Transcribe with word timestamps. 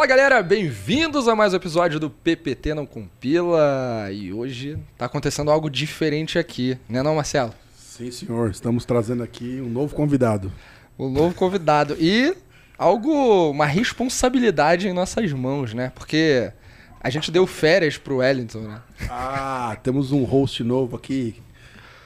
Fala 0.00 0.08
galera, 0.08 0.42
bem-vindos 0.42 1.28
a 1.28 1.36
mais 1.36 1.52
um 1.52 1.56
episódio 1.56 2.00
do 2.00 2.08
PPT 2.08 2.72
Não 2.72 2.86
Compila. 2.86 4.08
E 4.10 4.32
hoje 4.32 4.78
tá 4.96 5.04
acontecendo 5.04 5.50
algo 5.50 5.68
diferente 5.68 6.38
aqui, 6.38 6.78
né 6.88 7.02
não, 7.02 7.16
Marcelo? 7.16 7.52
Sim, 7.76 8.10
senhor. 8.10 8.50
Estamos 8.50 8.86
trazendo 8.86 9.22
aqui 9.22 9.60
um 9.60 9.68
novo 9.68 9.94
convidado. 9.94 10.50
Um 10.98 11.10
novo 11.10 11.34
convidado. 11.34 11.98
E 12.00 12.34
algo, 12.78 13.50
uma 13.50 13.66
responsabilidade 13.66 14.88
em 14.88 14.94
nossas 14.94 15.30
mãos, 15.34 15.74
né? 15.74 15.92
Porque 15.94 16.50
a 16.98 17.10
gente 17.10 17.30
deu 17.30 17.46
férias 17.46 17.98
pro 17.98 18.16
Wellington, 18.16 18.60
né? 18.60 18.80
Ah, 19.06 19.76
temos 19.82 20.12
um 20.12 20.24
host 20.24 20.64
novo 20.64 20.96
aqui 20.96 21.42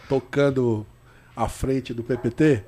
tocando 0.09 0.85
à 1.37 1.49
frente 1.49 1.95
do 1.95 2.03
PPT. 2.03 2.65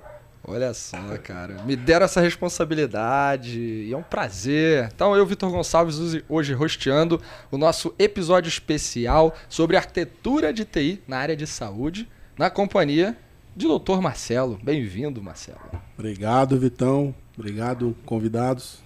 Olha 0.48 0.72
só, 0.72 0.96
cara. 1.18 1.60
Me 1.64 1.74
deram 1.74 2.04
essa 2.04 2.20
responsabilidade 2.20 3.58
e 3.58 3.92
é 3.92 3.96
um 3.96 4.02
prazer. 4.02 4.88
Então, 4.94 5.16
eu, 5.16 5.26
Vitor 5.26 5.50
Gonçalves, 5.50 6.22
hoje 6.28 6.52
rosteando 6.54 7.20
o 7.50 7.58
nosso 7.58 7.92
episódio 7.98 8.48
especial 8.48 9.34
sobre 9.48 9.76
arquitetura 9.76 10.52
de 10.52 10.64
TI 10.64 11.02
na 11.08 11.18
área 11.18 11.36
de 11.36 11.48
saúde, 11.48 12.08
na 12.38 12.48
companhia 12.48 13.18
de 13.56 13.66
Dr. 13.66 14.00
Marcelo. 14.00 14.56
Bem-vindo, 14.62 15.20
Marcelo. 15.20 15.58
Obrigado, 15.98 16.56
Vitão. 16.56 17.12
Obrigado, 17.36 17.96
convidados. 18.06 18.78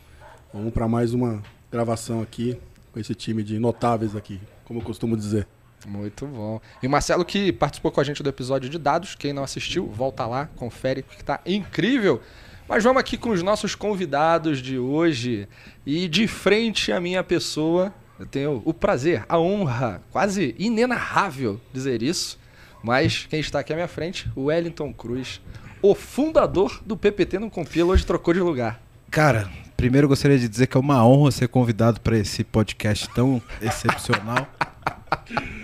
Vamos 0.54 0.72
para 0.72 0.88
mais 0.88 1.12
uma 1.12 1.42
gravação 1.70 2.22
aqui 2.22 2.58
com 2.90 2.98
esse 2.98 3.14
time 3.14 3.42
de 3.42 3.58
notáveis 3.58 4.16
aqui, 4.16 4.40
como 4.64 4.80
eu 4.80 4.84
costumo 4.84 5.14
dizer. 5.14 5.46
Muito 5.86 6.26
bom. 6.26 6.60
E 6.82 6.86
o 6.86 6.90
Marcelo 6.90 7.24
que 7.24 7.52
participou 7.52 7.90
com 7.90 8.00
a 8.00 8.04
gente 8.04 8.22
do 8.22 8.28
episódio 8.28 8.68
de 8.68 8.78
dados, 8.78 9.14
quem 9.14 9.32
não 9.32 9.42
assistiu, 9.42 9.86
volta 9.86 10.26
lá, 10.26 10.48
confere 10.56 11.02
que 11.02 11.24
tá 11.24 11.40
incrível. 11.46 12.20
Mas 12.68 12.84
vamos 12.84 13.00
aqui 13.00 13.16
com 13.16 13.30
os 13.30 13.42
nossos 13.42 13.74
convidados 13.74 14.62
de 14.62 14.78
hoje 14.78 15.48
e 15.84 16.06
de 16.06 16.28
frente 16.28 16.92
à 16.92 17.00
minha 17.00 17.24
pessoa, 17.24 17.92
eu 18.18 18.26
tenho 18.26 18.62
o 18.64 18.72
prazer, 18.72 19.24
a 19.28 19.38
honra, 19.38 20.00
quase 20.12 20.54
inenarrável 20.58 21.60
dizer 21.72 22.02
isso, 22.02 22.38
mas 22.82 23.26
quem 23.28 23.40
está 23.40 23.58
aqui 23.58 23.72
à 23.72 23.76
minha 23.76 23.88
frente, 23.88 24.30
o 24.36 24.44
Wellington 24.44 24.92
Cruz, 24.92 25.40
o 25.82 25.94
fundador 25.94 26.80
do 26.86 26.96
PPT 26.96 27.38
no 27.38 27.50
Compila, 27.50 27.92
hoje 27.92 28.06
trocou 28.06 28.32
de 28.32 28.40
lugar. 28.40 28.80
Cara, 29.10 29.50
primeiro 29.76 30.06
gostaria 30.06 30.38
de 30.38 30.48
dizer 30.48 30.68
que 30.68 30.76
é 30.76 30.80
uma 30.80 31.04
honra 31.04 31.32
ser 31.32 31.48
convidado 31.48 32.00
para 32.00 32.16
esse 32.16 32.44
podcast 32.44 33.08
tão 33.12 33.42
excepcional. 33.60 34.46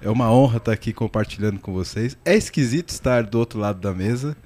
É 0.00 0.08
uma 0.08 0.30
honra 0.32 0.58
estar 0.58 0.72
aqui 0.72 0.92
compartilhando 0.92 1.58
com 1.58 1.72
vocês. 1.72 2.16
É 2.24 2.34
esquisito 2.34 2.90
estar 2.90 3.24
do 3.24 3.38
outro 3.38 3.58
lado 3.58 3.80
da 3.80 3.92
mesa, 3.92 4.36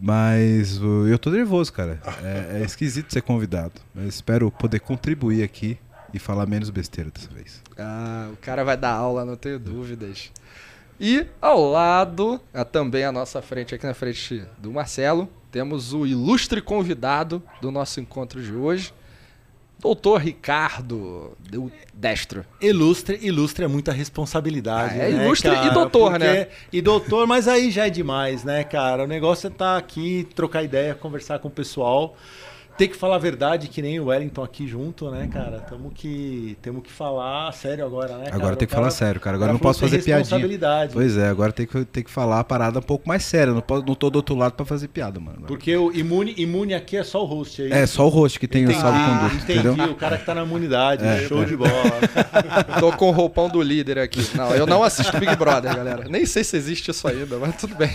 mas 0.00 0.80
eu 1.08 1.18
tô 1.18 1.30
nervoso, 1.30 1.72
cara. 1.72 2.00
É, 2.22 2.60
é 2.60 2.64
esquisito 2.64 3.12
ser 3.12 3.22
convidado. 3.22 3.80
Mas 3.94 4.06
espero 4.06 4.50
poder 4.50 4.80
contribuir 4.80 5.42
aqui 5.42 5.78
e 6.12 6.18
falar 6.18 6.46
menos 6.46 6.70
besteira 6.70 7.10
dessa 7.10 7.28
vez. 7.28 7.62
Ah, 7.78 8.28
o 8.32 8.36
cara 8.36 8.64
vai 8.64 8.76
dar 8.76 8.92
aula, 8.92 9.24
não 9.24 9.36
tenho 9.36 9.58
dúvidas. 9.58 10.30
E 10.98 11.26
ao 11.40 11.70
lado, 11.70 12.40
também 12.70 13.04
à 13.04 13.12
nossa 13.12 13.40
frente, 13.40 13.74
aqui 13.74 13.86
na 13.86 13.94
frente 13.94 14.44
do 14.58 14.70
Marcelo, 14.70 15.28
temos 15.50 15.94
o 15.94 16.06
ilustre 16.06 16.60
convidado 16.60 17.42
do 17.60 17.70
nosso 17.70 18.00
encontro 18.00 18.42
de 18.42 18.52
hoje, 18.52 18.92
Doutor 19.80 20.20
Ricardo 20.20 21.36
do 21.38 21.72
Destro. 21.94 22.44
Ilustre, 22.60 23.18
ilustre 23.22 23.64
é 23.64 23.68
muita 23.68 23.92
responsabilidade. 23.92 25.00
Ah, 25.00 25.04
é 25.04 25.10
né, 25.10 25.24
ilustre 25.24 25.50
cara? 25.50 25.66
e 25.66 25.70
doutor, 25.70 26.10
Porque, 26.12 26.24
né? 26.24 26.48
E 26.70 26.82
doutor, 26.82 27.26
mas 27.26 27.48
aí 27.48 27.70
já 27.70 27.86
é 27.86 27.90
demais, 27.90 28.44
né, 28.44 28.62
cara? 28.62 29.04
O 29.04 29.06
negócio 29.06 29.46
é 29.46 29.50
estar 29.50 29.72
tá 29.72 29.76
aqui, 29.78 30.28
trocar 30.34 30.62
ideia, 30.62 30.94
conversar 30.94 31.38
com 31.38 31.48
o 31.48 31.50
pessoal 31.50 32.14
ter 32.80 32.88
que 32.88 32.96
falar 32.96 33.16
a 33.16 33.18
verdade, 33.18 33.68
que 33.68 33.82
nem 33.82 34.00
o 34.00 34.06
Wellington 34.06 34.42
aqui 34.42 34.66
junto, 34.66 35.10
né, 35.10 35.28
cara? 35.30 35.60
Tamo 35.60 35.90
que, 35.90 36.56
temos 36.62 36.82
que 36.82 36.90
falar 36.90 37.52
sério 37.52 37.84
agora, 37.84 38.16
né? 38.16 38.24
Cara? 38.24 38.36
Agora 38.36 38.56
tem 38.56 38.66
que 38.66 38.72
falar 38.74 38.90
sério, 38.90 39.20
cara. 39.20 39.36
Agora 39.36 39.52
não 39.52 39.60
posso 39.60 39.80
fazer 39.80 40.02
piadinha. 40.02 40.40
Pois 40.90 41.14
é, 41.14 41.28
agora 41.28 41.52
tem 41.52 41.66
que, 41.66 41.84
tem 41.84 42.02
que 42.02 42.10
falar 42.10 42.40
a 42.40 42.44
parada 42.44 42.78
um 42.78 42.82
pouco 42.82 43.06
mais 43.06 43.22
séria. 43.22 43.52
Não, 43.52 43.60
posso, 43.60 43.84
não 43.84 43.94
tô 43.94 44.08
do 44.08 44.16
outro 44.16 44.34
lado 44.34 44.54
pra 44.54 44.64
fazer 44.64 44.88
piada, 44.88 45.20
mano. 45.20 45.42
Porque 45.46 45.76
o 45.76 45.92
imune, 45.92 46.32
imune 46.38 46.72
aqui 46.72 46.96
é 46.96 47.04
só 47.04 47.22
o 47.22 47.26
host 47.26 47.60
aí. 47.60 47.70
É, 47.70 47.84
só 47.84 48.06
o 48.06 48.08
host 48.08 48.40
que 48.40 48.48
tem 48.48 48.62
entendi, 48.62 48.78
o 48.78 48.80
salvo 48.80 48.98
conduto, 48.98 49.36
entendi, 49.44 49.68
entendeu? 49.68 49.90
o 49.92 49.94
cara 49.94 50.16
que 50.16 50.24
tá 50.24 50.34
na 50.34 50.44
imunidade. 50.44 51.04
É, 51.04 51.28
show 51.28 51.42
é. 51.42 51.44
de 51.44 51.56
bola. 51.58 51.70
tô 52.80 52.92
com 52.92 53.10
o 53.10 53.12
roupão 53.12 53.50
do 53.50 53.60
líder 53.60 53.98
aqui. 53.98 54.26
Não, 54.34 54.54
eu 54.54 54.66
não 54.66 54.82
assisto 54.82 55.18
Big 55.20 55.36
Brother, 55.36 55.76
galera. 55.76 56.06
Nem 56.08 56.24
sei 56.24 56.42
se 56.42 56.56
existe 56.56 56.90
isso 56.90 57.06
ainda, 57.06 57.36
mas 57.36 57.56
tudo 57.56 57.74
bem. 57.74 57.90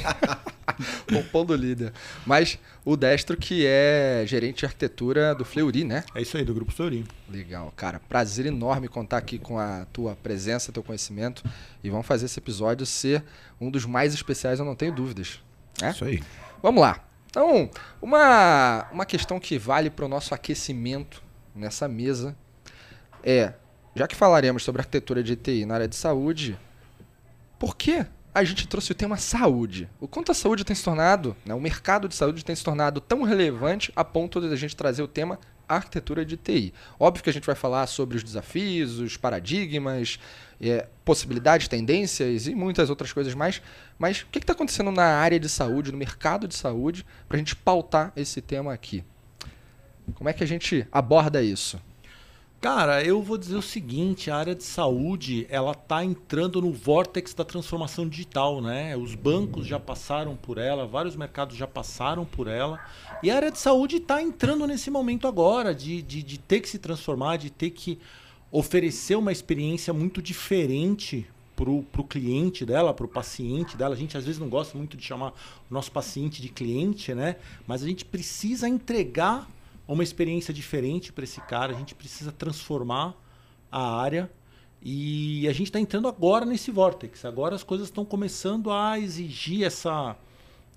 roupão 1.11 1.45
do 1.45 1.55
líder. 1.55 1.93
Mas 2.25 2.59
o 2.83 2.95
Destro, 2.95 3.37
que 3.37 3.65
é 3.65 4.23
gerente 4.25 4.59
de 4.59 4.65
arquitetura 4.65 5.33
do 5.35 5.45
Fleury, 5.45 5.83
né? 5.83 6.03
É 6.13 6.21
isso 6.21 6.37
aí, 6.37 6.43
do 6.43 6.53
Grupo 6.53 6.71
Fleury. 6.71 7.05
Legal, 7.29 7.71
cara. 7.75 7.99
Prazer 8.07 8.45
enorme 8.45 8.87
contar 8.87 9.17
aqui 9.17 9.37
com 9.37 9.59
a 9.59 9.85
tua 9.93 10.15
presença, 10.15 10.71
teu 10.71 10.83
conhecimento. 10.83 11.43
E 11.83 11.89
vamos 11.89 12.05
fazer 12.05 12.25
esse 12.25 12.39
episódio 12.39 12.85
ser 12.85 13.23
um 13.59 13.69
dos 13.69 13.85
mais 13.85 14.13
especiais, 14.13 14.59
eu 14.59 14.65
não 14.65 14.75
tenho 14.75 14.93
dúvidas. 14.93 15.39
É? 15.81 15.89
Isso 15.89 16.05
aí. 16.05 16.21
Vamos 16.61 16.81
lá. 16.81 17.03
Então, 17.29 17.69
uma, 18.01 18.87
uma 18.91 19.05
questão 19.05 19.39
que 19.39 19.57
vale 19.57 19.89
para 19.89 20.05
o 20.05 20.07
nosso 20.07 20.33
aquecimento 20.33 21.21
nessa 21.53 21.87
mesa 21.87 22.35
é, 23.25 23.53
já 23.95 24.07
que 24.07 24.15
falaremos 24.15 24.63
sobre 24.63 24.81
arquitetura 24.81 25.23
de 25.23 25.35
TI 25.35 25.65
na 25.65 25.73
área 25.73 25.87
de 25.87 25.95
saúde, 25.95 26.55
por 27.57 27.75
que 27.75 28.05
a 28.35 28.44
gente 28.44 28.68
trouxe 28.68 28.91
o 28.91 28.96
tema 28.96 29.16
saúde. 29.16 29.88
O 29.97 30.09
quanto 30.09 30.29
a 30.29 30.35
saúde 30.35 30.66
tem 30.66 30.75
se 30.75 30.84
tornado, 30.84 31.38
né, 31.46 31.53
o 31.53 31.59
mercado 31.59 32.09
de 32.09 32.16
saúde 32.16 32.44
tem 32.44 32.53
se 32.53 32.66
tornado 32.66 33.00
tão 33.00 33.23
relevante 33.23 33.94
a 33.96 34.03
ponto 34.03 34.41
de 34.41 34.51
a 34.51 34.57
gente 34.57 34.75
trazer 34.75 35.01
o 35.01 35.07
tema 35.07 35.40
arquitetura 35.69 36.25
de 36.25 36.35
TI. 36.35 36.73
Óbvio 37.00 37.23
que 37.23 37.29
a 37.29 37.34
gente 37.34 37.46
vai 37.46 37.56
falar 37.56 37.88
sobre 37.88 38.18
os 38.18 38.23
desafios, 38.23 39.00
os 39.00 39.16
paradigmas, 39.16 40.19
é, 40.59 40.85
possibilidades, 41.06 41.69
tendências 41.69 42.46
e 42.46 42.53
muitas 42.53 42.90
outras 42.90 43.13
coisas 43.13 43.34
mais. 43.34 43.62
Mas 43.97 44.23
o 44.23 44.28
que 44.28 44.40
está 44.40 44.52
acontecendo 44.52 44.91
na 44.91 45.06
área 45.06 45.40
de 45.40 45.47
saúde, 45.47 45.94
no 45.94 45.97
mercado 45.97 46.46
de 46.46 46.56
saúde, 46.56 47.06
para 47.29 47.38
a 47.38 47.40
gente 47.40 47.56
pautar 47.56 48.12
esse 48.17 48.41
tema 48.41 48.73
aqui? 48.73 49.02
Como 50.13 50.29
é 50.29 50.34
que 50.34 50.44
a 50.44 50.47
gente 50.47 50.85
aborda 50.91 51.41
isso? 51.41 51.79
Cara, 52.65 53.03
eu 53.03 53.21
vou 53.21 53.37
dizer 53.37 53.57
o 53.57 53.61
seguinte, 53.61 54.31
a 54.31 54.37
área 54.37 54.55
de 54.55 54.63
saúde, 54.63 55.45
ela 55.51 55.75
tá 55.75 56.03
entrando 56.03 56.59
no 56.59 56.71
vórtex 56.73 57.31
da 57.31 57.45
transformação 57.45 58.09
digital, 58.09 58.59
né? 58.59 58.97
Os 58.97 59.13
bancos 59.13 59.67
já 59.67 59.79
passaram 59.79 60.35
por 60.35 60.57
ela, 60.57 60.87
vários 60.87 61.15
mercados 61.15 61.55
já 61.55 61.67
passaram 61.67 62.25
por 62.25 62.47
ela, 62.47 62.83
e 63.21 63.29
a 63.29 63.35
área 63.35 63.51
de 63.51 63.59
saúde 63.59 63.97
está 63.97 64.19
entrando 64.19 64.65
nesse 64.65 64.89
momento 64.89 65.27
agora 65.27 65.75
de, 65.75 66.01
de, 66.01 66.23
de 66.23 66.39
ter 66.39 66.59
que 66.59 66.67
se 66.67 66.79
transformar, 66.79 67.37
de 67.37 67.51
ter 67.51 67.69
que 67.69 67.99
oferecer 68.51 69.15
uma 69.15 69.31
experiência 69.31 69.93
muito 69.93 70.19
diferente 70.19 71.23
para 71.55 71.69
o 71.69 72.03
cliente 72.03 72.65
dela, 72.65 72.95
para 72.95 73.05
o 73.05 73.09
paciente 73.09 73.77
dela. 73.77 73.93
A 73.93 73.97
gente 73.97 74.17
às 74.17 74.25
vezes 74.25 74.41
não 74.41 74.49
gosta 74.49 74.75
muito 74.75 74.97
de 74.97 75.03
chamar 75.03 75.33
o 75.69 75.73
nosso 75.73 75.91
paciente 75.91 76.41
de 76.41 76.49
cliente, 76.49 77.13
né? 77.13 77.35
Mas 77.67 77.83
a 77.83 77.85
gente 77.85 78.03
precisa 78.03 78.67
entregar 78.67 79.47
uma 79.88 80.03
experiência 80.03 80.53
diferente 80.53 81.13
para 81.13 81.23
esse 81.23 81.41
cara. 81.41 81.73
A 81.73 81.78
gente 81.78 81.96
precisa 81.96 82.31
transformar 82.31 83.16
a 83.72 84.00
área 84.00 84.31
e 84.81 85.47
a 85.47 85.53
gente 85.53 85.68
está 85.68 85.79
entrando 85.79 86.07
agora 86.07 86.46
nesse 86.46 86.72
vórtex. 86.72 87.25
Agora 87.25 87.56
as 87.56 87.63
coisas 87.63 87.88
estão 87.88 88.06
começando 88.06 88.72
a 88.72 89.00
exigir 89.00 89.63
essa 89.63 90.16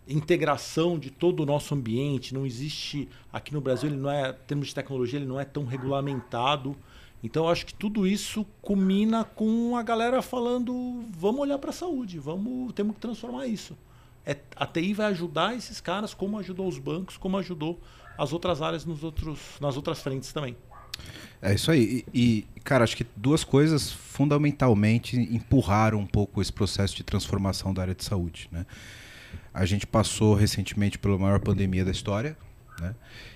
integração 0.09 0.99
de 0.99 1.11
todo 1.11 1.41
o 1.41 1.47
nosso 1.47 1.75
ambiente. 1.75 2.33
Não 2.33 2.47
existe 2.47 3.09
aqui 3.33 3.53
no 3.53 3.61
Brasil, 3.61 3.91
ele 3.91 3.99
não 3.99 4.11
é, 4.11 4.31
em 4.31 4.47
termos 4.47 4.69
de 4.69 4.75
tecnologia, 4.75 5.19
ele 5.19 5.27
não 5.27 5.39
é 5.39 5.45
tão 5.45 5.65
regulamentado. 5.65 6.75
Então 7.22 7.49
acho 7.49 7.66
que 7.66 7.75
tudo 7.75 8.07
isso 8.07 8.47
culmina 8.63 9.25
com 9.25 9.77
a 9.77 9.83
galera 9.83 10.22
falando: 10.22 11.04
vamos 11.11 11.41
olhar 11.41 11.59
para 11.59 11.71
a 11.71 11.75
saúde, 11.75 12.19
vamos, 12.19 12.72
temos 12.72 12.95
que 12.95 13.01
transformar 13.01 13.47
isso. 13.47 13.77
É, 14.25 14.37
a 14.57 14.66
TI 14.66 14.95
vai 14.95 15.07
ajudar 15.07 15.54
esses 15.54 15.81
caras, 15.81 16.15
como 16.15 16.39
ajudou 16.39 16.69
os 16.69 16.78
bancos, 16.78 17.16
como 17.16 17.37
ajudou 17.39 17.78
as 18.18 18.32
outras 18.32 18.60
áreas 18.60 18.84
nos 18.84 19.04
outros, 19.04 19.38
nas 19.60 19.76
outras 19.76 20.03
frentes 20.03 20.32
também. 20.32 20.56
É 21.41 21.54
isso 21.54 21.70
aí. 21.70 22.04
E, 22.12 22.44
e, 22.56 22.60
cara, 22.60 22.82
acho 22.82 22.97
que 22.97 23.06
duas 23.16 23.44
coisas 23.44 23.92
fundamentalmente 23.92 25.16
empurraram 25.16 26.00
um 26.00 26.06
pouco 26.06 26.42
esse 26.42 26.53
processo 26.53 26.97
de 26.97 27.04
transformação 27.04 27.72
da 27.72 27.82
área 27.82 27.94
de 27.94 28.04
saúde. 28.04 28.48
Né? 28.50 28.66
A 29.54 29.65
gente 29.65 29.86
passou 29.86 30.34
recentemente 30.34 30.98
pela 30.98 31.16
maior 31.16 31.38
pandemia 31.38 31.84
da 31.84 31.92
história, 31.92 32.36
né? 32.80 32.94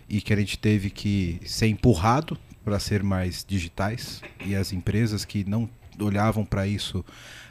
e 0.08 0.20
que 0.20 0.32
a 0.32 0.36
gente 0.36 0.58
teve 0.58 0.90
que 0.90 1.40
ser 1.46 1.68
empurrado 1.68 2.36
para 2.64 2.78
ser 2.78 3.02
mais 3.02 3.44
digitais, 3.46 4.20
e 4.44 4.54
as 4.54 4.72
empresas 4.72 5.24
que 5.24 5.44
não 5.44 5.68
olhavam 6.00 6.44
para 6.44 6.66
isso 6.66 7.04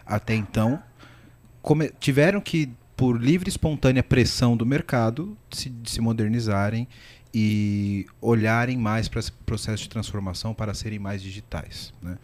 até 0.05 0.33
então 0.35 0.81
tiveram 1.99 2.41
que, 2.41 2.69
por 3.01 3.19
livre 3.19 3.47
e 3.47 3.49
espontânea 3.49 4.03
pressão 4.03 4.55
do 4.55 4.63
mercado, 4.63 5.35
se, 5.49 5.73
se 5.85 5.99
modernizarem 5.99 6.87
e 7.33 8.05
olharem 8.21 8.77
mais 8.77 9.07
para 9.07 9.19
esse 9.19 9.31
processo 9.31 9.81
de 9.81 9.89
transformação 9.89 10.53
para 10.53 10.71
serem 10.75 10.99
mais 10.99 11.19
digitais. 11.19 11.91
Né? 11.99 12.15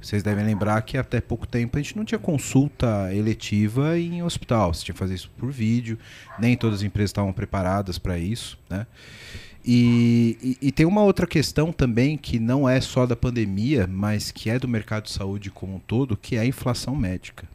Vocês 0.00 0.24
devem 0.24 0.44
lembrar 0.44 0.82
que 0.82 0.98
até 0.98 1.20
pouco 1.20 1.46
tempo 1.46 1.78
a 1.78 1.80
gente 1.80 1.96
não 1.96 2.04
tinha 2.04 2.18
consulta 2.18 3.14
eletiva 3.14 3.96
em 3.96 4.20
hospital, 4.24 4.74
você 4.74 4.86
tinha 4.86 4.94
que 4.94 4.98
fazer 4.98 5.14
isso 5.14 5.30
por 5.38 5.52
vídeo, 5.52 5.96
nem 6.40 6.56
todas 6.56 6.80
as 6.80 6.82
empresas 6.84 7.10
estavam 7.10 7.32
preparadas 7.32 7.96
para 7.96 8.18
isso. 8.18 8.58
Né? 8.68 8.84
E, 9.64 10.36
e, 10.60 10.66
e, 10.66 10.72
tem 10.72 10.86
uma 10.86 11.02
outra 11.04 11.28
questão 11.28 11.72
também 11.72 12.18
que 12.18 12.40
não 12.40 12.68
é 12.68 12.80
só 12.80 13.06
da 13.06 13.14
pandemia, 13.14 13.86
mas 13.86 14.32
que 14.32 14.50
é 14.50 14.58
do 14.58 14.66
mercado 14.66 15.04
de 15.04 15.12
saúde 15.12 15.52
como 15.52 15.76
um 15.76 15.80
todo, 15.80 16.16
que 16.16 16.34
é 16.34 16.40
a 16.40 16.46
inflação 16.46 16.96
médica. 16.96 17.46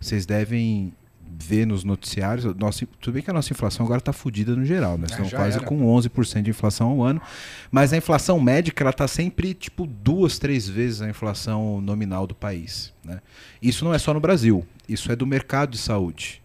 Vocês 0.00 0.26
devem 0.26 0.92
ver 1.38 1.66
nos 1.66 1.84
noticiários, 1.84 2.44
nossa, 2.56 2.86
tudo 3.00 3.14
bem 3.14 3.22
que 3.22 3.30
a 3.30 3.32
nossa 3.32 3.52
inflação 3.52 3.84
agora 3.84 3.98
está 3.98 4.12
fodida 4.12 4.54
no 4.54 4.64
geral, 4.64 4.96
né? 4.98 5.06
Estamos 5.08 5.32
quase 5.32 5.58
era. 5.58 5.66
com 5.66 5.84
11% 5.84 6.42
de 6.42 6.50
inflação 6.50 6.90
ao 6.90 7.02
ano, 7.02 7.20
mas 7.70 7.92
a 7.92 7.96
inflação 7.96 8.40
médica 8.40 8.82
ela 8.82 8.90
está 8.90 9.08
sempre 9.08 9.54
tipo 9.54 9.86
duas, 9.86 10.38
três 10.38 10.68
vezes 10.68 11.02
a 11.02 11.08
inflação 11.08 11.80
nominal 11.80 12.26
do 12.26 12.34
país. 12.34 12.92
Né? 13.04 13.20
Isso 13.60 13.84
não 13.84 13.94
é 13.94 13.98
só 13.98 14.14
no 14.14 14.20
Brasil, 14.20 14.66
isso 14.88 15.10
é 15.10 15.16
do 15.16 15.26
mercado 15.26 15.70
de 15.70 15.78
saúde. 15.78 16.42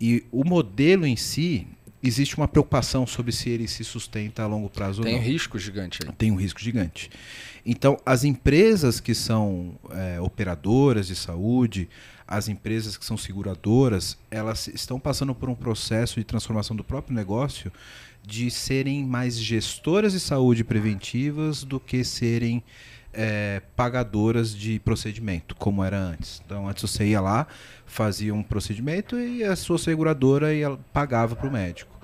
E 0.00 0.24
o 0.30 0.44
modelo 0.44 1.06
em 1.06 1.16
si, 1.16 1.66
existe 2.02 2.36
uma 2.36 2.46
preocupação 2.46 3.06
sobre 3.06 3.32
se 3.32 3.48
ele 3.48 3.66
se 3.66 3.82
sustenta 3.82 4.42
a 4.42 4.46
longo 4.46 4.68
prazo 4.68 5.02
Tem 5.02 5.12
ou 5.12 5.16
não. 5.16 5.22
Tem 5.22 5.30
um 5.30 5.32
risco 5.32 5.58
gigante 5.58 6.00
aí. 6.04 6.12
Tem 6.12 6.30
um 6.30 6.36
risco 6.36 6.60
gigante. 6.60 7.10
Então, 7.64 7.98
as 8.04 8.24
empresas 8.24 9.00
que 9.00 9.14
são 9.14 9.74
é, 9.90 10.20
operadoras 10.20 11.06
de 11.06 11.16
saúde, 11.16 11.88
as 12.26 12.48
empresas 12.48 12.96
que 12.96 13.04
são 13.04 13.16
seguradoras, 13.16 14.16
elas 14.30 14.66
estão 14.68 14.98
passando 14.98 15.34
por 15.34 15.48
um 15.48 15.54
processo 15.54 16.18
de 16.18 16.24
transformação 16.24 16.74
do 16.74 16.82
próprio 16.82 17.14
negócio 17.14 17.70
de 18.26 18.50
serem 18.50 19.04
mais 19.04 19.38
gestoras 19.38 20.12
de 20.12 20.20
saúde 20.20 20.64
preventivas 20.64 21.62
do 21.62 21.78
que 21.78 22.02
serem 22.02 22.62
é, 23.12 23.62
pagadoras 23.76 24.54
de 24.54 24.78
procedimento, 24.80 25.54
como 25.54 25.84
era 25.84 25.98
antes. 25.98 26.42
Então, 26.44 26.68
antes 26.68 26.90
você 26.90 27.06
ia 27.06 27.20
lá, 27.20 27.46
fazia 27.86 28.34
um 28.34 28.42
procedimento 28.42 29.18
e 29.18 29.44
a 29.44 29.54
sua 29.54 29.78
seguradora 29.78 30.54
ia, 30.54 30.70
pagava 30.92 31.36
para 31.36 31.48
o 31.48 31.52
médico. 31.52 31.94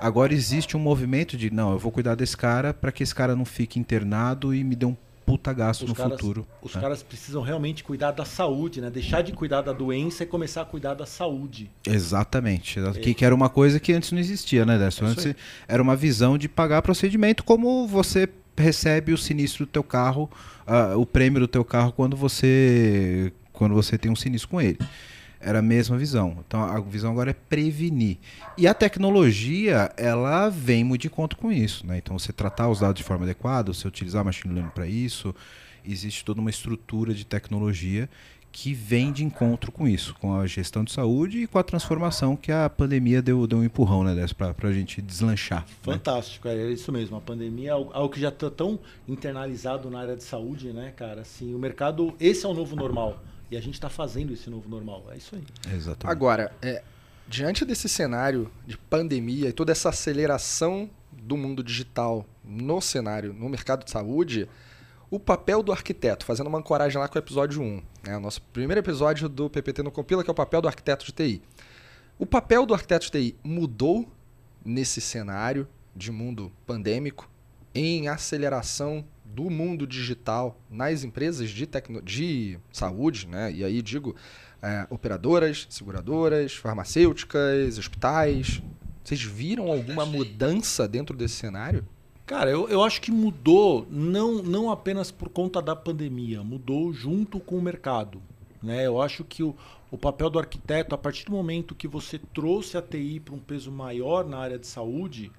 Agora 0.00 0.32
existe 0.32 0.76
um 0.76 0.80
movimento 0.80 1.36
de, 1.36 1.50
não, 1.50 1.72
eu 1.72 1.78
vou 1.78 1.90
cuidar 1.90 2.14
desse 2.14 2.36
cara 2.36 2.72
para 2.72 2.92
que 2.92 3.02
esse 3.02 3.14
cara 3.14 3.34
não 3.34 3.44
fique 3.44 3.78
internado 3.78 4.54
e 4.54 4.62
me 4.62 4.76
dê 4.76 4.86
um 4.86 4.96
puta 5.28 5.52
gasto 5.52 5.82
os 5.82 5.90
no 5.90 5.94
caras, 5.94 6.12
futuro. 6.12 6.46
Os 6.62 6.74
né? 6.74 6.80
caras 6.80 7.02
precisam 7.02 7.42
realmente 7.42 7.84
cuidar 7.84 8.12
da 8.12 8.24
saúde, 8.24 8.80
né? 8.80 8.88
Deixar 8.88 9.20
de 9.20 9.32
cuidar 9.32 9.60
da 9.60 9.72
doença 9.72 10.22
e 10.22 10.26
começar 10.26 10.62
a 10.62 10.64
cuidar 10.64 10.94
da 10.94 11.04
saúde. 11.04 11.70
Exatamente. 11.86 12.80
É. 12.80 12.92
Que, 12.92 13.12
que 13.12 13.24
era 13.24 13.34
uma 13.34 13.50
coisa 13.50 13.78
que 13.78 13.92
antes 13.92 14.10
não 14.10 14.18
existia, 14.18 14.64
né, 14.64 14.78
Décio? 14.78 15.06
É 15.06 15.10
antes 15.10 15.34
era 15.68 15.82
uma 15.82 15.94
visão 15.94 16.38
de 16.38 16.48
pagar 16.48 16.80
procedimento 16.80 17.44
como 17.44 17.86
você 17.86 18.26
recebe 18.56 19.12
o 19.12 19.18
sinistro 19.18 19.66
do 19.66 19.68
teu 19.68 19.84
carro, 19.84 20.30
uh, 20.66 20.98
o 20.98 21.04
prêmio 21.04 21.40
do 21.40 21.46
teu 21.46 21.64
carro 21.64 21.92
quando 21.92 22.16
você 22.16 23.32
quando 23.52 23.74
você 23.74 23.98
tem 23.98 24.10
um 24.10 24.16
sinistro 24.16 24.48
com 24.48 24.60
ele. 24.60 24.78
Era 25.40 25.60
a 25.60 25.62
mesma 25.62 25.96
visão. 25.96 26.42
Então 26.46 26.62
a 26.62 26.80
visão 26.80 27.12
agora 27.12 27.30
é 27.30 27.34
prevenir. 27.34 28.18
E 28.56 28.66
a 28.66 28.74
tecnologia, 28.74 29.92
ela 29.96 30.48
vem 30.48 30.82
muito 30.82 31.02
de 31.02 31.08
encontro 31.08 31.38
com 31.38 31.52
isso. 31.52 31.86
Né? 31.86 31.98
Então 31.98 32.18
você 32.18 32.32
tratar 32.32 32.68
os 32.68 32.80
dados 32.80 32.96
de 32.96 33.04
forma 33.04 33.24
adequada, 33.24 33.72
você 33.72 33.86
utilizar 33.86 34.24
machine 34.24 34.52
learning 34.52 34.72
para 34.72 34.86
isso, 34.86 35.34
existe 35.84 36.24
toda 36.24 36.40
uma 36.40 36.50
estrutura 36.50 37.14
de 37.14 37.24
tecnologia 37.24 38.08
que 38.50 38.72
vem 38.74 39.12
de 39.12 39.24
encontro 39.24 39.70
com 39.70 39.86
isso, 39.86 40.14
com 40.14 40.34
a 40.34 40.46
gestão 40.46 40.82
de 40.82 40.90
saúde 40.90 41.42
e 41.42 41.46
com 41.46 41.58
a 41.58 41.62
transformação 41.62 42.34
que 42.34 42.50
a 42.50 42.68
pandemia 42.68 43.22
deu, 43.22 43.46
deu 43.46 43.58
um 43.58 43.64
empurrão, 43.64 44.02
né, 44.02 44.26
para 44.36 44.68
a 44.68 44.72
gente 44.72 45.00
deslanchar. 45.00 45.60
Né? 45.60 45.74
Fantástico, 45.82 46.48
né? 46.48 46.56
é 46.56 46.70
isso 46.72 46.90
mesmo. 46.90 47.16
A 47.16 47.20
pandemia 47.20 47.70
é 47.70 47.72
algo 47.72 48.08
que 48.08 48.20
já 48.20 48.30
está 48.30 48.50
tão 48.50 48.78
internalizado 49.06 49.90
na 49.90 50.00
área 50.00 50.16
de 50.16 50.24
saúde, 50.24 50.72
né, 50.72 50.92
cara? 50.96 51.20
Assim, 51.20 51.54
o 51.54 51.58
mercado, 51.58 52.14
esse 52.18 52.44
é 52.46 52.48
o 52.48 52.54
novo 52.54 52.74
normal. 52.74 53.22
E 53.50 53.56
a 53.56 53.60
gente 53.60 53.74
está 53.74 53.88
fazendo 53.88 54.32
esse 54.32 54.50
novo 54.50 54.68
normal. 54.68 55.06
É 55.10 55.16
isso 55.16 55.34
aí. 55.34 55.74
Exatamente. 55.74 56.12
Agora, 56.12 56.52
é, 56.60 56.82
diante 57.26 57.64
desse 57.64 57.88
cenário 57.88 58.50
de 58.66 58.76
pandemia 58.76 59.48
e 59.48 59.52
toda 59.52 59.72
essa 59.72 59.88
aceleração 59.88 60.90
do 61.12 61.36
mundo 61.36 61.62
digital 61.62 62.26
no 62.44 62.80
cenário, 62.80 63.32
no 63.32 63.48
mercado 63.48 63.84
de 63.84 63.90
saúde, 63.90 64.48
o 65.10 65.18
papel 65.18 65.62
do 65.62 65.72
arquiteto, 65.72 66.24
fazendo 66.24 66.48
uma 66.48 66.58
ancoragem 66.58 66.98
lá 66.98 67.08
com 67.08 67.16
o 67.16 67.18
episódio 67.18 67.62
1, 67.62 67.82
né? 68.06 68.16
o 68.16 68.20
nosso 68.20 68.42
primeiro 68.42 68.80
episódio 68.80 69.28
do 69.28 69.48
PPT 69.48 69.82
no 69.82 69.90
Compila, 69.90 70.22
que 70.22 70.30
é 70.30 70.32
o 70.32 70.34
papel 70.34 70.60
do 70.60 70.68
arquiteto 70.68 71.06
de 71.06 71.12
TI. 71.12 71.42
O 72.18 72.26
papel 72.26 72.66
do 72.66 72.74
arquiteto 72.74 73.06
de 73.06 73.12
TI 73.12 73.36
mudou 73.42 74.10
nesse 74.64 75.00
cenário 75.00 75.66
de 75.94 76.12
mundo 76.12 76.52
pandêmico, 76.66 77.28
em 77.74 78.08
aceleração 78.08 79.04
do 79.34 79.50
mundo 79.50 79.86
digital 79.86 80.60
nas 80.70 81.04
empresas 81.04 81.50
de, 81.50 81.66
tecno 81.66 82.02
de 82.02 82.58
saúde, 82.72 83.26
né? 83.26 83.52
e 83.52 83.64
aí 83.64 83.82
digo 83.82 84.16
é, 84.62 84.86
operadoras, 84.90 85.66
seguradoras, 85.70 86.54
farmacêuticas, 86.54 87.78
hospitais. 87.78 88.62
Vocês 89.04 89.22
viram 89.22 89.70
alguma 89.70 90.04
mudança 90.04 90.86
dentro 90.86 91.16
desse 91.16 91.34
cenário? 91.34 91.86
Cara, 92.26 92.50
eu, 92.50 92.68
eu 92.68 92.82
acho 92.82 93.00
que 93.00 93.10
mudou 93.10 93.86
não, 93.90 94.42
não 94.42 94.70
apenas 94.70 95.10
por 95.10 95.30
conta 95.30 95.62
da 95.62 95.74
pandemia, 95.74 96.42
mudou 96.42 96.92
junto 96.92 97.40
com 97.40 97.56
o 97.56 97.62
mercado. 97.62 98.20
Né? 98.62 98.86
Eu 98.86 99.00
acho 99.00 99.24
que 99.24 99.42
o, 99.42 99.56
o 99.90 99.96
papel 99.96 100.28
do 100.28 100.38
arquiteto, 100.38 100.94
a 100.94 100.98
partir 100.98 101.24
do 101.24 101.32
momento 101.32 101.74
que 101.74 101.88
você 101.88 102.18
trouxe 102.18 102.76
a 102.76 102.82
TI 102.82 103.20
para 103.20 103.34
um 103.34 103.38
peso 103.38 103.72
maior 103.72 104.26
na 104.26 104.36
área 104.36 104.58
de 104.58 104.66
saúde, 104.66 105.32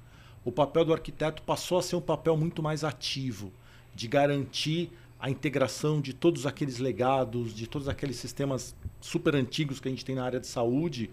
o 0.44 0.52
papel 0.52 0.84
do 0.84 0.94
arquiteto 0.94 1.44
passou 1.44 1.78
a 1.78 1.84
ser 1.84 1.96
um 1.96 2.02
papel 2.02 2.36
muito 2.36 2.64
mais 2.64 2.84
ativo, 2.84 3.52
de 3.96 4.08
garantir 4.08 4.92
a 5.20 5.30
integração 5.30 6.00
de 6.00 6.14
todos 6.14 6.46
aqueles 6.46 6.80
legados, 6.80 7.54
de 7.54 7.68
todos 7.68 7.90
aqueles 7.90 8.16
sistemas 8.16 8.74
super 9.02 9.36
antigos 9.36 9.80
que 9.80 9.88
a 9.88 9.92
gente 9.92 10.06
tem 10.06 10.16
na 10.16 10.24
área 10.24 10.40
de 10.40 10.48
saúde. 10.48 11.10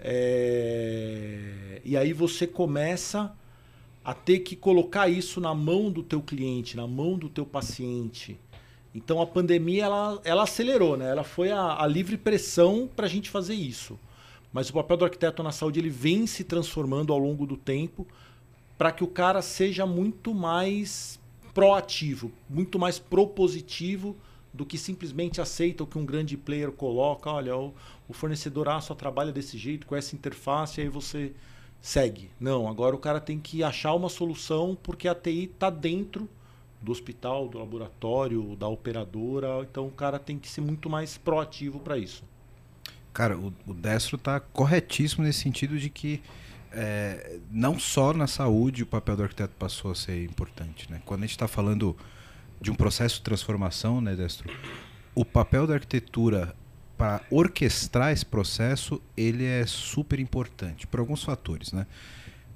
É... 0.00 1.80
E 1.84 1.96
aí 1.96 2.12
você 2.12 2.46
começa 2.46 3.34
a 4.04 4.14
ter 4.14 4.40
que 4.40 4.56
colocar 4.56 5.08
isso 5.08 5.40
na 5.40 5.54
mão 5.54 5.90
do 5.90 6.02
teu 6.02 6.22
cliente, 6.22 6.76
na 6.76 6.86
mão 6.86 7.18
do 7.18 7.28
teu 7.28 7.44
paciente. 7.44 8.38
Então 8.94 9.20
a 9.20 9.26
pandemia 9.26 9.84
ela, 9.84 10.20
ela 10.24 10.42
acelerou, 10.44 10.96
né? 10.96 11.10
Ela 11.10 11.24
foi 11.24 11.50
a, 11.50 11.82
a 11.82 11.86
livre 11.86 12.16
pressão 12.16 12.88
para 12.94 13.06
a 13.06 13.08
gente 13.08 13.28
fazer 13.28 13.54
isso. 13.54 13.98
Mas 14.52 14.70
o 14.70 14.72
papel 14.72 14.96
do 14.96 15.04
arquiteto 15.04 15.42
na 15.42 15.50
saúde 15.50 15.80
ele 15.80 15.90
vem 15.90 16.26
se 16.26 16.44
transformando 16.44 17.12
ao 17.12 17.18
longo 17.18 17.44
do 17.44 17.56
tempo 17.56 18.06
para 18.78 18.92
que 18.92 19.02
o 19.02 19.08
cara 19.08 19.42
seja 19.42 19.84
muito 19.84 20.32
mais 20.34 21.18
proativo, 21.54 22.32
muito 22.50 22.78
mais 22.78 22.98
propositivo 22.98 24.16
do 24.52 24.66
que 24.66 24.76
simplesmente 24.76 25.40
aceita 25.40 25.84
o 25.84 25.86
que 25.86 25.98
um 25.98 26.04
grande 26.04 26.36
player 26.36 26.70
coloca. 26.70 27.30
Olha, 27.30 27.56
o, 27.56 27.72
fornecedor 28.10 28.68
A 28.68 28.80
só 28.80 28.94
trabalha 28.94 29.32
desse 29.32 29.56
jeito, 29.56 29.86
com 29.86 29.96
essa 29.96 30.14
interface, 30.14 30.80
aí 30.80 30.88
você 30.88 31.32
segue. 31.80 32.30
Não, 32.38 32.68
agora 32.68 32.94
o 32.94 32.98
cara 32.98 33.20
tem 33.20 33.38
que 33.38 33.62
achar 33.62 33.94
uma 33.94 34.08
solução 34.08 34.76
porque 34.80 35.08
a 35.08 35.14
TI 35.14 35.50
está 35.52 35.70
dentro 35.70 36.28
do 36.80 36.92
hospital, 36.92 37.48
do 37.48 37.58
laboratório, 37.58 38.54
da 38.56 38.68
operadora. 38.68 39.66
Então 39.68 39.86
o 39.86 39.90
cara 39.90 40.18
tem 40.18 40.38
que 40.38 40.48
ser 40.48 40.60
muito 40.60 40.90
mais 40.90 41.16
proativo 41.16 41.80
para 41.80 41.96
isso. 41.98 42.22
Cara, 43.12 43.38
o, 43.38 43.52
o 43.66 43.72
Destro 43.72 44.16
está 44.16 44.38
corretíssimo 44.40 45.24
nesse 45.24 45.40
sentido 45.40 45.78
de 45.78 45.88
que 45.88 46.20
é, 46.74 47.38
não 47.50 47.78
só 47.78 48.12
na 48.12 48.26
saúde 48.26 48.82
o 48.82 48.86
papel 48.86 49.16
do 49.16 49.22
arquiteto 49.22 49.54
passou 49.58 49.92
a 49.92 49.94
ser 49.94 50.24
importante. 50.24 50.90
Né? 50.90 51.00
Quando 51.04 51.20
a 51.20 51.26
gente 51.26 51.36
está 51.36 51.48
falando 51.48 51.96
de 52.60 52.70
um 52.70 52.74
processo 52.74 53.16
de 53.16 53.22
transformação, 53.22 54.00
né, 54.00 54.14
Destro, 54.14 54.52
o 55.14 55.24
papel 55.24 55.66
da 55.66 55.74
arquitetura 55.74 56.54
para 56.96 57.20
orquestrar 57.30 58.12
esse 58.12 58.24
processo, 58.24 59.00
ele 59.16 59.44
é 59.44 59.66
super 59.66 60.20
importante 60.20 60.86
por 60.86 61.00
alguns 61.00 61.24
fatores, 61.24 61.72
né? 61.72 61.86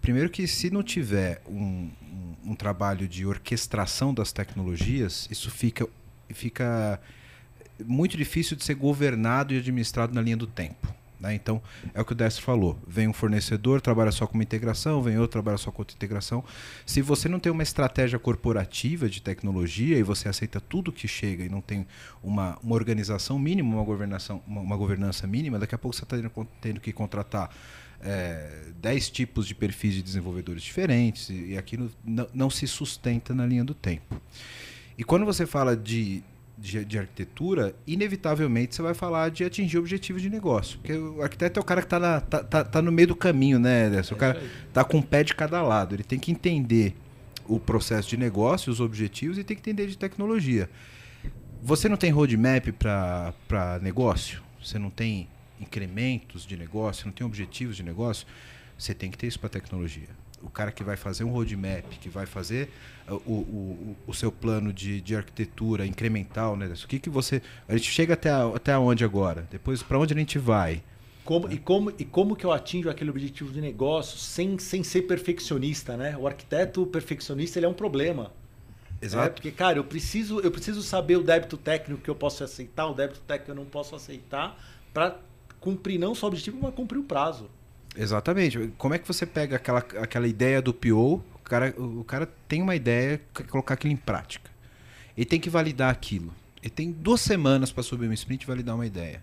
Primeiro 0.01 0.31
que 0.31 0.47
se 0.47 0.71
não 0.71 0.83
tiver 0.83 1.43
um, 1.47 1.91
um, 2.01 2.51
um 2.53 2.55
trabalho 2.55 3.09
de 3.09 3.27
orquestração 3.27 4.15
das 4.15 4.31
tecnologias, 4.31 5.29
isso 5.29 5.51
fica, 5.51 5.89
fica 6.31 7.01
muito 7.85 8.17
difícil 8.17 8.57
de 8.57 8.65
ser 8.65 8.75
governado 8.75 9.53
e 9.53 9.59
administrado 9.59 10.15
na 10.15 10.23
linha 10.23 10.37
do 10.37 10.47
tempo. 10.47 10.95
Né? 11.21 11.35
Então, 11.35 11.61
é 11.93 12.01
o 12.01 12.05
que 12.05 12.13
o 12.13 12.15
Décio 12.15 12.43
falou. 12.43 12.79
Vem 12.87 13.09
um 13.09 13.13
fornecedor, 13.13 13.81
trabalha 13.81 14.13
só 14.13 14.27
com 14.27 14.35
uma 14.35 14.43
integração, 14.43 15.03
vem 15.03 15.17
outro, 15.19 15.33
trabalha 15.33 15.59
só 15.59 15.71
com 15.71 15.83
outra 15.83 15.97
integração. 15.97 16.45
Se 16.87 17.03
você 17.03 17.29
não 17.29 17.41
tem 17.41 17.51
uma 17.51 17.63
estratégia 17.63 18.19
corporativa 18.19 19.09
de 19.09 19.21
tecnologia 19.21 19.99
e 19.99 20.03
você 20.03 20.29
aceita 20.29 20.61
tudo 20.61 20.93
que 20.93 21.09
chega 21.09 21.45
e 21.45 21.49
não 21.49 21.61
tem 21.61 21.87
uma, 22.23 22.59
uma 22.63 22.75
organização 22.75 23.39
mínima, 23.39 23.75
uma, 23.75 23.85
governação, 23.85 24.43
uma, 24.47 24.61
uma 24.61 24.77
governança 24.77 25.27
mínima, 25.27 25.59
daqui 25.59 25.75
a 25.75 25.79
pouco 25.79 25.97
você 25.97 26.05
está 26.05 26.17
tendo, 26.17 26.49
tendo, 26.61 26.81
que 26.81 26.93
contratar 26.93 27.51
é, 28.01 28.67
10 28.81 29.11
tipos 29.11 29.47
de 29.47 29.55
perfis 29.55 29.95
de 29.95 30.03
desenvolvedores 30.03 30.63
diferentes 30.63 31.31
e, 31.31 31.49
e 31.49 31.59
aquilo 31.59 31.91
não, 32.05 32.29
não 32.33 32.51
se 32.51 32.67
sustenta 32.69 33.35
na 33.35 33.45
linha 33.45 33.65
do 33.65 33.75
tempo. 33.75 34.21
E 34.97 35.03
quando 35.03 35.25
você 35.25 35.47
fala 35.47 35.77
de 35.77 36.23
de, 36.59 36.85
de, 36.85 36.99
arquitetura, 36.99 37.75
inevitavelmente 37.87 38.75
você 38.75 38.83
vai 38.83 38.93
falar 38.93 39.31
de 39.31 39.45
atingir 39.45 39.79
objetivos 39.79 40.21
de 40.21 40.29
negócio. 40.29 40.79
Porque 40.79 40.93
o 40.93 41.23
arquiteto 41.23 41.61
é 41.61 41.63
o 41.63 41.65
cara 41.65 41.81
que 41.81 41.87
está 41.87 42.21
tá, 42.21 42.43
tá, 42.43 42.65
tá, 42.65 42.83
no 42.83 42.91
meio 42.91 43.09
do 43.09 43.17
caminho, 43.17 43.59
né, 43.59 43.89
Décio? 43.89 44.15
O 44.15 44.17
é 44.17 44.21
cara 44.21 44.43
está 44.67 44.83
com 44.83 44.99
um 44.99 45.03
pé 45.03 45.23
de 45.23 45.35
cada 45.35 45.63
lado. 45.63 45.95
Ele 45.95 46.03
tem 46.03 46.19
que 46.19 46.33
entender 46.33 46.95
o 47.47 47.61
processo 47.61 48.09
de 48.09 48.17
negócio, 48.17 48.73
os 48.73 48.81
objetivos 48.81 49.39
e 49.39 49.45
tem 49.45 49.57
que 49.57 49.63
entender 49.63 49.87
de 49.87 49.97
tecnologia. 49.97 50.69
Você 51.63 51.89
não 51.89 51.97
tem 51.97 52.11
roadmap 52.11 52.69
para 52.73 53.79
negócio? 53.81 54.43
Você 54.63 54.79
não 54.79 54.91
tem 54.91 55.29
incrementos 55.61 56.45
de 56.45 56.57
negócio? 56.57 57.07
Não 57.07 57.13
tem 57.13 57.27
objetivos 57.27 57.77
de 57.77 57.83
negócio? 57.83 58.27
Você 58.77 58.95
tem 58.95 59.11
que 59.11 59.19
ter 59.19 59.29
isso 59.29 59.41
para 59.41 59.49
tecnologia. 59.49 60.09
O 60.43 60.51
cara 60.51 60.73
que 60.73 60.83
vai 60.83 60.97
fazer 60.97 61.25
um 61.25 61.31
roadmap, 61.31 61.85
que 62.01 62.09
vai 62.09 62.27
fazer 62.27 62.71
uh, 63.09 63.15
o, 63.27 63.33
o, 63.33 63.97
o 64.07 64.15
seu 64.15 64.31
plano 64.31 64.73
de, 64.73 65.01
de 65.01 65.17
arquitetura 65.17 65.87
incremental, 65.87 66.57
né? 66.57 66.67
O 66.67 66.87
que, 66.87 66.99
que 66.99 67.11
você. 67.11 67.43
A 67.69 67.77
gente 67.77 67.91
chega 67.91 68.15
até, 68.15 68.31
a, 68.31 68.47
até 68.55 68.77
onde 68.79 69.05
agora? 69.05 69.47
Depois, 69.51 69.83
para 69.83 69.99
onde 69.99 70.15
a 70.15 70.17
gente 70.17 70.39
vai? 70.39 70.83
Como, 71.25 71.53
e, 71.53 71.59
como, 71.59 71.93
e 71.99 72.05
como 72.05 72.35
que 72.35 72.47
eu 72.47 72.53
atingo 72.53 72.89
aquele 72.89 73.11
objetivo 73.11 73.53
de 73.53 73.61
negócio 73.61 74.19
sem, 74.19 74.59
sem 74.59 74.83
ser 74.83 75.03
perfeccionista, 75.03 75.97
né? 75.97 76.17
O 76.17 76.27
arquiteto 76.27 76.87
perfeccionista 76.87 77.59
ele 77.59 77.67
é 77.67 77.69
um 77.69 77.75
problema. 77.75 78.33
Exato. 79.01 79.27
É, 79.27 79.31
porque, 79.31 79.51
cara, 79.51 79.79
eu 79.79 79.85
preciso, 79.85 80.41
eu 80.41 80.51
preciso 80.51 80.83
saber 80.83 81.17
o 81.17 81.23
débito 81.23 81.57
técnico 81.57 82.03
que 82.03 82.11
eu 82.11 82.15
posso 82.15 82.43
aceitar, 82.43 82.87
o 82.87 82.95
débito 82.95 83.21
técnico 83.21 83.45
que 83.45 83.51
eu 83.51 83.55
não 83.55 83.67
posso 83.67 83.95
aceitar, 83.95 84.59
para 84.93 85.19
cumprir 85.61 85.99
não 85.99 86.15
só 86.15 86.27
o 86.27 86.29
objetivo, 86.29 86.59
mas 86.61 86.75
cumprir 86.75 86.99
o 86.99 87.05
prazo. 87.05 87.49
Exatamente. 87.99 88.73
Como 88.79 88.95
é 88.95 88.99
que 88.99 89.09
você 89.09 89.27
pega 89.27 89.57
aquela, 89.57 89.81
aquela 89.81 90.29
ideia 90.29 90.63
do 90.63 90.73
PO, 90.73 91.15
o 91.15 91.23
cara, 91.43 91.75
o 91.77 92.05
cara 92.05 92.29
tem 92.47 92.63
uma 92.63 92.77
ideia, 92.77 93.21
colocar 93.51 93.75
aquilo 93.75 93.93
em 93.93 93.97
prática. 93.97 94.49
Ele 95.17 95.27
tem 95.27 95.41
que 95.41 95.51
validar 95.51 95.91
aquilo. 95.91 96.33
Ele 96.63 96.71
tem 96.71 96.93
duas 96.93 97.21
semanas 97.21 97.73
para 97.73 97.83
subir 97.83 98.09
um 98.09 98.13
sprint 98.13 98.43
e 98.43 98.47
validar 98.47 98.77
uma 98.77 98.87
ideia. 98.87 99.21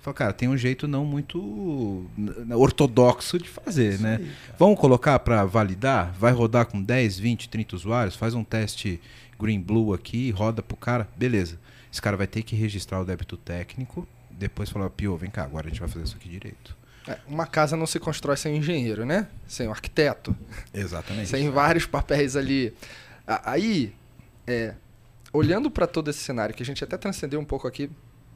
Fala, 0.00 0.14
cara, 0.14 0.32
tem 0.32 0.48
um 0.48 0.56
jeito 0.56 0.86
não 0.86 1.04
muito 1.04 2.08
ortodoxo 2.54 3.38
de 3.38 3.48
fazer, 3.48 3.98
né? 3.98 4.20
Vamos 4.56 4.78
colocar 4.78 5.18
para 5.18 5.44
validar? 5.44 6.12
Vai 6.12 6.30
rodar 6.30 6.66
com 6.66 6.80
10, 6.80 7.18
20, 7.18 7.48
30 7.48 7.74
usuários? 7.74 8.14
Faz 8.14 8.32
um 8.32 8.44
teste 8.44 9.00
green 9.38 9.60
blue 9.60 9.92
aqui, 9.92 10.30
roda 10.30 10.62
pro 10.62 10.76
cara, 10.76 11.08
beleza. 11.16 11.58
Esse 11.92 12.00
cara 12.00 12.16
vai 12.16 12.28
ter 12.28 12.44
que 12.44 12.54
registrar 12.54 13.00
o 13.00 13.04
débito 13.04 13.36
técnico, 13.36 14.06
depois 14.30 14.70
falar, 14.70 14.90
Pio, 14.90 15.16
vem 15.16 15.30
cá, 15.30 15.42
agora 15.42 15.66
a 15.66 15.70
gente 15.70 15.80
vai 15.80 15.88
fazer 15.88 16.04
isso 16.04 16.14
aqui 16.14 16.28
direito. 16.28 16.76
É, 17.06 17.18
uma 17.26 17.46
casa 17.46 17.76
não 17.76 17.86
se 17.86 18.00
constrói 18.00 18.36
sem 18.36 18.54
um 18.54 18.56
engenheiro, 18.56 19.06
né? 19.06 19.28
Sem 19.46 19.68
um 19.68 19.70
arquiteto. 19.70 20.36
Exatamente. 20.74 21.28
sem 21.28 21.50
vários 21.50 21.86
papéis 21.86 22.36
ali. 22.36 22.74
Aí, 23.26 23.94
é, 24.46 24.74
olhando 25.32 25.70
para 25.70 25.86
todo 25.86 26.10
esse 26.10 26.20
cenário, 26.20 26.54
que 26.54 26.62
a 26.62 26.66
gente 26.66 26.82
até 26.82 26.96
transcendeu 26.96 27.38
um 27.40 27.44
pouco 27.44 27.68
aqui 27.68 27.90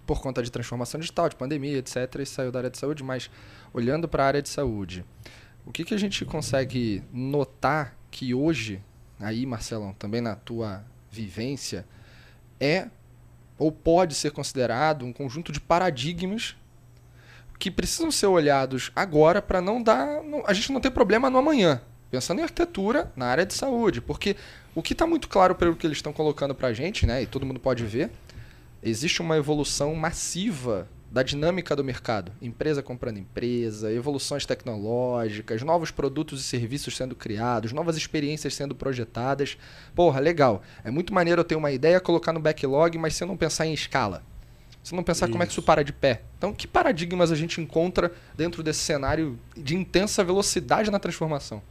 por 0.07 0.21
conta 0.21 0.43
de 0.43 0.51
transformação 0.51 1.01
digital, 1.01 1.29
de 1.29 1.37
pandemia, 1.37 1.79
etc., 1.79 2.17
e 2.21 2.27
saiu 2.27 2.51
da 2.51 2.59
área 2.61 2.71
de 2.71 2.79
saúde, 2.79 3.03
mas 3.03 3.31
olhando 3.73 4.09
para 4.09 4.25
a 4.25 4.27
área 4.27 4.43
de 4.43 4.49
saúde, 4.49 5.05
o 5.65 5.71
que, 5.71 5.85
que 5.85 5.95
a 5.95 5.99
gente 5.99 6.25
consegue 6.25 7.03
notar 7.13 7.97
que 8.11 8.35
hoje, 8.35 8.83
aí, 9.21 9.47
Marcelão, 9.47 9.93
também 9.95 10.21
na 10.21 10.35
tua 10.35 10.85
vivência, 11.11 11.87
é 12.59 12.89
ou 13.57 13.71
pode 13.71 14.15
ser 14.15 14.33
considerado 14.33 15.05
um 15.05 15.13
conjunto 15.13 15.53
de 15.53 15.61
paradigmas 15.61 16.57
que 17.61 17.71
precisam 17.71 18.11
ser 18.11 18.27
olhados 18.27 18.91
agora 18.97 19.43
para 19.43 19.61
não 19.61 19.83
dar. 19.83 20.23
A 20.47 20.55
gente 20.55 20.73
não 20.73 20.81
ter 20.81 20.91
problema 20.91 21.29
no 21.29 21.39
amanhã. 21.39 21.81
Pensando 22.11 22.41
em 22.41 22.43
arquitetura 22.43 23.13
na 23.15 23.27
área 23.27 23.45
de 23.45 23.53
saúde. 23.53 24.01
Porque 24.01 24.35
o 24.75 24.83
que 24.83 24.95
está 24.95 25.07
muito 25.07 25.29
claro 25.29 25.55
pelo 25.55 25.77
que 25.77 25.87
eles 25.87 25.99
estão 25.99 26.13
colocando 26.13 26.55
para 26.55 26.69
a 26.69 26.73
gente, 26.73 27.07
né, 27.07 27.23
e 27.23 27.27
todo 27.27 27.45
mundo 27.45 27.61
pode 27.61 27.85
ver, 27.85 28.11
existe 28.83 29.21
uma 29.21 29.37
evolução 29.37 29.95
massiva 29.95 30.89
da 31.11 31.23
dinâmica 31.23 31.77
do 31.77 31.85
mercado. 31.85 32.33
Empresa 32.41 32.83
comprando 32.83 33.19
empresa, 33.19 33.93
evoluções 33.93 34.47
tecnológicas, 34.47 35.63
novos 35.63 35.91
produtos 35.91 36.41
e 36.41 36.45
serviços 36.45 36.97
sendo 36.97 37.15
criados, 37.15 37.73
novas 37.73 37.97
experiências 37.97 38.55
sendo 38.55 38.75
projetadas. 38.75 39.59
Porra, 39.95 40.19
legal. 40.19 40.63
É 40.83 40.91
muito 40.91 41.13
maneiro 41.13 41.41
eu 41.41 41.45
ter 41.45 41.57
uma 41.57 41.71
ideia, 41.71 42.01
colocar 42.01 42.33
no 42.33 42.41
backlog, 42.41 42.97
mas 42.97 43.15
se 43.15 43.23
eu 43.23 43.29
não 43.29 43.37
pensar 43.37 43.67
em 43.67 43.75
escala. 43.75 44.23
Se 44.83 44.95
não 44.95 45.03
pensar 45.03 45.27
isso. 45.27 45.33
como 45.33 45.43
é 45.43 45.47
que 45.47 45.53
isso 45.53 45.63
para 45.63 45.85
de 45.85 45.93
pé. 45.93 46.23
Então, 46.39 46.53
que 46.53 46.67
paradigmas 46.67 47.31
a 47.31 47.35
gente 47.35 47.61
encontra 47.61 48.13
dentro 48.37 48.63
desse 48.63 48.81
cenário 48.81 49.39
de 49.57 49.77
intensa 49.77 50.25
velocidade 50.25 50.91
na 50.91 50.99
transformação? 50.99 51.63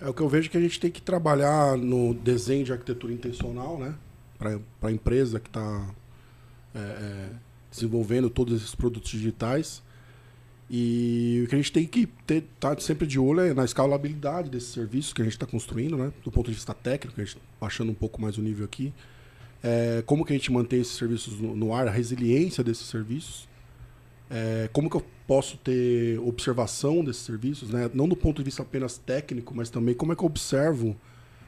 É 0.00 0.08
o 0.08 0.14
que 0.14 0.20
eu 0.20 0.28
vejo 0.28 0.50
que 0.50 0.56
a 0.56 0.60
gente 0.60 0.80
tem 0.80 0.90
que 0.90 1.00
trabalhar 1.00 1.76
no 1.76 2.14
desenho 2.14 2.64
de 2.64 2.72
arquitetura 2.72 3.12
intencional, 3.12 3.78
né? 3.78 3.94
Para 4.38 4.58
a 4.88 4.92
empresa 4.92 5.38
que 5.38 5.48
está 5.48 5.90
é, 6.74 6.78
é, 6.78 7.28
desenvolvendo 7.70 8.28
todos 8.28 8.60
esses 8.60 8.74
produtos 8.74 9.10
digitais. 9.10 9.82
E 10.68 11.42
o 11.44 11.48
que 11.48 11.54
a 11.54 11.58
gente 11.58 11.72
tem 11.72 11.86
que 11.86 12.08
estar 12.28 12.74
tá 12.74 12.80
sempre 12.80 13.06
de 13.06 13.18
olho 13.18 13.40
é 13.40 13.54
na 13.54 13.64
escalabilidade 13.64 14.50
desses 14.50 14.70
serviços 14.70 15.12
que 15.12 15.20
a 15.20 15.24
gente 15.24 15.34
está 15.34 15.46
construindo, 15.46 15.96
né? 15.96 16.12
Do 16.22 16.32
ponto 16.32 16.48
de 16.48 16.54
vista 16.54 16.72
técnico, 16.74 17.20
a 17.20 17.24
gente 17.24 17.38
baixando 17.60 17.92
um 17.92 17.94
pouco 17.94 18.20
mais 18.20 18.38
o 18.38 18.42
nível 18.42 18.64
aqui. 18.64 18.92
É, 19.66 20.02
como 20.04 20.26
que 20.26 20.32
a 20.34 20.36
gente 20.36 20.52
mantém 20.52 20.82
esses 20.82 20.94
serviços 20.94 21.40
no, 21.40 21.56
no 21.56 21.72
ar, 21.72 21.88
a 21.88 21.90
resiliência 21.90 22.62
desses 22.62 22.86
serviços. 22.86 23.48
É, 24.28 24.68
como 24.74 24.90
que 24.90 24.96
eu 24.96 25.02
posso 25.26 25.56
ter 25.56 26.18
observação 26.20 27.02
desses 27.02 27.22
serviços, 27.22 27.70
né? 27.70 27.90
Não 27.94 28.06
do 28.06 28.14
ponto 28.14 28.36
de 28.36 28.44
vista 28.44 28.60
apenas 28.60 28.98
técnico, 28.98 29.54
mas 29.54 29.70
também 29.70 29.94
como 29.94 30.12
é 30.12 30.16
que 30.16 30.22
eu 30.22 30.26
observo 30.26 30.94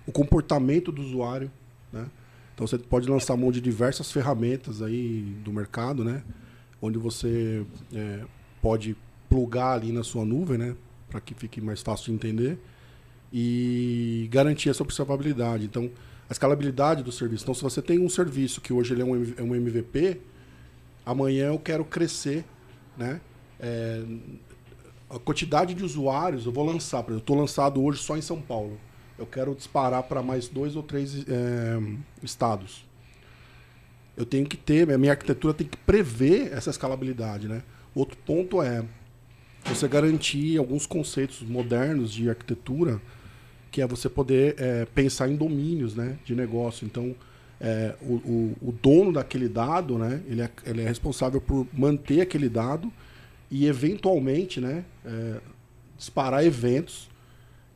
o 0.07 0.13
comportamento 0.13 0.91
do 0.91 1.03
usuário, 1.03 1.51
né? 1.93 2.07
Então 2.55 2.67
você 2.67 2.79
pode 2.79 3.07
lançar 3.07 3.37
mão 3.37 3.53
de 3.53 3.61
diversas 3.61 4.11
ferramentas 4.11 4.81
aí 4.81 5.37
do 5.45 5.53
mercado, 5.53 6.03
né? 6.03 6.23
Onde 6.81 6.97
você 6.97 7.67
é, 7.93 8.21
pode 8.63 8.97
plugar 9.29 9.75
ali 9.75 9.93
na 9.93 10.03
sua 10.03 10.25
nuvem, 10.25 10.57
né? 10.57 10.75
Para 11.11 11.21
que 11.21 11.35
fique 11.35 11.61
mais 11.61 11.83
fácil 11.83 12.07
de 12.07 12.13
entender 12.13 12.59
e 13.31 14.27
garantir 14.31 14.71
essa 14.71 14.83
observabilidade. 14.83 15.67
Então, 15.67 15.91
a 16.29 16.33
escalabilidade 16.33 17.03
do 17.03 17.13
serviço. 17.13 17.45
Então, 17.45 17.55
se 17.55 17.63
você 17.63 17.81
tem 17.81 17.99
um 17.99 18.09
serviço 18.09 18.61
que 18.61 18.73
hoje 18.73 18.95
ele 18.95 19.03
é 19.03 19.05
um, 19.05 19.55
MVP, 19.55 20.07
é 20.09 20.19
amanhã 21.05 21.49
eu 21.49 21.59
quero 21.59 21.85
crescer, 21.85 22.45
né? 22.97 23.21
É, 23.61 24.03
a 25.09 25.19
quantidade 25.19 25.73
de 25.73 25.85
usuários 25.85 26.47
eu 26.47 26.53
vou 26.53 26.65
lançar. 26.65 27.05
Eu 27.09 27.19
estou 27.19 27.37
lançado 27.37 27.83
hoje 27.83 28.03
só 28.03 28.17
em 28.17 28.23
São 28.23 28.41
Paulo 28.41 28.79
eu 29.19 29.27
quero 29.27 29.55
disparar 29.55 30.03
para 30.03 30.23
mais 30.23 30.49
dois 30.49 30.77
ou 30.77 30.83
três 30.83 31.25
é, 31.29 31.79
estados. 32.23 32.85
Eu 34.17 34.25
tenho 34.25 34.47
que 34.47 34.57
ter, 34.57 34.91
a 34.91 34.99
minha 34.99 35.13
arquitetura 35.13 35.55
tem 35.55 35.67
que 35.67 35.77
prever 35.77 36.53
essa 36.53 36.71
escalabilidade, 36.71 37.49
né? 37.49 37.63
Outro 37.95 38.17
ponto 38.19 38.63
é 38.63 38.85
você 39.65 39.89
garantir 39.89 40.59
alguns 40.59 40.87
conceitos 40.87 41.43
modernos 41.43 42.13
de 42.13 42.29
arquitetura, 42.29 43.01
que 43.71 43.83
é 43.83 43.87
você 43.87 44.09
poder 44.09 44.55
é, 44.59 44.85
pensar 44.87 45.29
em 45.29 45.37
domínios, 45.37 45.95
né, 45.95 46.19
de 46.25 46.35
negócio. 46.35 46.87
Então, 46.87 47.15
é, 47.61 47.95
o, 48.01 48.15
o, 48.15 48.57
o, 48.69 48.73
dono 48.73 49.13
daquele 49.13 49.49
dado, 49.49 49.99
né, 49.99 50.23
ele 50.27 50.43
é, 50.43 50.51
ele 50.65 50.83
é 50.83 50.89
responsável 50.89 51.41
por 51.41 51.67
manter 51.73 52.21
aquele 52.21 52.49
dado 52.49 52.93
e 53.51 53.67
eventualmente, 53.67 54.61
né, 54.61 54.85
é, 55.05 55.41
disparar 55.97 56.45
eventos 56.45 57.09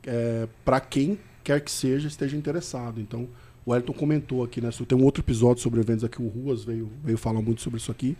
é, 0.05 0.47
para 0.63 0.79
quem 0.79 1.17
quer 1.43 1.61
que 1.61 1.71
seja, 1.71 2.07
esteja 2.07 2.37
interessado. 2.37 2.99
Então, 2.99 3.27
o 3.65 3.75
Elton 3.75 3.93
comentou 3.93 4.43
aqui, 4.43 4.59
né? 4.59 4.69
Tem 4.87 4.97
um 4.97 5.03
outro 5.03 5.21
episódio 5.21 5.61
sobre 5.61 5.79
eventos 5.79 6.03
aqui, 6.03 6.21
o 6.21 6.27
Ruas 6.27 6.63
veio, 6.63 6.91
veio 7.03 7.17
falar 7.17 7.41
muito 7.41 7.61
sobre 7.61 7.79
isso 7.79 7.91
aqui. 7.91 8.17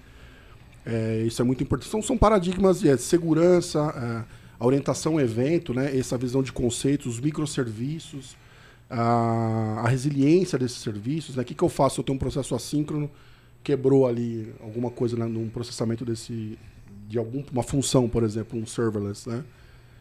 É, 0.85 1.23
isso 1.25 1.41
é 1.41 1.45
muito 1.45 1.63
importante. 1.63 1.89
São, 1.89 2.01
são 2.01 2.17
paradigmas 2.17 2.79
de 2.79 2.89
é, 2.89 2.97
segurança, 2.97 4.25
a 4.61 4.65
orientação 4.67 5.13
ao 5.13 5.19
evento, 5.19 5.73
né? 5.73 5.97
essa 5.97 6.15
visão 6.15 6.43
de 6.43 6.51
conceitos, 6.51 7.07
os 7.07 7.19
microserviços, 7.19 8.37
a, 8.87 9.81
a 9.83 9.87
resiliência 9.87 10.59
desses 10.59 10.77
serviços. 10.77 11.35
Né? 11.35 11.41
O 11.41 11.45
que, 11.45 11.55
que 11.55 11.63
eu 11.63 11.67
faço 11.67 11.99
eu 11.99 12.03
tenho 12.03 12.15
um 12.15 12.19
processo 12.19 12.53
assíncrono, 12.53 13.09
quebrou 13.63 14.05
ali 14.05 14.53
alguma 14.61 14.91
coisa 14.91 15.17
né, 15.17 15.25
num 15.25 15.49
processamento 15.49 16.05
desse 16.05 16.59
de 17.07 17.17
alguma 17.17 17.63
função, 17.63 18.07
por 18.07 18.21
exemplo, 18.23 18.57
um 18.57 18.65
serverless, 18.65 19.27
né? 19.27 19.43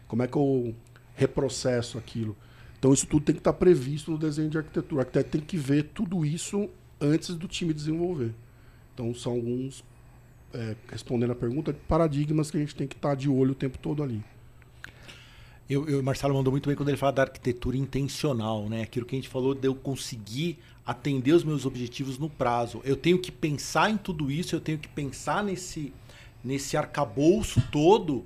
Como 0.07 0.23
é 0.23 0.27
que 0.27 0.37
eu 0.37 0.73
reprocesso 1.15 1.97
aquilo? 1.97 2.37
Então 2.77 2.93
isso 2.93 3.05
tudo 3.07 3.25
tem 3.25 3.35
que 3.35 3.41
estar 3.41 3.53
previsto 3.53 4.11
no 4.11 4.17
desenho 4.17 4.49
de 4.49 4.59
arquitetura. 4.59 4.95
O 4.95 4.99
arquiteto 4.99 5.31
tem 5.31 5.41
que 5.41 5.57
ver 5.57 5.89
tudo 5.93 6.23
isso 6.23 6.69
antes 7.01 7.35
do 7.35 7.47
time 7.47 7.73
desenvolver. 7.73 8.31
Então 8.93 9.13
são 9.13 9.33
alguns, 9.33 9.83
é, 10.53 10.75
respondendo 10.87 11.31
a 11.31 11.35
pergunta, 11.35 11.75
paradigmas 11.87 12.49
que 12.49 12.57
a 12.57 12.59
gente 12.61 12.75
tem 12.75 12.87
que 12.87 12.95
estar 12.95 13.15
de 13.15 13.27
olho 13.27 13.51
o 13.51 13.55
tempo 13.55 13.77
todo 13.77 14.03
ali. 14.03 14.23
Eu, 15.71 15.87
eu, 15.87 15.99
o 15.99 16.03
Marcelo 16.03 16.33
mandou 16.33 16.51
muito 16.51 16.67
bem 16.67 16.75
quando 16.75 16.89
ele 16.89 16.97
fala 16.97 17.13
da 17.13 17.21
arquitetura 17.23 17.77
intencional, 17.77 18.67
né? 18.67 18.81
Aquilo 18.81 19.05
que 19.05 19.15
a 19.15 19.17
gente 19.17 19.29
falou 19.29 19.53
de 19.53 19.67
eu 19.67 19.73
conseguir 19.75 20.59
atender 20.85 21.31
os 21.31 21.43
meus 21.43 21.65
objetivos 21.65 22.17
no 22.17 22.29
prazo. 22.29 22.81
Eu 22.83 22.95
tenho 22.95 23.17
que 23.17 23.31
pensar 23.31 23.89
em 23.89 23.97
tudo 23.97 24.29
isso, 24.29 24.55
eu 24.55 24.59
tenho 24.59 24.77
que 24.77 24.87
pensar 24.87 25.43
nesse, 25.43 25.93
nesse 26.43 26.75
arcabouço 26.75 27.61
todo 27.71 28.25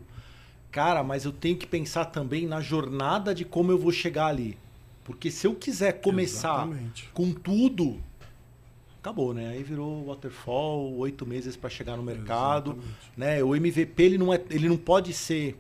Cara, 0.76 1.06
mas 1.06 1.24
eu 1.24 1.32
tenho 1.32 1.56
que 1.56 1.66
pensar 1.66 2.04
também 2.04 2.46
na 2.46 2.60
jornada 2.60 3.34
de 3.34 3.46
como 3.46 3.72
eu 3.72 3.78
vou 3.78 3.94
chegar 3.94 4.26
ali. 4.26 4.58
Porque 5.06 5.32
se 5.32 5.48
eu 5.48 5.56
quiser 5.56 6.02
começar 6.02 6.68
Exatamente. 6.68 7.10
com 7.14 7.32
tudo, 7.32 7.98
acabou, 9.00 9.34
né? 9.34 9.52
Aí 9.52 9.64
virou 9.64 10.08
waterfall, 10.08 10.94
oito 10.98 11.26
meses 11.26 11.56
para 11.56 11.70
chegar 11.70 11.96
no 11.96 12.04
mercado, 12.04 12.72
Exatamente. 12.72 13.12
né? 13.16 13.42
O 13.42 13.56
MVP 13.56 14.04
ele 14.04 14.18
não 14.18 14.34
é, 14.34 14.42
ele 14.50 14.68
não 14.68 14.76
pode 14.76 15.14
ser 15.14 15.58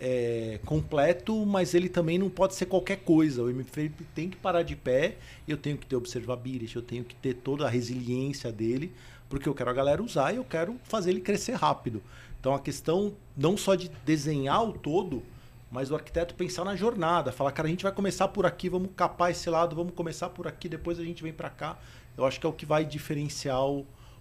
é, 0.00 0.58
completo, 0.64 1.44
mas 1.44 1.74
ele 1.74 1.88
também 1.88 2.18
não 2.18 2.30
pode 2.30 2.54
ser 2.54 2.64
qualquer 2.64 2.96
coisa. 2.96 3.42
O 3.42 3.50
MVP 3.50 3.92
tem 4.14 4.30
que 4.30 4.36
parar 4.36 4.62
de 4.62 4.74
pé. 4.74 5.18
Eu 5.46 5.58
tenho 5.58 5.76
que 5.76 5.86
ter 5.86 5.94
observability, 5.94 6.74
eu 6.74 6.82
tenho 6.82 7.04
que 7.04 7.14
ter 7.14 7.34
toda 7.34 7.66
a 7.66 7.68
resiliência 7.68 8.50
dele, 8.50 8.92
porque 9.28 9.46
eu 9.46 9.54
quero 9.54 9.68
a 9.68 9.74
galera 9.74 10.02
usar 10.02 10.32
e 10.32 10.36
eu 10.36 10.44
quero 10.44 10.76
fazer 10.84 11.10
ele 11.10 11.20
crescer 11.20 11.52
rápido. 11.52 12.02
Então 12.40 12.54
a 12.54 12.58
questão 12.58 13.12
não 13.36 13.56
só 13.58 13.74
de 13.74 13.90
desenhar 14.06 14.64
o 14.64 14.72
todo, 14.72 15.22
mas 15.70 15.90
o 15.90 15.94
arquiteto 15.94 16.34
pensar 16.34 16.64
na 16.64 16.74
jornada, 16.74 17.30
falar, 17.30 17.52
cara, 17.52 17.68
a 17.68 17.70
gente 17.70 17.82
vai 17.82 17.92
começar 17.92 18.28
por 18.28 18.46
aqui, 18.46 18.70
vamos 18.70 18.90
capar 18.96 19.30
esse 19.30 19.50
lado, 19.50 19.76
vamos 19.76 19.94
começar 19.94 20.30
por 20.30 20.48
aqui, 20.48 20.68
depois 20.68 20.98
a 20.98 21.04
gente 21.04 21.22
vem 21.22 21.32
para 21.32 21.50
cá. 21.50 21.78
Eu 22.16 22.24
acho 22.24 22.40
que 22.40 22.46
é 22.46 22.48
o 22.48 22.52
que 22.52 22.64
vai 22.64 22.84
diferenciar 22.84 23.60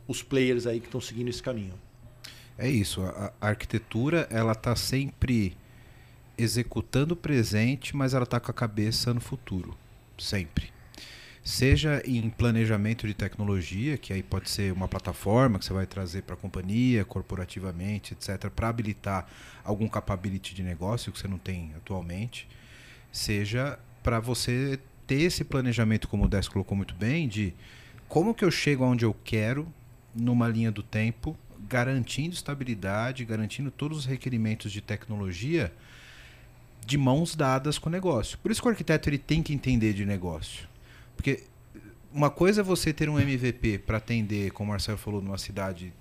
os 0.07 0.21
players 0.21 0.67
aí 0.67 0.81
que 0.81 0.87
estão 0.87 0.99
seguindo 0.99 1.29
esse 1.29 1.41
caminho. 1.41 1.73
É 2.57 2.69
isso, 2.69 3.01
a, 3.01 3.31
a 3.39 3.47
arquitetura 3.47 4.27
ela 4.29 4.51
está 4.51 4.75
sempre 4.75 5.55
executando 6.39 7.13
o 7.13 7.17
presente, 7.17 7.95
mas 7.95 8.13
ela 8.13 8.23
está 8.23 8.39
com 8.39 8.49
a 8.49 8.53
cabeça 8.53 9.13
no 9.13 9.19
futuro, 9.19 9.77
sempre. 10.17 10.71
Seja 11.43 12.01
em 12.05 12.29
planejamento 12.29 13.05
de 13.05 13.13
tecnologia, 13.13 13.97
que 13.97 14.13
aí 14.13 14.23
pode 14.23 14.49
ser 14.49 14.71
uma 14.71 14.87
plataforma 14.87 15.59
que 15.59 15.65
você 15.65 15.73
vai 15.73 15.85
trazer 15.85 16.23
para 16.23 16.35
a 16.35 16.37
companhia, 16.37 17.03
corporativamente, 17.03 18.13
etc., 18.13 18.49
para 18.49 18.69
habilitar 18.69 19.27
algum 19.63 19.87
capability 19.87 20.55
de 20.55 20.63
negócio 20.63 21.11
que 21.11 21.19
você 21.19 21.27
não 21.27 21.37
tem 21.37 21.73
atualmente, 21.75 22.47
seja 23.11 23.77
para 24.01 24.19
você 24.19 24.79
ter 25.05 25.21
esse 25.21 25.43
planejamento, 25.43 26.07
como 26.07 26.25
o 26.25 26.29
Décio 26.29 26.51
colocou 26.51 26.77
muito 26.77 26.93
bem, 26.93 27.27
de 27.27 27.53
como 28.07 28.33
que 28.33 28.45
eu 28.45 28.51
chego 28.51 28.83
aonde 28.83 29.03
eu 29.03 29.15
quero 29.23 29.67
numa 30.15 30.47
linha 30.47 30.71
do 30.71 30.83
tempo, 30.83 31.37
garantindo 31.67 32.33
estabilidade, 32.33 33.25
garantindo 33.25 33.71
todos 33.71 33.99
os 33.99 34.05
requerimentos 34.05 34.71
de 34.71 34.81
tecnologia 34.81 35.73
de 36.89 36.97
mãos 36.97 37.35
dadas 37.35 37.77
com 37.77 37.87
o 37.87 37.91
negócio. 37.91 38.39
Por 38.39 38.49
isso 38.49 38.59
que 38.59 38.67
o 38.67 38.71
arquiteto 38.71 39.07
ele 39.07 39.19
tem 39.19 39.43
que 39.43 39.53
entender 39.53 39.93
de 39.93 40.05
negócio. 40.05 40.67
Porque 41.15 41.43
uma 42.11 42.31
coisa 42.31 42.61
é 42.61 42.63
você 42.63 42.91
ter 42.91 43.07
um 43.07 43.19
MVP 43.19 43.77
para 43.77 43.97
atender, 43.97 44.51
como 44.51 44.69
o 44.69 44.71
Marcelo 44.71 44.97
falou, 44.97 45.21
numa 45.21 45.37
cidade 45.37 45.93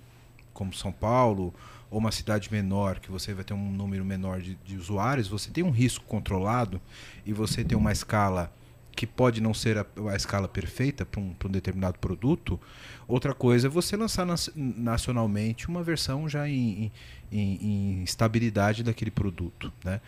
como 0.55 0.73
São 0.73 0.91
Paulo, 0.91 1.55
ou 1.91 1.99
uma 1.99 2.11
cidade 2.11 2.51
menor, 2.51 3.01
que 3.01 3.11
você 3.11 3.35
vai 3.35 3.45
ter 3.45 3.53
um 3.53 3.71
número 3.71 4.03
menor 4.03 4.41
de, 4.41 4.55
de 4.65 4.77
usuários, 4.77 5.29
você 5.29 5.51
tem 5.51 5.63
um 5.63 5.71
risco 5.71 6.05
controlado 6.07 6.81
e 7.25 7.35
você 7.35 7.63
tem 7.63 7.77
uma 7.77 7.93
escala 7.93 8.51
que 8.97 9.07
pode 9.07 9.43
não 9.43 9.53
ser 9.53 9.77
a, 9.77 9.87
a 10.11 10.17
escala 10.17 10.49
perfeita 10.49 11.05
para 11.05 11.21
um, 11.21 11.35
um, 11.45 11.49
determinado 11.51 11.99
produto. 11.99 12.59
Outra 13.07 13.35
coisa 13.35 13.69
é 13.69 13.71
você 13.71 13.95
lançar 13.95 14.27
nacionalmente 14.57 15.69
uma 15.69 15.83
versão 15.83 16.29
já 16.29 16.49
em, 16.49 16.91
em, 17.31 18.01
em, 18.01 18.03
estabilidade 18.03 18.83
daquele 18.83 19.11
produto. 19.11 19.71
Né? 19.85 20.01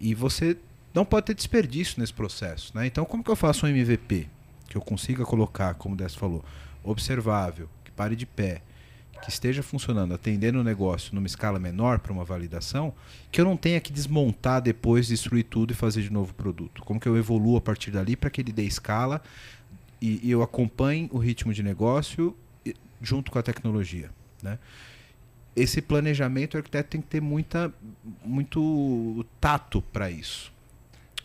E 0.00 0.14
você 0.14 0.56
não 0.94 1.04
pode 1.04 1.26
ter 1.26 1.34
desperdício 1.34 2.00
nesse 2.00 2.12
processo. 2.12 2.72
Né? 2.74 2.86
Então, 2.86 3.04
como 3.04 3.22
que 3.22 3.30
eu 3.30 3.36
faço 3.36 3.66
um 3.66 3.68
MVP? 3.68 4.26
que 4.70 4.76
eu 4.76 4.80
consiga 4.80 5.24
colocar, 5.24 5.74
como 5.74 5.94
o 5.94 5.98
Dess 5.98 6.14
falou, 6.14 6.44
observável, 6.84 7.68
que 7.84 7.90
pare 7.90 8.14
de 8.14 8.24
pé, 8.24 8.62
que 9.20 9.28
esteja 9.28 9.62
funcionando, 9.62 10.14
atendendo 10.14 10.60
o 10.60 10.64
negócio 10.64 11.14
numa 11.14 11.26
escala 11.26 11.58
menor 11.58 11.98
para 11.98 12.12
uma 12.12 12.24
validação, 12.24 12.94
que 13.30 13.40
eu 13.40 13.44
não 13.44 13.56
tenha 13.56 13.80
que 13.80 13.92
desmontar 13.92 14.62
depois, 14.62 15.08
destruir 15.08 15.44
tudo 15.44 15.72
e 15.72 15.74
fazer 15.74 16.02
de 16.02 16.10
novo 16.10 16.30
o 16.30 16.34
produto. 16.34 16.82
Como 16.84 17.00
que 17.00 17.08
eu 17.08 17.16
evoluo 17.18 17.56
a 17.56 17.60
partir 17.60 17.90
dali 17.90 18.16
para 18.16 18.30
que 18.30 18.40
ele 18.40 18.52
dê 18.52 18.62
escala 18.62 19.20
e, 20.00 20.26
e, 20.26 20.30
eu 20.30 20.40
acompanhe 20.40 21.10
o 21.12 21.18
ritmo 21.18 21.52
de 21.52 21.62
negócio 21.62 22.34
junto 23.02 23.30
com 23.30 23.38
a 23.38 23.42
tecnologia. 23.42 24.08
Né? 24.42 24.58
Esse 25.60 25.82
planejamento, 25.82 26.54
o 26.54 26.58
arquiteto 26.58 26.90
tem 26.90 27.00
que 27.00 27.08
ter 27.08 27.20
muita, 27.20 27.72
muito 28.24 29.24
tato 29.40 29.82
para 29.82 30.10
isso 30.10 30.52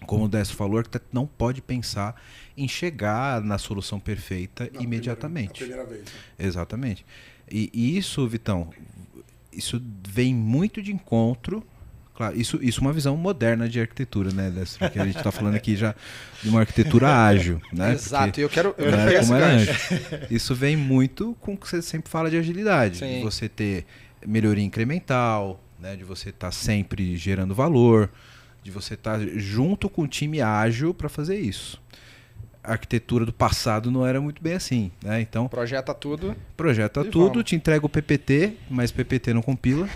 como 0.06 0.26
o 0.26 0.28
Décio 0.28 0.56
falou, 0.56 0.76
o 0.76 0.78
arquiteto 0.78 1.06
não 1.12 1.26
pode 1.26 1.62
pensar 1.62 2.22
em 2.56 2.68
chegar 2.68 3.42
na 3.42 3.58
solução 3.58 4.00
perfeita 4.00 4.70
na 4.74 4.82
imediatamente. 4.82 5.60
Primeira, 5.60 5.84
primeira 5.84 6.04
vez. 6.04 6.14
Né? 6.14 6.46
Exatamente. 6.46 7.06
E, 7.52 7.70
e, 7.74 7.98
isso, 7.98 8.28
Vitão, 8.28 8.70
isso 9.52 9.82
vem 10.08 10.34
muito 10.34 10.82
de 10.82 10.94
encontro. 10.94 11.64
Claro, 12.16 12.40
isso, 12.40 12.60
isso 12.62 12.80
é 12.80 12.82
uma 12.82 12.94
visão 12.94 13.18
moderna 13.18 13.68
de 13.68 13.80
arquitetura, 13.80 14.32
né, 14.32 14.50
Décio? 14.50 14.80
Porque 14.80 14.98
a 14.98 15.06
gente 15.06 15.18
está 15.18 15.32
falando 15.34 15.56
aqui 15.56 15.76
já 15.76 15.94
de 16.42 16.48
uma 16.48 16.62
arquitetura 16.62 17.14
ágil, 17.14 17.62
né? 17.74 17.94
Exato, 17.94 18.26
Porque, 18.28 18.42
e 18.42 18.44
eu 18.44 18.50
quero, 18.50 18.74
eu 18.78 18.90
né, 18.90 19.20
como 19.20 19.36
era 19.36 19.48
antes. 19.48 20.32
Isso 20.32 20.56
vem 20.56 20.78
muito 20.78 21.36
com 21.42 21.56
o 21.56 21.58
que 21.58 21.68
você 21.68 21.82
sempre 21.82 22.10
fala 22.10 22.30
de 22.30 22.38
agilidade. 22.38 23.00
Sim. 23.00 23.22
Você 23.22 23.50
ter 23.50 23.86
melhoria 24.28 24.64
incremental, 24.64 25.64
né, 25.80 25.96
de 25.96 26.04
você 26.04 26.30
estar 26.30 26.48
tá 26.48 26.52
sempre 26.52 27.16
gerando 27.16 27.54
valor 27.54 28.10
de 28.66 28.72
você 28.72 28.96
estar 28.96 29.20
tá 29.20 29.26
junto 29.36 29.88
com 29.88 30.02
o 30.02 30.08
time 30.08 30.42
ágil 30.42 30.92
para 30.92 31.08
fazer 31.08 31.38
isso. 31.38 31.80
A 32.64 32.72
arquitetura 32.72 33.24
do 33.24 33.32
passado 33.32 33.92
não 33.92 34.04
era 34.04 34.20
muito 34.20 34.42
bem 34.42 34.54
assim, 34.54 34.92
né? 35.04 35.22
Então 35.22 35.48
projeta 35.48 35.94
tudo, 35.94 36.36
projeta 36.58 37.04
tudo, 37.04 37.34
vamos. 37.34 37.44
te 37.44 37.56
entrega 37.56 37.86
o 37.86 37.90
PPT, 37.90 38.54
mas 38.68 38.92
PPT 38.92 39.36
não 39.36 39.44
compila 39.44 39.88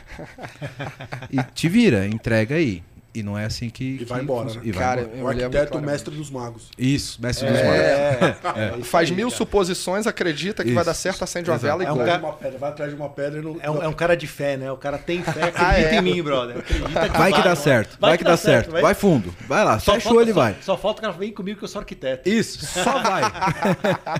e 1.34 1.42
te 1.52 1.68
vira, 1.68 2.06
entrega 2.06 2.54
aí. 2.54 2.84
E 3.12 3.24
não 3.24 3.36
é 3.38 3.46
assim 3.46 3.70
que. 3.72 3.84
E 3.96 3.98
que 4.00 4.06
vai 4.06 4.22
embora, 4.22 4.54
né? 4.54 4.62
E 4.64 4.72
vai 4.72 4.84
Cara, 4.84 5.02
embora. 5.02 5.14
O 5.14 5.28
lembro 5.30 5.46
arquiteto, 5.46 5.78
o 5.80 5.82
mestre 5.82 6.16
dos 6.16 6.30
magos. 6.30 6.70
Isso, 6.78 7.20
mestre 7.20 7.48
dos 7.50 7.58
magos. 7.58 7.74
É, 7.76 8.38
é. 8.80 8.84
Faz 8.84 9.10
mil 9.10 9.32
suposições, 9.32 10.06
acredita 10.06 10.64
que 10.64 10.72
vai 10.72 10.82
Isso. 10.84 10.86
dar 10.86 10.94
certo, 10.94 11.24
acende 11.24 11.50
uma 11.50 11.56
Exato. 11.56 11.80
vela 11.80 11.84
e 11.84 11.88
É 11.88 11.92
um. 11.92 11.98
Vai, 11.98 12.06
cara- 12.06 12.20
uma 12.24 12.34
pedra, 12.34 12.60
vai 12.60 12.70
atrás 12.70 12.92
de 12.92 12.96
uma 12.96 13.10
pedra 13.10 13.40
e 13.40 13.42
não. 13.42 13.58
É 13.62 13.72
um, 13.72 13.84
é 13.84 13.88
um 13.88 13.94
cara 13.94 14.16
de 14.16 14.28
fé, 14.28 14.58
né? 14.58 14.72
O 14.72 14.78
cara 14.78 15.00
tem 15.00 15.24
fé, 15.24 15.32
acredita 15.50 15.68
Ah, 15.68 15.80
é? 15.80 15.96
em 15.96 16.02
mim, 16.04 16.22
brother. 16.22 16.58
Acredita 16.60 17.10
que 17.10 17.18
Vai 17.18 17.34
que 17.34 17.42
dá 17.42 17.50
é? 17.52 17.56
certo, 17.56 17.98
vai, 18.00 18.18
que 18.18 18.24
dá 18.24 18.38
certo. 18.38 18.72
Vai, 18.72 18.94
fundo, 18.94 19.34
vai 19.48 19.66
lá, 19.66 19.80
Só 19.80 19.94
fechou 19.96 20.12
falta- 20.12 20.22
ele 20.26 20.34
só- 20.34 20.40
vai. 20.40 20.56
Só 20.62 20.78
falta 20.78 21.00
o 21.00 21.02
cara 21.02 21.14
vem 21.14 21.32
comigo 21.32 21.58
que 21.58 21.64
eu 21.66 21.70
sou 21.70 21.80
arquiteto. 21.80 22.30
Isso, 22.30 22.64
só 22.66 23.02
vai. 23.02 23.24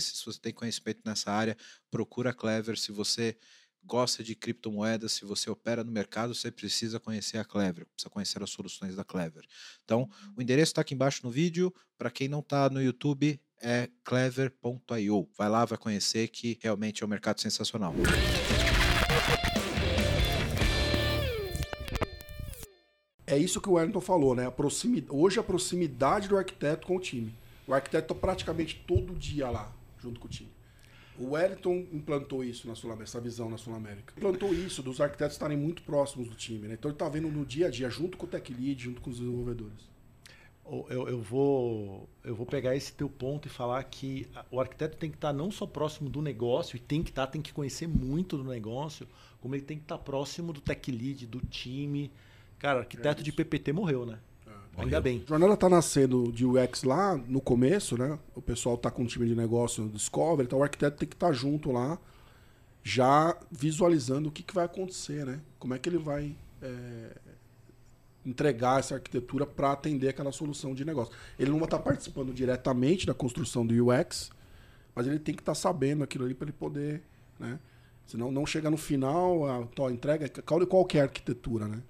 se 0.01 0.25
você 0.25 0.39
tem 0.39 0.53
conhecimento 0.53 1.01
nessa 1.05 1.31
área, 1.31 1.55
procura 1.89 2.31
a 2.31 2.33
Clever. 2.33 2.77
Se 2.77 2.91
você 2.91 3.37
gosta 3.83 4.23
de 4.23 4.35
criptomoedas, 4.35 5.13
se 5.13 5.25
você 5.25 5.49
opera 5.49 5.83
no 5.83 5.91
mercado, 5.91 6.35
você 6.35 6.51
precisa 6.51 6.99
conhecer 6.99 7.37
a 7.37 7.45
Clever, 7.45 7.85
precisa 7.87 8.09
conhecer 8.09 8.43
as 8.43 8.49
soluções 8.49 8.95
da 8.95 9.03
Clever. 9.03 9.45
Então, 9.83 10.09
o 10.35 10.41
endereço 10.41 10.71
está 10.71 10.81
aqui 10.81 10.93
embaixo 10.93 11.21
no 11.23 11.31
vídeo. 11.31 11.73
Para 11.97 12.11
quem 12.11 12.27
não 12.27 12.39
está 12.39 12.69
no 12.69 12.81
YouTube, 12.81 13.39
é 13.61 13.89
clever.io. 14.03 15.29
Vai 15.37 15.49
lá, 15.49 15.65
vai 15.65 15.77
conhecer 15.77 16.27
que 16.27 16.57
realmente 16.61 17.03
é 17.03 17.05
um 17.05 17.09
mercado 17.09 17.39
sensacional. 17.41 17.93
É 23.25 23.37
isso 23.37 23.61
que 23.61 23.69
o 23.69 23.73
Wellington 23.73 24.01
falou, 24.01 24.35
né? 24.35 24.45
A 24.45 24.51
proximi... 24.51 25.05
Hoje 25.09 25.39
a 25.39 25.43
proximidade 25.43 26.27
do 26.27 26.37
arquiteto 26.37 26.85
com 26.85 26.97
o 26.97 26.99
time. 26.99 27.33
O 27.65 27.73
arquiteto 27.73 28.13
tá 28.13 28.19
praticamente 28.19 28.83
todo 28.85 29.15
dia 29.15 29.49
lá, 29.49 29.71
junto 30.01 30.19
com 30.19 30.27
o 30.27 30.29
time. 30.29 30.51
O 31.17 31.31
Wellington 31.31 31.85
implantou 31.91 32.43
isso 32.43 32.67
na 32.67 32.75
Sul 32.75 32.91
essa 33.01 33.19
visão 33.19 33.49
na 33.49 33.57
Sul 33.57 33.75
América. 33.75 34.13
Implantou 34.17 34.53
isso 34.53 34.81
dos 34.81 34.99
arquitetos 35.01 35.35
estarem 35.35 35.57
muito 35.57 35.83
próximos 35.83 36.27
do 36.27 36.35
time, 36.35 36.67
né? 36.67 36.73
Então 36.73 36.89
ele 36.89 36.97
tá 36.97 37.07
vendo 37.09 37.29
no 37.29 37.45
dia 37.45 37.67
a 37.67 37.69
dia, 37.69 37.89
junto 37.89 38.17
com 38.17 38.25
o 38.25 38.29
tech 38.29 38.51
lead, 38.53 38.83
junto 38.83 39.01
com 39.01 39.09
os 39.09 39.19
desenvolvedores. 39.19 39.91
Eu, 40.89 41.09
eu, 41.09 41.21
vou, 41.21 42.09
eu 42.23 42.33
vou 42.33 42.45
pegar 42.45 42.75
esse 42.75 42.93
teu 42.93 43.09
ponto 43.09 43.47
e 43.47 43.51
falar 43.51 43.83
que 43.83 44.27
o 44.49 44.59
arquiteto 44.59 44.95
tem 44.95 45.09
que 45.09 45.17
estar 45.17 45.33
não 45.33 45.51
só 45.51 45.65
próximo 45.65 46.09
do 46.09 46.21
negócio, 46.21 46.77
e 46.77 46.79
tem 46.79 47.03
que 47.03 47.09
estar, 47.09 47.27
tem 47.27 47.41
que 47.41 47.51
conhecer 47.51 47.87
muito 47.87 48.37
do 48.37 48.43
negócio, 48.45 49.05
como 49.41 49.53
ele 49.53 49.63
tem 49.63 49.77
que 49.77 49.83
estar 49.83 49.97
próximo 49.97 50.53
do 50.53 50.61
tech 50.61 50.89
lead, 50.91 51.27
do 51.27 51.41
time. 51.41 52.09
Cara, 52.57 52.79
arquiteto 52.79 53.21
de 53.21 53.33
PPT 53.33 53.73
morreu, 53.73 54.05
né? 54.05 54.19
Ainda 54.77 55.01
bem. 55.01 55.21
A 55.25 55.29
jornada 55.29 55.55
tá 55.57 55.69
nascendo 55.69 56.31
de 56.31 56.45
UX 56.45 56.83
lá 56.83 57.15
no 57.15 57.41
começo, 57.41 57.97
né? 57.97 58.17
O 58.33 58.41
pessoal 58.41 58.77
tá 58.77 58.89
com 58.89 59.03
um 59.03 59.05
time 59.05 59.27
de 59.27 59.35
negócio 59.35 59.83
no 59.83 59.89
Discovery, 59.89 60.47
então 60.47 60.59
o 60.59 60.63
arquiteto 60.63 60.97
tem 60.97 61.07
que 61.07 61.15
estar 61.15 61.31
junto 61.33 61.71
lá, 61.71 61.99
já 62.83 63.37
visualizando 63.51 64.29
o 64.29 64.31
que, 64.31 64.41
que 64.43 64.53
vai 64.55 64.65
acontecer, 64.65 65.25
né? 65.25 65.39
Como 65.59 65.73
é 65.73 65.77
que 65.79 65.87
ele 65.89 65.97
vai 65.97 66.35
é, 66.61 67.11
entregar 68.25 68.79
essa 68.79 68.95
arquitetura 68.95 69.45
para 69.45 69.71
atender 69.71 70.09
aquela 70.09 70.31
solução 70.31 70.73
de 70.73 70.85
negócio. 70.85 71.13
Ele 71.37 71.49
não 71.51 71.57
vai 71.57 71.65
estar 71.67 71.79
participando 71.79 72.33
diretamente 72.33 73.05
da 73.05 73.13
construção 73.13 73.65
do 73.65 73.73
UX, 73.89 74.31
mas 74.95 75.07
ele 75.07 75.19
tem 75.19 75.35
que 75.35 75.41
estar 75.41 75.55
sabendo 75.55 76.03
aquilo 76.03 76.25
ali 76.25 76.33
para 76.33 76.45
ele 76.45 76.53
poder, 76.57 77.01
né? 77.39 77.59
Senão 78.07 78.31
não 78.31 78.45
chega 78.45 78.69
no 78.69 78.77
final, 78.77 79.45
a 79.45 79.65
tó, 79.67 79.89
entrega 79.89 80.27
qual- 80.43 80.65
qualquer 80.67 81.01
arquitetura, 81.01 81.67
né? 81.67 81.81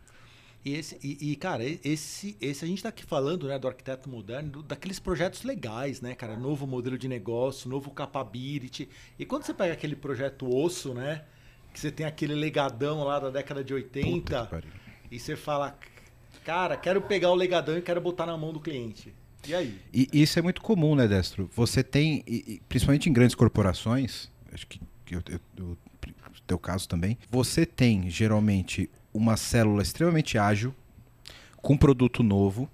E, 0.63 0.76
esse, 0.76 0.97
e, 1.04 1.32
e, 1.32 1.36
cara, 1.36 1.63
esse, 1.63 2.38
esse 2.39 2.63
a 2.63 2.67
gente 2.67 2.84
tá 2.84 2.89
aqui 2.89 3.04
falando, 3.04 3.47
né, 3.47 3.58
do 3.58 3.67
arquiteto 3.67 4.08
moderno, 4.10 4.50
do- 4.52 4.63
daqueles 4.63 5.00
projetos 5.00 5.43
legais, 5.43 6.02
né, 6.02 6.13
cara? 6.13 6.38
Novo 6.38 6.67
modelo 6.67 6.97
de 6.97 7.08
negócio, 7.08 7.69
novo 7.69 7.89
capability. 7.91 8.88
E 9.17 9.26
quando 9.26 9.43
você 9.43 9.54
pega 9.54 9.74
aquele 9.74 9.95
projeto 9.95 10.47
osso, 10.54 10.93
né? 10.93 11.24
que 11.74 11.80
você 11.80 11.91
tem 11.91 12.06
aquele 12.06 12.36
legadão 12.36 13.04
lá 13.04 13.19
da 13.19 13.30
década 13.30 13.63
de 13.63 13.74
80 13.74 14.62
e 15.10 15.19
você 15.19 15.36
fala, 15.36 15.78
cara, 16.43 16.76
quero 16.76 17.02
pegar 17.02 17.30
o 17.32 17.36
legadão 17.36 17.78
e 17.78 17.82
quero 17.82 18.02
botar 18.02 18.26
na 18.26 18.38
mão 18.38 18.52
do 18.52 18.60
cliente. 18.60 19.13
E 19.47 19.56
aí? 19.56 19.80
E 19.93 20.10
isso 20.12 20.38
é 20.38 20.41
muito 20.41 20.62
comum, 20.62 20.95
né, 20.95 21.08
Destro? 21.08 21.50
Você 21.56 21.82
tem, 21.84 22.24
principalmente 22.67 23.10
em 23.10 23.13
grandes 23.13 23.36
corporações, 23.36 24.30
acho 24.54 24.67
que, 24.67 24.80
que 25.06 25.15
eu, 25.15 25.24
eu, 25.30 25.39
eu, 25.58 25.78
teu 26.45 26.60
caso 26.60 26.88
também, 26.88 27.17
você 27.30 27.65
tem 27.65 28.10
geralmente 28.10 28.89
uma 29.13 29.38
célula 29.38 29.82
extremamente 29.82 30.38
ágil, 30.38 30.74
com 31.58 31.78
produto 31.78 32.24
novo, 32.24 32.69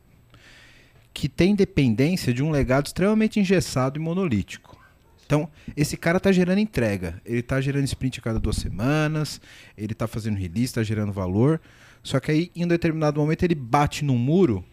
que 1.14 1.28
tem 1.28 1.56
dependência 1.56 2.34
de 2.34 2.44
um 2.44 2.52
legado 2.52 2.86
extremamente 2.86 3.40
engessado 3.40 4.00
e 4.00 4.02
monolítico. 4.02 4.78
Então, 5.26 5.50
esse 5.76 5.98
cara 5.98 6.18
está 6.18 6.32
gerando 6.32 6.60
entrega. 6.60 7.22
Ele 7.26 7.40
está 7.40 7.60
gerando 7.60 7.84
sprint 7.84 8.20
a 8.20 8.24
cada 8.24 8.40
duas 8.40 8.56
semanas, 8.56 9.42
ele 9.78 9.92
está 9.92 10.08
fazendo 10.08 10.38
release, 10.38 10.66
está 10.66 10.84
gerando 10.84 11.12
valor. 11.12 11.60
Só 12.02 12.20
que 12.20 12.32
aí, 12.32 12.52
em 12.56 12.64
um 12.64 12.68
determinado 12.68 13.20
momento, 13.20 13.44
ele 13.44 13.56
bate 13.56 14.06
num 14.06 14.18
muro, 14.18 14.64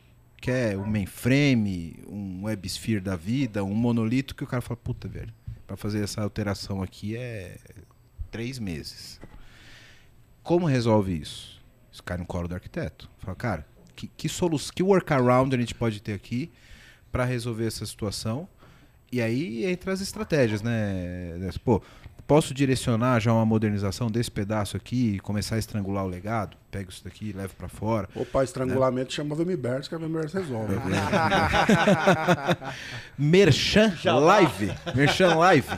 que 0.41 0.51
é 0.51 0.77
um 0.77 0.87
mainframe, 0.87 1.99
um 2.07 2.45
WebSphere 2.45 3.01
da 3.01 3.17
vida, 3.17 3.65
um 3.65 3.75
monolito, 3.75 4.35
que 4.35 4.45
o 4.45 4.47
cara 4.47 4.61
fala, 4.63 4.77
puta, 4.77 5.09
velho, 5.09 5.33
para 5.67 5.77
fazer 5.77 6.05
essa 6.05 6.23
alteração 6.23 6.83
aqui 6.83 7.17
é 7.17 7.57
três 8.31 8.59
meses. 8.59 9.19
Como 10.43 10.67
resolve 10.67 11.19
isso? 11.19 11.54
Isso 11.95 12.03
cai 12.03 12.17
no 12.17 12.27
colo 12.27 12.49
do 12.49 12.55
arquiteto. 12.57 13.09
Fala, 13.19 13.37
cara, 13.37 13.65
que, 13.95 14.09
que 14.09 14.29
solução, 14.29 14.73
que 14.75 14.83
workaround 14.83 15.55
a 15.55 15.59
gente 15.61 15.77
pode 15.77 16.03
ter 16.03 16.13
aqui 16.13 16.51
para 17.13 17.25
resolver 17.25 17.69
essa 17.69 17.87
situação? 17.87 18.49
E 19.13 19.23
aí 19.23 19.65
entra 19.65 19.93
as 19.93 20.01
estratégias, 20.01 20.61
né? 20.61 21.39
Pô, 21.65 21.81
posso 22.27 22.53
direcionar 22.53 23.21
já 23.21 23.33
uma 23.33 23.47
modernização 23.47 24.11
desse 24.11 24.29
pedaço 24.29 24.77
aqui 24.77 25.15
e 25.15 25.21
começar 25.21 25.55
a 25.55 25.59
estrangular 25.61 26.05
o 26.05 26.09
legado? 26.09 26.57
Pego 26.69 26.91
isso 26.91 27.05
daqui, 27.05 27.33
levo 27.33 27.55
para 27.55 27.69
fora. 27.69 28.09
Opa, 28.13 28.43
estrangulamento 28.43 29.11
né? 29.11 29.15
chama 29.15 29.37
VMBers, 29.37 29.87
que 29.87 29.95
a 29.95 29.99
VMBers 29.99 30.33
resolve. 30.33 30.75
Merchan 33.17 33.95
já 33.95 34.17
Live. 34.17 34.75
Merchan 34.97 35.37
Live. 35.37 35.69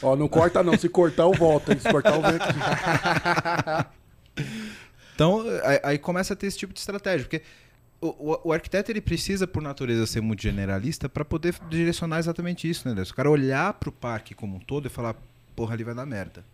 Ó, 0.00 0.14
não 0.14 0.28
corta 0.28 0.62
não. 0.62 0.78
Se 0.78 0.88
cortar, 0.88 1.24
eu 1.24 1.32
volto. 1.32 1.76
Se 1.76 1.90
cortar, 1.90 2.14
eu 2.14 2.22
venho 2.22 2.36
aqui. 2.36 3.88
Então, 5.18 5.42
aí, 5.82 5.98
começa 5.98 6.32
a 6.32 6.36
ter 6.36 6.46
esse 6.46 6.56
tipo 6.56 6.72
de 6.72 6.78
estratégia. 6.78 7.26
Porque 7.26 7.42
o, 8.00 8.06
o, 8.06 8.40
o, 8.44 8.52
arquiteto 8.52 8.92
ele 8.92 9.00
precisa, 9.00 9.48
por 9.48 9.60
natureza, 9.60 10.06
ser 10.06 10.20
muito 10.20 10.40
generalista 10.40 11.08
para 11.08 11.24
poder 11.24 11.56
direcionar 11.68 12.20
exatamente 12.20 12.70
isso, 12.70 12.88
né? 12.88 13.02
O 13.02 13.14
cara 13.14 13.28
olhar 13.28 13.74
para 13.74 13.88
o 13.88 13.92
parque 13.92 14.32
como 14.32 14.58
um 14.58 14.60
todo 14.60 14.86
e 14.86 14.88
falar, 14.88 15.16
porra, 15.56 15.74
ali 15.74 15.82
vai 15.82 15.92
dar 15.92 16.06
merda. 16.06 16.44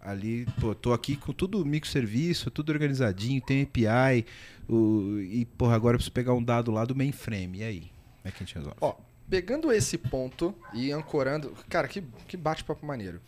Ali, 0.00 0.46
pô, 0.58 0.74
tô 0.74 0.94
aqui 0.94 1.16
com 1.16 1.34
tudo 1.34 1.62
microserviço, 1.66 2.50
tudo 2.50 2.72
organizadinho, 2.72 3.42
tem 3.42 3.60
API, 3.60 4.24
o, 4.66 5.18
e, 5.20 5.44
porra, 5.58 5.74
agora 5.74 5.96
eu 5.96 5.98
preciso 5.98 6.12
pegar 6.12 6.32
um 6.32 6.42
dado 6.42 6.70
lá 6.70 6.86
do 6.86 6.96
mainframe. 6.96 7.58
E 7.58 7.62
aí? 7.62 7.80
Como 7.80 7.90
é 8.24 8.30
que 8.30 8.42
a 8.42 8.46
gente 8.46 8.54
resolve? 8.54 8.78
Ó, 8.80 8.94
pegando 9.28 9.70
esse 9.70 9.98
ponto 9.98 10.54
e 10.72 10.90
ancorando. 10.92 11.52
Cara, 11.68 11.86
que, 11.86 12.02
que 12.26 12.38
bate-papo 12.38 12.86
maneiro. 12.86 13.20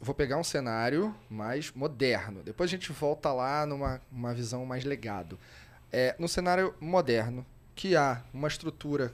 Vou 0.00 0.14
pegar 0.14 0.36
um 0.36 0.44
cenário 0.44 1.14
mais 1.28 1.72
moderno. 1.72 2.42
Depois 2.42 2.68
a 2.68 2.72
gente 2.72 2.92
volta 2.92 3.32
lá 3.32 3.64
numa 3.64 4.00
uma 4.10 4.34
visão 4.34 4.66
mais 4.66 4.84
legado. 4.84 5.38
É, 5.92 6.14
no 6.18 6.28
cenário 6.28 6.74
moderno, 6.80 7.44
que 7.74 7.96
há 7.96 8.22
uma 8.32 8.48
estrutura 8.48 9.12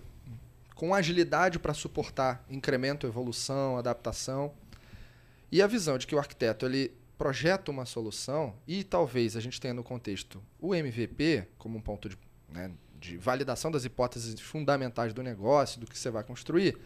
com 0.74 0.94
agilidade 0.94 1.58
para 1.58 1.72
suportar 1.72 2.44
incremento, 2.50 3.06
evolução, 3.06 3.78
adaptação, 3.78 4.52
e 5.50 5.62
a 5.62 5.66
visão 5.66 5.96
de 5.96 6.06
que 6.06 6.14
o 6.14 6.18
arquiteto 6.18 6.66
ele 6.66 6.92
projeta 7.16 7.70
uma 7.70 7.86
solução 7.86 8.54
e 8.66 8.84
talvez 8.84 9.36
a 9.36 9.40
gente 9.40 9.60
tenha 9.60 9.72
no 9.72 9.82
contexto 9.82 10.42
o 10.60 10.74
MVP 10.74 11.46
como 11.56 11.78
um 11.78 11.80
ponto 11.80 12.08
de, 12.08 12.18
né, 12.48 12.70
de 13.00 13.16
validação 13.16 13.70
das 13.70 13.84
hipóteses 13.84 14.38
fundamentais 14.40 15.14
do 15.14 15.22
negócio, 15.22 15.80
do 15.80 15.86
que 15.86 15.98
você 15.98 16.10
vai 16.10 16.22
construir, 16.22 16.76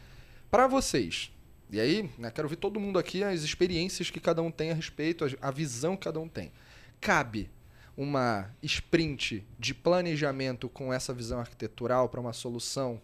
para 0.50 0.66
vocês. 0.66 1.32
E 1.72 1.80
aí, 1.80 2.10
né, 2.18 2.30
quero 2.30 2.46
ouvir 2.46 2.56
todo 2.56 2.80
mundo 2.80 2.98
aqui 2.98 3.22
as 3.22 3.42
experiências 3.42 4.10
que 4.10 4.18
cada 4.18 4.42
um 4.42 4.50
tem 4.50 4.72
a 4.72 4.74
respeito, 4.74 5.24
a 5.40 5.50
visão 5.50 5.96
que 5.96 6.04
cada 6.04 6.18
um 6.18 6.28
tem. 6.28 6.52
Cabe 7.00 7.48
uma 7.96 8.50
sprint 8.62 9.46
de 9.58 9.74
planejamento 9.74 10.68
com 10.68 10.92
essa 10.92 11.12
visão 11.12 11.38
arquitetural 11.38 12.08
para 12.08 12.20
uma 12.20 12.32
solução, 12.32 13.00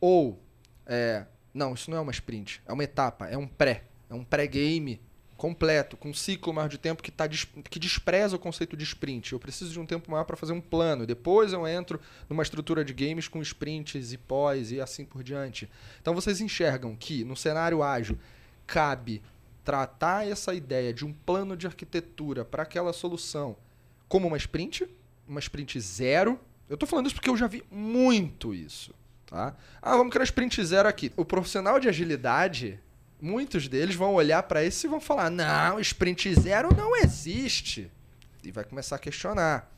ou 0.00 0.40
é, 0.86 1.26
não, 1.54 1.74
isso 1.74 1.90
não 1.90 1.98
é 1.98 2.00
uma 2.00 2.12
sprint, 2.12 2.62
é 2.66 2.72
uma 2.72 2.82
etapa, 2.82 3.28
é 3.28 3.36
um 3.36 3.46
pré, 3.46 3.84
é 4.10 4.14
um 4.14 4.24
pré-game 4.24 5.00
completo, 5.42 5.96
com 5.96 6.10
um 6.10 6.14
ciclo 6.14 6.52
maior 6.52 6.68
de 6.68 6.78
tempo 6.78 7.02
que, 7.02 7.10
tá, 7.10 7.28
que 7.28 7.80
despreza 7.80 8.36
o 8.36 8.38
conceito 8.38 8.76
de 8.76 8.84
sprint. 8.84 9.32
Eu 9.32 9.40
preciso 9.40 9.72
de 9.72 9.80
um 9.80 9.84
tempo 9.84 10.08
maior 10.08 10.22
para 10.22 10.36
fazer 10.36 10.52
um 10.52 10.60
plano. 10.60 11.04
Depois 11.04 11.52
eu 11.52 11.66
entro 11.66 12.00
numa 12.30 12.44
estrutura 12.44 12.84
de 12.84 12.92
games 12.94 13.26
com 13.26 13.42
sprints 13.42 14.12
e 14.12 14.18
pós 14.18 14.70
e 14.70 14.80
assim 14.80 15.04
por 15.04 15.24
diante. 15.24 15.68
Então 16.00 16.14
vocês 16.14 16.40
enxergam 16.40 16.94
que 16.94 17.24
no 17.24 17.34
cenário 17.34 17.82
ágil 17.82 18.16
cabe 18.68 19.20
tratar 19.64 20.28
essa 20.28 20.54
ideia 20.54 20.94
de 20.94 21.04
um 21.04 21.12
plano 21.12 21.56
de 21.56 21.66
arquitetura 21.66 22.44
para 22.44 22.62
aquela 22.62 22.92
solução 22.92 23.56
como 24.08 24.28
uma 24.28 24.36
sprint, 24.36 24.88
uma 25.26 25.40
sprint 25.40 25.80
zero. 25.80 26.38
Eu 26.68 26.74
estou 26.74 26.88
falando 26.88 27.06
isso 27.06 27.16
porque 27.16 27.28
eu 27.28 27.36
já 27.36 27.48
vi 27.48 27.64
muito 27.68 28.54
isso. 28.54 28.94
Tá? 29.26 29.56
Ah, 29.82 29.96
vamos 29.96 30.12
criar 30.12 30.22
sprint 30.22 30.64
zero 30.64 30.88
aqui. 30.88 31.12
O 31.16 31.24
profissional 31.24 31.80
de 31.80 31.88
agilidade, 31.88 32.78
muitos 33.22 33.68
deles 33.68 33.94
vão 33.94 34.14
olhar 34.14 34.42
para 34.42 34.64
isso 34.64 34.86
e 34.86 34.90
vão 34.90 35.00
falar: 35.00 35.30
não, 35.30 35.78
sprint 35.78 36.34
zero 36.34 36.74
não 36.74 36.96
existe. 36.96 37.90
E 38.42 38.50
vai 38.50 38.64
começar 38.64 38.96
a 38.96 38.98
questionar. 38.98 39.70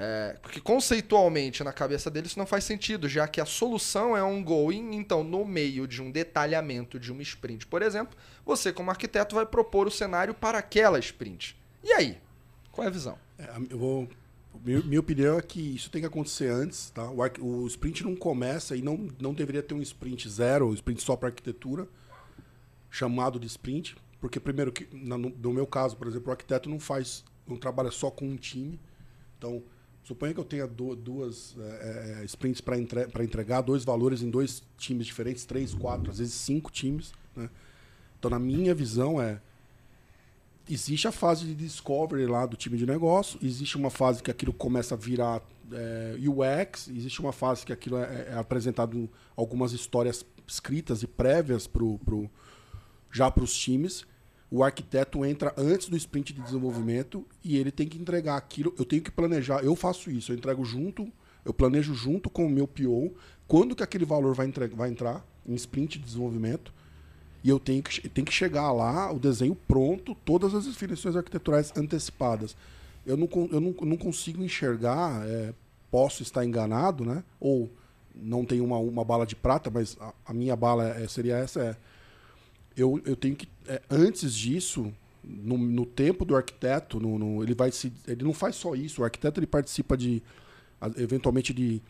É, 0.00 0.36
porque 0.40 0.60
conceitualmente 0.60 1.64
na 1.64 1.72
cabeça 1.72 2.08
deles 2.08 2.30
isso 2.30 2.38
não 2.38 2.46
faz 2.46 2.62
sentido, 2.62 3.08
já 3.08 3.26
que 3.26 3.40
a 3.40 3.44
solução 3.44 4.16
é 4.16 4.22
ongoing, 4.22 4.94
então 4.94 5.24
no 5.24 5.44
meio 5.44 5.88
de 5.88 6.00
um 6.00 6.08
detalhamento 6.08 7.00
de 7.00 7.10
uma 7.10 7.20
sprint, 7.20 7.66
por 7.66 7.82
exemplo, 7.82 8.16
você 8.46 8.72
como 8.72 8.90
arquiteto 8.90 9.34
vai 9.34 9.44
propor 9.44 9.88
o 9.88 9.90
cenário 9.90 10.32
para 10.32 10.58
aquela 10.58 11.00
sprint. 11.00 11.56
E 11.82 11.92
aí? 11.92 12.16
Qual 12.70 12.84
é 12.84 12.88
a 12.88 12.92
visão? 12.92 13.18
É, 13.36 13.50
eu 13.70 13.76
vou. 13.78 14.08
Minha, 14.64 15.00
opinião 15.00 15.36
é 15.36 15.42
que 15.42 15.60
isso 15.74 15.90
tem 15.90 16.00
que 16.00 16.06
acontecer 16.06 16.48
antes, 16.48 16.90
tá? 16.90 17.08
O, 17.10 17.62
o 17.62 17.66
sprint 17.66 18.04
não 18.04 18.14
começa 18.14 18.76
e 18.76 18.82
não, 18.82 19.08
não 19.20 19.34
deveria 19.34 19.62
ter 19.62 19.74
um 19.74 19.82
sprint 19.82 20.28
zero, 20.28 20.68
um 20.68 20.74
sprint 20.74 21.02
só 21.02 21.16
para 21.16 21.28
arquitetura, 21.28 21.88
chamado 22.90 23.38
de 23.38 23.46
sprint, 23.46 23.96
porque 24.20 24.40
primeiro 24.40 24.72
que 24.72 24.88
no, 24.94 25.18
no 25.18 25.52
meu 25.52 25.66
caso, 25.66 25.96
por 25.96 26.06
exemplo, 26.06 26.28
o 26.28 26.30
arquiteto 26.30 26.68
não 26.68 26.80
faz, 26.80 27.24
não 27.46 27.56
trabalha 27.56 27.90
só 27.90 28.10
com 28.10 28.26
um 28.26 28.36
time, 28.36 28.80
então 29.36 29.62
Suponha 30.08 30.32
que 30.32 30.40
eu 30.40 30.44
tenha 30.44 30.66
duas 30.66 31.54
é, 31.58 32.20
é, 32.22 32.24
sprints 32.24 32.62
para 32.62 32.78
entre, 32.78 33.02
entregar, 33.22 33.60
dois 33.60 33.84
valores 33.84 34.22
em 34.22 34.30
dois 34.30 34.62
times 34.78 35.04
diferentes, 35.04 35.44
três, 35.44 35.74
quatro, 35.74 36.10
às 36.10 36.16
vezes 36.16 36.32
cinco 36.32 36.70
times. 36.70 37.12
Né? 37.36 37.50
Então, 38.18 38.30
na 38.30 38.38
minha 38.38 38.74
visão, 38.74 39.20
é 39.20 39.38
existe 40.66 41.06
a 41.06 41.12
fase 41.12 41.44
de 41.44 41.54
discovery 41.54 42.24
lá 42.24 42.46
do 42.46 42.56
time 42.56 42.78
de 42.78 42.86
negócio, 42.86 43.38
existe 43.42 43.76
uma 43.76 43.90
fase 43.90 44.22
que 44.22 44.30
aquilo 44.30 44.50
começa 44.50 44.94
a 44.94 44.96
virar 44.96 45.42
é, 45.70 46.16
UX, 46.26 46.88
existe 46.88 47.20
uma 47.20 47.32
fase 47.32 47.66
que 47.66 47.72
aquilo 47.72 47.98
é, 47.98 48.28
é 48.30 48.38
apresentado 48.38 49.10
algumas 49.36 49.72
histórias 49.72 50.24
escritas 50.46 51.02
e 51.02 51.06
prévias 51.06 51.66
pro, 51.66 51.98
pro, 51.98 52.30
já 53.10 53.30
para 53.30 53.44
os 53.44 53.56
times. 53.56 54.06
O 54.50 54.64
arquiteto 54.64 55.24
entra 55.24 55.52
antes 55.56 55.88
do 55.88 55.96
sprint 55.96 56.32
de 56.32 56.40
desenvolvimento 56.40 57.24
e 57.44 57.56
ele 57.56 57.70
tem 57.70 57.86
que 57.86 57.98
entregar 57.98 58.36
aquilo. 58.36 58.74
Eu 58.78 58.84
tenho 58.84 59.02
que 59.02 59.10
planejar, 59.10 59.62
eu 59.62 59.76
faço 59.76 60.10
isso, 60.10 60.32
eu 60.32 60.36
entrego 60.36 60.64
junto, 60.64 61.10
eu 61.44 61.52
planejo 61.52 61.94
junto 61.94 62.30
com 62.30 62.46
o 62.46 62.50
meu 62.50 62.66
PO 62.66 63.14
quando 63.46 63.74
que 63.74 63.82
aquele 63.82 64.04
valor 64.04 64.34
vai, 64.34 64.50
vai 64.74 64.90
entrar 64.90 65.24
em 65.46 65.54
sprint 65.54 65.98
de 65.98 66.04
desenvolvimento 66.04 66.72
e 67.42 67.48
eu 67.48 67.58
tenho 67.58 67.82
que, 67.82 68.08
tenho 68.08 68.26
que 68.26 68.32
chegar 68.32 68.70
lá, 68.72 69.12
o 69.12 69.18
desenho 69.18 69.54
pronto, 69.54 70.14
todas 70.24 70.54
as 70.54 70.66
definições 70.66 71.16
arquiteturais 71.16 71.72
antecipadas. 71.76 72.56
Eu 73.06 73.16
não, 73.16 73.28
eu 73.50 73.60
não, 73.60 73.74
não 73.80 73.96
consigo 73.96 74.42
enxergar, 74.42 75.26
é, 75.26 75.54
posso 75.90 76.22
estar 76.22 76.44
enganado, 76.44 77.04
né? 77.04 77.22
Ou 77.40 77.70
não 78.14 78.44
tenho 78.44 78.64
uma, 78.64 78.76
uma 78.78 79.04
bala 79.04 79.24
de 79.24 79.36
prata, 79.36 79.70
mas 79.70 79.96
a, 80.00 80.12
a 80.26 80.34
minha 80.34 80.56
bala 80.56 80.88
é, 80.88 81.06
seria 81.08 81.36
essa. 81.36 81.60
É, 81.60 81.76
eu, 82.78 83.00
eu 83.04 83.16
tenho 83.16 83.34
que, 83.34 83.48
é, 83.66 83.82
antes 83.90 84.32
disso, 84.32 84.92
no, 85.24 85.58
no, 85.58 85.84
tempo 85.84 86.24
do 86.24 86.36
arquiteto, 86.36 87.00
no, 87.00 87.18
no, 87.18 87.42
ele, 87.42 87.54
vai 87.54 87.72
se, 87.72 87.92
ele 88.06 88.24
não 88.24 88.32
faz 88.32 88.54
só 88.56 88.74
isso. 88.74 89.02
O 89.02 89.04
arquiteto 89.04 89.40
ele 89.40 89.46
participa 89.46 89.96
de, 89.96 90.22
eventualmente, 90.96 91.52
de 91.52 91.82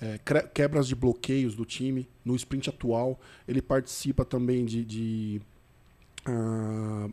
é, 0.00 0.18
quebras 0.52 0.88
de 0.88 0.94
bloqueios 0.94 1.54
do 1.54 1.64
time. 1.64 2.08
No 2.24 2.34
sprint 2.34 2.68
atual, 2.68 3.18
ele 3.46 3.62
participa 3.62 4.24
também 4.24 4.64
de, 4.64 4.84
de 4.84 5.40
uh, 6.28 7.12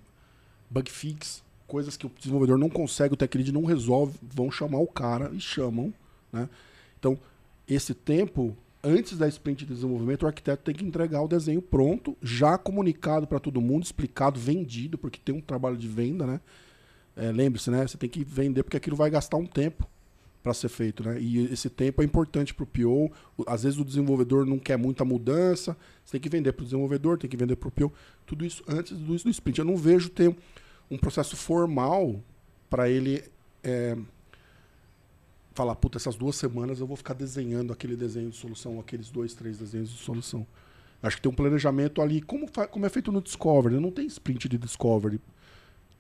bug 0.70 0.90
fix, 0.90 1.44
coisas 1.68 1.96
que 1.96 2.08
o 2.08 2.12
desenvolvedor 2.18 2.58
não 2.58 2.70
consegue, 2.70 3.14
o 3.14 3.18
tech 3.18 3.38
lead 3.38 3.52
não 3.52 3.66
resolve, 3.66 4.18
vão 4.22 4.52
chamar 4.52 4.80
o 4.80 4.88
cara 4.88 5.30
e 5.34 5.40
chamam. 5.40 5.94
Né? 6.34 6.50
Então, 7.00 7.20
esse 7.68 7.94
tempo, 7.94 8.58
antes 8.84 9.18
da 9.18 9.28
sprint 9.28 9.66
de 9.66 9.74
desenvolvimento, 9.74 10.24
o 10.24 10.28
arquiteto 10.28 10.64
tem 10.64 10.76
que 10.76 10.84
entregar 10.84 11.22
o 11.22 11.28
desenho 11.28 11.62
pronto, 11.62 12.18
já 12.22 12.58
comunicado 12.58 13.28
para 13.28 13.40
todo 13.40 13.62
mundo, 13.62 13.84
explicado, 13.84 14.40
vendido, 14.40 14.98
porque 14.98 15.20
tem 15.24 15.36
um 15.36 15.42
trabalho 15.42 15.78
de 15.78 15.88
venda, 15.88 16.26
né? 16.26 16.42
é, 17.16 17.32
lembre-se, 17.32 17.70
né? 17.70 17.86
Você 17.86 17.98
tem 17.98 18.10
que 18.10 18.24
vender 18.24 18.64
porque 18.64 18.78
aquilo 18.78 18.96
vai 18.96 19.10
gastar 19.10 19.38
um 19.38 19.46
tempo 19.46 19.88
para 20.42 20.54
ser 20.54 20.70
feito, 20.70 21.04
né? 21.04 21.22
E 21.22 21.46
esse 21.54 21.70
tempo 21.70 22.02
é 22.02 22.06
importante 22.06 22.54
para 22.54 22.64
o 22.64 22.68
PO. 22.68 23.12
Às 23.46 23.64
vezes 23.64 23.78
o 23.78 23.86
desenvolvedor 23.86 24.46
não 24.46 24.58
quer 24.58 24.78
muita 24.78 25.06
mudança, 25.06 25.78
você 26.04 26.14
tem 26.14 26.22
que 26.22 26.30
vender 26.30 26.52
para 26.54 26.64
o 26.64 26.66
desenvolvedor, 26.66 27.18
tem 27.18 27.30
que 27.30 27.38
vender 27.38 27.56
para 27.56 27.70
o 27.70 27.72
PO. 27.72 27.94
Tudo 28.26 28.46
isso 28.46 28.64
antes 28.68 28.98
do, 28.98 29.16
do 29.16 29.30
sprint. 29.30 29.60
Eu 29.60 29.66
não 29.66 29.78
vejo 29.78 30.10
ter 30.10 30.36
um 30.90 30.98
processo 30.98 31.36
formal 31.36 32.20
para 32.70 32.90
ele 32.90 33.24
é, 33.64 33.96
falar, 35.54 35.76
puta, 35.76 35.98
essas 35.98 36.16
duas 36.16 36.36
semanas 36.36 36.80
eu 36.80 36.88
vou 36.88 36.96
ficar 36.96 37.14
desenhando 37.14 37.74
aquele 37.74 37.96
desenho 37.96 38.30
de 38.30 38.38
solução, 38.38 38.80
aqueles 38.80 39.10
dois, 39.10 39.34
três 39.34 39.58
desenhos 39.58 39.90
de 39.90 39.98
solução. 39.98 40.46
Acho 41.04 41.16
que 41.18 41.24
tem 41.24 41.32
um 41.32 41.36
planejamento 41.36 42.02
ali, 42.02 42.22
como, 42.22 42.48
como 42.70 42.86
é 42.86 42.90
feito 42.90 43.12
no 43.12 43.22
Discovery. 43.22 43.80
Não 43.80 43.92
tem 43.92 44.06
sprint 44.06 44.48
de 44.48 44.58
Discovery. 44.58 45.20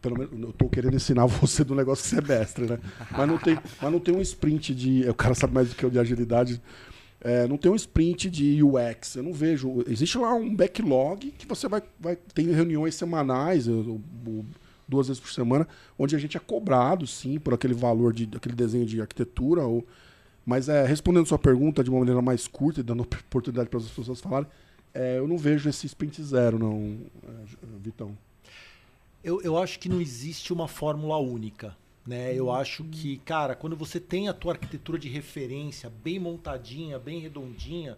Pelo 0.01 0.17
menos, 0.17 0.39
eu 0.39 0.49
estou 0.49 0.69
querendo 0.69 0.95
ensinar 0.95 1.25
você 1.27 1.63
do 1.63 1.75
negócio 1.75 2.07
semestre, 2.07 2.65
né? 2.65 2.79
Mas 3.11 3.27
não 3.27 3.37
tem, 3.37 3.57
mas 3.81 3.91
não 3.91 3.99
tem 3.99 4.15
um 4.15 4.21
sprint 4.21 4.75
de. 4.75 5.09
O 5.09 5.13
cara 5.13 5.33
sabe 5.33 5.53
mais 5.53 5.69
do 5.69 5.75
que 5.75 5.83
eu 5.83 5.89
de 5.89 5.99
agilidade. 5.99 6.61
É, 7.23 7.47
não 7.47 7.57
tem 7.57 7.71
um 7.71 7.75
sprint 7.75 8.29
de 8.29 8.63
UX. 8.63 9.15
Eu 9.15 9.23
não 9.23 9.33
vejo. 9.33 9.83
Existe 9.87 10.17
lá 10.17 10.33
um 10.33 10.55
backlog 10.55 11.31
que 11.31 11.47
você 11.47 11.67
vai. 11.67 11.81
vai 11.99 12.15
tem 12.15 12.51
reuniões 12.51 12.95
semanais, 12.95 13.67
duas 14.91 15.07
vezes 15.07 15.21
por 15.21 15.31
semana, 15.31 15.67
onde 15.97 16.15
a 16.15 16.19
gente 16.19 16.35
é 16.35 16.39
cobrado, 16.39 17.07
sim, 17.07 17.39
por 17.39 17.53
aquele 17.53 17.73
valor 17.73 18.13
de 18.13 18.29
aquele 18.35 18.53
desenho 18.53 18.85
de 18.85 18.99
arquitetura. 19.01 19.63
Ou, 19.63 19.87
mas 20.45 20.67
é, 20.67 20.85
respondendo 20.85 21.25
sua 21.25 21.39
pergunta 21.39 21.83
de 21.83 21.89
uma 21.89 21.99
maneira 21.99 22.21
mais 22.21 22.45
curta 22.45 22.81
e 22.81 22.83
dando 22.83 23.01
oportunidade 23.03 23.69
para 23.69 23.79
as 23.79 23.87
pessoas 23.87 24.19
falarem, 24.19 24.49
é, 24.93 25.17
eu 25.17 25.27
não 25.27 25.37
vejo 25.37 25.69
esse 25.69 25.87
sprint 25.87 26.21
zero, 26.21 26.59
não, 26.59 26.97
é, 27.23 27.77
Vitão. 27.81 28.15
Eu, 29.23 29.41
eu 29.41 29.57
acho 29.57 29.79
que 29.79 29.87
não 29.87 30.01
existe 30.01 30.51
uma 30.51 30.67
fórmula 30.67 31.17
única. 31.17 31.75
Né? 32.05 32.33
Eu 32.33 32.51
acho 32.51 32.83
que, 32.85 33.17
cara, 33.17 33.55
quando 33.55 33.75
você 33.75 33.99
tem 33.99 34.27
a 34.27 34.33
tua 34.33 34.53
arquitetura 34.53 34.97
de 34.97 35.07
referência 35.07 35.91
bem 36.03 36.19
montadinha, 36.19 36.97
bem 36.97 37.19
redondinha, 37.19 37.97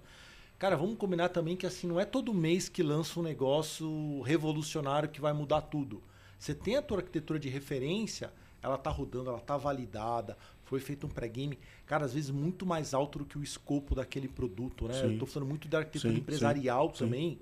cara, 0.59 0.75
vamos 0.75 0.97
combinar 0.97 1.29
também 1.29 1.55
que 1.55 1.65
assim 1.65 1.87
não 1.87 1.99
é 1.99 2.05
todo 2.05 2.33
mês 2.33 2.67
que 2.67 2.83
lança 2.83 3.19
um 3.19 3.23
negócio 3.23 4.21
revolucionário 4.21 5.09
que 5.09 5.21
vai 5.21 5.31
mudar 5.31 5.61
tudo. 5.61 6.03
Você 6.43 6.53
tem 6.53 6.75
a 6.75 6.81
tua 6.81 6.97
arquitetura 6.97 7.39
de 7.39 7.47
referência, 7.47 8.29
ela 8.61 8.77
tá 8.77 8.89
rodando, 8.89 9.29
ela 9.29 9.39
tá 9.39 9.55
validada, 9.55 10.37
foi 10.65 10.81
feito 10.81 11.07
um 11.07 11.09
pré-game, 11.09 11.57
cara, 11.85 12.03
às 12.03 12.13
vezes 12.13 12.31
muito 12.31 12.65
mais 12.65 12.93
alto 12.93 13.19
do 13.19 13.25
que 13.25 13.37
o 13.37 13.43
escopo 13.43 13.95
daquele 13.95 14.27
produto, 14.27 14.85
né? 14.85 14.93
Sim. 14.93 15.13
Eu 15.13 15.19
tô 15.19 15.25
falando 15.25 15.47
muito 15.47 15.69
da 15.69 15.77
arquitetura 15.77 16.13
sim, 16.13 16.19
empresarial 16.19 16.89
sim, 16.89 17.05
também. 17.05 17.39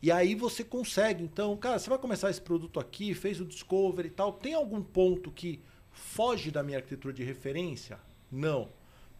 E 0.00 0.12
aí 0.12 0.36
você 0.36 0.62
consegue, 0.62 1.24
então, 1.24 1.56
cara, 1.56 1.80
você 1.80 1.90
vai 1.90 1.98
começar 1.98 2.30
esse 2.30 2.40
produto 2.40 2.78
aqui, 2.78 3.12
fez 3.12 3.40
o 3.40 3.44
discovery 3.44 4.06
e 4.06 4.12
tal, 4.12 4.32
tem 4.32 4.54
algum 4.54 4.84
ponto 4.84 5.28
que 5.32 5.60
foge 5.90 6.52
da 6.52 6.62
minha 6.62 6.78
arquitetura 6.78 7.12
de 7.12 7.24
referência? 7.24 7.98
Não. 8.30 8.68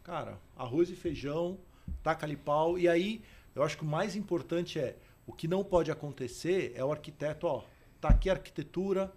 Cara, 0.01 0.39
arroz 0.55 0.89
e 0.89 0.95
feijão, 0.95 1.57
taca 2.01 2.25
ali 2.25 2.37
pau, 2.37 2.79
e 2.79 2.87
aí 2.87 3.21
eu 3.53 3.63
acho 3.63 3.75
que 3.75 3.83
o 3.83 3.85
mais 3.85 4.15
importante 4.15 4.79
é, 4.79 4.95
o 5.27 5.33
que 5.33 5.45
não 5.45 5.61
pode 5.61 5.91
acontecer 5.91 6.71
é 6.73 6.85
o 6.85 6.89
arquiteto, 6.89 7.47
ó, 7.47 7.63
tá 8.07 8.09
aqui 8.09 8.29
a 8.29 8.33
arquitetura, 8.33 9.11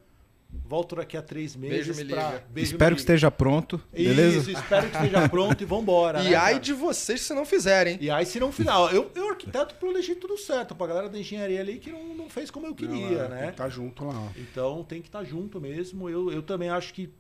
Volto 0.65 0.97
daqui 0.97 1.17
a 1.17 1.23
três 1.23 1.55
meses. 1.55 1.97
Beijo, 1.97 2.15
pra... 2.15 2.43
Beijo, 2.49 2.73
espero 2.73 2.95
que 2.95 3.01
esteja 3.01 3.31
pronto. 3.31 3.81
Beleza? 3.93 4.39
Isso, 4.39 4.51
espero 4.51 4.89
que 4.89 4.97
esteja 4.97 5.29
pronto 5.29 5.61
e 5.61 5.65
vambora. 5.65 6.23
e 6.25 6.31
né, 6.31 6.35
ai 6.37 6.53
cara? 6.53 6.61
de 6.61 6.73
vocês 6.73 7.21
se 7.21 7.35
não 7.35 7.45
fizerem. 7.45 7.99
E 8.01 8.11
aí 8.11 8.25
se 8.25 8.41
não 8.41 8.51
fizer. 8.51 8.71
Eu, 8.93 9.11
eu 9.15 9.29
arquiteto, 9.29 9.75
planejei 9.75 10.15
tudo 10.15 10.39
certo. 10.39 10.75
Pra 10.75 10.87
galera 10.87 11.09
da 11.09 11.19
engenharia 11.19 11.61
ali 11.61 11.79
que 11.79 11.91
não, 11.91 12.15
não 12.15 12.31
fez 12.31 12.51
como 12.51 12.67
eu 12.67 12.75
queria, 12.75 12.97
não, 12.97 13.25
é, 13.25 13.29
né? 13.29 13.37
Tem 13.37 13.47
que 13.47 13.51
estar 13.53 13.65
tá 13.65 13.69
junto 13.69 14.05
lá. 14.05 14.33
Então 14.37 14.85
tem 14.85 15.03
que 15.03 15.09
estar 15.09 15.19
tá 15.21 15.25
junto 15.25 15.61
mesmo. 15.61 16.09
Eu, 16.09 16.33
eu 16.33 16.43
também 16.43 16.69
acho 16.69 16.95
que 16.95 17.11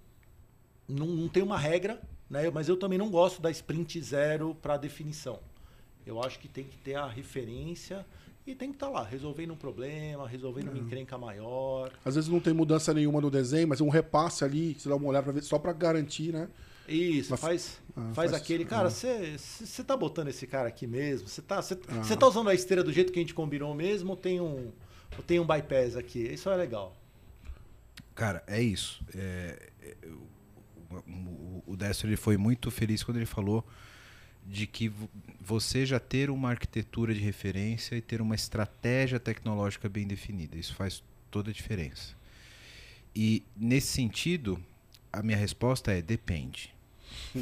não, 0.89 1.07
não 1.07 1.29
tem 1.29 1.43
uma 1.43 1.59
regra, 1.59 2.01
né? 2.31 2.51
Mas 2.51 2.69
eu 2.69 2.77
também 2.77 2.99
não 2.99 3.11
gosto 3.11 3.43
da 3.43 3.51
sprint 3.51 4.01
zero 4.01 4.57
para 4.63 4.77
definição. 4.77 5.41
Eu 6.07 6.23
acho 6.23 6.39
que 6.39 6.49
tem 6.49 6.65
que 6.65 6.79
ter 6.79 6.95
a 6.95 7.07
referência 7.07 8.07
e 8.47 8.55
tem 8.55 8.71
que 8.71 8.77
estar 8.77 8.87
tá 8.87 8.93
lá, 8.93 9.03
resolvendo 9.03 9.53
um 9.53 9.57
problema, 9.57 10.29
resolvendo 10.29 10.69
uma 10.69 10.79
encrenca 10.79 11.19
maior. 11.19 11.91
Às 12.05 12.15
vezes 12.15 12.31
não 12.31 12.39
tem 12.39 12.55
mudança 12.55 12.95
nenhuma 12.95 13.21
no 13.21 13.31
desenho, 13.31 13.67
mas 13.67 13.81
um 13.81 13.89
repasse 13.89 14.45
ali, 14.45 14.75
você 14.79 14.89
dá 14.89 14.95
uma 14.95 15.09
olhada 15.09 15.25
para 15.25 15.33
ver, 15.33 15.43
só 15.43 15.59
para 15.59 15.73
garantir, 15.73 16.33
né? 16.33 16.49
Isso, 16.89 17.33
mas, 17.33 17.41
faz, 17.41 17.81
ah, 17.97 18.13
faz, 18.15 18.31
faz, 18.31 18.33
aquele. 18.33 18.65
Cara, 18.65 18.89
você 18.89 19.37
ah. 19.81 19.85
tá 19.85 19.97
botando 19.97 20.29
esse 20.29 20.47
cara 20.47 20.69
aqui 20.69 20.87
mesmo? 20.87 21.27
Você 21.27 21.43
tá, 21.43 21.59
ah. 21.59 22.17
tá 22.17 22.27
usando 22.29 22.49
a 22.49 22.55
esteira 22.55 22.85
do 22.85 22.93
jeito 22.93 23.13
que 23.13 23.19
a 23.19 23.23
gente 23.23 23.35
combinou 23.35 23.75
mesmo 23.75 24.11
ou 24.11 24.17
tem 24.17 24.41
um, 24.41 24.71
ou 25.17 25.23
tem 25.27 25.41
um 25.41 25.47
bypass 25.47 25.97
aqui? 25.97 26.21
Isso 26.21 26.49
é 26.49 26.55
legal. 26.55 26.97
Cara, 28.15 28.45
é 28.47 28.63
isso. 28.63 29.05
É, 29.13 29.71
é, 29.83 29.97
o, 30.93 31.63
o 31.67 31.77
Destro 31.77 32.09
ele 32.09 32.17
foi 32.17 32.37
muito 32.37 32.71
feliz 32.71 33.03
quando 33.03 33.17
ele 33.17 33.27
falou 33.27 33.67
de 34.49 34.67
que 34.67 34.93
você 35.41 35.85
já 35.85 35.99
ter 35.99 36.31
uma 36.31 36.51
arquitetura 36.51 37.13
de 37.13 37.21
referência 37.21 37.97
e 37.97 38.01
ter 38.01 38.21
uma 38.21 38.35
estratégia 38.35 39.19
tecnológica 39.19 39.89
bem 39.89 40.07
definida. 40.07 40.57
Isso 40.57 40.75
faz 40.75 41.03
toda 41.31 41.51
a 41.51 41.53
diferença. 41.53 42.15
E 43.15 43.43
nesse 43.57 43.89
sentido, 43.89 44.63
a 45.13 45.23
minha 45.23 45.37
resposta 45.37 45.93
é 45.93 46.01
depende. 46.01 46.75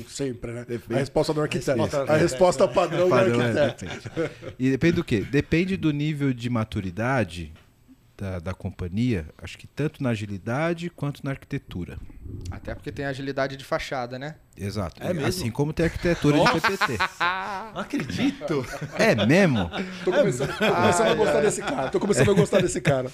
Sempre, 0.08 0.52
né? 0.52 0.64
Depende. 0.64 0.94
A 0.94 0.98
resposta 0.98 1.34
do 1.34 1.40
arquiteto. 1.40 1.70
A 1.80 1.84
resposta, 1.84 2.12
a 2.12 2.16
resposta 2.16 2.68
padrão, 2.68 3.08
padrão 3.08 3.38
do 3.38 3.58
é 3.58 3.64
arquiteto. 3.64 4.20
É, 4.20 4.54
e 4.58 4.70
depende 4.70 4.92
do 4.94 5.04
quê? 5.04 5.20
Depende 5.20 5.76
do 5.76 5.92
nível 5.92 6.32
de 6.32 6.48
maturidade 6.48 7.52
da, 8.16 8.38
da 8.38 8.54
companhia, 8.54 9.26
acho 9.38 9.58
que 9.58 9.66
tanto 9.66 10.02
na 10.02 10.10
agilidade 10.10 10.88
quanto 10.90 11.24
na 11.24 11.32
arquitetura. 11.32 11.98
Até 12.50 12.74
porque 12.74 12.92
tem 12.92 13.04
agilidade 13.04 13.56
de 13.56 13.64
fachada, 13.64 14.18
né? 14.18 14.36
Exato. 14.56 15.02
É 15.02 15.12
mesmo? 15.12 15.28
Assim 15.28 15.50
como 15.50 15.72
tem 15.72 15.86
arquitetura 15.86 16.38
de 16.38 16.60
PPT. 16.60 16.98
Não 17.74 17.80
acredito. 17.80 18.66
É 18.98 19.26
mesmo? 19.26 19.70
Tô 20.04 20.12
começando, 20.12 20.58
tô 20.58 20.74
começando 20.74 21.08
a 21.08 21.14
gostar 21.14 21.40
desse 21.40 21.60
cara. 21.60 21.90
Tô 21.90 22.00
começando 22.00 22.30
a 22.30 22.34
gostar 22.34 22.62
desse 22.62 22.80
cara. 22.80 23.10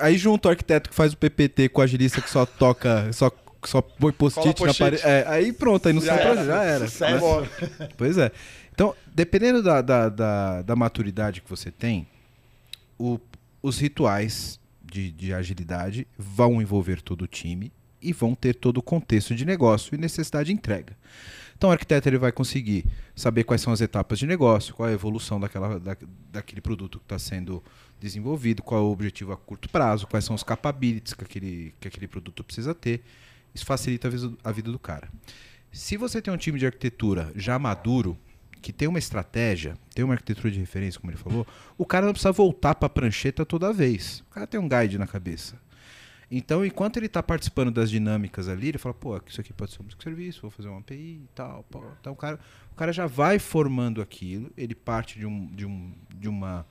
Aí 0.00 0.16
junto 0.16 0.46
o 0.46 0.50
arquiteto 0.50 0.90
que 0.90 0.94
faz 0.94 1.12
o 1.12 1.16
PPT 1.16 1.68
com 1.68 1.80
o 1.80 1.84
agilista 1.84 2.20
que 2.20 2.30
só 2.30 2.46
toca, 2.46 3.12
só 3.12 3.30
só 3.64 3.80
põe 3.80 4.12
post-it 4.12 4.58
post 4.58 4.80
na 4.80 4.86
parede. 4.86 5.02
É, 5.06 5.24
aí 5.28 5.52
pronto, 5.52 5.86
aí 5.86 5.92
no 5.92 6.00
já, 6.00 6.14
era, 6.14 6.44
já 6.44 6.64
era. 6.64 6.84
Né? 6.84 7.90
Pois 7.96 8.18
é. 8.18 8.32
Então, 8.74 8.94
dependendo 9.14 9.62
da, 9.62 9.80
da, 9.80 10.08
da, 10.08 10.62
da 10.62 10.76
maturidade 10.76 11.40
que 11.40 11.48
você 11.48 11.70
tem, 11.70 12.08
o, 13.02 13.20
os 13.60 13.78
rituais 13.78 14.60
de, 14.80 15.10
de 15.10 15.34
agilidade 15.34 16.06
vão 16.16 16.62
envolver 16.62 17.02
todo 17.02 17.22
o 17.22 17.26
time 17.26 17.72
e 18.00 18.12
vão 18.12 18.34
ter 18.34 18.54
todo 18.54 18.78
o 18.78 18.82
contexto 18.82 19.34
de 19.34 19.44
negócio 19.44 19.94
e 19.94 19.98
necessidade 19.98 20.46
de 20.48 20.52
entrega. 20.52 20.96
Então 21.56 21.70
o 21.70 21.72
arquiteto 21.72 22.08
ele 22.08 22.18
vai 22.18 22.32
conseguir 22.32 22.84
saber 23.14 23.44
quais 23.44 23.60
são 23.60 23.72
as 23.72 23.80
etapas 23.80 24.18
de 24.18 24.26
negócio, 24.26 24.74
qual 24.74 24.88
é 24.88 24.92
a 24.92 24.94
evolução 24.94 25.38
daquela, 25.38 25.78
da, 25.78 25.96
daquele 26.30 26.60
produto 26.60 26.98
que 26.98 27.04
está 27.04 27.18
sendo 27.18 27.62
desenvolvido, 28.00 28.62
qual 28.62 28.80
é 28.80 28.84
o 28.84 28.90
objetivo 28.90 29.32
a 29.32 29.36
curto 29.36 29.68
prazo, 29.68 30.06
quais 30.06 30.24
são 30.24 30.34
os 30.34 30.42
capabilities 30.42 31.14
que 31.14 31.24
aquele, 31.24 31.74
que 31.80 31.88
aquele 31.88 32.08
produto 32.08 32.42
precisa 32.42 32.74
ter. 32.74 33.02
Isso 33.54 33.64
facilita 33.64 34.08
a 34.42 34.52
vida 34.52 34.72
do 34.72 34.78
cara. 34.78 35.08
Se 35.70 35.96
você 35.96 36.20
tem 36.20 36.32
um 36.32 36.36
time 36.36 36.58
de 36.58 36.66
arquitetura 36.66 37.32
já 37.34 37.58
maduro, 37.58 38.18
que 38.62 38.72
tem 38.72 38.86
uma 38.86 38.98
estratégia, 38.98 39.76
tem 39.92 40.04
uma 40.04 40.14
arquitetura 40.14 40.50
de 40.50 40.60
referência, 40.60 41.00
como 41.00 41.10
ele 41.10 41.18
falou, 41.18 41.46
o 41.76 41.84
cara 41.84 42.06
não 42.06 42.12
precisa 42.12 42.30
voltar 42.30 42.76
para 42.76 42.86
a 42.86 42.90
prancheta 42.90 43.44
toda 43.44 43.72
vez. 43.72 44.22
O 44.30 44.32
cara 44.32 44.46
tem 44.46 44.58
um 44.58 44.68
guide 44.68 44.96
na 44.96 45.06
cabeça. 45.06 45.60
Então, 46.30 46.64
enquanto 46.64 46.96
ele 46.96 47.06
está 47.06 47.22
participando 47.22 47.70
das 47.70 47.90
dinâmicas 47.90 48.48
ali, 48.48 48.68
ele 48.68 48.78
fala, 48.78 48.94
pô, 48.94 49.20
isso 49.26 49.38
aqui 49.38 49.52
pode 49.52 49.72
ser 49.72 49.82
um 49.82 49.86
serviço, 50.02 50.40
vou 50.40 50.50
fazer 50.50 50.68
uma 50.68 50.78
API 50.78 50.96
e 50.96 51.28
tal. 51.34 51.62
Pô. 51.64 51.84
Então, 52.00 52.14
o 52.14 52.16
cara, 52.16 52.40
o 52.72 52.74
cara 52.74 52.90
já 52.90 53.06
vai 53.06 53.38
formando 53.38 54.00
aquilo, 54.00 54.50
ele 54.56 54.74
parte 54.74 55.18
de, 55.18 55.26
um, 55.26 55.46
de, 55.48 55.66
um, 55.66 55.92
de 56.14 56.28
uma, 56.28 56.66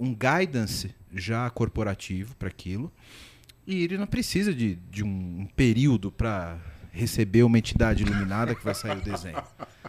um 0.00 0.14
guidance 0.14 0.94
já 1.12 1.50
corporativo 1.50 2.34
para 2.36 2.48
aquilo, 2.48 2.90
e 3.66 3.82
ele 3.82 3.98
não 3.98 4.06
precisa 4.06 4.54
de, 4.54 4.76
de 4.90 5.04
um 5.04 5.46
período 5.54 6.10
para 6.10 6.58
receber 6.90 7.42
uma 7.42 7.58
entidade 7.58 8.02
iluminada 8.02 8.54
que 8.54 8.64
vai 8.64 8.74
sair 8.74 8.96
o 8.96 9.02
desenho. 9.02 9.42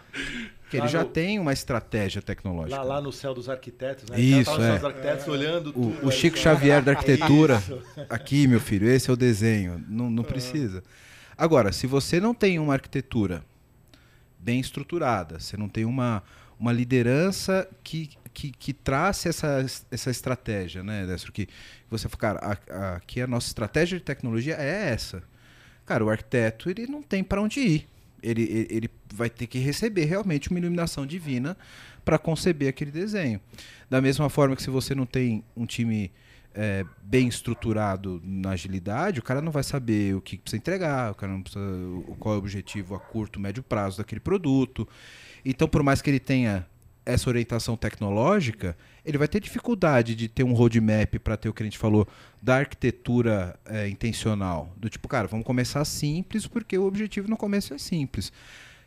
Porque 0.64 0.78
ele 0.78 0.88
já 0.88 1.04
no, 1.04 1.10
tem 1.10 1.38
uma 1.38 1.52
estratégia 1.52 2.22
tecnológica. 2.22 2.76
Lá, 2.78 2.94
lá, 2.94 3.00
no 3.00 3.12
céu 3.12 3.34
dos 3.34 3.50
arquitetos, 3.50 4.08
né? 4.08 4.18
Isso, 4.18 4.50
então, 4.50 4.64
é. 4.64 4.76
Os 4.76 4.84
arquitetos 4.84 5.26
é. 5.26 5.30
olhando 5.30 5.78
o, 5.78 6.06
o 6.06 6.10
Chico 6.10 6.38
Xavier 6.38 6.82
da 6.82 6.92
arquitetura. 6.96 7.62
aqui, 8.08 8.46
meu 8.48 8.58
filho, 8.60 8.88
esse 8.88 9.10
é 9.10 9.12
o 9.12 9.16
desenho. 9.16 9.84
Não, 9.86 10.10
não 10.10 10.24
precisa. 10.24 10.82
Agora, 11.36 11.70
se 11.70 11.86
você 11.86 12.18
não 12.18 12.34
tem 12.34 12.58
uma 12.58 12.72
arquitetura 12.72 13.44
bem 14.38 14.58
estruturada, 14.58 15.38
você 15.38 15.56
não 15.56 15.68
tem 15.68 15.84
uma, 15.84 16.22
uma 16.58 16.72
liderança 16.72 17.68
que, 17.82 18.10
que, 18.32 18.50
que 18.50 18.72
trace 18.72 19.28
essa, 19.28 19.64
essa 19.90 20.10
estratégia, 20.10 20.82
né, 20.82 21.06
Destro? 21.06 21.30
Que 21.30 21.46
você 21.90 22.08
fala, 22.08 22.38
cara, 22.38 22.58
a, 22.70 22.74
a, 22.74 22.96
aqui 22.96 23.20
a 23.20 23.26
nossa 23.26 23.48
estratégia 23.48 23.98
de 23.98 24.04
tecnologia 24.04 24.56
é 24.58 24.90
essa. 24.92 25.22
Cara, 25.84 26.02
o 26.02 26.08
arquiteto 26.08 26.70
ele 26.70 26.86
não 26.86 27.02
tem 27.02 27.22
para 27.22 27.42
onde 27.42 27.60
ir 27.60 27.93
ele, 28.24 28.66
ele 28.70 28.90
vai 29.12 29.28
ter 29.28 29.46
que 29.46 29.58
receber 29.58 30.04
realmente 30.04 30.50
uma 30.50 30.58
iluminação 30.58 31.06
divina 31.06 31.56
para 32.04 32.18
conceber 32.18 32.68
aquele 32.68 32.90
desenho. 32.90 33.40
Da 33.88 34.00
mesma 34.00 34.28
forma 34.28 34.56
que 34.56 34.62
se 34.62 34.70
você 34.70 34.94
não 34.94 35.06
tem 35.06 35.44
um 35.56 35.66
time 35.66 36.10
é, 36.54 36.84
bem 37.02 37.28
estruturado 37.28 38.20
na 38.24 38.50
agilidade, 38.50 39.20
o 39.20 39.22
cara 39.22 39.40
não 39.40 39.52
vai 39.52 39.62
saber 39.62 40.14
o 40.14 40.20
que 40.20 40.38
precisa 40.38 40.58
entregar, 40.58 41.12
o 41.12 41.14
cara 41.14 41.32
não 41.32 41.42
precisa, 41.42 41.64
qual 42.18 42.34
é 42.34 42.38
o 42.38 42.40
objetivo 42.40 42.94
a 42.94 43.00
curto, 43.00 43.38
médio 43.38 43.62
prazo 43.62 43.98
daquele 43.98 44.20
produto. 44.20 44.88
Então, 45.44 45.68
por 45.68 45.82
mais 45.82 46.00
que 46.00 46.08
ele 46.08 46.20
tenha 46.20 46.66
essa 47.04 47.28
orientação 47.28 47.76
tecnológica, 47.76 48.76
ele 49.04 49.18
vai 49.18 49.28
ter 49.28 49.40
dificuldade 49.40 50.14
de 50.14 50.28
ter 50.28 50.42
um 50.42 50.52
roadmap 50.52 51.18
para 51.18 51.36
ter 51.36 51.48
o 51.48 51.52
que 51.52 51.62
a 51.62 51.66
gente 51.66 51.78
falou 51.78 52.08
da 52.40 52.56
arquitetura 52.56 53.58
é, 53.66 53.88
intencional. 53.88 54.72
Do 54.76 54.88
tipo, 54.88 55.06
cara, 55.06 55.28
vamos 55.28 55.44
começar 55.44 55.84
simples 55.84 56.46
porque 56.46 56.78
o 56.78 56.86
objetivo 56.86 57.28
no 57.28 57.36
começo 57.36 57.74
é 57.74 57.78
simples. 57.78 58.32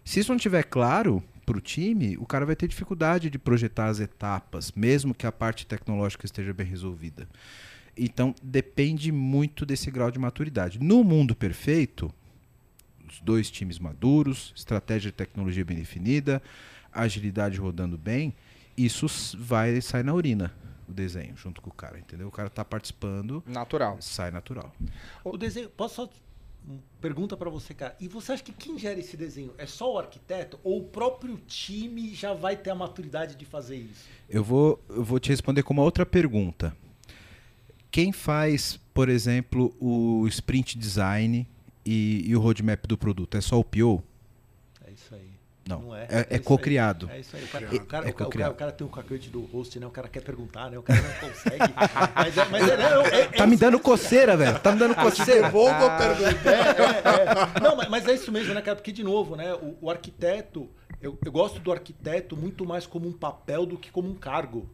Se 0.03 0.19
isso 0.19 0.31
não 0.31 0.37
estiver 0.37 0.63
claro 0.63 1.23
para 1.45 1.57
o 1.57 1.61
time, 1.61 2.17
o 2.17 2.25
cara 2.25 2.45
vai 2.45 2.55
ter 2.55 2.67
dificuldade 2.67 3.29
de 3.29 3.37
projetar 3.37 3.87
as 3.87 3.99
etapas, 3.99 4.71
mesmo 4.75 5.13
que 5.13 5.27
a 5.27 5.31
parte 5.31 5.65
tecnológica 5.65 6.25
esteja 6.25 6.53
bem 6.53 6.65
resolvida. 6.65 7.27
Então, 7.95 8.33
depende 8.41 9.11
muito 9.11 9.65
desse 9.65 9.89
grau 9.89 10.11
de 10.11 10.19
maturidade. 10.19 10.79
No 10.79 11.03
mundo 11.03 11.35
perfeito, 11.35 12.13
os 13.09 13.19
dois 13.21 13.49
times 13.49 13.79
maduros, 13.79 14.53
estratégia 14.55 15.11
de 15.11 15.17
tecnologia 15.17 15.65
bem 15.65 15.77
definida, 15.77 16.41
agilidade 16.91 17.57
rodando 17.57 17.97
bem, 17.97 18.33
isso 18.77 19.07
vai 19.37 19.81
sair 19.81 20.03
na 20.03 20.13
urina 20.13 20.53
o 20.87 20.93
desenho 20.93 21.35
junto 21.35 21.61
com 21.61 21.69
o 21.69 21.73
cara, 21.73 21.99
entendeu? 21.99 22.27
O 22.27 22.31
cara 22.31 22.49
tá 22.49 22.63
participando, 22.63 23.43
Natural. 23.45 23.97
sai 23.99 24.31
natural. 24.31 24.73
O 25.23 25.37
desenho, 25.37 25.69
posso 25.69 25.95
só 25.95 26.09
uma 26.65 26.79
pergunta 27.01 27.35
para 27.35 27.49
você, 27.49 27.73
cara? 27.73 27.95
E 27.99 28.07
você 28.07 28.33
acha 28.33 28.43
que 28.43 28.51
quem 28.53 28.77
gera 28.77 28.99
esse 28.99 29.15
desenho 29.17 29.53
é 29.57 29.65
só 29.65 29.93
o 29.93 29.97
arquiteto 29.97 30.59
ou 30.63 30.79
o 30.79 30.83
próprio 30.83 31.37
time 31.47 32.13
já 32.13 32.33
vai 32.33 32.55
ter 32.55 32.69
a 32.69 32.75
maturidade 32.75 33.35
de 33.35 33.45
fazer 33.45 33.77
isso? 33.77 34.05
Eu 34.29 34.43
vou, 34.43 34.81
eu 34.89 35.03
vou 35.03 35.19
te 35.19 35.29
responder 35.29 35.63
com 35.63 35.73
uma 35.73 35.83
outra 35.83 36.05
pergunta. 36.05 36.75
Quem 37.89 38.11
faz, 38.11 38.77
por 38.93 39.09
exemplo, 39.09 39.73
o 39.79 40.27
sprint 40.27 40.77
design 40.77 41.47
e, 41.85 42.23
e 42.25 42.35
o 42.35 42.39
roadmap 42.39 42.85
do 42.85 42.97
produto? 42.97 43.37
É 43.37 43.41
só 43.41 43.59
o 43.59 43.63
PO? 43.63 44.03
É 45.69 45.73
aí. 45.73 45.79
Não, 45.81 45.95
é. 45.95 46.03
é- 46.03 46.27
é 46.29 46.33
aí. 46.35 46.39
co-criado. 46.39 47.09
É 47.11 47.19
isso 47.19 47.35
aí. 47.35 47.43
O 47.43 47.47
cara, 47.47 47.65
É- 47.65 47.67
o 47.67 47.69
cara- 47.69 47.77
é 47.77 47.81
o 47.81 47.85
cara- 47.85 48.01
o 48.09 48.13
cara- 48.13 48.25
co-criado. 48.25 48.51
o 48.51 48.55
cara 48.55 48.71
tem 48.71 48.87
o 48.87 48.89
cacuete 48.89 49.29
do 49.29 49.41
host, 49.45 49.79
né? 49.79 49.85
O 49.87 49.91
cara 49.91 50.07
quer 50.07 50.21
perguntar, 50.21 50.69
né? 50.71 50.77
O 50.77 50.83
cara 50.83 51.01
não 51.01 51.29
consegue. 51.29 51.57
mas 52.15 52.37
é, 52.37 52.45
mas 52.49 52.67
é, 52.69 52.77
não, 52.77 53.01
é- 53.05 53.19
é 53.21 53.27
Tá 53.27 53.45
me 53.47 53.53
isso 53.55 53.61
dando 53.61 53.71
mesmo. 53.73 53.83
coceira, 53.83 54.37
velho. 54.37 54.59
Tá 54.59 54.71
me 54.71 54.79
dando 54.79 54.95
coceira. 54.95 55.41
Devolvo 55.43 55.85
a 55.85 55.97
pergunta. 55.97 56.27
É, 56.47 57.57
é. 57.57 57.61
Não, 57.61 57.75
mas, 57.75 57.89
mas 57.89 58.07
é 58.07 58.13
isso 58.13 58.31
mesmo, 58.31 58.53
né, 58.53 58.61
cara? 58.61 58.75
Porque, 58.75 58.91
de 58.91 59.03
novo, 59.03 59.35
né? 59.35 59.53
O, 59.55 59.77
o 59.81 59.89
arquiteto, 59.89 60.69
eu, 61.01 61.17
eu 61.23 61.31
gosto 61.31 61.59
do 61.59 61.71
arquiteto 61.71 62.35
muito 62.37 62.65
mais 62.65 62.85
como 62.85 63.07
um 63.07 63.13
papel 63.13 63.65
do 63.65 63.77
que 63.77 63.91
como 63.91 64.09
um 64.09 64.15
cargo. 64.15 64.69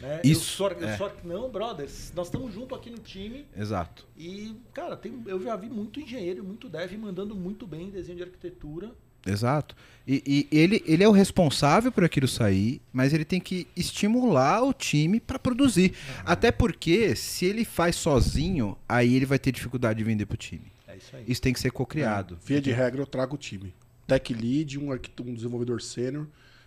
Né? 0.00 0.20
Isso, 0.24 0.62
Eu 0.64 0.70
sou, 0.70 0.70
eu 0.80 0.88
é. 0.88 0.96
sou 0.96 1.12
não, 1.24 1.50
brothers, 1.50 2.10
nós 2.16 2.28
estamos 2.28 2.54
juntos 2.54 2.76
aqui 2.78 2.88
no 2.88 2.96
time 2.96 3.46
Exato. 3.54 4.06
e, 4.16 4.56
cara, 4.72 4.96
tem, 4.96 5.22
eu 5.26 5.42
já 5.42 5.54
vi 5.56 5.68
muito 5.68 6.00
engenheiro, 6.00 6.42
muito 6.42 6.70
dev 6.70 6.90
mandando 6.96 7.34
muito 7.34 7.66
bem 7.66 7.88
em 7.88 7.90
desenho 7.90 8.16
de 8.16 8.22
arquitetura. 8.22 8.92
Exato. 9.26 9.76
E, 10.08 10.48
e 10.50 10.56
ele, 10.58 10.82
ele 10.86 11.04
é 11.04 11.08
o 11.08 11.12
responsável 11.12 11.92
por 11.92 12.02
aquilo 12.04 12.26
sair, 12.26 12.80
mas 12.92 13.12
ele 13.12 13.24
tem 13.24 13.38
que 13.40 13.66
estimular 13.76 14.62
o 14.64 14.72
time 14.72 15.20
para 15.20 15.38
produzir. 15.38 15.92
Até 16.24 16.50
porque, 16.50 17.14
se 17.14 17.44
ele 17.44 17.64
faz 17.64 17.96
sozinho, 17.96 18.76
aí 18.88 19.14
ele 19.14 19.26
vai 19.26 19.38
ter 19.38 19.52
dificuldade 19.52 19.98
de 19.98 20.04
vender 20.04 20.26
pro 20.26 20.36
time. 20.36 20.72
É 20.88 20.96
isso 20.96 21.14
aí. 21.16 21.24
Isso 21.28 21.42
tem 21.42 21.52
que 21.52 21.60
ser 21.60 21.70
co-criado. 21.70 22.38
Via 22.44 22.60
de 22.60 22.72
regra, 22.72 23.02
eu 23.02 23.06
trago 23.06 23.34
o 23.34 23.38
time. 23.38 23.74
Tech 24.06 24.32
lead, 24.34 24.78
um, 24.78 24.90
um 24.92 25.34
desenvolvedor 25.34 25.80
sênior. 25.80 26.26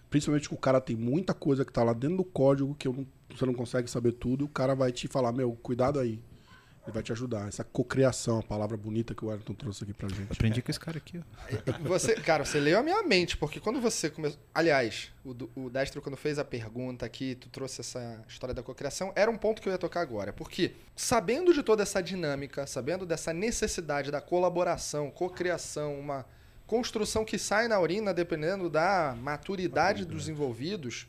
Principalmente 0.09 0.47
que 0.47 0.53
o 0.53 0.57
cara 0.57 0.79
tem 0.79 0.95
muita 0.95 1.33
coisa 1.33 1.65
que 1.65 1.73
tá 1.73 1.83
lá 1.83 1.91
dentro 1.91 2.17
do 2.17 2.23
código 2.23 2.75
que 2.77 2.87
eu 2.87 2.93
não- 2.93 3.07
você 3.35 3.45
não 3.47 3.53
consegue 3.53 3.89
saber 3.89 4.11
tudo. 4.13 4.45
O 4.45 4.47
cara 4.47 4.75
vai 4.75 4.91
te 4.91 5.07
falar, 5.07 5.31
meu, 5.33 5.51
cuidado 5.61 5.99
aí. 5.99 6.19
Ele 6.85 6.93
vai 6.93 7.01
te 7.01 7.11
ajudar. 7.13 7.47
Essa 7.47 7.63
cocriação, 7.63 8.39
a 8.39 8.43
palavra 8.43 8.75
bonita 8.75 9.15
que 9.15 9.23
o 9.23 9.29
Wellington 9.29 9.53
trouxe 9.53 9.83
aqui 9.83 9.93
pra 9.93 10.09
gente. 10.09 10.33
Aprendi 10.33 10.61
com 10.61 10.69
esse 10.69 10.79
cara 10.79 10.97
aqui, 10.97 11.17
ó. 11.17 11.79
Você, 11.87 12.15
cara, 12.15 12.43
você 12.43 12.59
leu 12.59 12.77
a 12.77 12.83
minha 12.83 13.01
mente, 13.03 13.37
porque 13.37 13.59
quando 13.59 13.79
você 13.79 14.09
começou. 14.09 14.39
Aliás, 14.53 15.11
o, 15.23 15.33
o 15.55 15.69
Destro, 15.69 16.01
quando 16.01 16.17
fez 16.17 16.37
a 16.37 16.43
pergunta 16.43 17.05
aqui, 17.05 17.35
tu 17.35 17.49
trouxe 17.49 17.81
essa 17.81 18.23
história 18.27 18.53
da 18.53 18.61
cocriação, 18.61 19.13
era 19.15 19.31
um 19.31 19.37
ponto 19.37 19.61
que 19.61 19.69
eu 19.69 19.71
ia 19.71 19.77
tocar 19.77 20.01
agora. 20.01 20.33
Porque, 20.33 20.73
sabendo 20.95 21.53
de 21.53 21.63
toda 21.63 21.83
essa 21.83 22.03
dinâmica, 22.03 22.67
sabendo 22.67 23.05
dessa 23.05 23.31
necessidade 23.31 24.11
da 24.11 24.19
colaboração, 24.19 25.09
cocriação, 25.09 25.97
uma 25.97 26.25
construção 26.67 27.23
que 27.23 27.37
sai 27.37 27.67
na 27.67 27.79
urina 27.79 28.13
dependendo 28.13 28.69
da 28.69 29.15
maturidade 29.17 30.05
dos 30.05 30.27
envolvidos, 30.27 31.07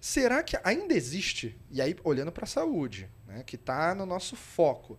será 0.00 0.42
que 0.42 0.58
ainda 0.62 0.94
existe, 0.94 1.56
e 1.70 1.80
aí 1.80 1.96
olhando 2.04 2.32
para 2.32 2.44
a 2.44 2.48
saúde, 2.48 3.08
né, 3.26 3.42
que 3.44 3.56
está 3.56 3.94
no 3.94 4.06
nosso 4.06 4.36
foco, 4.36 4.98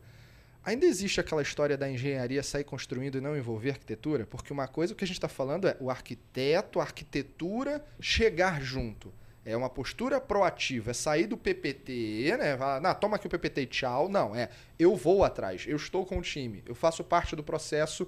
ainda 0.63 0.85
existe 0.85 1.19
aquela 1.19 1.41
história 1.41 1.77
da 1.77 1.89
engenharia 1.89 2.43
sair 2.43 2.63
construindo 2.63 3.17
e 3.17 3.21
não 3.21 3.38
envolver 3.38 3.71
arquitetura? 3.71 4.25
Porque 4.25 4.53
uma 4.53 4.67
coisa 4.67 4.93
que 4.93 5.03
a 5.03 5.07
gente 5.07 5.17
está 5.17 5.27
falando 5.27 5.67
é 5.67 5.77
o 5.79 5.89
arquiteto, 5.89 6.79
a 6.79 6.83
arquitetura 6.83 7.83
chegar 7.99 8.62
junto. 8.62 9.13
É 9.45 9.55
uma 9.55 9.69
postura 9.69 10.19
proativa, 10.19 10.91
é 10.91 10.93
sair 10.93 11.25
do 11.25 11.38
PPT, 11.38 12.38
né? 12.38 12.57
Não, 12.81 12.93
toma 12.93 13.15
aqui 13.15 13.25
o 13.25 13.29
PPT 13.29 13.62
e 13.62 13.65
tchau. 13.65 14.09
Não, 14.09 14.35
é 14.35 14.49
eu 14.77 14.95
vou 14.95 15.23
atrás, 15.23 15.65
eu 15.67 15.77
estou 15.77 16.05
com 16.05 16.19
o 16.19 16.21
time, 16.21 16.62
eu 16.67 16.75
faço 16.75 17.03
parte 17.03 17.35
do 17.35 17.43
processo 17.43 18.07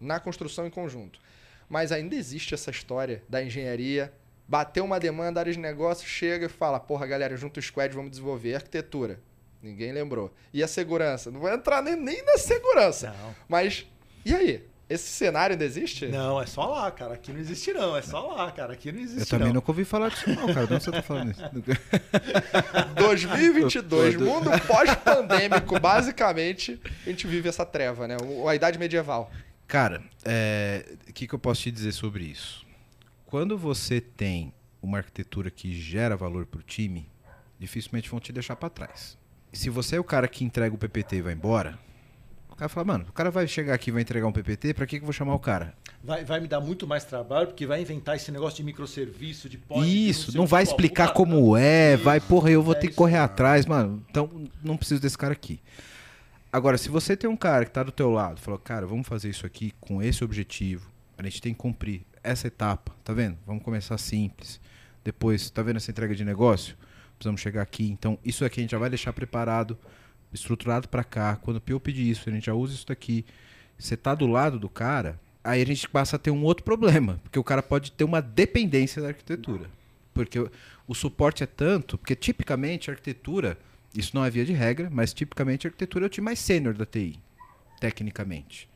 na 0.00 0.20
construção 0.20 0.66
em 0.66 0.70
conjunto. 0.70 1.20
Mas 1.68 1.92
ainda 1.92 2.14
existe 2.14 2.54
essa 2.54 2.70
história 2.70 3.22
da 3.28 3.42
engenharia, 3.42 4.12
bateu 4.48 4.84
uma 4.84 4.98
demanda, 4.98 5.38
área 5.40 5.52
de 5.52 5.58
negócio, 5.58 6.08
chega 6.08 6.46
e 6.46 6.48
fala, 6.48 6.80
porra, 6.80 7.06
galera, 7.06 7.36
junto 7.36 7.60
o 7.60 7.62
squad, 7.62 7.94
vamos 7.94 8.10
desenvolver 8.10 8.54
arquitetura. 8.54 9.20
Ninguém 9.62 9.92
lembrou. 9.92 10.32
E 10.54 10.62
a 10.62 10.68
segurança? 10.68 11.30
Não 11.30 11.40
vou 11.40 11.52
entrar 11.52 11.82
nem, 11.82 11.94
nem 11.96 12.24
na 12.24 12.38
segurança. 12.38 13.14
Não. 13.20 13.34
Mas, 13.48 13.86
e 14.24 14.34
aí? 14.34 14.64
Esse 14.88 15.10
cenário 15.10 15.52
ainda 15.52 15.66
existe? 15.66 16.06
Não, 16.06 16.40
é 16.40 16.46
só 16.46 16.64
lá, 16.64 16.90
cara. 16.90 17.12
Aqui 17.12 17.30
não 17.30 17.38
existe, 17.38 17.74
não. 17.74 17.94
É 17.94 18.00
só 18.00 18.20
lá, 18.28 18.50
cara. 18.50 18.72
Aqui 18.72 18.90
não 18.90 19.00
existe. 19.00 19.20
Eu 19.20 19.26
também 19.26 19.48
não. 19.48 19.56
nunca 19.56 19.70
ouvi 19.70 19.84
falar 19.84 20.08
disso, 20.08 20.30
não, 20.30 20.46
cara. 20.46 20.66
De 20.66 20.74
onde 20.74 20.84
você 20.84 20.90
tá 20.90 21.02
falando 21.02 21.30
isso? 21.32 21.42
2022, 22.96 24.14
Todo- 24.14 24.24
mundo 24.24 24.50
pós-pandêmico, 24.66 25.78
basicamente, 25.78 26.80
a 27.06 27.10
gente 27.10 27.26
vive 27.26 27.50
essa 27.50 27.66
treva, 27.66 28.08
né? 28.08 28.16
A 28.48 28.54
idade 28.54 28.78
medieval. 28.78 29.30
Cara, 29.66 30.02
é, 30.24 30.86
o 31.06 31.12
que, 31.12 31.26
que 31.28 31.34
eu 31.34 31.38
posso 31.38 31.60
te 31.60 31.70
dizer 31.70 31.92
sobre 31.92 32.24
isso? 32.24 32.66
Quando 33.28 33.58
você 33.58 34.00
tem 34.00 34.54
uma 34.80 34.96
arquitetura 34.96 35.50
que 35.50 35.70
gera 35.78 36.16
valor 36.16 36.46
para 36.46 36.60
o 36.60 36.62
time, 36.62 37.06
dificilmente 37.58 38.08
vão 38.08 38.18
te 38.18 38.32
deixar 38.32 38.56
para 38.56 38.70
trás. 38.70 39.18
Se 39.52 39.68
você 39.68 39.96
é 39.96 40.00
o 40.00 40.04
cara 40.04 40.26
que 40.26 40.46
entrega 40.46 40.74
o 40.74 40.78
PPT 40.78 41.16
e 41.16 41.20
vai 41.20 41.34
embora, 41.34 41.78
o 42.48 42.56
cara 42.56 42.70
fala, 42.70 42.86
mano, 42.86 43.04
o 43.06 43.12
cara 43.12 43.30
vai 43.30 43.46
chegar 43.46 43.74
aqui 43.74 43.90
e 43.90 43.92
vai 43.92 44.00
entregar 44.00 44.26
um 44.26 44.32
PPT, 44.32 44.72
para 44.72 44.86
que, 44.86 44.96
que 44.96 45.02
eu 45.02 45.06
vou 45.06 45.12
chamar 45.12 45.34
o 45.34 45.38
cara? 45.38 45.74
Vai, 46.02 46.24
vai 46.24 46.40
me 46.40 46.48
dar 46.48 46.58
muito 46.58 46.86
mais 46.86 47.04
trabalho, 47.04 47.48
porque 47.48 47.66
vai 47.66 47.82
inventar 47.82 48.16
esse 48.16 48.32
negócio 48.32 48.56
de 48.56 48.62
microserviço, 48.64 49.46
de 49.46 49.58
de 49.58 50.08
isso, 50.08 50.34
não 50.34 50.46
vai 50.46 50.62
explicar 50.62 51.12
como 51.12 51.54
é, 51.54 51.96
Isso, 51.96 52.04
vai, 52.04 52.20
porra, 52.22 52.50
eu 52.50 52.62
vou 52.62 52.72
é 52.72 52.76
ter 52.76 52.86
que 52.86 52.92
isso 52.92 52.96
correr 52.96 53.18
mesmo. 53.18 53.26
atrás, 53.26 53.66
mano. 53.66 54.02
Então, 54.08 54.48
não 54.64 54.78
preciso 54.78 55.02
desse 55.02 55.18
cara 55.18 55.34
aqui. 55.34 55.60
Agora, 56.50 56.78
se 56.78 56.88
você 56.88 57.14
tem 57.14 57.28
um 57.28 57.36
cara 57.36 57.66
que 57.66 57.72
tá 57.72 57.82
do 57.82 57.92
teu 57.92 58.10
lado, 58.10 58.40
falou, 58.40 58.58
cara, 58.58 58.86
vamos 58.86 59.06
fazer 59.06 59.28
isso 59.28 59.44
aqui 59.44 59.74
com 59.78 60.02
esse 60.02 60.24
objetivo, 60.24 60.90
a 61.18 61.22
gente 61.22 61.42
tem 61.42 61.52
que 61.52 61.58
cumprir 61.58 62.06
essa 62.30 62.46
etapa, 62.46 62.94
tá 63.04 63.12
vendo? 63.12 63.36
Vamos 63.46 63.62
começar 63.62 63.98
simples. 63.98 64.60
Depois, 65.04 65.48
tá 65.50 65.62
vendo 65.62 65.76
essa 65.76 65.90
entrega 65.90 66.14
de 66.14 66.24
negócio? 66.24 66.76
Precisamos 67.16 67.40
chegar 67.40 67.62
aqui. 67.62 67.88
Então, 67.90 68.18
isso 68.24 68.44
aqui 68.44 68.60
a 68.60 68.62
gente 68.62 68.70
já 68.70 68.78
vai 68.78 68.88
deixar 68.88 69.12
preparado, 69.12 69.76
estruturado 70.32 70.88
para 70.88 71.02
cá. 71.02 71.36
Quando 71.36 71.56
o 71.56 71.60
Pio 71.60 71.80
pedir 71.80 72.08
isso, 72.08 72.28
a 72.28 72.32
gente 72.32 72.46
já 72.46 72.54
usa 72.54 72.74
isso 72.74 72.86
daqui. 72.86 73.24
Você 73.78 73.96
tá 73.96 74.14
do 74.14 74.26
lado 74.26 74.58
do 74.58 74.68
cara, 74.68 75.18
aí 75.42 75.62
a 75.62 75.66
gente 75.66 75.88
passa 75.88 76.16
a 76.16 76.18
ter 76.18 76.30
um 76.30 76.42
outro 76.44 76.64
problema, 76.64 77.20
porque 77.22 77.38
o 77.38 77.44
cara 77.44 77.62
pode 77.62 77.92
ter 77.92 78.04
uma 78.04 78.20
dependência 78.20 79.00
da 79.00 79.08
arquitetura. 79.08 79.70
Porque 80.12 80.38
o, 80.86 80.94
suporte 80.94 81.42
é 81.44 81.46
tanto, 81.46 81.96
porque 81.96 82.16
tipicamente 82.16 82.90
a 82.90 82.92
arquitetura, 82.92 83.56
isso 83.94 84.14
não 84.14 84.24
é 84.24 84.30
via 84.30 84.44
de 84.44 84.52
regra, 84.52 84.88
mas 84.90 85.14
tipicamente 85.14 85.66
a 85.66 85.68
arquitetura 85.68 86.04
é 86.04 86.08
o 86.08 86.10
time 86.10 86.24
mais 86.24 86.38
sênior 86.38 86.74
da 86.74 86.84
TI, 86.84 87.18
tecnicamente. 87.80 88.68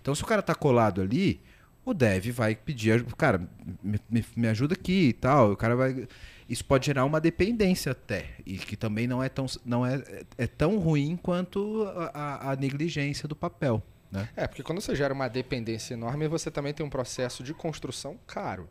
Então, 0.00 0.14
se 0.14 0.22
o 0.22 0.26
cara 0.26 0.42
tá 0.42 0.54
colado 0.54 1.00
ali, 1.00 1.40
o 1.86 1.94
dev 1.94 2.26
vai 2.32 2.54
pedir, 2.54 3.04
cara, 3.16 3.48
me, 3.82 3.98
me- 4.10 4.24
me 4.36 4.48
ajuda 4.48 4.74
aqui 4.74 5.08
e 5.08 5.12
tal. 5.12 5.52
O 5.52 5.56
cara 5.56 5.74
vai. 5.74 6.06
Isso 6.48 6.64
pode 6.64 6.86
gerar 6.86 7.04
uma 7.04 7.20
dependência 7.20 7.92
até. 7.92 8.34
E 8.44 8.58
que 8.58 8.76
também 8.76 9.06
não 9.06 9.22
é 9.22 9.28
tão, 9.28 9.46
não 9.64 9.86
é, 9.86 10.02
é 10.36 10.46
tão 10.46 10.78
ruim 10.78 11.16
quanto 11.16 11.84
a, 11.84 12.10
a- 12.12 12.52
a 12.52 12.56
negligência 12.56 13.26
do 13.28 13.34
papel. 13.36 13.82
Né? 14.10 14.28
É, 14.36 14.46
porque 14.46 14.62
quando 14.62 14.80
você 14.80 14.94
gera 14.94 15.12
uma 15.14 15.28
dependência 15.28 15.94
enorme, 15.94 16.28
você 16.28 16.50
também 16.50 16.72
tem 16.74 16.84
um 16.84 16.90
processo 16.90 17.42
de 17.42 17.54
construção 17.54 18.18
caro. 18.26 18.68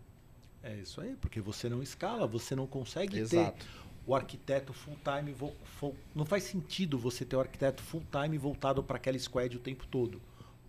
É 0.64 0.74
isso 0.76 1.00
aí, 1.02 1.16
porque 1.22 1.40
você 1.42 1.70
não 1.70 1.84
escala, 1.84 2.26
você 2.26 2.56
não 2.56 2.66
consegue 2.68 3.20
Exato. 3.20 3.58
ter 3.66 3.66
o 4.08 4.16
arquiteto 4.16 4.74
full 4.74 4.98
time. 5.04 5.32
vo- 5.34 5.54
full- 5.80 5.96
não 6.16 6.26
faz 6.26 6.44
sentido 6.44 6.98
você 6.98 7.24
ter 7.26 7.36
o 7.36 7.40
arquiteto 7.40 7.84
full 7.84 8.04
time 8.12 8.38
voltado 8.38 8.82
para 8.84 8.98
aquela 8.98 9.18
squad 9.20 9.56
o 9.56 9.60
tempo 9.60 9.86
todo. 9.88 10.22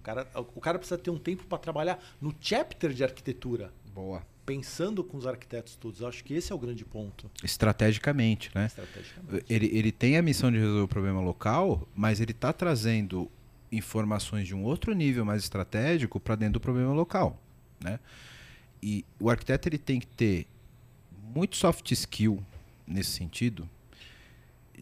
O 0.07 0.15
cara, 0.15 0.29
o 0.55 0.61
cara 0.61 0.79
precisa 0.79 0.97
ter 0.97 1.11
um 1.11 1.19
tempo 1.19 1.45
para 1.47 1.59
trabalhar 1.59 1.99
no 2.21 2.33
chapter 2.41 2.93
de 2.93 3.03
arquitetura. 3.03 3.73
Boa. 3.93 4.23
pensando 4.45 5.03
com 5.03 5.17
os 5.17 5.27
arquitetos 5.27 5.75
todos. 5.75 6.01
Acho 6.03 6.23
que 6.23 6.35
esse 6.35 6.53
é 6.53 6.55
o 6.55 6.59
grande 6.59 6.85
ponto. 6.85 7.29
Estrategicamente, 7.43 8.53
né? 8.55 8.67
Estrategicamente. 8.67 9.45
Ele, 9.49 9.67
ele 9.77 9.91
tem 9.91 10.17
a 10.17 10.23
missão 10.23 10.53
de 10.53 10.59
resolver 10.59 10.83
o 10.83 10.89
problema 10.89 11.21
local, 11.21 11.89
mas 11.97 12.21
ele 12.21 12.31
está 12.31 12.53
trazendo 12.53 13.29
informações 13.73 14.47
de 14.47 14.55
um 14.55 14.63
outro 14.63 14.95
nível 14.95 15.25
mais 15.25 15.43
estratégico 15.43 16.21
para 16.21 16.37
dentro 16.37 16.55
do 16.55 16.61
problema 16.61 16.93
local, 16.93 17.43
né? 17.83 17.99
E 18.81 19.05
o 19.19 19.29
arquiteto 19.29 19.69
ele 19.69 19.79
tem 19.79 19.99
que 19.99 20.07
ter 20.07 20.47
muito 21.35 21.57
soft 21.57 21.91
skill 21.91 22.41
nesse 22.87 23.11
sentido 23.11 23.69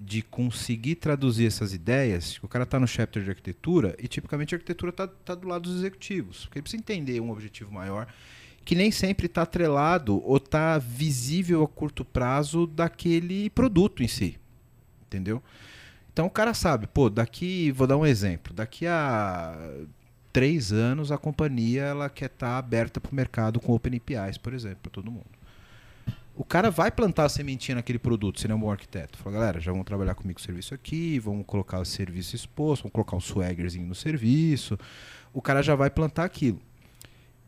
de 0.00 0.22
conseguir 0.22 0.96
traduzir 0.96 1.46
essas 1.46 1.72
ideias. 1.72 2.38
O 2.42 2.48
cara 2.48 2.64
está 2.64 2.78
no 2.78 2.86
chapter 2.86 3.22
de 3.22 3.30
arquitetura 3.30 3.96
e 3.98 4.08
tipicamente 4.08 4.54
a 4.54 4.56
arquitetura 4.56 4.90
está 4.90 5.06
tá 5.06 5.34
do 5.34 5.48
lado 5.48 5.62
dos 5.62 5.76
executivos, 5.76 6.44
porque 6.44 6.58
ele 6.58 6.62
precisa 6.62 6.80
entender 6.80 7.20
um 7.20 7.30
objetivo 7.30 7.72
maior 7.72 8.06
que 8.64 8.74
nem 8.74 8.90
sempre 8.90 9.26
está 9.26 9.42
atrelado 9.42 10.22
ou 10.24 10.38
está 10.38 10.78
visível 10.78 11.62
a 11.62 11.68
curto 11.68 12.04
prazo 12.04 12.66
daquele 12.66 13.50
produto 13.50 14.02
em 14.02 14.08
si, 14.08 14.38
entendeu? 15.06 15.42
Então 16.12 16.26
o 16.26 16.30
cara 16.30 16.54
sabe, 16.54 16.86
pô, 16.86 17.10
daqui, 17.10 17.70
vou 17.72 17.86
dar 17.86 17.96
um 17.96 18.06
exemplo, 18.06 18.54
daqui 18.54 18.86
a 18.86 19.54
três 20.32 20.72
anos 20.72 21.12
a 21.12 21.18
companhia 21.18 21.82
ela 21.82 22.08
quer 22.08 22.26
estar 22.26 22.52
tá 22.52 22.58
aberta 22.58 23.00
para 23.00 23.12
o 23.12 23.14
mercado 23.14 23.60
com 23.60 23.74
Open 23.74 23.96
APIs, 23.96 24.38
por 24.38 24.54
exemplo, 24.54 24.78
para 24.82 24.92
todo 24.92 25.10
mundo. 25.10 25.26
O 26.36 26.44
cara 26.44 26.68
vai 26.68 26.90
plantar 26.90 27.24
a 27.24 27.28
sementinha 27.28 27.76
naquele 27.76 27.98
produto, 27.98 28.40
se 28.40 28.46
ele 28.46 28.52
é 28.52 28.56
um 28.56 28.60
bom 28.60 28.70
arquiteto. 28.70 29.16
Fala, 29.18 29.36
galera, 29.36 29.60
já 29.60 29.70
vão 29.70 29.84
trabalhar 29.84 30.16
comigo 30.16 30.40
o 30.40 30.42
serviço 30.42 30.74
aqui, 30.74 31.18
vamos 31.20 31.46
colocar 31.46 31.78
o 31.78 31.84
serviço 31.84 32.34
exposto, 32.34 32.82
vamos 32.82 32.92
colocar 32.92 33.16
um 33.16 33.20
swaggerzinho 33.20 33.86
no 33.86 33.94
serviço. 33.94 34.76
O 35.32 35.40
cara 35.40 35.62
já 35.62 35.76
vai 35.76 35.90
plantar 35.90 36.24
aquilo. 36.24 36.60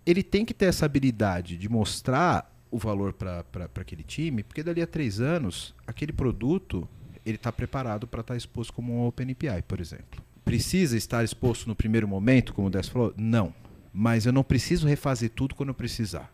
Ele 0.05 0.23
tem 0.23 0.45
que 0.45 0.55
ter 0.55 0.67
essa 0.67 0.87
habilidade 0.87 1.57
de 1.57 1.69
mostrar 1.69 2.49
o 2.71 2.79
valor 2.79 3.13
para 3.13 3.45
aquele 3.75 4.05
time, 4.05 4.45
porque 4.45 4.63
dali 4.63 4.81
a 4.81 4.87
três 4.87 5.21
anos, 5.21 5.75
aquele 5.85 6.13
produto 6.13 6.89
ele 7.25 7.37
está 7.37 7.51
preparado 7.51 8.07
para 8.07 8.21
estar 8.21 8.35
tá 8.35 8.39
exposto 8.39 8.73
como 8.73 8.93
um 8.93 9.07
Open 9.07 9.33
API, 9.33 9.63
por 9.67 9.81
exemplo. 9.81 10.23
Precisa 10.45 10.97
estar 10.97 11.25
exposto 11.25 11.67
no 11.67 11.75
primeiro 11.75 12.07
momento, 12.07 12.55
como 12.55 12.69
o 12.69 12.71
Dess 12.71 12.87
falou? 12.87 13.13
Não. 13.17 13.53
Mas 13.93 14.27
eu 14.27 14.33
não 14.33 14.45
preciso 14.45 14.87
refazer 14.87 15.31
tudo 15.31 15.57
quando 15.57 15.71
eu 15.71 15.75
precisar. 15.75 16.33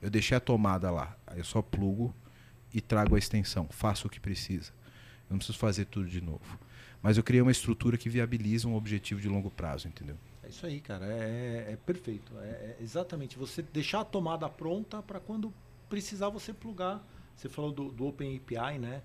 Eu 0.00 0.08
deixei 0.08 0.36
a 0.36 0.40
tomada 0.40 0.92
lá, 0.92 1.17
aí 1.30 1.38
eu 1.38 1.44
só 1.44 1.62
plugo 1.62 2.14
e 2.72 2.80
trago 2.80 3.14
a 3.14 3.18
extensão, 3.18 3.66
faço 3.70 4.06
o 4.06 4.10
que 4.10 4.20
precisa. 4.20 4.72
Eu 5.28 5.34
não 5.34 5.38
preciso 5.38 5.58
fazer 5.58 5.84
tudo 5.86 6.08
de 6.08 6.20
novo. 6.20 6.58
Mas 7.02 7.16
eu 7.16 7.22
criei 7.22 7.40
uma 7.40 7.52
estrutura 7.52 7.96
que 7.96 8.08
viabiliza 8.08 8.66
um 8.66 8.74
objetivo 8.74 9.20
de 9.20 9.28
longo 9.28 9.50
prazo, 9.50 9.86
entendeu? 9.88 10.16
É 10.42 10.48
isso 10.48 10.66
aí, 10.66 10.80
cara. 10.80 11.06
É, 11.06 11.66
é, 11.68 11.72
é 11.72 11.76
perfeito. 11.76 12.32
É, 12.38 12.46
é, 12.46 12.76
exatamente. 12.80 13.38
Você 13.38 13.62
deixar 13.62 14.00
a 14.00 14.04
tomada 14.04 14.48
pronta 14.48 15.02
para 15.02 15.20
quando 15.20 15.52
precisar 15.88 16.28
você 16.28 16.52
plugar. 16.52 17.06
Você 17.36 17.48
falou 17.48 17.70
do, 17.70 17.90
do 17.90 18.06
Open 18.06 18.36
API, 18.36 18.78
né? 18.78 19.02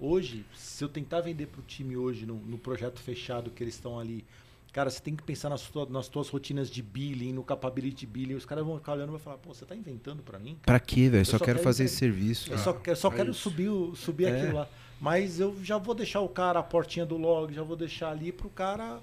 Hoje, 0.00 0.44
se 0.54 0.82
eu 0.82 0.88
tentar 0.88 1.20
vender 1.20 1.46
para 1.46 1.60
o 1.60 1.64
time 1.64 1.96
hoje 1.96 2.24
no, 2.24 2.36
no, 2.36 2.56
projeto 2.56 3.00
fechado 3.00 3.50
que 3.50 3.62
eles 3.62 3.74
estão 3.74 3.98
ali, 3.98 4.24
cara, 4.72 4.90
você 4.90 5.00
tem 5.00 5.16
que 5.16 5.22
pensar 5.22 5.48
nas, 5.48 5.62
tua, 5.62 5.86
nas 5.86 6.08
tuas 6.08 6.28
rotinas 6.28 6.70
de 6.70 6.82
billing, 6.82 7.32
no 7.32 7.42
capability 7.42 8.06
billing. 8.06 8.34
Os 8.34 8.44
caras 8.44 8.64
vão 8.64 8.76
ficar 8.78 8.92
olhando 8.92 9.08
e 9.08 9.10
vão 9.12 9.18
falar, 9.18 9.38
pô, 9.38 9.54
você 9.54 9.64
está 9.64 9.74
inventando 9.74 10.22
para 10.22 10.38
mim? 10.38 10.58
Para 10.64 10.78
quê, 10.78 11.08
velho? 11.08 11.24
Só, 11.24 11.38
só, 11.38 11.44
quero 11.44 11.58
fazer 11.58 11.84
esse 11.84 11.96
serviço. 11.96 12.52
Eu 12.52 12.58
só, 12.58 12.80
eu 12.86 12.96
só 12.96 13.08
é 13.08 13.16
quero 13.16 13.30
isso. 13.30 13.40
subir, 13.40 13.70
subir 13.96 14.26
é. 14.26 14.36
aquilo 14.36 14.56
lá. 14.56 14.68
Mas 15.00 15.38
eu 15.38 15.56
já 15.62 15.78
vou 15.78 15.94
deixar 15.94 16.20
o 16.20 16.28
cara, 16.28 16.58
a 16.58 16.62
portinha 16.62 17.06
do 17.06 17.16
log, 17.16 17.52
já 17.54 17.62
vou 17.62 17.76
deixar 17.76 18.10
ali 18.10 18.32
para 18.32 18.46
o 18.46 18.50
cara, 18.50 19.00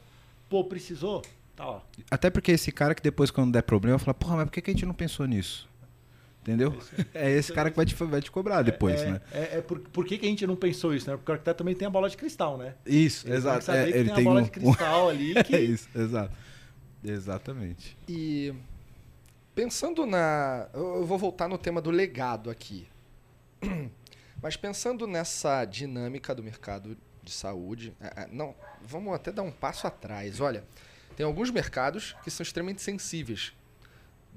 pô, 0.50 0.64
precisou? 0.64 1.22
Tá, 1.56 1.66
ó. 1.66 1.82
Até 2.12 2.30
porque 2.30 2.52
esse 2.52 2.72
cara 2.72 2.94
que 2.94 3.02
depois, 3.02 3.32
quando 3.32 3.54
der 3.54 3.64
problema, 3.64 3.98
fala, 3.98 4.14
porra, 4.14 4.36
mas 4.36 4.46
por 4.46 4.52
que, 4.52 4.62
que 4.62 4.72
a 4.72 4.74
gente 4.74 4.86
não 4.86 4.94
pensou 4.94 5.26
nisso? 5.26 5.70
Entendeu? 6.46 6.78
É 7.12 7.32
esse 7.32 7.52
cara 7.52 7.72
que 7.72 7.76
vai 7.76 7.88
te, 7.88 7.96
vai 7.96 8.22
te 8.22 8.30
cobrar 8.30 8.62
depois, 8.62 9.02
é, 9.02 9.12
né? 9.14 9.22
É, 9.32 9.58
é 9.58 9.62
por, 9.62 9.80
por 9.80 10.06
que, 10.06 10.16
que 10.16 10.28
a 10.28 10.30
gente 10.30 10.46
não 10.46 10.56
pensou 10.56 10.94
isso, 10.94 11.10
né? 11.10 11.18
Porque 11.18 11.32
o 11.32 11.34
arquiteto 11.34 11.58
também 11.58 11.74
tem 11.74 11.88
a 11.88 11.90
bola 11.90 12.08
de 12.08 12.16
cristal, 12.16 12.56
né? 12.56 12.76
Isso, 12.86 13.28
ele 13.28 13.36
exato. 13.36 13.72
É, 13.72 13.90
ele 13.90 13.94
tem, 13.94 14.14
tem 14.14 14.24
a 14.24 14.30
bola 14.30 14.42
um, 14.42 14.44
de 14.44 14.52
cristal 14.52 15.10
ali. 15.10 15.44
Que... 15.44 15.56
É 15.56 15.62
isso, 15.62 15.90
exato. 15.96 16.32
Exatamente. 17.04 17.98
E 18.08 18.54
pensando 19.56 20.06
na. 20.06 20.70
Eu 20.72 21.04
vou 21.04 21.18
voltar 21.18 21.48
no 21.48 21.58
tema 21.58 21.82
do 21.82 21.90
legado 21.90 22.52
aqui. 22.52 22.88
Mas 24.40 24.56
pensando 24.56 25.08
nessa 25.08 25.66
dinâmica 25.66 26.36
do 26.36 26.44
mercado 26.44 26.96
de 27.24 27.32
saúde, 27.32 27.92
é, 28.00 28.22
é, 28.22 28.28
não, 28.32 28.54
vamos 28.84 29.16
até 29.16 29.32
dar 29.32 29.42
um 29.42 29.52
passo 29.52 29.88
atrás. 29.88 30.40
Olha, 30.40 30.64
tem 31.18 31.26
alguns 31.26 31.50
mercados 31.50 32.16
que 32.24 32.30
são 32.30 32.44
extremamente 32.44 32.84
sensíveis 32.84 33.52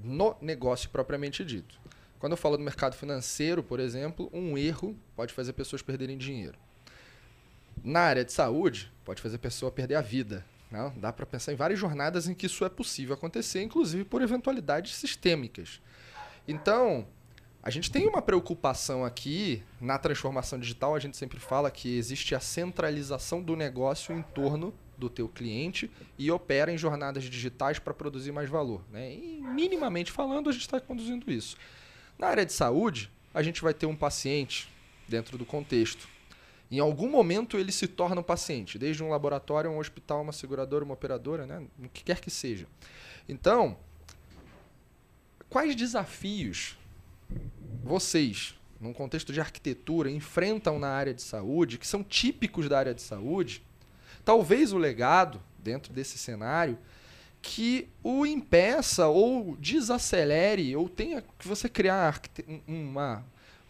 no 0.03 0.35
negócio 0.41 0.89
propriamente 0.89 1.45
dito. 1.45 1.79
Quando 2.19 2.33
eu 2.33 2.37
falo 2.37 2.57
do 2.57 2.63
mercado 2.63 2.95
financeiro, 2.95 3.63
por 3.63 3.79
exemplo, 3.79 4.29
um 4.33 4.57
erro 4.57 4.95
pode 5.15 5.33
fazer 5.33 5.53
pessoas 5.53 5.81
perderem 5.81 6.17
dinheiro. 6.17 6.57
Na 7.81 8.01
área 8.01 8.25
de 8.25 8.33
saúde, 8.33 8.91
pode 9.05 9.21
fazer 9.21 9.37
a 9.37 9.39
pessoa 9.39 9.71
perder 9.71 9.95
a 9.95 10.01
vida. 10.01 10.45
Não? 10.69 10.93
Dá 10.97 11.11
para 11.11 11.25
pensar 11.25 11.53
em 11.53 11.55
várias 11.55 11.79
jornadas 11.79 12.27
em 12.27 12.33
que 12.33 12.45
isso 12.45 12.63
é 12.63 12.69
possível 12.69 13.15
acontecer, 13.15 13.63
inclusive 13.63 14.03
por 14.03 14.21
eventualidades 14.21 14.95
sistêmicas. 14.95 15.81
Então, 16.47 17.07
a 17.63 17.69
gente 17.69 17.91
tem 17.91 18.07
uma 18.07 18.21
preocupação 18.21 19.03
aqui 19.03 19.63
na 19.79 19.97
transformação 19.97 20.59
digital. 20.59 20.95
A 20.95 20.99
gente 20.99 21.17
sempre 21.17 21.39
fala 21.39 21.71
que 21.71 21.97
existe 21.97 22.35
a 22.35 22.39
centralização 22.39 23.41
do 23.41 23.55
negócio 23.55 24.15
em 24.15 24.21
torno 24.21 24.73
do 24.97 25.09
teu 25.09 25.29
cliente 25.29 25.89
e 26.17 26.29
opera 26.29 26.71
em 26.71 26.77
jornadas 26.77 27.23
digitais 27.23 27.79
para 27.79 27.93
produzir 27.93 28.31
mais 28.31 28.49
valor. 28.49 28.83
Né? 28.91 29.13
E, 29.13 29.41
minimamente 29.41 30.11
falando, 30.11 30.49
a 30.49 30.51
gente 30.51 30.61
está 30.61 30.79
conduzindo 30.79 31.31
isso. 31.31 31.57
Na 32.19 32.27
área 32.27 32.45
de 32.45 32.51
saúde, 32.51 33.09
a 33.33 33.41
gente 33.41 33.61
vai 33.61 33.73
ter 33.73 33.85
um 33.85 33.95
paciente 33.95 34.69
dentro 35.07 35.37
do 35.37 35.45
contexto. 35.45 36.05
Em 36.69 36.77
algum 36.77 37.09
momento 37.09 37.57
ele 37.57 37.71
se 37.71 37.87
torna 37.87 38.19
um 38.19 38.23
paciente, 38.23 38.77
desde 38.77 39.01
um 39.01 39.09
laboratório, 39.09 39.71
um 39.71 39.79
hospital, 39.79 40.21
uma 40.21 40.33
seguradora, 40.33 40.83
uma 40.83 40.95
operadora, 40.95 41.45
né? 41.45 41.65
o 41.81 41.87
que 41.87 42.03
quer 42.03 42.19
que 42.19 42.29
seja. 42.29 42.67
Então, 43.27 43.77
quais 45.49 45.73
desafios 45.77 46.77
vocês, 47.81 48.53
num 48.81 48.91
contexto 48.91 49.31
de 49.31 49.39
arquitetura, 49.39 50.11
enfrentam 50.11 50.77
na 50.77 50.89
área 50.89 51.13
de 51.13 51.21
saúde, 51.21 51.77
que 51.77 51.87
são 51.87 52.03
típicos 52.03 52.67
da 52.67 52.77
área 52.77 52.93
de 52.93 53.01
saúde? 53.01 53.63
Talvez 54.25 54.73
o 54.73 54.77
legado, 54.77 55.41
dentro 55.57 55.93
desse 55.93 56.17
cenário, 56.17 56.77
que 57.41 57.89
o 58.03 58.25
impeça 58.25 59.07
ou 59.07 59.55
desacelere 59.57 60.75
ou 60.75 60.89
tenha 60.89 61.23
que 61.37 61.47
você 61.47 61.69
criar 61.69 62.21
uma 62.67 63.25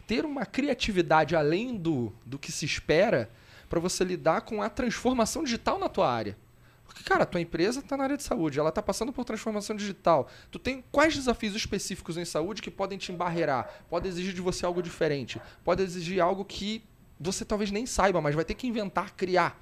ter 0.06 0.24
uma 0.24 0.44
criatividade 0.44 1.36
além 1.36 1.76
do, 1.76 2.12
do 2.26 2.36
que 2.36 2.50
se 2.50 2.64
espera 2.64 3.30
para 3.68 3.78
você 3.78 4.02
lidar 4.02 4.40
com 4.40 4.60
a 4.60 4.68
transformação 4.68 5.44
digital 5.44 5.78
na 5.78 5.88
tua 5.88 6.12
área. 6.12 6.36
Porque, 6.84 7.04
cara, 7.04 7.24
tua 7.24 7.40
empresa 7.40 7.78
está 7.78 7.96
na 7.96 8.02
área 8.02 8.16
de 8.16 8.24
saúde, 8.24 8.58
ela 8.58 8.70
está 8.70 8.82
passando 8.82 9.12
por 9.12 9.24
transformação 9.24 9.76
digital. 9.76 10.28
Tu 10.50 10.58
tem 10.58 10.84
quais 10.90 11.14
desafios 11.14 11.54
específicos 11.54 12.16
em 12.16 12.24
saúde 12.24 12.60
que 12.60 12.72
podem 12.72 12.98
te 12.98 13.12
embarrear? 13.12 13.84
Pode 13.88 14.08
exigir 14.08 14.34
de 14.34 14.40
você 14.40 14.66
algo 14.66 14.82
diferente. 14.82 15.40
Pode 15.62 15.80
exigir 15.84 16.20
algo 16.20 16.44
que 16.44 16.82
você 17.20 17.44
talvez 17.44 17.70
nem 17.70 17.86
saiba, 17.86 18.20
mas 18.20 18.34
vai 18.34 18.44
ter 18.44 18.54
que 18.54 18.66
inventar, 18.66 19.14
criar. 19.14 19.56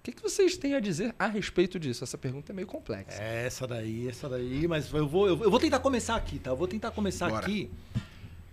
O 0.00 0.02
que, 0.02 0.12
que, 0.12 0.22
vocês 0.22 0.56
têm 0.56 0.74
a 0.74 0.80
dizer 0.80 1.14
a 1.18 1.26
respeito 1.26 1.78
disso? 1.78 2.02
Essa 2.02 2.16
pergunta 2.16 2.52
é 2.52 2.54
meio 2.54 2.66
complexa. 2.66 3.22
É, 3.22 3.44
essa 3.44 3.66
daí, 3.66 4.08
essa 4.08 4.30
daí, 4.30 4.66
mas 4.66 4.90
eu 4.94 5.06
vou, 5.06 5.28
eu 5.28 5.36
vou 5.36 5.60
tentar 5.60 5.78
começar 5.80 6.16
aqui, 6.16 6.38
tá? 6.38 6.50
Eu 6.50 6.56
vou 6.56 6.66
tentar 6.66 6.90
começar 6.90 7.28
Bora. 7.28 7.44
aqui. 7.44 7.70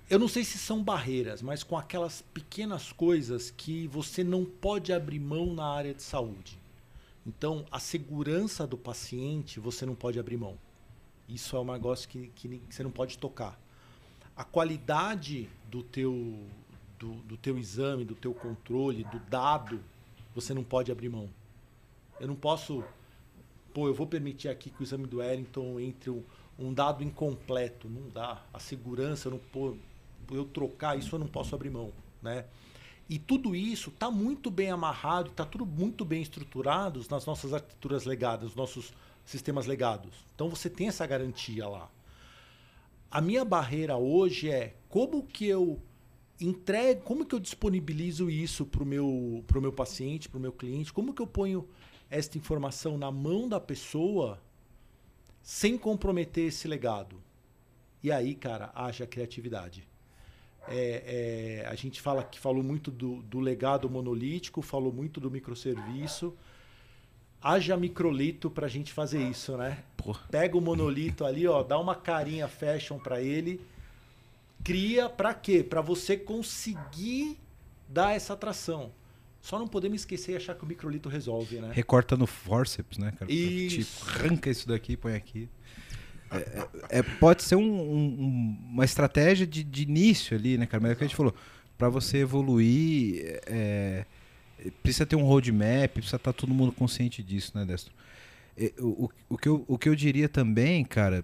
Eu 0.10 0.20
não 0.20 0.28
sei 0.28 0.44
se 0.44 0.58
são 0.58 0.84
barreiras, 0.84 1.42
mas 1.42 1.64
com 1.64 1.78
aquelas 1.78 2.22
pequenas 2.22 2.92
coisas 2.92 3.50
que 3.50 3.88
você 3.88 4.26
não 4.26 4.44
pode 4.44 4.92
abrir 4.92 5.20
mão 5.20 5.54
na 5.54 5.66
área 5.66 5.94
de 5.94 6.04
saúde. 6.04 6.60
Então, 7.26 7.66
a 7.72 7.80
segurança 7.80 8.68
do 8.68 8.78
paciente 8.78 9.58
você 9.58 9.86
não 9.86 9.96
pode 9.96 10.20
abrir 10.20 10.36
mão. 10.36 10.58
Isso 11.30 11.56
é 11.56 11.62
um 11.62 11.72
negócio 11.72 12.10
que, 12.10 12.28
que 12.36 12.62
você 12.70 12.84
não 12.84 12.92
pode 12.92 13.18
tocar. 13.18 13.58
A 14.36 14.44
qualidade 14.44 15.50
do 15.72 15.82
teu, 15.82 16.46
do, 17.00 17.14
do 17.24 17.38
teu 17.38 17.58
exame, 17.58 18.04
do 18.04 18.16
teu 18.16 18.34
controle, 18.34 19.06
do 19.06 19.20
dado 19.30 19.82
você 20.40 20.54
não 20.54 20.64
pode 20.64 20.92
abrir 20.92 21.10
mão. 21.10 21.28
Eu 22.20 22.28
não 22.28 22.36
posso. 22.36 22.84
Pô, 23.74 23.88
eu 23.88 23.94
vou 23.94 24.06
permitir 24.06 24.50
aqui 24.50 24.70
que 24.70 24.82
o 24.82 24.84
exame 24.84 25.08
do 25.08 25.18
Wellington 25.18 25.80
entre 25.80 26.12
um, 26.12 26.24
um 26.60 26.72
dado 26.72 27.04
incompleto. 27.04 27.90
Não 27.90 28.08
dá. 28.10 28.46
A 28.54 28.60
segurança, 28.60 29.32
não 29.32 29.40
pô, 29.40 29.76
eu 30.30 30.46
trocar 30.46 30.96
isso, 30.96 31.16
eu 31.16 31.20
não 31.20 31.28
posso 31.28 31.56
abrir 31.56 31.72
mão. 31.72 31.92
Né? 32.22 32.46
E 33.10 33.18
tudo 33.18 33.56
isso 33.56 33.90
está 33.90 34.12
muito 34.12 34.52
bem 34.52 34.70
amarrado, 34.70 35.32
está 35.32 35.44
tudo 35.44 35.66
muito 35.66 36.06
bem 36.06 36.22
estruturado 36.22 37.04
nas 37.10 37.26
nossas 37.26 37.52
arquiteturas 37.52 38.06
legadas, 38.06 38.50
nos 38.50 38.56
nossos 38.56 38.94
sistemas 39.26 39.66
legados. 39.66 40.14
Então 40.36 40.50
você 40.50 40.70
tem 40.70 40.88
essa 40.88 41.06
garantia 41.08 41.68
lá. 41.68 41.90
A 43.10 43.22
minha 43.22 43.44
barreira 43.44 43.98
hoje 43.98 44.52
é 44.52 44.76
como 44.88 45.24
que 45.24 45.48
eu 45.48 45.82
entrego, 46.40 47.02
como 47.02 47.26
que 47.26 47.34
eu 47.34 47.40
disponibilizo 47.40 48.30
isso 48.30 48.66
para 48.66 48.84
o 48.84 48.86
meu, 48.86 49.44
pro 49.48 49.62
meu 49.62 49.74
paciente, 49.74 50.30
para 50.30 50.38
o 50.38 50.42
meu 50.42 50.52
cliente? 50.52 50.94
Como 50.94 51.14
que 51.14 51.22
eu 51.22 51.28
ponho 51.28 51.68
esta 52.10 52.38
informação 52.38 52.98
na 52.98 53.12
mão 53.12 53.50
da 53.50 53.60
pessoa 53.60 54.40
sem 55.42 55.78
comprometer 55.78 56.48
esse 56.48 56.68
legado? 56.68 57.22
E 58.04 58.12
aí, 58.12 58.36
cara, 58.36 58.72
haja 58.76 59.08
criatividade. 59.08 59.88
É, 60.70 61.62
é, 61.64 61.68
a 61.68 61.76
gente 61.76 62.02
fala 62.02 62.24
que 62.24 62.40
falou 62.40 62.62
muito 62.62 62.92
do, 62.92 63.22
do 63.24 63.40
legado 63.40 63.90
monolítico, 63.90 64.62
falou 64.62 64.92
muito 64.92 65.20
do 65.20 65.32
microserviço. 65.32 66.36
Haja 67.42 67.78
microlito 67.78 68.50
para 68.50 68.66
a 68.66 68.70
gente 68.70 68.92
fazer 68.92 69.22
isso, 69.22 69.56
né? 69.58 69.84
Porra. 69.96 70.26
Pega 70.30 70.58
o 70.58 70.62
monolito 70.62 71.24
ali, 71.24 71.48
ó, 71.48 71.64
dá 71.64 71.80
uma 71.80 71.96
carinha 71.96 72.48
fashion 72.48 73.00
para 73.00 73.22
ele, 73.22 73.62
cria 74.68 75.10
para 75.10 75.34
quê? 75.34 75.64
Para 75.64 75.82
você 75.82 76.18
conseguir 76.18 77.38
dar 77.90 78.14
essa 78.16 78.34
atração. 78.34 78.92
Só 79.42 79.58
não 79.58 79.68
podemos 79.68 80.02
esquecer 80.02 80.34
e 80.34 80.36
achar 80.36 80.56
que 80.56 80.64
o 80.64 80.68
microlito 80.68 81.08
resolve, 81.08 81.60
né? 81.62 81.72
Recorta 81.74 82.18
no 82.18 82.28
forceps, 82.28 82.98
né, 82.98 83.14
cara? 83.18 83.32
Isso. 83.32 83.80
Tipo, 84.04 84.10
arranca 84.12 84.50
isso 84.50 84.68
daqui, 84.68 84.98
põe 84.98 85.14
aqui. 85.16 85.48
É, 86.30 86.38
é- 86.38 87.00
é- 87.00 87.04
pode 87.04 87.44
ser 87.44 87.56
um- 87.56 87.62
um- 87.64 88.58
uma 88.74 88.84
estratégia 88.84 89.48
de, 89.48 89.64
de 89.64 89.84
início 89.84 90.36
ali, 90.38 90.58
né, 90.58 90.66
cara? 90.66 90.82
Mas 90.82 90.92
é 90.92 90.94
o 90.94 90.98
que 90.98 91.04
a 91.06 91.08
gente 91.08 91.16
falou. 91.16 91.34
Para 91.78 91.88
você 91.88 92.18
evoluir, 92.18 93.40
é, 93.46 94.06
precisa 94.84 95.06
ter 95.06 95.16
um 95.16 95.24
roadmap, 95.24 95.92
precisa 95.94 96.18
estar 96.18 96.34
todo 96.34 96.54
mundo 96.54 96.74
consciente 96.74 97.24
disso, 97.24 97.54
né, 97.56 97.64
Destro? 97.64 97.94
É, 98.58 98.74
O, 98.80 99.06
o, 99.06 99.10
o 99.30 99.38
que 99.38 99.48
eu, 99.48 99.64
o 99.68 99.78
que 99.78 99.88
eu 99.88 99.96
diria 99.96 100.28
também, 100.28 100.84
cara, 100.84 101.24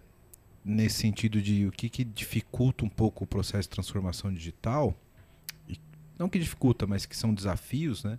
nesse 0.63 0.97
sentido 0.97 1.41
de 1.41 1.65
o 1.65 1.71
que, 1.71 1.89
que 1.89 2.03
dificulta 2.03 2.85
um 2.85 2.89
pouco 2.89 3.23
o 3.23 3.27
processo 3.27 3.63
de 3.63 3.69
transformação 3.69 4.33
digital, 4.33 4.95
e 5.67 5.77
não 6.17 6.29
que 6.29 6.39
dificulta, 6.39 6.87
mas 6.87 7.05
que 7.05 7.15
são 7.15 7.33
desafios, 7.33 8.03
né? 8.03 8.17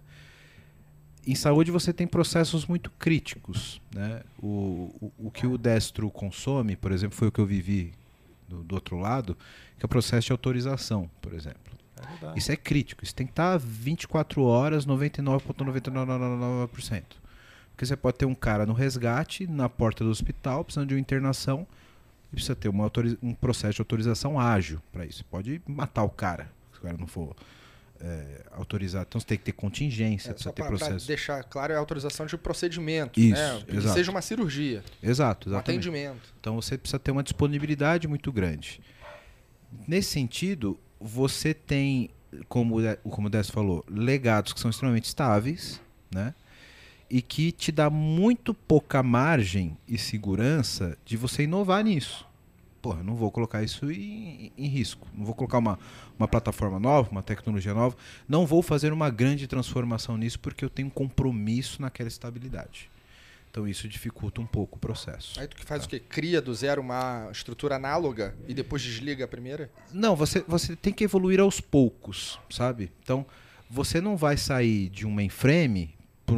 Em 1.27 1.35
saúde 1.35 1.71
você 1.71 1.93
tem 1.93 2.07
processos 2.07 2.67
muito 2.67 2.91
críticos, 2.91 3.81
né? 3.95 4.23
O, 4.39 4.95
o, 5.01 5.13
o 5.27 5.31
que 5.31 5.47
o 5.47 5.57
destro 5.57 6.11
consome, 6.11 6.77
por 6.77 6.93
exemplo, 6.93 7.17
foi 7.17 7.29
o 7.29 7.33
que 7.33 7.41
eu 7.41 7.47
vivi 7.47 7.93
do, 8.47 8.63
do 8.63 8.75
outro 8.75 8.99
lado, 8.99 9.35
que 9.79 9.85
é 9.85 9.87
o 9.87 9.89
processo 9.89 10.27
de 10.27 10.33
autorização, 10.33 11.11
por 11.23 11.33
exemplo. 11.33 11.75
É. 12.23 12.37
Isso 12.37 12.53
é 12.53 12.57
crítico. 12.57 13.05
Isso 13.05 13.15
tem 13.15 13.27
que 13.27 13.33
estar 13.33 13.59
24 13.59 14.43
horas, 14.43 14.87
99,99%. 14.87 17.03
Porque 17.71 17.87
você 17.87 17.97
pode 17.97 18.19
ter 18.19 18.27
um 18.27 18.35
cara 18.35 18.67
no 18.67 18.73
resgate, 18.73 19.47
na 19.47 19.69
porta 19.69 20.03
do 20.05 20.11
hospital, 20.11 20.65
precisando 20.65 20.89
de 20.89 20.95
uma 20.95 21.01
internação, 21.01 21.65
e 22.35 22.37
precisa 22.37 22.55
ter 22.55 22.68
uma 22.68 22.91
um 23.22 23.35
processo 23.35 23.74
de 23.76 23.80
autorização 23.80 24.39
ágil 24.39 24.80
para 24.93 25.07
isso. 25.07 25.18
Você 25.18 25.24
pode 25.24 25.62
matar 25.66 26.03
o 26.03 26.11
cara, 26.11 26.51
se 26.72 26.78
o 26.78 26.82
cara 26.82 26.97
não 26.99 27.07
for 27.07 27.35
é, 28.01 28.43
autorizado. 28.53 29.07
Então 29.09 29.20
você 29.20 29.26
tem 29.26 29.39
que 29.39 29.45
ter 29.45 29.53
contingência, 29.53 30.30
É, 30.30 30.32
precisa 30.32 30.53
ter 30.53 30.62
para 30.62 30.76
processo. 30.76 31.07
deixar 31.07 31.43
claro, 31.45 31.72
é 31.72 31.76
a 31.76 31.78
autorização 31.78 32.26
de 32.26 32.37
procedimento, 32.37 33.18
Isso, 33.18 33.41
né? 33.41 33.62
Que 33.66 33.76
exato. 33.76 33.95
seja 33.95 34.11
uma 34.11 34.20
cirurgia, 34.20 34.82
Exato, 35.03 35.49
um 35.49 35.53
exatamente. 35.53 35.78
atendimento. 35.89 36.35
Então 36.41 36.57
você 36.57 36.76
precisa 36.76 36.99
ter 36.99 37.12
uma 37.12 37.22
disponibilidade 37.22 38.07
muito 38.09 38.30
grande. 38.32 38.80
Nesse 39.89 40.11
sentido, 40.11 40.78
você 41.01 41.55
tem, 41.55 42.11
como, 42.49 42.78
o- 42.80 43.11
como 43.11 43.26
o 43.28 43.30
Décio 43.30 43.53
falou, 43.53 43.85
legados 43.89 44.53
que 44.53 44.61
são 44.61 44.70
extremamente 44.70 45.05
estáveis, 45.07 45.80
né? 46.12 46.35
E 47.09 47.21
que 47.23 47.53
te 47.53 47.71
dá 47.71 47.89
muito 47.91 48.55
pouca 48.55 49.03
margem 49.03 49.77
e 49.87 49.99
segurança 49.99 50.97
de 51.05 51.17
você 51.17 51.45
inovar 51.45 51.85
nisso. 51.85 52.27
Porra, 52.81 53.01
eu 53.01 53.05
não 53.05 53.15
vou 53.15 53.31
colocar 53.31 53.63
isso 53.63 53.91
em, 53.91 54.53
em 54.59 54.67
risco. 54.67 55.07
Não 55.15 55.25
vou 55.25 55.35
colocar 55.35 55.59
uma, 55.59 55.79
uma 56.19 56.29
plataforma 56.29 56.79
nova, 56.79 57.11
uma 57.11 57.23
tecnologia 57.23 57.73
nova. 57.73 57.97
Não 58.29 58.47
vou 58.47 58.63
fazer 58.63 58.93
uma 58.93 59.09
grande 59.09 59.47
transformação 59.47 60.17
nisso 60.17 60.39
porque 60.39 60.65
eu 60.65 60.71
tenho 60.71 60.89
um 60.89 60.91
compromisso 60.91 61.81
naquela 61.81 62.09
estabilidade. 62.09 62.91
Então 63.55 63.69
isso 63.69 63.87
dificulta 63.87 64.41
um 64.41 64.47
pouco 64.47 64.77
o 64.77 64.81
processo. 64.81 65.39
Aí 65.39 65.47
tu 65.47 65.55
que 65.55 65.65
faz 65.65 65.85
o 65.85 65.89
quê? 65.89 66.01
Cria 66.01 66.43
do 66.43 66.53
zero 66.53 66.83
uma 66.83 67.29
estrutura 67.31 67.77
análoga 67.77 68.35
e 68.49 68.53
depois 68.53 68.83
desliga 68.83 69.25
a 69.25 69.29
primeira? 69.29 69.71
Não, 69.93 70.17
você, 70.17 70.45
você 70.49 70.75
tem 70.75 70.93
que 70.93 71.05
evoluir 71.05 71.39
aos 71.39 71.61
poucos, 71.61 72.41
sabe? 72.51 72.91
Então, 73.01 73.25
você 73.71 74.01
não 74.01 74.17
vai 74.17 74.37
sair 74.37 74.89
de 74.89 75.07
um 75.07 75.11
mainframe 75.13 75.95
para 76.27 76.35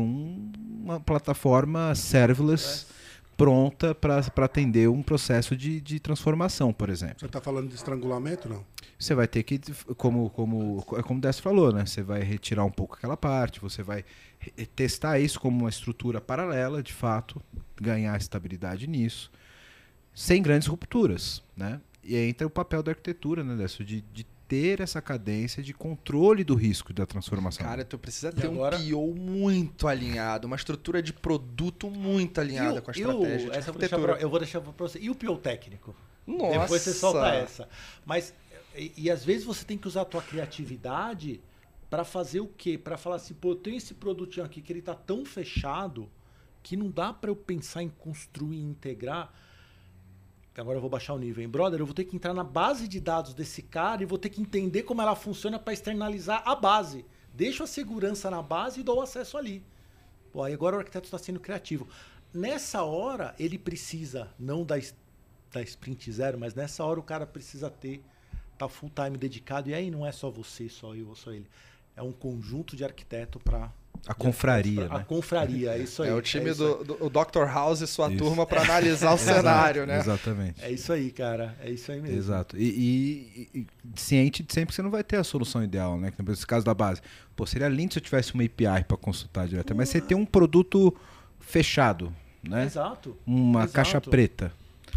uma 0.87 1.01
plataforma 1.01 1.95
serverless 1.95 2.87
pronta 3.37 3.95
para 3.95 4.19
atender 4.45 4.89
um 4.89 5.03
processo 5.03 5.55
de, 5.57 5.81
de 5.81 6.01
transformação, 6.01 6.73
por 6.73 6.89
exemplo. 6.89 7.17
Você 7.19 7.27
está 7.27 7.41
falando 7.41 7.69
de 7.69 7.75
estrangulamento, 7.75 8.49
não? 8.49 8.65
Você 8.99 9.15
vai 9.15 9.29
ter 9.29 9.43
que, 9.43 9.61
como, 9.97 10.31
como, 10.31 10.83
é 10.97 11.03
como 11.03 11.19
o 11.19 11.21
Décio 11.21 11.43
falou, 11.43 11.71
né? 11.71 11.85
Você 11.85 12.03
vai 12.03 12.23
retirar 12.23 12.65
um 12.65 12.71
pouco 12.71 12.95
aquela 12.95 13.17
parte, 13.17 13.61
você 13.61 13.83
vai 13.83 14.05
re- 14.39 14.65
testar 14.67 15.19
isso 15.19 15.39
como 15.39 15.65
uma 15.65 15.69
estrutura 15.69 16.19
paralela, 16.19 16.83
de 16.83 16.95
fato, 16.95 17.43
ganhar 17.79 18.17
estabilidade 18.17 18.87
nisso, 18.87 19.31
sem 20.15 20.41
grandes 20.41 20.67
rupturas, 20.69 21.43
né? 21.55 21.79
E 22.03 22.15
aí 22.17 22.31
entra 22.31 22.47
o 22.47 22.51
papel 22.51 22.83
da 22.83 22.93
arquitetura, 22.93 23.45
né, 23.45 23.55
Décio? 23.55 23.85
De, 23.85 24.01
de 24.15 24.25
ter 24.49 24.81
essa 24.81 25.03
cadência 25.03 25.63
de 25.63 25.75
controle 25.75 26.45
do 26.45 26.55
risco 26.55 26.93
da 26.93 27.05
transformação. 27.05 27.65
Cara, 27.67 27.85
tu 27.85 27.99
precisa 27.99 28.31
ter 28.33 28.47
agora- 28.47 28.77
um 28.77 28.89
PO 28.91 29.15
muito 29.15 29.89
alinhado, 29.89 30.47
uma 30.47 30.57
estrutura 30.57 31.03
de 31.03 31.13
produto 31.13 31.91
muito 31.91 32.41
alinhada 32.41 32.79
o- 32.79 32.83
com 32.83 32.91
a 32.91 32.95
o- 32.95 32.97
estratégia 32.97 33.51
de 33.51 33.57
essa 33.57 33.69
eu 33.69 33.73
vou 33.73 33.81
deixar 33.81 33.97
arquitetura. 33.97 34.13
pra- 34.15 34.23
eu 34.23 34.31
vou 34.31 34.39
deixar 34.39 34.61
para 34.61 34.73
você. 34.73 34.99
E 35.01 35.11
o 35.11 35.15
PO 35.15 35.37
técnico? 35.39 35.95
Nossa! 36.27 36.59
Depois 36.61 36.83
você 36.83 36.93
solta 36.93 37.27
essa. 37.29 37.69
Mas, 38.05 38.33
e, 38.77 38.93
e 38.97 39.11
às 39.11 39.25
vezes 39.25 39.45
você 39.45 39.65
tem 39.65 39.77
que 39.79 39.87
usar 39.89 40.03
a 40.03 40.05
tua 40.05 40.23
criatividade 40.23 41.41
para 41.91 42.05
fazer 42.05 42.41
o 42.41 42.47
quê? 42.49 42.77
Para 42.79 42.97
falar 42.97 43.17
assim, 43.17 43.35
pô, 43.35 43.51
eu 43.51 43.57
tenho 43.57 43.77
esse 43.77 43.95
produtinho 43.95 44.45
aqui 44.45 44.61
que 44.61 44.73
ele 44.73 44.83
tá 44.83 44.95
tão 44.95 45.25
fechado 45.25 46.09
que 46.63 46.77
não 46.77 46.91
dá 46.91 47.13
para 47.13 47.31
eu 47.31 47.37
pensar 47.37 47.83
em 47.83 47.89
construir 47.89 48.57
e 48.59 48.63
integrar. 48.63 49.33
Agora 50.61 50.79
eu 50.79 50.81
vou 50.81 50.91
baixar 50.91 51.15
o 51.15 51.19
nível, 51.19 51.43
hein? 51.43 51.49
Brother, 51.49 51.81
eu 51.81 51.87
vou 51.87 51.95
ter 51.95 52.05
que 52.05 52.17
entrar 52.17 52.33
na 52.33 52.45
base 52.45 52.89
de 52.89 53.01
dados 53.01 53.35
desse 53.35 53.63
cara 53.63 54.03
e 54.03 54.07
vou 54.07 54.19
ter 54.19 54.31
que 54.31 54.41
entender 54.41 54.83
como 54.85 55.03
ela 55.03 55.15
funciona 55.15 55.59
para 55.59 55.73
externalizar 55.73 56.43
a 56.47 56.55
base. 56.55 57.05
Deixo 57.35 57.63
a 57.63 57.67
segurança 57.67 58.31
na 58.31 58.41
base 58.41 58.81
e 58.81 58.83
dou 58.83 59.03
acesso 59.03 59.37
ali. 59.37 59.63
Pô, 60.33 60.43
aí 60.43 60.55
agora 60.55 60.77
o 60.77 60.79
arquiteto 60.79 61.07
está 61.07 61.19
sendo 61.19 61.41
criativo. 61.41 61.87
Nessa 62.33 62.83
hora, 62.83 63.35
ele 63.39 63.59
precisa, 63.59 64.31
não 64.39 64.65
da, 64.65 64.77
da 65.53 65.63
sprint 65.63 66.11
zero, 66.11 66.39
mas 66.39 66.55
nessa 66.55 66.85
hora 66.85 67.01
o 67.01 67.03
cara 67.03 67.27
precisa 67.27 67.71
ter, 67.71 68.03
tá 68.59 68.69
full 68.69 68.91
time 68.91 69.17
dedicado. 69.17 69.71
E 69.71 69.75
aí 69.75 69.91
não 69.91 70.07
é 70.07 70.13
só 70.13 70.31
você, 70.31 70.69
só 70.69 70.95
eu, 70.95 71.15
só 71.15 71.33
ele. 71.33 71.49
É 71.95 72.03
um 72.03 72.13
conjunto 72.13 72.77
de 72.77 72.85
arquiteto 72.85 73.39
para 73.41 73.73
A 74.07 74.15
confraria, 74.15 74.87
A 74.91 74.99
né? 74.99 75.05
confraria, 75.07 75.71
é 75.73 75.79
isso 75.79 76.03
aí. 76.03 76.09
É 76.11 76.15
o 76.15 76.21
time 76.23 76.51
aí. 76.51 76.55
do, 76.57 76.85
do 76.85 77.11
Dr. 77.11 77.45
House 77.53 77.81
e 77.81 77.87
sua 77.87 78.09
Isso. 78.09 78.19
turma 78.19 78.45
para 78.47 78.63
analisar 78.69 79.13
o 79.15 79.19
cenário, 79.19 79.87
né? 79.87 79.99
Exatamente. 79.99 80.63
É 80.65 80.71
isso 80.71 80.93
aí, 80.93 81.11
cara. 81.11 81.57
É 81.63 81.71
isso 81.71 81.91
aí 81.93 82.01
mesmo. 82.01 82.17
Exato. 82.19 82.57
E, 82.57 83.49
e- 83.55 83.61
e 83.61 83.67
ciente 83.95 84.43
de 84.43 84.53
sempre 84.53 84.69
que 84.69 84.75
você 84.75 84.83
não 84.83 84.91
vai 84.91 85.05
ter 85.05 85.17
a 85.17 85.25
solução 85.25 85.63
ideal, 85.63 85.99
né? 85.99 86.13
Nesse 86.27 86.47
caso 86.47 86.65
da 86.67 86.75
base. 86.75 87.01
Pô, 87.35 87.47
seria 87.47 87.69
lindo 87.69 87.93
se 87.93 87.99
eu 87.99 88.03
tivesse 88.03 88.35
uma 88.35 88.43
API 88.45 88.85
para 88.87 88.97
consultar 88.97 89.47
direto, 89.47 89.75
mas 89.75 89.89
você 89.89 90.01
tem 90.01 90.17
um 90.17 90.25
produto 90.25 90.95
fechado, 91.41 92.13
né? 92.43 92.65
Exato. 92.65 93.17
Uma 93.27 93.61
Exato. 93.61 93.73
caixa 93.73 94.01
preta. 94.01 94.53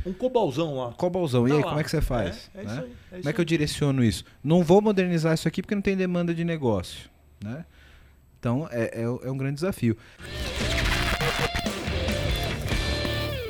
Um 0.06 0.14
cobalzão 0.14 0.78
lá. 0.78 0.92
Cobalzão. 0.94 1.46
E 1.48 1.52
Tá 1.52 1.56
aí, 1.58 1.62
lá. 1.62 1.68
como 1.68 1.80
é 1.80 1.84
que 1.84 1.90
você 1.92 2.02
faz? 2.02 2.50
É, 2.56 2.62
é 2.62 2.64
isso 2.64 2.74
né? 2.76 2.80
aí, 2.82 2.88
é 2.88 2.90
isso 2.90 2.96
como 3.24 3.30
é 3.30 3.34
que 3.34 3.42
eu 3.42 3.46
direciono 3.46 4.04
isso? 4.04 4.24
Não 4.44 4.64
vou 4.64 4.82
modernizar 4.82 5.34
isso 5.34 5.48
aqui 5.48 5.62
porque 5.62 5.76
não 5.76 5.82
tem 5.82 5.98
demanda 5.98 6.34
de 6.34 6.46
negócio, 6.46 7.10
né? 7.44 7.66
Então, 8.40 8.68
é, 8.72 9.02
é, 9.02 9.04
é 9.04 9.32
um 9.32 9.38
grande 9.38 9.56
desafio. 9.56 9.98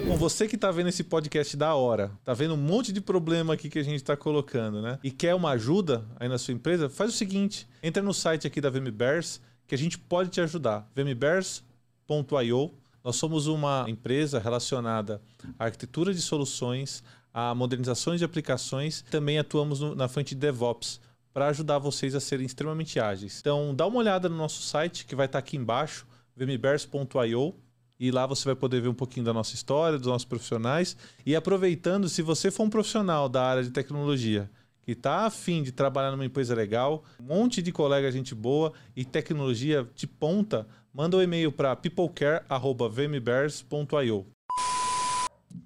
Bom, 0.08 0.18
você 0.18 0.48
que 0.48 0.58
tá 0.58 0.72
vendo 0.72 0.90
esse 0.90 1.04
podcast 1.04 1.56
da 1.56 1.76
hora, 1.76 2.12
tá 2.26 2.34
vendo 2.34 2.56
um 2.56 2.58
monte 2.58 2.92
de 2.92 3.00
problema 3.00 3.54
aqui 3.54 3.70
que 3.70 3.78
a 3.78 3.84
gente 3.84 4.04
tá 4.04 4.18
colocando, 4.18 4.82
né? 4.82 4.98
E 5.04 5.12
quer 5.12 5.36
uma 5.36 5.52
ajuda 5.52 6.04
aí 6.20 6.28
na 6.28 6.40
sua 6.40 6.54
empresa, 6.54 6.90
faz 6.90 7.12
o 7.12 7.14
seguinte: 7.16 7.68
entra 7.84 8.02
no 8.02 8.14
site 8.14 8.48
aqui 8.48 8.60
da 8.60 8.72
VMBears 8.72 9.40
que 9.68 9.76
a 9.76 9.78
gente 9.78 10.00
pode 10.00 10.30
te 10.32 10.42
ajudar. 10.42 10.90
vmbears.io. 10.96 12.74
Nós 13.04 13.16
somos 13.18 13.46
uma 13.46 13.86
empresa 13.88 14.40
relacionada 14.40 15.22
à 15.60 15.66
arquitetura 15.66 16.12
de 16.12 16.22
soluções, 16.22 17.04
a 17.32 17.54
modernizações 17.54 18.18
de 18.20 18.26
aplicações, 18.26 19.04
também 19.12 19.38
atuamos 19.38 19.80
no- 19.80 19.94
na 19.96 20.08
frente 20.08 20.30
de 20.34 20.42
DevOps 20.42 21.00
para 21.34 21.48
ajudar 21.48 21.80
vocês 21.80 22.14
a 22.16 22.20
serem 22.20 22.46
extremamente 22.46 23.00
ágeis. 23.00 23.40
Então, 23.40 23.74
dá 23.76 23.88
uma 23.88 24.00
olhada 24.00 24.28
no 24.28 24.36
nosso 24.36 24.62
site 24.62 25.06
que 25.06 25.16
vai 25.16 25.26
estar 25.26 25.40
aqui 25.40 25.56
embaixo, 25.58 26.06
vmbears.io. 26.36 27.56
E 28.00 28.12
lá 28.12 28.26
você 28.26 28.46
vai 28.46 28.56
poder 28.56 28.82
ver 28.82 28.88
um 28.88 28.94
pouquinho 28.94 29.26
da 29.26 29.34
nossa 29.34 29.54
história, 29.54 29.98
dos 29.98 30.08
nossos 30.08 30.24
profissionais. 30.26 30.96
E 31.26 31.36
aproveitando, 31.36 32.08
se 32.08 32.22
você 32.22 32.50
for 32.50 32.64
um 32.64 32.70
profissional 32.70 33.28
da 33.28 33.44
área 33.44 33.62
de 33.62 33.72
tecnologia 33.72 34.50
que 34.82 34.94
está 34.94 35.26
afim 35.26 35.62
de 35.62 35.74
trabalhar 35.74 36.12
numa 36.12 36.26
empresa 36.26 36.56
legal, 36.56 37.04
um 37.20 37.26
monte 37.26 37.62
de 37.62 37.74
colega, 37.74 38.10
gente 38.12 38.34
boa 38.34 38.72
e 38.96 39.04
tecnologia 39.04 39.86
de 39.94 40.08
ponta, 40.08 40.66
manda 40.94 41.18
um 41.18 41.22
e-mail 41.22 41.52
para 41.52 41.76
peoplecare.vmbears.io. 41.76 44.26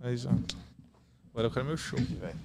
Aí. 0.02 0.16
Agora 1.30 1.48
eu 1.48 1.52
quero 1.52 1.66
meu 1.66 1.78
show, 1.78 2.00
velho. 2.00 2.36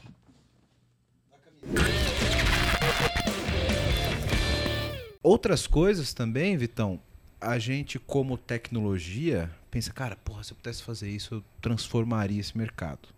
Outras 5.22 5.66
coisas 5.66 6.12
também, 6.12 6.56
Vitão, 6.56 7.00
a 7.40 7.58
gente 7.58 7.98
como 7.98 8.36
tecnologia 8.38 9.50
pensa, 9.70 9.92
cara, 9.92 10.16
porra, 10.16 10.42
se 10.42 10.52
eu 10.52 10.56
pudesse 10.56 10.82
fazer 10.82 11.10
isso, 11.10 11.34
eu 11.34 11.44
transformaria 11.60 12.40
esse 12.40 12.56
mercado. 12.56 13.08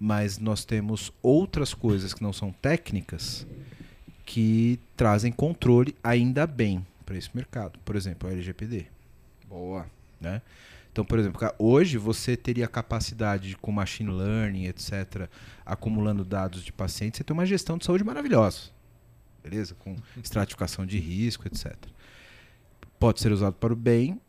mas 0.00 0.38
nós 0.38 0.64
temos 0.64 1.12
outras 1.22 1.74
coisas 1.74 2.14
que 2.14 2.22
não 2.22 2.32
são 2.32 2.50
técnicas 2.50 3.46
que 4.24 4.80
trazem 4.96 5.30
controle 5.30 5.94
ainda 6.02 6.46
bem 6.46 6.86
para 7.04 7.18
esse 7.18 7.28
mercado. 7.34 7.78
Por 7.84 7.96
exemplo, 7.96 8.28
o 8.28 8.32
LGPD. 8.32 8.86
Boa. 9.46 9.86
Né? 10.18 10.40
Então, 10.90 11.04
por 11.04 11.18
exemplo, 11.18 11.38
hoje 11.58 11.98
você 11.98 12.36
teria 12.36 12.66
capacidade 12.66 13.50
de, 13.50 13.56
com 13.56 13.70
machine 13.70 14.10
learning, 14.10 14.64
etc., 14.66 15.28
acumulando 15.66 16.24
dados 16.24 16.64
de 16.64 16.72
pacientes, 16.72 17.18
você 17.18 17.24
tem 17.24 17.34
uma 17.34 17.44
gestão 17.44 17.76
de 17.76 17.84
saúde 17.84 18.02
maravilhosa. 18.02 18.70
Beleza? 19.42 19.74
Com 19.74 19.96
estratificação 20.22 20.84
de 20.86 20.98
risco, 20.98 21.46
etc. 21.46 21.74
Pode 22.98 23.20
ser 23.20 23.32
usado 23.32 23.54
para 23.54 23.72
o 23.72 23.76
bem 23.76 24.20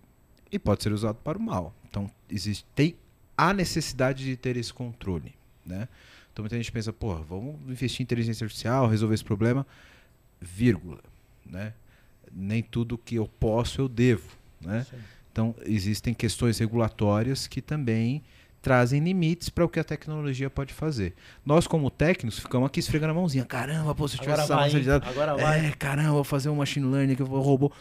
e 0.51 0.57
pode 0.57 0.83
ser 0.83 0.91
usado 0.91 1.15
para 1.15 1.37
o 1.37 1.41
mal. 1.41 1.73
Então, 1.89 2.09
existe, 2.29 2.65
tem 2.75 2.95
a 3.37 3.53
necessidade 3.53 4.23
de 4.23 4.35
ter 4.35 4.57
esse 4.57 4.73
controle. 4.73 5.33
Né? 5.65 5.87
Então, 6.31 6.43
muita 6.43 6.55
gente 6.55 6.71
pensa, 6.71 6.93
pô, 6.93 7.15
vamos 7.15 7.55
investir 7.69 8.01
em 8.01 8.03
inteligência 8.03 8.45
artificial, 8.45 8.87
resolver 8.87 9.15
esse 9.15 9.23
problema, 9.23 9.65
vírgula. 10.39 11.01
Né? 11.45 11.73
Nem 12.31 12.63
tudo 12.63 12.97
que 12.97 13.15
eu 13.15 13.27
posso 13.27 13.81
eu 13.81 13.89
devo. 13.89 14.29
Né? 14.59 14.85
Então, 15.31 15.55
existem 15.65 16.13
questões 16.13 16.59
regulatórias 16.59 17.47
que 17.47 17.61
também 17.61 18.23
trazem 18.61 19.03
limites 19.03 19.49
para 19.49 19.65
o 19.65 19.69
que 19.69 19.79
a 19.79 19.83
tecnologia 19.83 20.49
pode 20.49 20.73
fazer. 20.73 21.15
Nós, 21.45 21.65
como 21.65 21.89
técnicos, 21.89 22.39
ficamos 22.39 22.67
aqui 22.67 22.79
esfregando 22.79 23.11
a 23.11 23.15
mãozinha. 23.15 23.43
Caramba, 23.43 23.95
pô, 23.95 24.07
se 24.07 24.15
eu 24.15 24.21
tivesse 24.21 24.43
Agora 24.43 24.65
essa 24.65 24.73
vai, 24.73 24.81
de 24.81 24.87
dados. 24.87 25.07
Agora 25.09 25.35
vai. 25.35 25.65
É, 25.65 25.71
caramba, 25.71 26.11
vou 26.11 26.23
fazer 26.23 26.49
um 26.49 26.55
machine 26.55 26.85
learning 26.85 27.15
que 27.15 27.21
eu 27.21 27.25
vou 27.25 27.41
robô. 27.41 27.71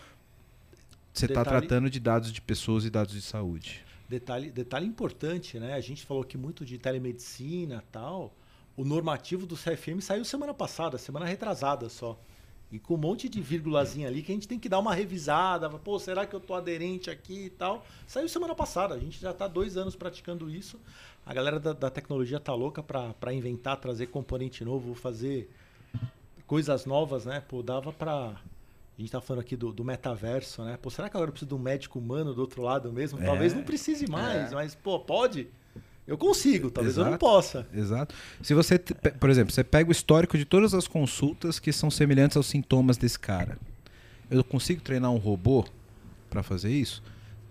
Você 1.13 1.27
está 1.27 1.45
tratando 1.45 1.91
de 1.91 2.01
dados 2.01 2.33
de 2.33 2.41
pessoas 2.41 2.85
e 2.85 2.91
dados 2.91 3.13
de 3.13 3.21
saúde. 3.21 3.85
Detalhe, 4.09 4.51
detalhe 4.51 4.87
importante, 4.87 5.59
né? 5.59 5.75
A 5.75 5.81
gente 5.81 6.05
falou 6.05 6.23
aqui 6.23 6.39
muito 6.39 6.65
de 6.65 6.79
telemedicina 6.79 7.83
e 7.87 7.93
tal. 7.93 8.35
O 8.77 8.85
normativo 8.85 9.47
do 9.47 9.57
CFM 9.57 10.01
saiu 10.01 10.25
semana 10.25 10.55
passada, 10.55 10.97
semana 10.97 11.27
retrasada 11.27 11.89
só. 11.89 12.19
E 12.73 12.79
com 12.79 12.95
um 12.95 12.99
monte 12.99 13.29
de 13.29 13.41
vírgulazinha 13.41 14.07
ali 14.07 14.23
que 14.23 14.31
a 14.31 14.35
gente 14.35 14.47
tem 14.47 14.59
que 14.59 14.69
dar 14.69 14.79
uma 14.79 14.95
revisada. 14.95 15.69
Pô, 15.71 15.99
será 15.99 16.25
que 16.25 16.35
eu 16.35 16.41
tô 16.41 16.55
aderente 16.55 17.11
aqui 17.11 17.47
e 17.47 17.51
tal? 17.51 17.85
Saiu 18.07 18.29
semana 18.29 18.55
passada. 18.55 18.95
A 18.95 18.99
gente 18.99 19.21
já 19.21 19.33
está 19.33 19.49
dois 19.49 19.77
anos 19.77 19.97
praticando 19.97 20.49
isso. 20.49 20.79
A 21.27 21.35
galera 21.35 21.59
da, 21.59 21.73
da 21.73 21.91
tecnologia 21.91 22.39
tá 22.39 22.55
louca 22.55 22.83
para 22.83 23.33
inventar, 23.35 23.77
trazer 23.77 24.07
componente 24.07 24.65
novo, 24.65 24.95
fazer 24.95 25.51
coisas 26.47 26.87
novas, 26.87 27.25
né? 27.25 27.43
Pô, 27.47 27.63
dava 27.63 27.93
para 27.93 28.37
a 28.99 29.01
gente 29.01 29.13
tá 29.13 29.21
falando 29.21 29.41
aqui 29.41 29.57
do, 29.57 29.73
do 29.73 29.83
metaverso, 29.83 30.63
né? 30.63 30.79
Pô, 30.81 30.91
será 30.91 31.09
que 31.09 31.17
agora 31.17 31.29
eu 31.31 31.33
preciso 31.33 31.49
de 31.49 31.55
um 31.55 31.59
médico 31.59 31.99
humano 31.99 32.35
do 32.35 32.41
outro 32.43 32.61
lado 32.61 32.93
mesmo? 32.93 33.19
É. 33.21 33.25
Talvez 33.25 33.55
não 33.55 33.63
precise 33.63 34.07
mais, 34.07 34.53
É. 34.53 34.55
mas, 34.55 34.75
pô, 34.75 35.01
pode? 35.01 35.49
Eu 36.11 36.19
consigo, 36.19 36.73
talvez 36.73 36.97
eu 36.97 37.05
não 37.05 37.11
Exato. 37.13 37.25
possa. 37.25 37.67
Exato. 37.73 38.13
Se 38.43 38.53
você, 38.53 38.81
por 38.81 39.31
exemplo, 39.31 39.55
você 39.55 39.63
pega 39.63 39.89
o 39.89 39.93
histórico 39.93 40.37
de 40.37 40.45
todas 40.45 40.75
as 40.75 40.89
consultas 40.89 41.61
que 41.61 41.73
são 41.73 41.89
semelhantes 41.89 42.37
aos 42.37 42.49
sintomas 42.49 42.97
desse 42.97 43.17
cara. 43.17 43.57
Eu 44.29 44.43
consigo 44.43 44.81
treinar 44.81 45.13
um 45.13 45.19
robô 45.19 45.65
para 46.29 46.43
fazer 46.43 46.73
isso? 46.73 47.01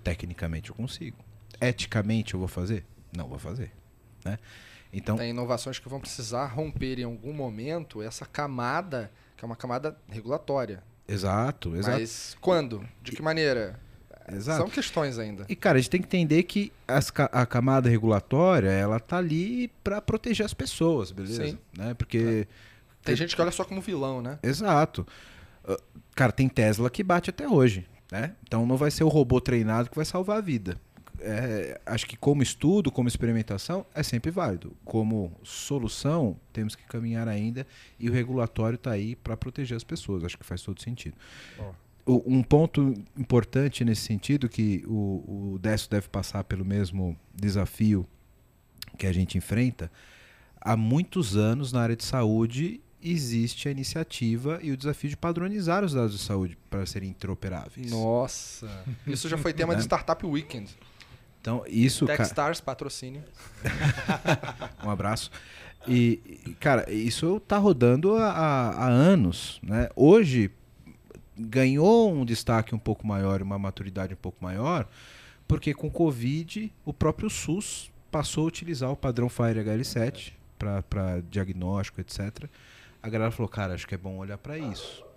Tecnicamente 0.03 0.71
eu 0.71 0.75
consigo. 0.75 1.15
Eticamente 1.61 2.33
eu 2.33 2.39
vou 2.41 2.49
fazer? 2.49 2.83
Não 3.15 3.29
vou 3.29 3.39
fazer. 3.39 3.71
Né? 4.25 4.37
Então, 4.91 5.15
Tem 5.15 5.29
inovações 5.29 5.79
que 5.79 5.87
vão 5.87 6.01
precisar 6.01 6.47
romper 6.47 6.99
em 6.99 7.03
algum 7.03 7.31
momento 7.31 8.01
essa 8.01 8.25
camada, 8.25 9.09
que 9.37 9.45
é 9.45 9.47
uma 9.47 9.55
camada 9.55 9.95
regulatória. 10.09 10.83
exato, 11.07 11.77
exato. 11.77 11.97
Mas 11.97 12.35
quando? 12.41 12.85
De 13.01 13.13
que 13.13 13.21
maneira? 13.21 13.79
Exato. 14.35 14.59
São 14.61 14.69
questões 14.69 15.17
ainda. 15.19 15.45
E 15.49 15.55
cara, 15.55 15.77
a 15.77 15.81
gente 15.81 15.89
tem 15.89 16.01
que 16.01 16.07
entender 16.07 16.43
que 16.43 16.71
as 16.87 17.11
a 17.31 17.45
camada 17.45 17.89
regulatória, 17.89 18.69
ela 18.69 18.99
tá 18.99 19.17
ali 19.17 19.69
para 19.83 20.01
proteger 20.01 20.45
as 20.45 20.53
pessoas, 20.53 21.11
beleza? 21.11 21.45
Sim. 21.47 21.57
Né? 21.77 21.93
Porque 21.93 22.47
Tem 23.03 23.15
gente 23.15 23.35
que 23.35 23.41
olha 23.41 23.51
só 23.51 23.63
como 23.63 23.81
vilão, 23.81 24.21
né? 24.21 24.37
Exato. 24.43 25.05
Uh, 25.67 25.77
Cara, 26.15 26.31
tem 26.31 26.49
Tesla 26.49 26.89
que 26.89 27.01
bate 27.03 27.29
até 27.29 27.47
hoje, 27.47 27.85
né? 28.11 28.35
Então 28.43 28.65
não 28.65 28.75
vai 28.75 28.91
ser 28.91 29.03
o 29.03 29.07
robô 29.07 29.39
treinado 29.39 29.89
que 29.89 29.95
vai 29.95 30.05
salvar 30.05 30.37
a 30.37 30.41
vida. 30.41 30.77
É, 31.21 31.79
acho 31.85 32.05
que 32.05 32.15
como 32.15 32.41
estudo, 32.41 32.89
como 32.91 33.07
experimentação, 33.09 33.85
é 33.93 34.01
sempre 34.03 34.31
válido. 34.31 34.73
Como 34.85 35.31
solução, 35.43 36.37
temos 36.53 36.75
que 36.75 36.83
caminhar 36.83 37.27
ainda 37.27 37.67
e 37.99 38.09
o 38.09 38.13
regulatório 38.13 38.75
está 38.75 38.91
aí 38.91 39.15
para 39.17 39.35
proteger 39.35 39.75
as 39.75 39.83
pessoas. 39.83 40.23
Acho 40.23 40.37
que 40.37 40.45
faz 40.45 40.61
todo 40.61 40.81
sentido. 40.81 41.15
O- 41.57 41.88
um 42.25 42.41
ponto 42.43 42.93
importante 43.17 43.83
nesse 43.85 44.01
sentido, 44.01 44.47
que 44.49 44.83
o, 44.87 45.53
o 45.53 45.59
Décio 45.59 45.89
deve 45.89 46.07
passar 46.09 46.43
pelo 46.43 46.65
mesmo 46.65 47.15
desafio 47.33 48.05
que 48.97 49.05
a 49.07 49.13
gente 49.13 49.37
enfrenta, 49.37 49.91
há 50.59 50.75
muitos 50.75 51.35
anos 51.37 51.71
na 51.71 51.81
área 51.81 51.95
de 51.95 52.03
saúde 52.03 52.81
existe 53.01 53.67
a 53.67 53.71
iniciativa 53.71 54.59
e 54.61 54.71
o 54.71 54.77
desafio 54.77 55.09
de 55.09 55.15
padronizar 55.15 55.85
os 55.85 55.93
dados 55.93 56.17
de 56.17 56.23
saúde 56.23 56.57
para 56.69 56.85
serem 56.85 57.09
interoperáveis. 57.11 57.91
Nossa. 57.91 58.67
Isso 59.07 59.29
já 59.29 59.37
foi 59.37 59.53
tema 59.53 59.75
de 59.75 59.81
Startup 59.83 60.25
Weekend. 60.25 60.69
Então, 61.41 61.63
isso, 61.69 62.05
Techstars, 62.05 62.59
patrocínio. 62.59 63.23
um 64.83 64.89
abraço. 64.89 65.31
E, 65.87 66.53
cara, 66.59 66.91
isso 66.91 67.39
tá 67.39 67.57
rodando 67.57 68.13
há, 68.15 68.29
há- 68.29 68.69
há 68.71 68.87
anos, 68.89 69.57
né? 69.63 69.87
Hoje 69.95 70.51
ganhou 71.39 72.13
um 72.13 72.25
destaque 72.25 72.75
um 72.75 72.79
pouco 72.79 73.07
maior, 73.07 73.41
uma 73.41 73.57
maturidade 73.57 74.13
um 74.13 74.17
pouco 74.17 74.43
maior, 74.43 74.87
porque 75.47 75.73
com 75.73 75.87
o 75.87 75.91
Covid 75.91 76.71
o 76.85 76.93
próprio 76.93 77.29
SUS 77.29 77.91
passou 78.11 78.43
a 78.43 78.47
utilizar 78.47 78.91
o 78.91 78.95
padrão 78.95 79.29
FHIR 79.29 79.63
HL7 79.63 80.33
para 80.57 81.21
diagnóstico, 81.29 82.01
etc. 82.01 82.45
A 83.01 83.09
galera 83.09 83.31
falou, 83.31 83.47
cara, 83.47 83.73
acho 83.73 83.87
que 83.87 83.95
é 83.95 83.97
bom 83.97 84.17
olhar 84.17 84.37
para 84.37 84.57
isso. 84.57 85.08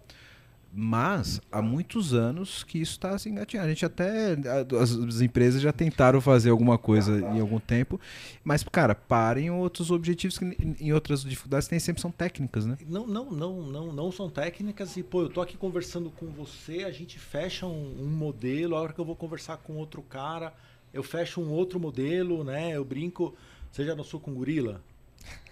Mas 0.75 1.39
há 1.53 1.61
muitos 1.61 2.14
anos 2.14 2.64
que 2.64 2.79
isso 2.81 2.93
está 2.93 3.18
se 3.18 3.29
engatinhando. 3.29 3.66
A 3.66 3.68
gente 3.68 3.85
até. 3.85 4.33
As, 4.81 4.93
as 4.93 5.20
empresas 5.20 5.61
já 5.61 5.70
tentaram 5.70 6.18
fazer 6.18 6.49
alguma 6.49 6.79
coisa 6.79 7.18
em 7.20 7.41
algum 7.41 7.61
tempo. 7.61 8.01
Mas, 8.43 8.64
cara, 8.64 8.95
parem 8.95 9.51
outros 9.51 9.91
objetivos 9.91 10.39
que 10.39 10.57
em- 10.81 10.93
outras 10.95 11.23
dificuldades 11.25 11.68
nem 11.68 11.79
sempre 11.79 12.01
são 12.01 12.11
técnicas, 12.11 12.64
né? 12.64 12.79
Não, 12.89 13.07
não, 13.07 13.31
não, 13.31 13.62
não, 13.62 13.93
não 13.93 14.11
são 14.11 14.31
técnicas 14.31 14.97
e, 14.97 15.03
pô, 15.03 15.23
eu 15.23 15.29
tô 15.29 15.43
aqui 15.43 15.59
conversando 15.59 16.11
com 16.11 16.27
você, 16.29 16.85
a 16.85 16.91
gente 16.91 17.18
fecha 17.18 17.66
um, 17.66 17.95
um 18.01 18.07
modelo, 18.09 18.75
a 18.75 18.81
hora 18.81 18.93
que 18.95 18.99
eu 18.99 19.05
vou 19.05 19.14
conversar 19.16 19.59
com 19.59 19.75
outro 19.75 20.01
cara, 20.01 20.55
eu 20.95 21.03
fecho 21.03 21.39
um 21.43 21.51
outro 21.51 21.79
modelo, 21.79 22.43
né? 22.45 22.75
Eu 22.75 22.85
brinco, 22.85 23.35
você 23.70 23.85
já 23.85 23.95
dançou 23.95 24.18
com 24.18 24.33
gorila? 24.33 24.81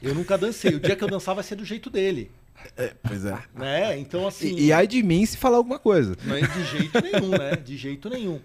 Eu 0.03 0.15
nunca 0.15 0.39
dancei, 0.39 0.75
o 0.75 0.81
dia 0.81 0.97
que 0.97 1.05
eu 1.05 1.09
dançar 1.09 1.35
vai 1.35 1.45
ser 1.45 1.57
do 1.57 1.65
jeito 1.65 1.91
dele, 1.91 2.31
Pois 3.03 3.25
é. 3.25 3.43
né? 3.55 3.99
Então, 3.99 4.27
assim... 4.27 4.55
E, 4.57 4.67
e 4.67 4.73
ai 4.73 4.87
de 4.87 5.03
mim 5.03 5.25
se 5.27 5.37
falar 5.37 5.57
alguma 5.59 5.79
coisa. 5.79 6.17
Não 6.25 6.35
é 6.37 6.41
de 6.41 6.65
jeito 6.65 7.01
nenhum, 7.03 7.31
né? 7.31 7.57
De 7.57 7.77
jeito 7.77 8.09
nenhum. 8.09 8.41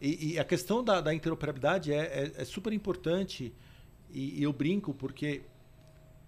E, 0.00 0.32
e 0.34 0.38
a 0.38 0.44
questão 0.44 0.82
da, 0.82 1.00
da 1.00 1.14
interoperabilidade 1.14 1.92
é, 1.92 1.96
é- 2.36 2.42
é 2.42 2.44
super 2.44 2.72
importante. 2.72 3.52
E, 4.12 4.38
e 4.40 4.42
eu 4.42 4.52
brinco 4.52 4.92
porque 4.94 5.42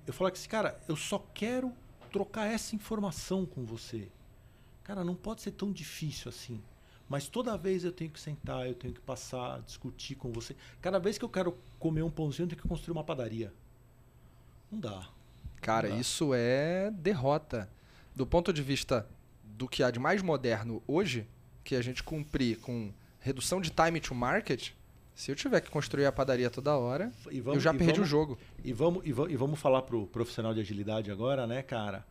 eu 0.06 0.12
falo 0.12 0.30
que, 0.30 0.48
cara, 0.48 0.78
eu 0.88 0.96
só 0.96 1.18
quero 1.34 1.72
trocar 2.12 2.46
essa 2.46 2.74
informação 2.74 3.44
com 3.44 3.64
você. 3.64 4.08
Cara, 4.84 5.02
não 5.04 5.14
pode 5.14 5.42
ser 5.42 5.50
tão 5.50 5.72
difícil 5.72 6.28
assim. 6.28 6.60
Mas 7.08 7.28
toda 7.28 7.56
vez 7.56 7.84
eu 7.84 7.92
tenho 7.92 8.10
que 8.10 8.18
sentar, 8.18 8.66
eu 8.66 8.74
tenho 8.74 8.92
que 8.94 9.00
passar, 9.00 9.60
discutir 9.62 10.14
com 10.16 10.32
você. 10.32 10.56
Cada 10.80 10.98
vez 10.98 11.18
que 11.18 11.24
eu 11.24 11.28
quero 11.28 11.56
comer 11.78 12.02
um 12.02 12.10
pãozinho, 12.10 12.44
eu 12.46 12.48
tenho 12.48 12.60
que 12.62 12.68
construir 12.68 12.92
uma 12.96 13.04
padaria. 13.04 13.52
Não 14.70 14.80
dá. 14.80 15.08
Cara, 15.66 15.88
Não 15.88 16.00
isso 16.00 16.32
é 16.32 16.90
derrota. 16.92 17.68
Do 18.14 18.24
ponto 18.24 18.52
de 18.52 18.62
vista 18.62 19.06
do 19.42 19.66
que 19.68 19.82
há 19.82 19.90
de 19.90 19.98
mais 19.98 20.22
moderno 20.22 20.80
hoje, 20.86 21.26
que 21.64 21.74
a 21.74 21.82
gente 21.82 22.02
cumprir 22.02 22.58
com 22.58 22.92
redução 23.18 23.60
de 23.60 23.70
time 23.70 24.00
to 24.00 24.14
market, 24.14 24.70
se 25.14 25.30
eu 25.30 25.34
tiver 25.34 25.60
que 25.60 25.68
construir 25.70 26.06
a 26.06 26.12
padaria 26.12 26.48
toda 26.48 26.76
hora, 26.76 27.10
E 27.30 27.38
eu 27.38 27.58
já 27.58 27.72
perdi 27.72 27.92
o 27.92 27.94
vamos- 27.96 28.08
jogo. 28.08 28.38
E 28.64 28.72
vamos, 28.72 29.02
e, 29.04 29.12
va- 29.12 29.30
e 29.30 29.36
vamos 29.36 29.58
falar 29.58 29.82
pro 29.82 30.06
profissional 30.06 30.54
de 30.54 30.60
agilidade 30.60 31.10
agora, 31.10 31.46
né, 31.46 31.62
cara? 31.62 32.06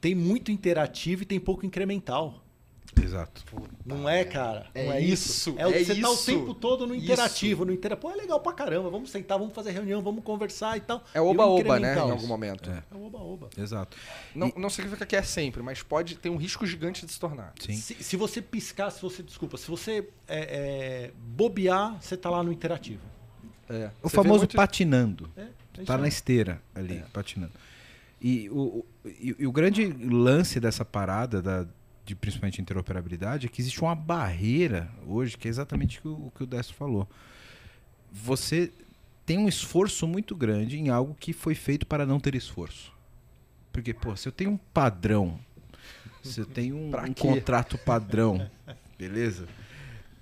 Tem 0.00 0.14
muito 0.14 0.50
interativo 0.52 1.22
e 1.22 1.26
tem 1.26 1.40
pouco 1.40 1.66
incremental. 1.66 2.43
Exato. 3.02 3.42
Não 3.84 4.08
é, 4.08 4.24
cara? 4.24 4.66
É 4.74 4.86
Não 4.86 4.92
é 4.92 5.00
isso, 5.00 5.50
isso. 5.50 5.54
É, 5.58 5.66
o- 5.66 5.70
é 5.70 5.84
você 5.84 6.00
tá 6.00 6.08
o 6.10 6.14
isso, 6.14 6.26
tempo 6.26 6.54
todo 6.54 6.86
no 6.86 6.94
isso. 6.94 7.04
interativo, 7.04 7.64
no 7.64 7.72
intera... 7.72 7.96
Pô, 7.96 8.10
é 8.10 8.14
legal 8.14 8.40
pra 8.40 8.52
caramba. 8.52 8.88
Vamos 8.90 9.10
sentar, 9.10 9.38
vamos 9.38 9.52
fazer 9.54 9.72
reunião, 9.72 10.00
vamos 10.02 10.22
conversar 10.24 10.76
e 10.76 10.80
tal. 10.80 11.02
É 11.12 11.18
E 11.18 11.20
oba-oba, 11.20 11.78
né? 11.80 11.88
Em 11.88 11.90
incremental? 11.92 12.10
algum 12.12 12.26
momento. 12.26 12.70
É. 12.70 12.82
É 12.90 12.96
oba-oba. 12.96 13.50
Exato. 13.56 13.96
Não, 14.34 14.52
não 14.56 14.70
significa 14.70 15.04
que 15.04 15.16
é 15.16 15.22
sempre, 15.22 15.62
mas 15.62 15.82
pode 15.82 16.16
ter 16.16 16.28
um 16.30 16.36
risco 16.36 16.64
gigante 16.66 17.04
de 17.04 17.12
se 17.12 17.18
tornar. 17.20 17.52
Sim. 17.60 17.74
Se, 17.74 17.94
se 17.94 18.16
você 18.16 18.40
piscar, 18.40 18.90
se 18.90 19.02
você, 19.02 19.22
desculpa, 19.22 19.56
se 19.56 19.68
você 19.68 20.08
é, 20.28 20.38
é, 21.08 21.10
bobear, 21.18 22.00
você 22.00 22.16
tá 22.16 22.30
lá 22.30 22.42
no 22.42 22.52
interativo. 22.52 23.02
É. 23.68 23.90
O 24.02 24.08
Você 24.08 24.16
famoso 24.16 24.40
muito- 24.40 24.56
patinando. 24.56 25.30
É, 25.36 25.40
é 25.42 25.44
isso 25.78 25.84
Tá 25.86 25.96
na 25.98 26.06
esteira 26.08 26.60
ali, 26.74 27.02
patinando. 27.12 27.52
E 28.20 28.48
o, 28.50 28.58
o- 28.58 28.86
e, 29.06 29.34
e 29.38 29.46
o 29.46 29.52
grande 29.52 29.86
lance 29.86 30.60
dessa 30.60 30.84
parada, 30.84 31.40
da, 31.42 31.66
de 32.04 32.14
principalmente 32.14 32.60
interoperabilidade, 32.60 33.46
é 33.46 33.48
que 33.48 33.60
existe 33.60 33.80
uma 33.80 33.94
barreira 33.94 34.90
hoje, 35.06 35.36
que 35.38 35.48
é 35.48 35.50
exatamente 35.50 36.06
o, 36.06 36.26
o 36.26 36.32
que 36.34 36.42
o 36.42 36.46
Décio 36.46 36.74
falou. 36.74 37.08
Você 38.12 38.70
tem 39.24 39.38
um 39.38 39.48
esforço 39.48 40.06
muito 40.06 40.36
grande 40.36 40.78
em 40.78 40.90
algo 40.90 41.16
que 41.18 41.32
foi 41.32 41.54
feito 41.54 41.86
para 41.86 42.04
não 42.04 42.20
ter 42.20 42.34
esforço. 42.34 42.92
Porque, 43.72 43.94
pô, 43.94 44.14
se 44.14 44.28
eu 44.28 44.32
tenho 44.32 44.50
um 44.50 44.56
padrão, 44.56 45.38
se 46.22 46.40
eu 46.40 46.46
tenho 46.46 46.76
um, 46.76 46.90
um 46.94 47.14
contrato 47.14 47.78
padrão, 47.78 48.48
beleza? 48.98 49.48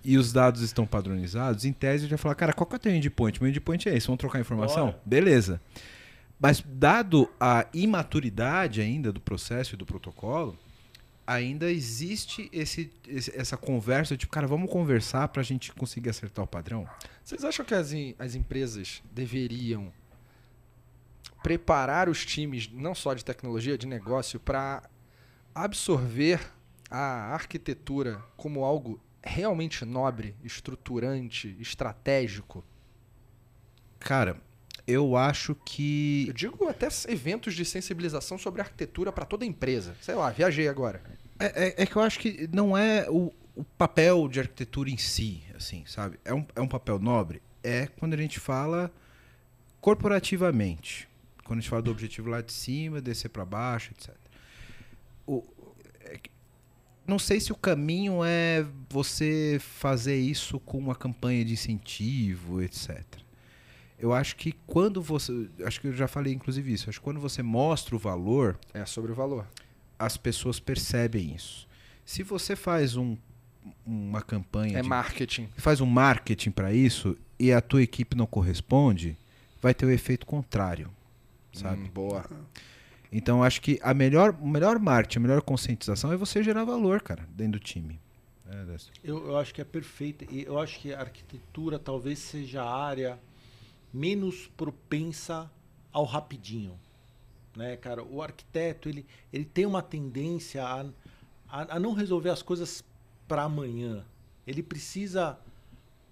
E 0.04 0.16
os 0.16 0.32
dados 0.32 0.62
estão 0.62 0.86
padronizados, 0.86 1.64
em 1.64 1.72
tese 1.72 2.04
eu 2.04 2.10
já 2.10 2.16
falar, 2.16 2.34
cara, 2.34 2.52
qual 2.52 2.66
que 2.66 2.74
é 2.74 2.76
o 2.76 2.80
teu 2.80 2.94
endpoint? 2.94 3.40
Meu 3.40 3.50
endpoint 3.50 3.88
é 3.88 3.96
esse, 3.96 4.06
vamos 4.06 4.18
trocar 4.18 4.40
informação? 4.40 4.86
Bora. 4.86 5.00
Beleza. 5.04 5.60
Mas 6.40 6.64
dado 6.66 7.30
a 7.38 7.66
imaturidade 7.72 8.80
ainda 8.80 9.12
do 9.12 9.20
processo 9.20 9.74
e 9.74 9.76
do 9.76 9.86
protocolo, 9.86 10.58
ainda 11.32 11.70
existe 11.70 12.48
esse, 12.52 12.92
esse- 13.08 13.36
essa 13.36 13.56
conversa, 13.56 14.16
tipo, 14.16 14.32
cara, 14.32 14.46
vamos 14.46 14.70
conversar 14.70 15.28
para 15.28 15.40
a 15.40 15.44
gente 15.44 15.72
conseguir 15.72 16.10
acertar 16.10 16.44
o 16.44 16.48
padrão? 16.48 16.88
Vocês 17.24 17.44
acham 17.44 17.64
que 17.64 17.74
as, 17.74 17.92
as 18.18 18.34
empresas 18.34 19.02
deveriam 19.12 19.92
preparar 21.42 22.08
os 22.08 22.24
times, 22.24 22.68
não 22.72 22.94
só 22.94 23.14
de 23.14 23.24
tecnologia, 23.24 23.76
de 23.76 23.86
negócio, 23.86 24.38
para 24.38 24.88
absorver 25.54 26.40
a 26.90 27.34
arquitetura 27.34 28.22
como 28.36 28.64
algo 28.64 29.00
realmente 29.22 29.84
nobre, 29.84 30.34
estruturante, 30.44 31.56
estratégico? 31.60 32.64
Cara, 33.98 34.40
eu 34.86 35.16
acho 35.16 35.54
que 35.64 36.26
Eu 36.28 36.32
digo 36.34 36.68
até 36.68 36.88
eventos 37.08 37.54
de 37.54 37.64
sensibilização 37.64 38.36
sobre 38.36 38.60
arquitetura 38.60 39.12
para 39.12 39.24
toda 39.24 39.44
a 39.44 39.46
empresa. 39.46 39.96
Sei 40.00 40.14
lá, 40.14 40.30
viajei 40.30 40.68
agora. 40.68 41.00
É, 41.46 41.68
é- 41.68 41.82
é 41.82 41.86
que 41.86 41.96
eu 41.96 42.02
acho 42.02 42.18
que 42.18 42.48
não 42.52 42.76
é 42.76 43.08
o, 43.10 43.32
o 43.56 43.64
papel 43.64 44.28
de 44.28 44.40
arquitetura 44.40 44.88
em 44.90 44.96
si, 44.96 45.42
assim, 45.56 45.84
sabe? 45.86 46.18
É 46.24 46.32
um, 46.34 46.44
é 46.54 46.60
um 46.60 46.68
papel 46.68 46.98
nobre. 46.98 47.42
É 47.62 47.86
quando 47.86 48.14
a 48.14 48.16
gente 48.16 48.38
fala 48.40 48.90
corporativamente. 49.80 51.08
Quando 51.44 51.58
a 51.58 51.62
gente 51.62 51.70
fala 51.70 51.82
do 51.82 51.90
objetivo 51.90 52.30
lá 52.30 52.40
de 52.40 52.52
cima, 52.52 53.00
descer 53.00 53.28
para 53.28 53.44
baixo, 53.44 53.90
etc. 53.92 54.14
O- 55.26 55.44
é 56.00 56.18
não 57.04 57.18
sei 57.18 57.40
se 57.40 57.50
o 57.50 57.56
caminho 57.56 58.20
é 58.24 58.64
você 58.88 59.58
fazer 59.60 60.16
isso 60.16 60.60
com 60.60 60.78
uma 60.78 60.94
campanha 60.94 61.44
de 61.44 61.52
incentivo, 61.54 62.62
etc. 62.62 63.02
Eu 63.98 64.12
acho 64.12 64.36
que 64.36 64.52
quando 64.66 65.02
você. 65.02 65.48
Acho 65.64 65.80
que 65.80 65.88
eu 65.88 65.92
já 65.92 66.06
falei 66.06 66.32
inclusive 66.32 66.72
isso. 66.72 66.88
Acho 66.88 67.00
que 67.00 67.04
quando 67.04 67.20
você 67.20 67.42
mostra 67.42 67.94
o 67.96 67.98
valor, 67.98 68.58
É 68.72 68.84
sobre 68.86 69.10
o 69.12 69.14
valor. 69.16 69.46
As 70.04 70.16
pessoas 70.16 70.58
percebem 70.60 71.34
isso. 71.34 71.66
Se 72.04 72.22
você 72.22 72.54
faz 72.56 72.96
um- 72.96 73.16
uma 73.86 74.20
campanha, 74.22 74.78
É 74.78 74.82
de- 74.82 74.88
marketing. 74.88 75.48
faz 75.56 75.80
um 75.80 75.86
marketing 75.86 76.50
para 76.50 76.72
isso 76.72 77.16
e 77.38 77.52
a 77.52 77.60
tua 77.60 77.82
equipe 77.82 78.16
não 78.16 78.26
corresponde, 78.26 79.16
vai 79.60 79.72
ter 79.72 79.86
o 79.86 79.90
efeito 79.90 80.26
contrário, 80.26 80.90
sabe? 81.52 81.82
Hum, 81.82 81.90
boa. 81.92 82.24
Então 83.10 83.42
acho 83.44 83.60
que 83.60 83.78
a 83.82 83.92
melhor, 83.94 84.36
o 84.40 84.48
melhor 84.48 84.78
marketing, 84.78 85.18
a 85.18 85.22
melhor 85.22 85.42
conscientização 85.42 86.12
é 86.12 86.16
você 86.16 86.42
gerar 86.42 86.64
valor, 86.64 87.02
cara, 87.02 87.26
dentro 87.30 87.52
do 87.52 87.58
time. 87.60 88.00
É. 88.48 88.76
Eu, 89.04 89.28
eu 89.28 89.38
acho 89.38 89.54
que 89.54 89.60
é 89.60 89.64
perfeita. 89.64 90.26
E 90.30 90.42
eu 90.44 90.58
acho 90.58 90.78
que 90.80 90.92
a 90.92 91.00
arquitetura 91.00 91.78
talvez 91.78 92.18
seja 92.18 92.62
a 92.62 92.84
área 92.84 93.18
menos 93.92 94.46
propensa 94.56 95.50
ao 95.92 96.04
rapidinho. 96.04 96.78
Né, 97.54 97.76
cara? 97.76 98.02
O 98.02 98.22
arquiteto 98.22 98.88
ele, 98.88 99.06
ele 99.32 99.44
tem 99.44 99.66
uma 99.66 99.82
tendência 99.82 100.64
a, 100.64 100.86
a, 101.48 101.76
a 101.76 101.78
não 101.78 101.92
resolver 101.92 102.30
as 102.30 102.42
coisas 102.42 102.82
para 103.28 103.42
amanhã. 103.42 104.04
Ele 104.46 104.62
precisa 104.62 105.38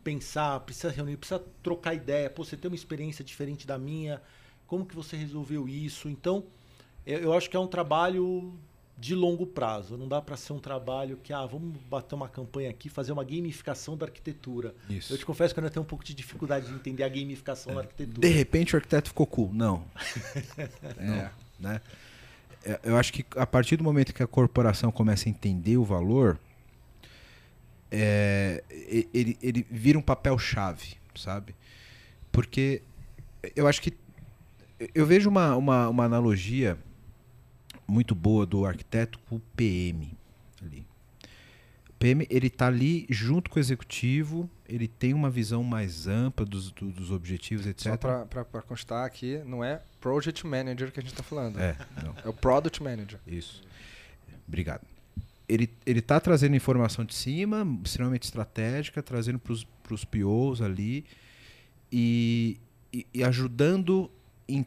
pensar, 0.04 0.60
precisa 0.60 0.90
reunir, 0.90 1.16
precisa 1.16 1.42
trocar 1.62 1.94
ideia. 1.94 2.28
Pô, 2.28 2.44
você 2.44 2.56
tem 2.56 2.70
uma 2.70 2.74
experiência 2.74 3.24
diferente 3.24 3.66
da 3.66 3.78
minha. 3.78 4.20
Como 4.66 4.86
que 4.86 4.94
você 4.94 5.16
resolveu 5.16 5.68
isso? 5.68 6.08
Então, 6.08 6.44
eu, 7.06 7.18
eu 7.20 7.32
acho 7.32 7.48
que 7.48 7.56
é 7.56 7.60
um 7.60 7.66
trabalho 7.66 8.54
de 9.00 9.14
longo 9.14 9.46
prazo. 9.46 9.96
Não 9.96 10.06
dá 10.06 10.20
para 10.20 10.36
ser 10.36 10.52
um 10.52 10.58
trabalho 10.58 11.16
que, 11.22 11.32
ah, 11.32 11.46
vamos 11.46 11.74
bater 11.88 12.14
uma 12.14 12.28
campanha 12.28 12.68
aqui, 12.68 12.90
fazer 12.90 13.12
uma 13.12 13.24
gamificação 13.24 13.96
da 13.96 14.04
arquitetura. 14.04 14.74
Isso. 14.90 15.12
Eu 15.14 15.16
te 15.18 15.24
confesso 15.24 15.54
que 15.54 15.58
eu 15.58 15.64
ainda 15.64 15.72
tenho 15.72 15.82
um 15.82 15.86
pouco 15.88 16.04
de 16.04 16.12
dificuldade 16.12 16.66
de 16.66 16.74
entender 16.74 17.02
a 17.02 17.08
gamificação 17.08 17.74
da 17.74 17.80
arquitetura. 17.80 18.20
De 18.20 18.28
repente 18.34 18.74
o 18.74 18.76
arquiteto 18.76 19.08
ficou 19.08 19.26
cool. 19.26 19.50
Não. 19.54 19.82
Não, 21.00 21.14
É. 21.14 21.30
né? 21.58 21.80
É, 22.62 22.78
Eu 22.82 22.98
acho 22.98 23.10
que 23.10 23.24
a 23.36 23.46
partir 23.46 23.76
do 23.78 23.82
momento 23.84 24.12
que 24.12 24.22
a 24.22 24.26
corporação 24.26 24.92
começa 24.92 25.26
a 25.26 25.30
entender 25.30 25.78
o 25.78 25.84
valor, 25.84 26.38
é, 27.90 28.62
ele, 29.14 29.38
ele 29.42 29.66
vira 29.70 29.98
um 29.98 30.02
papel-chave, 30.02 30.96
sabe? 31.14 31.54
Porque 32.30 32.82
eu 33.56 33.66
acho 33.66 33.80
que. 33.80 33.92
Eu 34.94 35.04
vejo 35.06 35.28
uma, 35.28 35.56
uma, 35.56 35.88
uma 35.88 36.04
analogia 36.04 36.78
muito 37.90 38.14
boa 38.14 38.46
do 38.46 38.64
arquiteto 38.64 39.18
com 39.28 39.36
o 39.36 39.40
PM 39.56 40.12
ali. 40.62 40.84
O 41.88 41.92
PM 42.00 42.26
ele 42.30 42.46
está 42.46 42.66
ali 42.68 43.06
junto 43.10 43.50
com 43.50 43.58
o 43.58 43.60
executivo, 43.60 44.48
ele 44.66 44.88
tem 44.88 45.12
uma 45.12 45.28
visão 45.28 45.62
mais 45.62 46.06
ampla 46.06 46.46
dos, 46.46 46.70
do- 46.70 46.90
dos 46.90 47.10
objetivos, 47.10 47.66
etc. 47.66 47.84
Só 47.84 47.96
para 47.98 48.62
constar 48.62 49.04
aqui, 49.04 49.38
não 49.44 49.62
é 49.62 49.82
Project 50.00 50.46
Manager 50.46 50.90
que 50.92 50.98
a 51.00 51.02
gente 51.02 51.12
está 51.12 51.22
falando. 51.22 51.58
É, 51.60 51.76
não. 52.02 52.14
É 52.24 52.28
o 52.28 52.32
Product 52.32 52.82
Manager. 52.82 53.20
Isso. 53.26 53.62
Obrigado. 54.48 54.80
Ele, 55.46 55.68
ele 55.84 56.00
tá 56.00 56.18
trazendo 56.20 56.54
informação 56.56 57.04
de 57.04 57.14
cima, 57.14 57.66
extremamente 57.84 58.22
estratégica, 58.22 59.02
trazendo 59.02 59.38
para 59.38 59.52
os 59.94 60.04
POs 60.04 60.62
ali 60.62 61.04
e, 61.92 62.56
e, 62.92 63.06
e 63.12 63.24
ajudando 63.24 64.10
em 64.48 64.64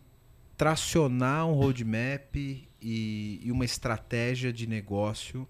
tracionar 0.57 1.47
um 1.47 1.53
roadmap 1.53 2.35
e, 2.83 3.39
e 3.43 3.51
uma 3.51 3.65
estratégia 3.65 4.51
de 4.51 4.67
negócio 4.67 5.47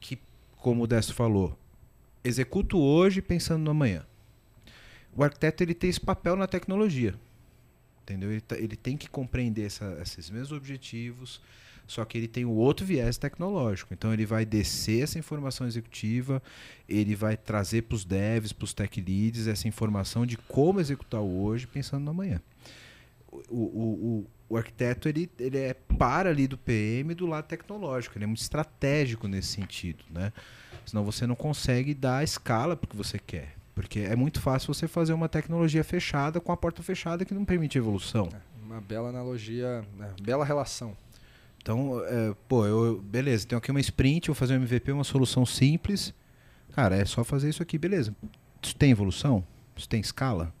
que, 0.00 0.18
como 0.56 0.82
o 0.82 0.86
Décio 0.86 1.14
falou, 1.14 1.56
executo 2.24 2.78
hoje 2.78 3.22
pensando 3.22 3.62
no 3.62 3.70
amanhã. 3.70 4.04
O 5.14 5.22
arquiteto 5.22 5.62
ele 5.62 5.74
tem 5.74 5.88
esse 5.88 6.00
papel 6.00 6.36
na 6.36 6.46
tecnologia. 6.46 7.14
Entendeu? 8.02 8.32
Ele, 8.32 8.42
ele 8.56 8.76
tem 8.76 8.96
que 8.96 9.08
compreender 9.08 9.66
essa- 9.66 9.98
esses 10.02 10.28
mesmos 10.30 10.52
objetivos, 10.52 11.40
só 11.86 12.04
que 12.04 12.18
ele 12.18 12.28
tem 12.28 12.44
o 12.44 12.50
outro 12.50 12.84
viés 12.84 13.16
tecnológico. 13.18 13.92
Então 13.94 14.12
ele 14.12 14.26
vai 14.26 14.44
descer 14.44 15.02
essa 15.02 15.18
informação 15.18 15.66
executiva, 15.66 16.42
ele 16.88 17.14
vai 17.14 17.36
trazer 17.36 17.82
para 17.82 17.94
os 17.94 18.04
devs, 18.04 18.52
para 18.52 18.64
os 18.64 18.74
tech 18.74 19.00
leads, 19.00 19.46
essa 19.46 19.68
informação 19.68 20.26
de 20.26 20.36
como 20.36 20.80
executar 20.80 21.20
hoje 21.20 21.66
pensando 21.66 22.04
no 22.04 22.10
amanhã. 22.10 22.40
O, 23.48 23.60
o, 23.60 24.26
o 24.50 24.56
arquiteto 24.56 25.08
ele, 25.08 25.30
ele 25.38 25.56
é 25.56 25.72
para 25.72 26.28
ali 26.28 26.48
do 26.48 26.58
PM 26.58 27.14
do 27.14 27.24
lado 27.24 27.46
tecnológico, 27.46 28.18
ele 28.18 28.24
é 28.24 28.26
muito 28.26 28.40
estratégico 28.40 29.28
nesse 29.28 29.48
sentido. 29.48 30.04
Né? 30.10 30.32
Senão 30.84 31.04
você 31.04 31.24
não 31.24 31.36
consegue 31.36 31.94
dar 31.94 32.18
a 32.18 32.24
escala 32.24 32.76
porque 32.76 32.96
você 32.96 33.16
quer. 33.16 33.54
Porque 33.76 34.00
é 34.00 34.16
muito 34.16 34.40
fácil 34.40 34.74
você 34.74 34.88
fazer 34.88 35.12
uma 35.12 35.28
tecnologia 35.28 35.84
fechada 35.84 36.40
com 36.40 36.50
a 36.50 36.56
porta 36.56 36.82
fechada 36.82 37.24
que 37.24 37.32
não 37.32 37.44
permite 37.44 37.78
evolução. 37.78 38.28
Uma 38.60 38.80
bela 38.80 39.08
analogia, 39.08 39.84
né? 39.96 40.12
bela 40.20 40.44
relação. 40.44 40.96
Então, 41.62 42.02
é, 42.04 42.34
pô, 42.48 42.66
eu, 42.66 43.00
beleza, 43.00 43.46
tenho 43.46 43.58
aqui 43.58 43.70
uma 43.70 43.80
sprint, 43.80 44.26
vou 44.26 44.34
fazer 44.34 44.54
um 44.54 44.56
MVP, 44.56 44.90
uma 44.90 45.04
solução 45.04 45.46
simples. 45.46 46.12
Cara, 46.72 46.96
é 46.96 47.04
só 47.04 47.22
fazer 47.22 47.48
isso 47.48 47.62
aqui, 47.62 47.78
beleza. 47.78 48.14
Isso 48.60 48.74
tem 48.74 48.90
evolução? 48.90 49.44
Isso 49.76 49.88
tem 49.88 50.00
escala? 50.00 50.52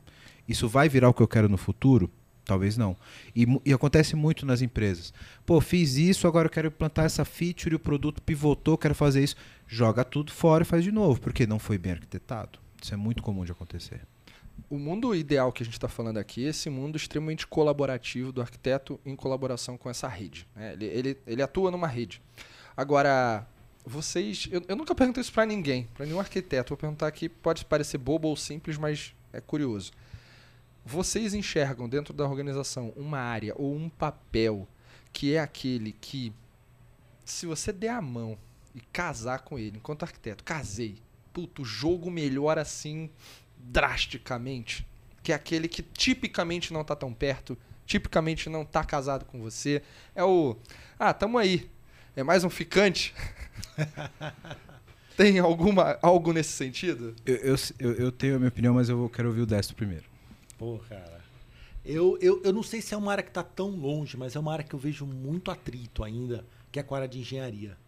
Isso 0.46 0.68
vai 0.68 0.88
virar 0.88 1.08
o 1.08 1.14
que 1.14 1.22
eu 1.22 1.28
quero 1.28 1.48
no 1.48 1.56
futuro? 1.56 2.10
Talvez 2.50 2.76
não. 2.76 2.96
E, 3.34 3.46
e 3.64 3.72
acontece 3.72 4.16
muito 4.16 4.44
nas 4.44 4.60
empresas. 4.60 5.14
Pô, 5.46 5.60
fiz 5.60 5.94
isso, 5.94 6.26
agora 6.26 6.46
eu 6.46 6.50
quero 6.50 6.66
implantar 6.66 7.04
essa 7.04 7.24
feature, 7.24 7.76
o 7.76 7.78
produto 7.78 8.20
pivotou, 8.20 8.76
quero 8.76 8.92
fazer 8.92 9.22
isso. 9.22 9.36
Joga 9.68 10.02
tudo 10.04 10.32
fora 10.32 10.64
e 10.64 10.66
faz 10.66 10.82
de 10.82 10.90
novo, 10.90 11.20
porque 11.20 11.46
não 11.46 11.60
foi 11.60 11.78
bem 11.78 11.92
arquitetado. 11.92 12.58
Isso 12.82 12.92
é 12.92 12.96
muito 12.96 13.22
comum 13.22 13.44
de 13.44 13.52
acontecer. 13.52 14.00
O 14.68 14.76
mundo 14.76 15.14
ideal 15.14 15.52
que 15.52 15.62
a 15.62 15.64
gente 15.64 15.74
está 15.74 15.86
falando 15.86 16.16
aqui 16.16 16.44
é 16.44 16.48
esse 16.48 16.68
mundo 16.68 16.96
extremamente 16.96 17.46
colaborativo 17.46 18.32
do 18.32 18.40
arquiteto 18.40 18.98
em 19.06 19.14
colaboração 19.14 19.78
com 19.78 19.88
essa 19.88 20.08
rede. 20.08 20.44
né? 20.56 20.72
Ele, 20.72 20.86
ele, 20.86 21.18
ele 21.28 21.42
atua 21.42 21.70
numa 21.70 21.86
rede. 21.86 22.20
Agora, 22.76 23.46
vocês. 23.86 24.48
Eu, 24.50 24.60
eu 24.66 24.74
nunca 24.74 24.92
pergunto 24.92 25.20
isso 25.20 25.32
para 25.32 25.46
ninguém, 25.46 25.86
para 25.94 26.04
nenhum 26.04 26.18
arquiteto. 26.18 26.70
Vou 26.70 26.76
perguntar 26.76 27.06
aqui, 27.06 27.28
pode 27.28 27.64
parecer 27.64 27.98
bobo 27.98 28.26
ou 28.26 28.34
simples, 28.34 28.76
mas 28.76 29.14
é 29.32 29.40
curioso. 29.40 29.92
Vocês 30.84 31.34
enxergam 31.34 31.88
dentro 31.88 32.12
da 32.12 32.24
organização 32.24 32.92
uma 32.96 33.18
área 33.18 33.54
ou 33.56 33.74
um 33.76 33.88
papel 33.88 34.66
que 35.12 35.34
é 35.34 35.40
aquele 35.40 35.92
que, 35.92 36.32
se 37.24 37.46
você 37.46 37.72
der 37.72 37.90
a 37.90 38.00
mão 38.02 38.38
e 38.74 38.80
casar 38.92 39.40
com 39.40 39.58
ele 39.58 39.76
enquanto 39.76 40.04
arquiteto, 40.04 40.44
casei, 40.44 40.96
puto, 41.32 41.62
o 41.62 41.64
jogo 41.64 42.10
melhora 42.10 42.62
assim 42.62 43.10
drasticamente, 43.58 44.86
que 45.22 45.32
é 45.32 45.34
aquele 45.34 45.68
que 45.68 45.82
tipicamente 45.82 46.72
não 46.72 46.82
tá 46.82 46.96
tão 46.96 47.12
perto, 47.12 47.58
tipicamente 47.86 48.48
não 48.48 48.64
tá 48.64 48.82
casado 48.84 49.24
com 49.26 49.40
você, 49.40 49.82
é 50.14 50.24
o 50.24 50.56
ah, 50.98 51.12
tamo 51.12 51.38
aí. 51.38 51.68
É 52.16 52.22
mais 52.22 52.42
um 52.42 52.50
ficante? 52.50 53.14
Tem 55.16 55.38
alguma 55.38 55.98
algo 56.02 56.32
nesse 56.32 56.52
sentido? 56.52 57.14
Eu, 57.26 57.56
eu, 57.78 57.92
eu- 57.94 58.12
tenho 58.12 58.36
a 58.36 58.38
minha 58.38 58.48
opinião, 58.48 58.74
mas 58.74 58.88
eu 58.88 59.08
quero 59.10 59.28
ouvir 59.28 59.42
o 59.42 59.46
Destro 59.46 59.76
primeiro. 59.76 60.04
Pô, 60.60 60.78
cara. 60.90 61.24
Eu, 61.82 62.18
eu, 62.20 62.42
eu 62.44 62.52
não 62.52 62.62
sei 62.62 62.82
se 62.82 62.92
é 62.92 62.96
uma 62.96 63.12
área 63.12 63.24
que 63.24 63.30
está 63.30 63.42
tão 63.42 63.70
longe, 63.70 64.14
mas 64.18 64.36
é 64.36 64.38
uma 64.38 64.52
área 64.52 64.62
que 64.62 64.74
eu 64.74 64.78
vejo 64.78 65.06
muito 65.06 65.50
atrito 65.50 66.04
ainda, 66.04 66.44
que 66.70 66.78
é 66.78 66.82
com 66.82 66.94
a 66.94 66.98
área 66.98 67.08
de 67.08 67.18
engenharia. 67.18 67.78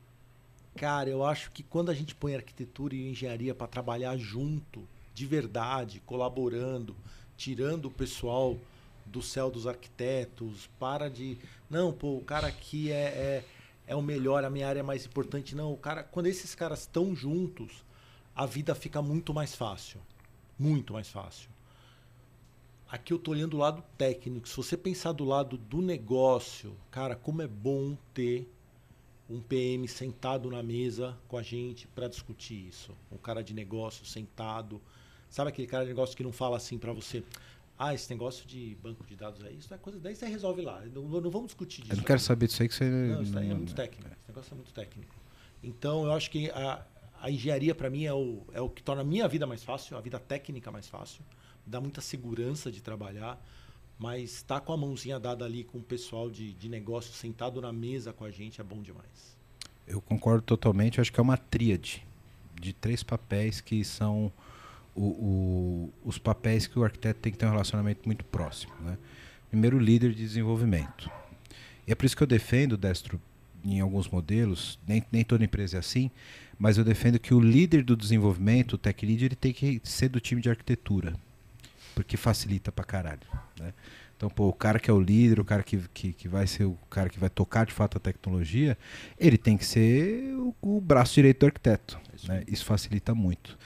Cara, 0.74 1.10
eu 1.10 1.22
acho 1.22 1.50
que 1.50 1.62
quando 1.62 1.90
a 1.90 1.94
gente 1.94 2.14
põe 2.14 2.34
arquitetura 2.34 2.94
e 2.94 3.10
engenharia 3.10 3.54
para 3.54 3.66
trabalhar 3.66 4.16
junto, 4.16 4.88
de 5.12 5.26
verdade, 5.26 6.00
colaborando, 6.06 6.96
tirando 7.36 7.88
o 7.88 7.90
pessoal 7.90 8.56
do 9.04 9.20
céu 9.20 9.50
dos 9.50 9.66
arquitetos, 9.66 10.70
para 10.80 11.10
de. 11.10 11.36
Não, 11.68 11.92
pô, 11.92 12.16
o 12.16 12.24
cara 12.24 12.46
aqui 12.46 12.90
é, 12.90 12.94
é, 12.94 13.44
é 13.86 13.94
o 13.94 14.00
melhor, 14.00 14.46
a 14.46 14.50
minha 14.50 14.66
área 14.66 14.80
é 14.80 14.82
mais 14.82 15.04
importante. 15.04 15.54
Não, 15.54 15.74
o 15.74 15.76
cara. 15.76 16.02
Quando 16.02 16.24
esses 16.24 16.54
caras 16.54 16.80
estão 16.80 17.14
juntos, 17.14 17.84
a 18.34 18.46
vida 18.46 18.74
fica 18.74 19.02
muito 19.02 19.34
mais 19.34 19.54
fácil. 19.54 20.00
Muito 20.58 20.94
mais 20.94 21.10
fácil. 21.10 21.51
Aqui 22.92 23.10
eu 23.10 23.18
tô 23.18 23.30
olhando 23.30 23.54
o 23.54 23.56
lado 23.56 23.82
técnico. 23.96 24.46
Se 24.46 24.54
você 24.54 24.76
pensar 24.76 25.12
do 25.12 25.24
lado 25.24 25.56
do 25.56 25.80
negócio, 25.80 26.76
cara, 26.90 27.16
como 27.16 27.40
é 27.40 27.46
bom 27.46 27.96
ter 28.12 28.46
um 29.30 29.40
PM 29.40 29.88
sentado 29.88 30.50
na 30.50 30.62
mesa 30.62 31.16
com 31.26 31.38
a 31.38 31.42
gente 31.42 31.88
para 31.88 32.06
discutir 32.06 32.68
isso. 32.68 32.94
Um 33.10 33.16
cara 33.16 33.42
de 33.42 33.54
negócio 33.54 34.04
sentado. 34.04 34.78
Sabe 35.30 35.48
aquele 35.48 35.66
cara 35.66 35.84
de 35.84 35.88
negócio 35.88 36.14
que 36.14 36.22
não 36.22 36.32
fala 36.32 36.58
assim 36.58 36.76
para 36.76 36.92
você? 36.92 37.24
Ah, 37.78 37.94
esse 37.94 38.10
negócio 38.10 38.46
de 38.46 38.76
banco 38.82 39.06
de 39.06 39.16
dados 39.16 39.42
aí, 39.42 39.56
isso 39.56 39.72
é 39.72 39.78
coisa. 39.78 39.98
Daí 39.98 40.14
você 40.14 40.26
resolve 40.26 40.60
lá. 40.60 40.82
Não, 40.92 41.02
não 41.02 41.30
vamos 41.30 41.46
discutir 41.46 41.80
disso. 41.80 41.94
Eu 41.94 41.96
não 41.96 42.04
quero 42.04 42.18
aqui. 42.18 42.26
saber 42.26 42.46
disso 42.46 42.62
aí 42.62 42.68
que 42.68 42.74
você. 42.74 42.84
Não, 42.84 43.22
isso 43.22 43.32
daí 43.32 43.50
é 43.50 43.54
muito 43.54 43.74
técnico. 43.74 44.06
Esse 44.06 44.28
negócio 44.28 44.52
é 44.52 44.54
muito 44.54 44.72
técnico. 44.74 45.14
Então, 45.62 46.04
eu 46.04 46.12
acho 46.12 46.30
que 46.30 46.50
a, 46.50 46.84
a 47.22 47.30
engenharia, 47.30 47.74
para 47.74 47.88
mim, 47.88 48.04
é 48.04 48.12
o, 48.12 48.42
é 48.52 48.60
o 48.60 48.68
que 48.68 48.82
torna 48.82 49.00
a 49.00 49.04
minha 49.04 49.26
vida 49.28 49.46
mais 49.46 49.64
fácil, 49.64 49.96
a 49.96 50.00
vida 50.02 50.18
técnica 50.18 50.70
mais 50.70 50.86
fácil. 50.86 51.24
Dá 51.66 51.80
muita 51.80 52.00
segurança 52.00 52.70
de 52.70 52.80
trabalhar. 52.80 53.38
Mas 53.98 54.32
estar 54.34 54.58
tá 54.58 54.60
com 54.60 54.72
a 54.72 54.76
mãozinha 54.76 55.20
dada 55.20 55.44
ali 55.44 55.62
com 55.62 55.78
o 55.78 55.82
pessoal 55.82 56.28
de, 56.28 56.52
de 56.54 56.68
negócio 56.68 57.12
sentado 57.12 57.60
na 57.60 57.72
mesa 57.72 58.12
com 58.12 58.24
a 58.24 58.30
gente 58.30 58.60
é 58.60 58.64
bom 58.64 58.82
demais. 58.82 59.36
Eu 59.86 60.00
concordo 60.00 60.42
totalmente. 60.42 60.98
Eu 60.98 61.02
acho 61.02 61.12
que 61.12 61.20
é 61.20 61.22
uma 61.22 61.36
tríade 61.36 62.04
de 62.60 62.72
três 62.72 63.02
papéis 63.02 63.60
que 63.60 63.84
são 63.84 64.32
o, 64.94 65.02
o, 65.02 65.92
os 66.04 66.18
papéis 66.18 66.66
que 66.66 66.78
o 66.78 66.84
arquiteto 66.84 67.20
tem 67.20 67.32
que 67.32 67.38
ter 67.38 67.46
um 67.46 67.50
relacionamento 67.50 68.00
muito 68.06 68.24
próximo. 68.24 68.72
Né? 68.80 68.98
Primeiro, 69.50 69.78
líder 69.78 70.12
de 70.12 70.22
desenvolvimento. 70.22 71.10
E 71.86 71.92
é 71.92 71.94
por 71.94 72.04
isso 72.04 72.16
que 72.16 72.22
eu 72.22 72.26
defendo, 72.26 72.76
Destro, 72.76 73.20
em 73.64 73.80
alguns 73.80 74.08
modelos, 74.08 74.78
nem, 74.86 75.04
nem 75.12 75.24
toda 75.24 75.44
empresa 75.44 75.76
é 75.76 75.80
assim, 75.80 76.10
mas 76.58 76.76
eu 76.76 76.84
defendo 76.84 77.18
que 77.18 77.34
o 77.34 77.40
líder 77.40 77.84
do 77.84 77.96
desenvolvimento, 77.96 78.74
o 78.74 78.78
tech 78.78 79.04
lead, 79.04 79.24
ele 79.24 79.36
tem 79.36 79.52
que 79.52 79.80
ser 79.84 80.08
do 80.08 80.20
time 80.20 80.40
de 80.40 80.50
arquitetura 80.50 81.14
porque 81.94 82.16
facilita 82.16 82.72
pra 82.72 82.84
caralho. 82.84 83.20
Né? 83.58 83.72
Então, 84.16 84.30
pô, 84.30 84.46
o 84.46 84.52
cara 84.52 84.78
que 84.78 84.88
é 84.88 84.94
o 84.94 85.00
líder, 85.00 85.40
o 85.40 85.44
cara 85.44 85.64
que, 85.64 85.78
que, 85.92 86.12
que 86.12 86.28
vai 86.28 86.46
ser 86.46 86.64
o 86.64 86.78
cara 86.88 87.08
que 87.08 87.18
vai 87.18 87.28
tocar 87.28 87.66
de 87.66 87.72
fato 87.72 87.96
a 87.96 88.00
tecnologia, 88.00 88.78
ele 89.18 89.36
tem 89.36 89.56
que 89.56 89.64
ser 89.64 90.32
o, 90.36 90.54
o 90.62 90.80
braço 90.80 91.14
direito 91.14 91.40
do 91.40 91.46
arquiteto. 91.46 91.98
Isso, 92.14 92.28
né? 92.28 92.44
Isso 92.46 92.64
facilita 92.64 93.14
muito. 93.14 93.58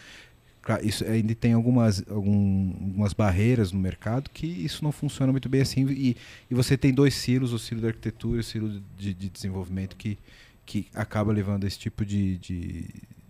Isso 0.82 1.04
ainda 1.04 1.34
tem 1.34 1.52
algumas, 1.52 2.02
algum, 2.10 2.70
algumas 2.72 3.12
barreiras 3.12 3.70
no 3.70 3.78
mercado 3.78 4.30
que 4.30 4.46
isso 4.46 4.82
não 4.82 4.90
funciona 4.90 5.30
muito 5.30 5.48
bem 5.48 5.60
assim. 5.60 5.86
E, 5.90 6.16
e 6.50 6.54
você 6.54 6.76
tem 6.76 6.92
dois 6.92 7.14
silos, 7.14 7.52
o 7.52 7.58
silo 7.58 7.82
da 7.82 7.88
arquitetura 7.88 8.38
e 8.38 8.40
o 8.40 8.42
silo 8.42 8.82
de, 8.96 9.14
de 9.14 9.28
desenvolvimento, 9.28 9.94
que, 9.94 10.18
que 10.64 10.86
acaba 10.94 11.32
levando 11.32 11.64
a 11.64 11.66
esse 11.66 11.78
tipo 11.78 12.04
de, 12.04 12.38
de, 12.38 12.86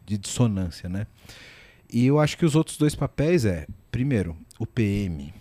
de 0.07 0.17
dissonância. 0.17 0.89
Né? 0.89 1.07
E 1.93 2.07
eu 2.07 2.19
acho 2.19 2.39
que 2.39 2.47
os 2.47 2.55
outros 2.55 2.79
dois 2.79 2.95
papéis 2.95 3.45
é, 3.45 3.67
primeiro, 3.91 4.37
o 4.59 4.67
PM. 4.67 5.33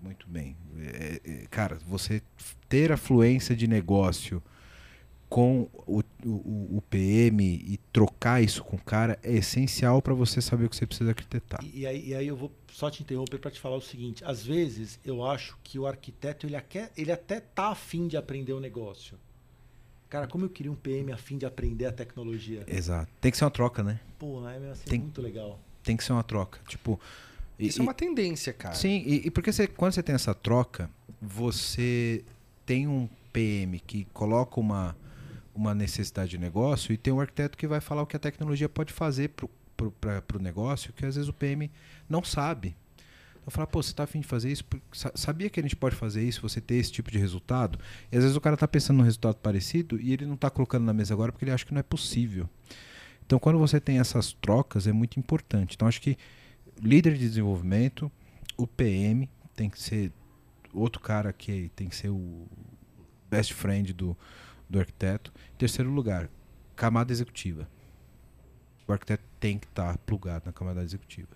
Muito 0.00 0.26
bem. 0.28 0.56
É, 0.78 1.20
é, 1.24 1.46
cara, 1.50 1.78
você 1.86 2.22
ter 2.68 2.92
a 2.92 2.96
fluência 2.96 3.54
de 3.56 3.66
negócio 3.66 4.42
com 5.28 5.68
o, 5.86 6.02
o, 6.24 6.76
o, 6.78 6.82
PM 6.88 7.44
e 7.44 7.78
trocar 7.92 8.42
isso 8.42 8.64
com 8.64 8.76
o 8.76 8.80
cara 8.80 9.18
é 9.22 9.34
essencial 9.34 10.00
para 10.00 10.14
você 10.14 10.40
saber 10.40 10.64
o 10.64 10.70
que 10.70 10.76
você 10.76 10.86
precisa 10.86 11.10
arquitetar. 11.10 11.60
E, 11.62 11.80
e, 11.80 11.86
aí, 11.86 12.08
e 12.08 12.14
aí, 12.14 12.26
eu 12.26 12.36
vou 12.36 12.50
só 12.72 12.90
te 12.90 13.02
interromper 13.02 13.38
para 13.38 13.50
te 13.50 13.60
falar 13.60 13.76
o 13.76 13.80
seguinte: 13.80 14.24
às 14.24 14.42
vezes 14.42 14.98
eu 15.04 15.24
acho 15.24 15.58
que 15.62 15.78
o 15.78 15.86
arquiteto 15.86 16.46
ele, 16.46 16.58
quer, 16.62 16.90
ele 16.96 17.12
até 17.12 17.40
tá 17.40 17.68
afim 17.68 18.08
de 18.08 18.16
aprender 18.16 18.52
o 18.52 18.60
negócio. 18.60 19.18
Cara, 20.08 20.26
como 20.26 20.46
eu 20.46 20.48
queria 20.48 20.72
um 20.72 20.76
PM 20.76 21.12
afim 21.12 21.36
de 21.36 21.44
aprender 21.44 21.84
a 21.84 21.92
tecnologia. 21.92 22.64
Exato. 22.66 23.10
Tem 23.20 23.30
que 23.30 23.36
ser 23.36 23.44
uma 23.44 23.50
troca, 23.50 23.82
né? 23.82 24.00
Pô, 24.18 24.48
é 24.48 24.70
assim, 24.70 24.84
tem, 24.84 25.00
muito 25.00 25.20
legal. 25.20 25.60
Tem 25.82 25.96
que 25.96 26.02
ser 26.02 26.12
uma 26.12 26.24
troca. 26.24 26.58
Tipo, 26.66 26.98
isso 27.58 27.78
e, 27.78 27.80
é 27.80 27.82
uma 27.82 27.94
tendência, 27.94 28.52
cara. 28.52 28.74
Sim, 28.74 29.02
e, 29.04 29.26
e 29.26 29.30
porque 29.30 29.52
você, 29.52 29.66
quando 29.66 29.92
você 29.92 30.02
tem 30.02 30.14
essa 30.14 30.34
troca, 30.34 30.90
você 31.20 32.24
tem 32.64 32.86
um 32.86 33.08
PM 33.32 33.80
que 33.80 34.06
coloca 34.12 34.60
uma, 34.60 34.96
uma 35.54 35.74
necessidade 35.74 36.30
de 36.30 36.38
negócio 36.38 36.92
e 36.92 36.96
tem 36.96 37.12
um 37.12 37.20
arquiteto 37.20 37.58
que 37.58 37.66
vai 37.66 37.80
falar 37.80 38.02
o 38.02 38.06
que 38.06 38.16
a 38.16 38.20
tecnologia 38.20 38.68
pode 38.68 38.92
fazer 38.92 39.30
para 39.30 40.36
o 40.36 40.42
negócio, 40.42 40.92
que 40.92 41.04
às 41.04 41.16
vezes 41.16 41.28
o 41.28 41.32
PM 41.32 41.70
não 42.08 42.22
sabe. 42.22 42.76
Eu 43.44 43.50
falo, 43.50 43.66
pô, 43.66 43.82
você 43.82 43.92
está 43.92 44.04
afim 44.04 44.20
de 44.20 44.26
fazer 44.26 44.52
isso? 44.52 44.62
Sabia 45.14 45.48
que 45.48 45.58
a 45.58 45.62
gente 45.62 45.74
pode 45.74 45.96
fazer 45.96 46.22
isso, 46.22 46.42
você 46.42 46.60
ter 46.60 46.74
esse 46.74 46.92
tipo 46.92 47.10
de 47.10 47.18
resultado? 47.18 47.78
E 48.12 48.16
às 48.16 48.22
vezes 48.22 48.36
o 48.36 48.40
cara 48.42 48.52
está 48.52 48.68
pensando 48.68 48.98
num 48.98 49.04
resultado 49.04 49.36
parecido 49.36 49.98
e 49.98 50.12
ele 50.12 50.26
não 50.26 50.34
está 50.34 50.50
colocando 50.50 50.84
na 50.84 50.92
mesa 50.92 51.14
agora 51.14 51.32
porque 51.32 51.46
ele 51.46 51.52
acha 51.52 51.64
que 51.64 51.72
não 51.72 51.80
é 51.80 51.82
possível. 51.82 52.46
Então, 53.24 53.38
quando 53.38 53.58
você 53.58 53.80
tem 53.80 53.98
essas 53.98 54.34
trocas, 54.34 54.86
é 54.86 54.92
muito 54.92 55.18
importante. 55.18 55.76
Então, 55.76 55.88
acho 55.88 56.00
que 56.00 56.16
líder 56.80 57.14
de 57.14 57.28
desenvolvimento, 57.28 58.10
o 58.56 58.66
PM 58.66 59.28
tem 59.54 59.68
que 59.68 59.80
ser 59.80 60.12
outro 60.72 61.00
cara 61.00 61.32
que 61.32 61.70
tem 61.74 61.88
que 61.88 61.96
ser 61.96 62.08
o 62.08 62.46
best 63.30 63.54
friend 63.54 63.92
do, 63.92 64.16
do 64.68 64.78
arquiteto. 64.78 65.32
Terceiro 65.56 65.90
lugar, 65.90 66.28
camada 66.76 67.12
executiva. 67.12 67.68
O 68.86 68.92
arquiteto 68.92 69.24
tem 69.38 69.58
que 69.58 69.66
estar 69.66 69.92
tá 69.92 69.98
plugado 69.98 70.46
na 70.46 70.52
camada 70.52 70.82
executiva. 70.82 71.28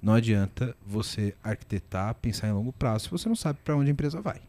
Não 0.00 0.14
adianta 0.14 0.76
você 0.86 1.34
arquitetar, 1.42 2.14
pensar 2.14 2.48
em 2.48 2.52
longo 2.52 2.72
prazo 2.72 3.04
se 3.04 3.10
você 3.10 3.28
não 3.28 3.36
sabe 3.36 3.58
para 3.64 3.76
onde 3.76 3.90
a 3.90 3.92
empresa 3.92 4.20
vai. 4.20 4.40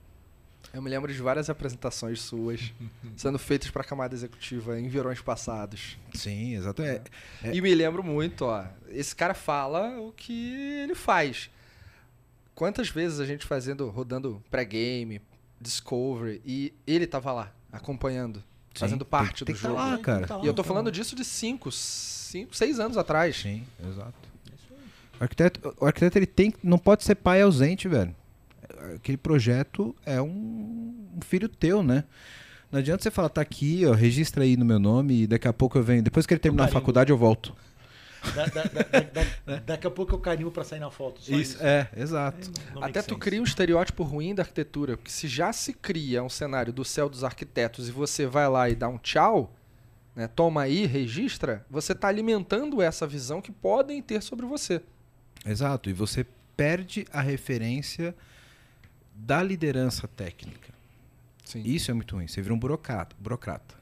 Eu 0.78 0.82
me 0.84 0.92
lembro 0.92 1.12
de 1.12 1.20
várias 1.20 1.50
apresentações 1.50 2.22
suas 2.22 2.72
sendo 3.18 3.40
feitas 3.40 3.72
para 3.72 3.82
a 3.82 3.84
camada 3.84 4.14
executiva 4.14 4.80
em 4.80 4.88
verões 4.88 5.20
passados. 5.20 5.98
Sim, 6.14 6.54
exato. 6.54 6.84
É, 6.84 7.02
é. 7.44 7.56
E 7.56 7.60
me 7.60 7.74
lembro 7.74 8.04
muito, 8.04 8.46
ó. 8.46 8.64
Esse 8.90 9.16
cara 9.16 9.34
fala 9.34 10.00
o 10.00 10.12
que 10.12 10.78
ele 10.84 10.94
faz. 10.94 11.50
Quantas 12.54 12.90
vezes 12.90 13.20
a 13.20 13.26
gente 13.26 13.44
fazendo, 13.44 13.90
rodando 13.90 14.40
pré-game, 14.52 15.20
discovery, 15.60 16.44
e 16.46 16.72
ele 16.86 17.08
tava 17.08 17.32
lá, 17.32 17.52
acompanhando, 17.72 18.44
Sim, 18.76 18.82
fazendo 18.82 19.04
parte 19.04 19.44
tem, 19.44 19.56
do 19.56 19.60
tem 19.60 19.70
jogo. 19.70 19.82
Tá 19.82 19.84
lá, 19.84 19.98
cara. 19.98 20.28
Tá 20.28 20.38
lá, 20.38 20.44
e 20.44 20.46
eu 20.48 20.54
tô 20.54 20.62
tá 20.62 20.68
falando 20.68 20.86
lá. 20.88 20.92
disso 20.92 21.16
de 21.16 21.26
5, 21.26 21.72
5, 21.72 22.56
6 22.56 22.80
anos 22.80 22.98
atrás. 22.98 23.36
Sim, 23.36 23.66
exato. 23.84 24.30
O 25.20 25.24
arquiteto, 25.24 25.76
o 25.80 25.86
arquiteto 25.88 26.20
ele 26.20 26.28
tem, 26.28 26.54
não 26.62 26.78
pode 26.78 27.04
ser 27.04 27.16
pai 27.16 27.42
ausente, 27.42 27.88
velho 27.88 28.16
aquele 28.96 29.18
projeto 29.18 29.96
é 30.06 30.22
um, 30.22 31.10
um 31.16 31.20
filho 31.22 31.48
teu, 31.50 31.84
né? 31.84 32.04
Não 32.72 32.80
adianta 32.80 33.04
você 33.04 33.12
falar, 33.12 33.30
tá 33.30 33.42
aqui, 33.42 33.86
ó, 33.86 33.94
registra 33.94 34.44
aí 34.44 34.58
no 34.58 34.66
meu 34.66 34.80
nome 34.80 35.24
e 35.24 35.28
daqui 35.28 35.48
a 35.48 35.54
pouco 35.54 35.78
eu 35.78 35.84
venho. 35.84 36.04
Depois 36.04 36.26
que 36.26 36.34
ele 36.34 36.40
terminar 36.40 36.66
a 36.66 36.68
faculdade, 36.68 37.12
eu 37.12 37.18
volto. 37.18 37.56
Da, 38.36 38.46
da, 38.46 38.64
da, 39.46 39.56
daqui 39.60 39.88
a 39.88 39.92
pouco 39.92 40.16
eu 40.16 40.20
carinho 40.20 40.52
para 40.52 40.64
sair 40.64 40.80
na 40.80 40.90
foto. 40.90 41.22
Isso, 41.22 41.34
isso, 41.34 41.58
é, 41.64 41.88
exato. 41.96 42.52
Até 42.82 43.02
tu 43.02 43.18
cria 43.18 43.40
um 43.40 43.44
estereótipo 43.44 44.04
ruim 44.04 44.36
da 44.36 44.44
arquitetura, 44.44 44.98
porque 44.98 45.12
se 45.12 45.28
já 45.28 45.54
se 45.54 45.72
cria 45.72 46.22
um 46.24 46.30
cenário 46.30 46.74
do 46.74 46.84
céu 46.84 47.08
dos 47.08 47.24
arquitetos 47.24 47.88
e 47.88 47.92
você 47.92 48.26
vai 48.26 48.50
lá 48.50 48.70
e 48.70 48.76
dá 48.76 48.90
um 48.90 48.98
tchau, 48.98 49.54
né, 50.16 50.28
toma 50.28 50.64
aí, 50.64 50.86
registra, 50.86 51.66
você 51.70 51.94
está 51.94 52.08
alimentando 52.08 52.82
essa 52.82 53.08
visão 53.08 53.42
que 53.42 53.52
podem 53.52 54.02
ter 54.02 54.22
sobre 54.22 54.46
você. 54.46 54.82
Exato, 55.46 55.90
e 55.90 55.94
você 55.94 56.26
perde 56.58 57.06
a 57.14 57.22
referência 57.22 58.16
da 59.18 59.42
liderança 59.42 60.08
técnica. 60.08 60.74
Sim. 61.44 61.64
Isso 61.64 61.90
é 61.90 61.94
muito 61.94 62.16
ruim. 62.16 62.28
Você 62.28 62.42
vira 62.42 62.54
um 62.54 62.60
burocrata, 62.60 63.16
burocrata. 63.20 63.76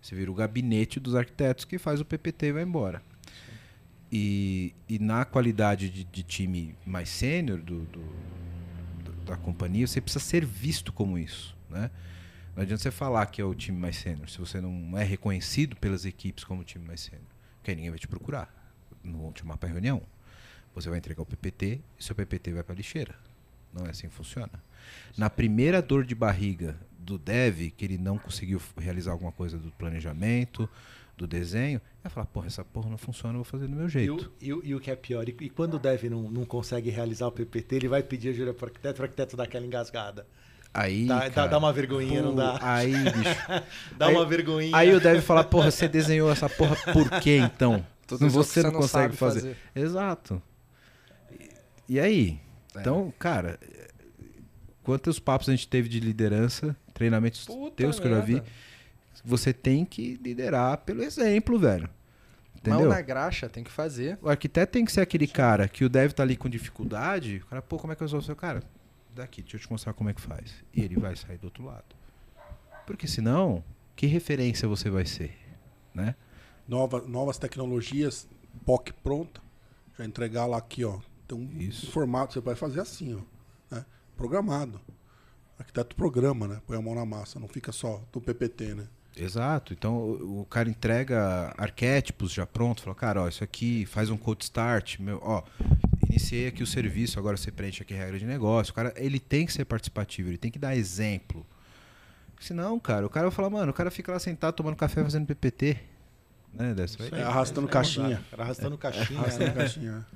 Você 0.00 0.14
vira 0.14 0.30
o 0.30 0.34
gabinete 0.34 1.00
dos 1.00 1.14
arquitetos 1.14 1.64
que 1.64 1.78
faz 1.78 2.00
o 2.00 2.04
PPT 2.04 2.46
e 2.46 2.52
vai 2.52 2.62
embora. 2.62 3.02
E, 4.10 4.74
e 4.88 4.98
na 4.98 5.24
qualidade 5.24 5.88
de, 5.88 6.04
de 6.04 6.22
time 6.22 6.74
mais 6.84 7.08
sênior 7.08 7.58
do, 7.58 7.80
do, 7.84 8.04
da 9.24 9.36
companhia, 9.36 9.86
você 9.86 10.00
precisa 10.00 10.22
ser 10.22 10.44
visto 10.44 10.92
como 10.92 11.18
isso. 11.18 11.56
Né? 11.70 11.90
Não 12.54 12.62
adianta 12.62 12.82
você 12.82 12.90
falar 12.90 13.24
que 13.26 13.40
é 13.40 13.44
o 13.44 13.54
time 13.54 13.78
mais 13.78 13.96
sênior 13.96 14.28
se 14.28 14.38
você 14.38 14.60
não 14.60 14.98
é 14.98 15.02
reconhecido 15.02 15.76
pelas 15.76 16.04
equipes 16.04 16.44
como 16.44 16.60
o 16.60 16.64
time 16.64 16.84
mais 16.84 17.00
sênior. 17.00 17.26
Porque 17.56 17.74
ninguém 17.74 17.90
vai 17.90 17.98
te 17.98 18.08
procurar. 18.08 18.52
Não 19.02 19.18
vão 19.18 19.32
te 19.32 19.40
chamar 19.40 19.56
para 19.56 19.70
reunião. 19.70 20.02
Você 20.74 20.88
vai 20.88 20.98
entregar 20.98 21.22
o 21.22 21.26
PPT 21.26 21.80
e 21.98 22.04
seu 22.04 22.14
PPT 22.14 22.52
vai 22.52 22.62
para 22.62 22.74
a 22.74 22.76
lixeira. 22.76 23.14
Não 23.72 23.86
é 23.86 23.90
assim 23.90 24.08
que 24.08 24.14
funciona. 24.14 24.50
Na 25.16 25.30
primeira 25.30 25.80
dor 25.80 26.04
de 26.04 26.14
barriga 26.14 26.76
do 26.98 27.18
dev, 27.18 27.70
que 27.76 27.84
ele 27.84 27.98
não 27.98 28.18
conseguiu 28.18 28.60
realizar 28.76 29.12
alguma 29.12 29.32
coisa 29.32 29.56
do 29.58 29.70
planejamento, 29.72 30.68
do 31.16 31.26
desenho, 31.26 31.80
vai 32.02 32.10
falar, 32.10 32.26
porra, 32.26 32.46
essa 32.46 32.64
porra 32.64 32.88
não 32.90 32.98
funciona, 32.98 33.34
eu 33.34 33.38
vou 33.42 33.44
fazer 33.44 33.66
do 33.68 33.76
meu 33.76 33.86
E 33.86 33.90
jeito. 33.90 34.32
o, 34.40 34.44
e 34.44 34.52
o- 34.52 34.64
e 34.64 34.74
o 34.74 34.80
que 34.80 34.90
é 34.90 34.96
pior, 34.96 35.28
e, 35.28 35.36
e 35.40 35.50
quando 35.50 35.74
o 35.74 35.78
dev 35.78 36.04
não, 36.04 36.22
não 36.30 36.44
consegue 36.44 36.90
realizar 36.90 37.26
o 37.26 37.32
PPT, 37.32 37.76
ele 37.76 37.88
vai 37.88 38.02
pedir 38.02 38.30
ajuda 38.30 38.52
para 38.54 38.64
o 38.64 38.68
arquiteto, 38.68 39.00
o 39.00 39.04
arquiteto 39.04 39.36
dá 39.36 39.44
aquela 39.44 39.64
engasgada. 39.66 40.26
Aí, 40.74 41.06
Dá, 41.06 41.28
cara, 41.30 41.48
dá 41.48 41.58
uma 41.58 41.70
vergonhinha, 41.72 42.22
não 42.22 42.30
pô, 42.30 42.36
dá? 42.38 42.58
Aí, 42.62 42.92
bicho. 42.94 43.36
Dá 43.98 44.06
aí- 44.06 44.14
uma 44.14 44.24
vergonhinha. 44.24 44.74
Aí 44.74 44.94
o 44.94 44.98
deve 45.00 45.20
falar, 45.20 45.44
porra, 45.44 45.70
você 45.70 45.86
desenhou 45.86 46.30
essa 46.32 46.48
porra 46.48 46.76
por 46.94 47.10
quê 47.20 47.36
então? 47.36 47.84
Isso 48.10 48.16
você 48.18 48.24
não 48.24 48.30
você 48.30 48.62
não 48.62 48.72
consegue 48.72 49.14
fazer. 49.16 49.40
fazer. 49.40 49.56
Exato. 49.74 50.42
E, 51.30 51.50
e 51.90 52.00
aí? 52.00 52.40
É. 52.74 52.80
Então, 52.80 53.12
cara, 53.18 53.58
quantos 54.82 55.18
papos 55.18 55.48
a 55.48 55.52
gente 55.52 55.68
teve 55.68 55.88
de 55.88 56.00
liderança, 56.00 56.76
treinamentos 56.94 57.44
Puta 57.44 57.76
teus 57.76 57.98
que 57.98 58.06
eu 58.06 58.10
já 58.10 58.20
vi, 58.20 58.42
você 59.24 59.52
tem 59.52 59.84
que 59.84 60.18
liderar 60.22 60.78
pelo 60.78 61.02
exemplo, 61.02 61.58
velho. 61.58 61.88
Mão 62.64 62.78
Entendeu? 62.78 62.90
na 62.90 63.00
graxa, 63.00 63.48
tem 63.48 63.64
que 63.64 63.70
fazer. 63.70 64.18
O 64.22 64.28
arquiteto 64.28 64.72
tem 64.72 64.84
que 64.84 64.92
ser 64.92 65.00
aquele 65.00 65.26
cara 65.26 65.66
que 65.68 65.84
o 65.84 65.88
dev 65.88 66.12
tá 66.12 66.22
ali 66.22 66.36
com 66.36 66.48
dificuldade, 66.48 67.38
o 67.38 67.46
cara, 67.46 67.60
pô, 67.60 67.76
como 67.76 67.92
é 67.92 67.96
que 67.96 68.02
eu 68.02 68.06
resolvo 68.06 68.22
o 68.22 68.26
seu 68.26 68.36
cara? 68.36 68.62
Daqui, 69.14 69.42
deixa 69.42 69.56
eu 69.56 69.60
te 69.60 69.70
mostrar 69.70 69.92
como 69.92 70.08
é 70.08 70.14
que 70.14 70.20
faz. 70.20 70.54
E 70.72 70.80
ele 70.82 70.96
vai 70.96 71.14
sair 71.16 71.38
do 71.38 71.44
outro 71.44 71.64
lado. 71.64 71.84
Porque 72.86 73.06
senão, 73.06 73.64
que 73.96 74.06
referência 74.06 74.66
você 74.68 74.88
vai 74.88 75.04
ser, 75.04 75.36
né? 75.92 76.14
Nova, 76.66 77.00
novas 77.02 77.36
tecnologias, 77.36 78.28
POC 78.64 78.92
pronta. 79.02 79.40
Já 79.98 80.04
entregar 80.04 80.46
lá 80.46 80.56
aqui, 80.56 80.84
ó. 80.84 81.00
Um 81.30 81.48
Isso. 81.58 81.90
formato, 81.90 82.34
você 82.34 82.40
vai 82.40 82.54
fazer 82.54 82.80
assim, 82.80 83.14
ó. 83.14 83.74
né? 83.74 83.84
Programado. 84.16 84.80
Arquiteto 85.58 85.94
programa, 85.94 86.48
né? 86.48 86.60
Põe 86.66 86.76
a 86.76 86.82
mão 86.82 86.94
na 86.94 87.06
massa, 87.06 87.38
não 87.38 87.48
fica 87.48 87.72
só 87.72 88.02
do 88.12 88.20
PPT, 88.20 88.74
né? 88.74 88.88
Exato. 89.16 89.72
Então 89.72 89.94
o, 89.96 90.40
o 90.40 90.44
cara 90.46 90.68
entrega 90.68 91.54
arquétipos 91.56 92.32
já 92.32 92.46
pronto, 92.46 92.82
fala, 92.82 92.94
cara, 92.94 93.22
ó, 93.22 93.28
isso 93.28 93.44
aqui 93.44 93.86
faz 93.86 94.10
um 94.10 94.16
code 94.16 94.44
start, 94.44 94.98
meu, 94.98 95.20
ó, 95.22 95.42
iniciei 96.08 96.48
aqui 96.48 96.62
o 96.62 96.66
serviço, 96.66 97.18
agora 97.18 97.36
você 97.36 97.50
preenche 97.50 97.82
aqui 97.82 97.94
a 97.94 97.96
regra 97.96 98.18
de 98.18 98.26
negócio. 98.26 98.72
O 98.72 98.74
cara, 98.74 98.92
ele 98.96 99.18
tem 99.18 99.46
que 99.46 99.52
ser 99.52 99.64
participativo, 99.64 100.28
ele 100.28 100.38
tem 100.38 100.50
que 100.50 100.58
dar 100.58 100.76
exemplo. 100.76 101.46
Senão, 102.40 102.78
cara, 102.80 103.06
o 103.06 103.10
cara 103.10 103.26
vai 103.28 103.34
falar, 103.34 103.50
mano, 103.50 103.70
o 103.70 103.74
cara 103.74 103.90
fica 103.90 104.10
lá 104.10 104.18
sentado 104.18 104.54
tomando 104.54 104.76
café 104.76 105.02
fazendo 105.02 105.26
PPT. 105.26 105.78
Né, 106.52 106.74
dessa 106.74 107.02
aí, 107.02 107.22
arrastando 107.22 107.62
não 107.62 107.68
caixinha. 107.68 108.22
Arrastando 108.36 108.76
caixinha. 108.76 109.20
Arrastando 109.20 109.46
né? 109.46 109.54
caixinha. 109.54 110.06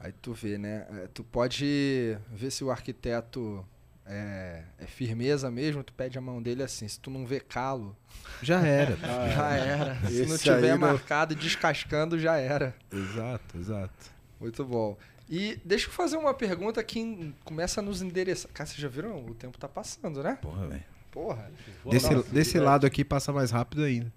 Aí 0.00 0.12
tu 0.12 0.32
vê, 0.32 0.56
né? 0.58 0.86
É, 0.92 1.08
Tu 1.12 1.24
pode 1.24 2.16
ver 2.32 2.50
se 2.50 2.62
o 2.62 2.70
arquiteto 2.70 3.66
é, 4.06 4.62
é 4.78 4.86
firmeza 4.86 5.50
mesmo, 5.50 5.82
tu 5.82 5.92
pede 5.92 6.16
a 6.16 6.20
mão 6.20 6.40
dele 6.40 6.62
assim. 6.62 6.86
Se 6.86 6.98
tu 7.00 7.10
não 7.10 7.26
vê 7.26 7.40
calo, 7.40 7.96
Já 8.42 8.60
era. 8.64 8.96
já 9.34 9.50
era. 9.56 9.94
Se 10.08 10.26
não 10.26 10.38
tiver 10.38 10.72
não- 10.78 10.78
marcado 10.78 11.32
e 11.32 11.36
descascando, 11.36 12.18
já 12.18 12.36
era. 12.36 12.74
exato, 12.92 13.58
exato. 13.58 14.10
Muito 14.40 14.64
bom. 14.64 14.96
E 15.28 15.60
deixa 15.64 15.88
eu 15.88 15.92
fazer 15.92 16.16
uma 16.16 16.32
pergunta 16.32 16.82
que 16.82 17.34
começa 17.44 17.80
a 17.80 17.82
nos 17.82 18.00
endereçar. 18.00 18.50
Cara, 18.52 18.66
vocês 18.66 18.80
já 18.80 18.88
viram? 18.88 19.26
O 19.26 19.34
tempo 19.34 19.58
tá 19.58 19.68
passando, 19.68 20.22
né? 20.22 20.38
Porra, 20.40 20.68
velho. 20.68 20.84
Porra. 21.10 21.50
Desse, 21.90 22.14
desse 22.30 22.58
lado 22.58 22.86
aqui 22.86 23.04
passa 23.04 23.32
mais 23.32 23.50
rápido 23.50 23.82
ainda. 23.82 24.10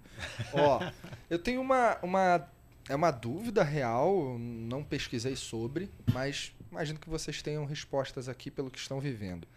Ó, 0.54 0.80
eu 1.30 1.40
tenho 1.40 1.60
uma, 1.60 1.98
uma. 2.04 2.48
É 2.92 2.96
uma 2.96 3.10
dúvida 3.10 3.64
real, 3.64 4.38
não 4.38 4.84
pesquisei 4.84 5.34
sobre, 5.34 5.89
mas 6.12 6.54
imagino 6.70 7.00
que 7.00 7.10
vocês 7.10 7.42
tenham 7.42 7.64
respostas 7.64 8.28
aqui 8.28 8.52
pelo 8.52 8.70
que 8.70 8.78
estão 8.78 9.00
vivendo. 9.00 9.48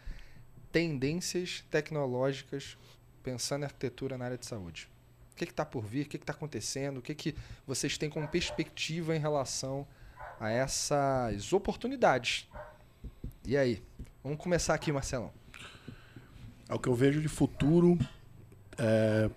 Tendências 0.71 1.65
tecnológicas 1.69 2.79
pensando 3.25 3.63
em 3.63 3.65
arquitetura 3.65 4.17
na 4.17 4.27
área 4.27 4.39
de 4.39 4.47
saúde. 4.47 4.89
O 5.33 5.35
que 5.35 5.43
está 5.43 5.65
por 5.65 5.85
vir? 5.85 6.07
O 6.07 6.09
que 6.09 6.17
está 6.17 6.33
acontecendo? 6.33 6.99
O 6.99 7.03
que, 7.03 7.13
que 7.13 7.35
vocês 7.67 7.99
têm 7.99 8.09
como 8.09 8.29
perspectiva 8.29 9.17
em 9.17 9.19
relação 9.19 9.85
a 10.39 10.49
essas 10.49 11.53
oportunidades? 11.53 12.49
E 13.45 13.57
aí? 13.57 13.83
Vamos 14.23 14.39
começar 14.39 14.75
aqui, 14.75 14.93
Marcelão. 14.93 15.33
O 16.71 16.79
que 16.79 16.89
eu 16.89 16.95
vejo 16.95 17.21
de 17.21 17.29
futuro 17.29 17.99
é, 18.79 19.29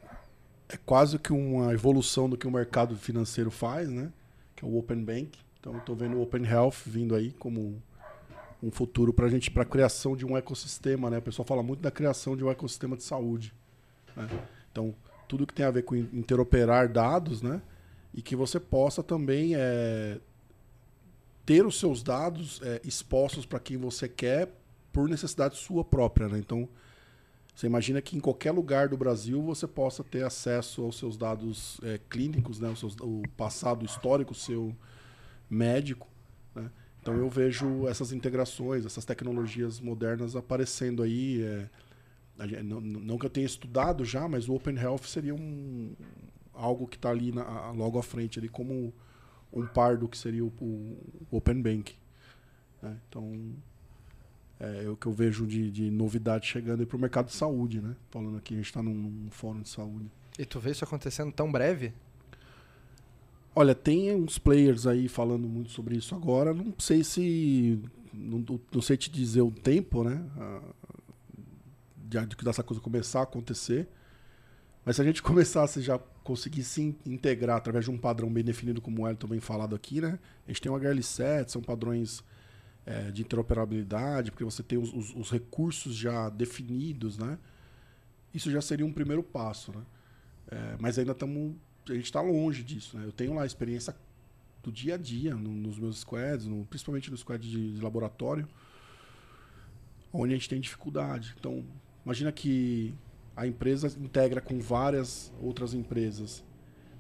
é 0.70 0.78
quase 0.78 1.18
que 1.18 1.32
uma 1.32 1.74
evolução 1.74 2.30
do 2.30 2.38
que 2.38 2.48
o 2.48 2.52
mercado 2.52 2.96
financeiro 2.96 3.50
faz, 3.50 3.90
né? 3.90 4.12
Que 4.56 4.66
é 4.66 4.68
o 4.68 4.78
Open 4.78 5.04
Bank. 5.04 5.40
Então 5.60 5.78
estou 5.78 5.96
vendo 5.96 6.18
o 6.18 6.22
Open 6.22 6.46
Health 6.46 6.76
vindo 6.86 7.16
aí 7.16 7.32
como 7.34 7.82
um 8.62 8.72
futuro 8.72 9.14
para 9.14 9.28
a 9.28 9.30
gente, 9.30 9.52
para 9.52 9.64
a 9.64 9.66
criação 9.66 10.16
de 10.16 10.26
um 10.26 10.36
ecossistema, 10.36 11.10
né? 11.10 11.20
O 11.20 11.22
pessoal 11.22 11.46
fala 11.46 11.64
muito 11.64 11.82
da 11.82 11.92
criação 11.92 12.36
de 12.36 12.44
um 12.44 12.50
ecossistema 12.50 12.98
de 12.98 13.04
saúde. 13.04 13.54
né? 14.16 14.28
Então 14.72 14.94
tudo 15.28 15.46
que 15.46 15.54
tem 15.54 15.66
a 15.66 15.72
ver 15.72 15.84
com 15.84 15.96
interoperar 15.96 16.92
dados, 16.92 17.42
né? 17.42 17.62
E 18.14 18.22
que 18.22 18.36
você 18.36 18.60
possa 18.60 19.04
também 19.04 19.54
é, 19.56 20.20
ter 21.46 21.66
os 21.66 21.80
seus 21.80 22.02
dados 22.02 22.62
é, 22.64 22.82
expostos 22.84 23.46
para 23.46 23.60
quem 23.60 23.78
você 23.78 24.08
quer 24.08 24.50
por 24.92 25.08
necessidade 25.08 25.58
sua 25.58 25.84
própria, 25.84 26.28
né? 26.28 26.40
Então 26.40 26.68
você 27.58 27.66
imagina 27.66 28.00
que 28.04 28.16
em 28.16 28.20
qualquer 28.20 28.52
lugar 28.52 28.88
do 28.88 28.96
Brasil 28.96 29.42
você 29.42 29.66
possa 29.68 30.04
ter 30.04 30.24
acesso 30.24 30.84
aos 30.84 30.96
seus 31.00 31.18
dados 31.18 31.80
eh, 31.82 32.00
clínicos, 32.08 32.60
né? 32.60 32.72
Seus- 32.76 32.96
o 33.02 33.24
passado 33.36 33.84
histórico 33.84 34.36
seu 34.36 34.76
médico. 35.50 36.08
né? 36.54 36.70
Então 37.02 37.16
eu 37.18 37.28
vejo 37.30 37.88
essas 37.88 38.12
integrações, 38.12 38.86
essas 38.86 39.06
tecnologias 39.06 39.80
modernas 39.80 40.36
aparecendo 40.36 41.02
aí. 41.02 41.42
gen- 42.48 42.62
não, 42.64 42.80
não 42.80 43.18
que 43.18 43.26
eu 43.26 43.30
tenha 43.30 43.48
estudado 43.48 44.06
já, 44.06 44.28
mas 44.28 44.48
o 44.48 44.54
Open 44.54 44.78
Health 44.78 45.06
seria 45.08 45.34
um, 45.34 45.96
algo 46.54 46.88
que 46.88 46.96
está 46.98 47.10
ali 47.10 47.32
na- 47.32 47.72
logo 47.72 47.98
à 47.98 48.04
frente, 48.04 48.38
ali 48.38 48.50
como 48.50 48.94
um 49.52 49.66
par 49.66 49.98
do 49.98 50.08
que 50.08 50.18
seria 50.18 50.46
o, 50.46 50.50
o 51.32 51.38
Open 51.38 51.60
Bank. 51.62 51.96
né? 52.84 52.98
Então 53.10 53.56
é 54.60 54.90
o 54.90 54.96
que 54.96 55.06
eu 55.06 55.12
vejo 55.12 55.46
de, 55.46 55.70
de 55.70 55.92
novidade 55.92 56.48
chegando 56.48 56.86
para 56.86 56.98
o 56.98 57.00
mercado 57.00 57.28
de 57.28 57.34
saúde, 57.34 57.80
né? 57.82 57.96
Falando 58.10 58.38
aqui, 58.38 58.54
a 58.54 58.58
gente 58.58 58.66
está 58.66 58.82
num, 58.82 58.94
num 58.94 59.30
fórum 59.32 59.62
de 59.62 59.70
saúde. 59.70 60.06
E 60.38 60.46
tu 60.46 60.60
vê 60.60 60.72
isso 60.72 60.84
acontecendo 60.84 61.32
tão 61.32 61.52
breve? 61.52 61.94
Olha, 63.56 63.74
tem 63.74 64.14
uns 64.16 64.38
players 64.38 64.86
aí 64.86 65.08
falando 65.08 65.48
muito 65.48 65.72
sobre 65.72 65.96
isso 65.96 66.14
agora. 66.14 66.54
Não 66.54 66.74
sei 66.78 67.04
se. 67.04 67.80
Não, 68.14 68.44
não 68.72 68.82
sei 68.82 68.98
te 68.98 69.10
dizer 69.12 69.42
o 69.42 69.52
tempo, 69.52 70.04
né? 70.04 70.24
De, 71.96 72.24
de 72.26 72.36
dessa 72.44 72.64
coisa 72.64 72.82
começar 72.82 73.22
a 73.22 73.24
acontecer. 73.24 73.88
Mas 74.86 74.96
se 74.96 75.02
a 75.02 75.06
gente 75.06 75.22
começasse 75.24 75.82
já 75.82 76.00
conseguir 76.24 76.64
se 76.64 76.82
in- 76.82 76.96
integrar 77.06 77.58
através 77.58 77.86
de 77.86 77.92
um 77.92 77.98
padrão 77.98 78.32
bem 78.32 78.44
definido, 78.44 78.82
como 78.82 79.04
o 79.04 79.08
Elton 79.08 79.28
bem 79.28 79.40
falado 79.40 79.76
aqui, 79.76 80.02
né? 80.02 80.20
A 80.46 80.52
gente 80.52 80.62
tem 80.62 80.72
o 80.72 80.76
HL7, 80.76 81.50
são 81.50 81.62
padrões 81.62 82.24
eh, 82.88 83.12
de 83.12 83.22
interoperabilidade, 83.22 84.32
porque 84.32 84.44
você 84.46 84.64
tem 84.64 84.78
os, 84.80 84.92
os- 84.94 85.14
os 85.16 85.30
recursos 85.30 85.96
já 85.96 86.30
definidos, 86.30 87.18
né? 87.20 87.38
Isso 88.34 88.50
já 88.50 88.62
seria 88.62 88.86
um 88.86 88.92
primeiro 88.94 89.22
passo, 89.22 89.72
né? 89.78 89.84
Eh, 90.50 90.78
mas 90.80 90.98
ainda 90.98 91.12
estamos 91.12 91.56
a 91.90 91.94
gente 91.94 92.06
está 92.06 92.22
longe 92.22 92.64
disso. 92.64 92.98
Né? 92.98 93.06
Eu 93.06 93.12
tenho 93.14 93.34
lá 93.34 93.46
experiência 93.46 93.96
do 94.64 94.72
dia 94.72 94.96
a 94.96 94.98
dia 94.98 95.34
no- 95.36 95.52
nos 95.52 95.78
meus 95.80 96.00
squads, 96.00 96.46
no- 96.48 96.66
principalmente 96.66 97.12
no 97.12 97.18
squad 97.18 97.42
de, 97.50 97.76
de 97.76 97.82
laboratório, 97.82 98.48
onde 100.12 100.34
a 100.34 100.36
gente 100.38 100.50
tem 100.50 100.60
dificuldade. 100.60 101.34
Então, 101.40 101.64
imagina 102.06 102.32
que 102.32 102.94
a 103.36 103.46
empresa 103.48 103.88
integra 104.00 104.42
com 104.42 104.60
várias 104.60 105.32
outras 105.42 105.74
empresas. 105.74 106.44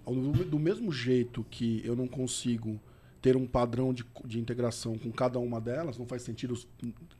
Do, 0.06 0.46
do 0.46 0.60
mesmo 0.60 0.92
jeito 0.92 1.46
que 1.50 1.82
eu 1.84 1.96
não 1.96 2.08
consigo 2.08 2.80
ter 3.28 3.36
um 3.36 3.46
padrão 3.46 3.94
de, 3.94 4.06
de 4.24 4.40
integração 4.40 4.98
com 4.98 5.12
cada 5.12 5.38
uma 5.40 5.60
delas, 5.60 5.98
não 5.98 6.06
faz 6.06 6.22
sentido, 6.22 6.58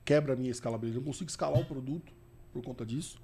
quebra 0.04 0.32
a 0.32 0.36
minha 0.36 0.50
escalabilidade. 0.50 0.96
Eu 0.98 1.04
não 1.04 1.12
consigo 1.12 1.28
escalar 1.28 1.60
o 1.60 1.64
produto 1.66 2.12
por 2.52 2.62
conta 2.62 2.84
disso 2.86 3.18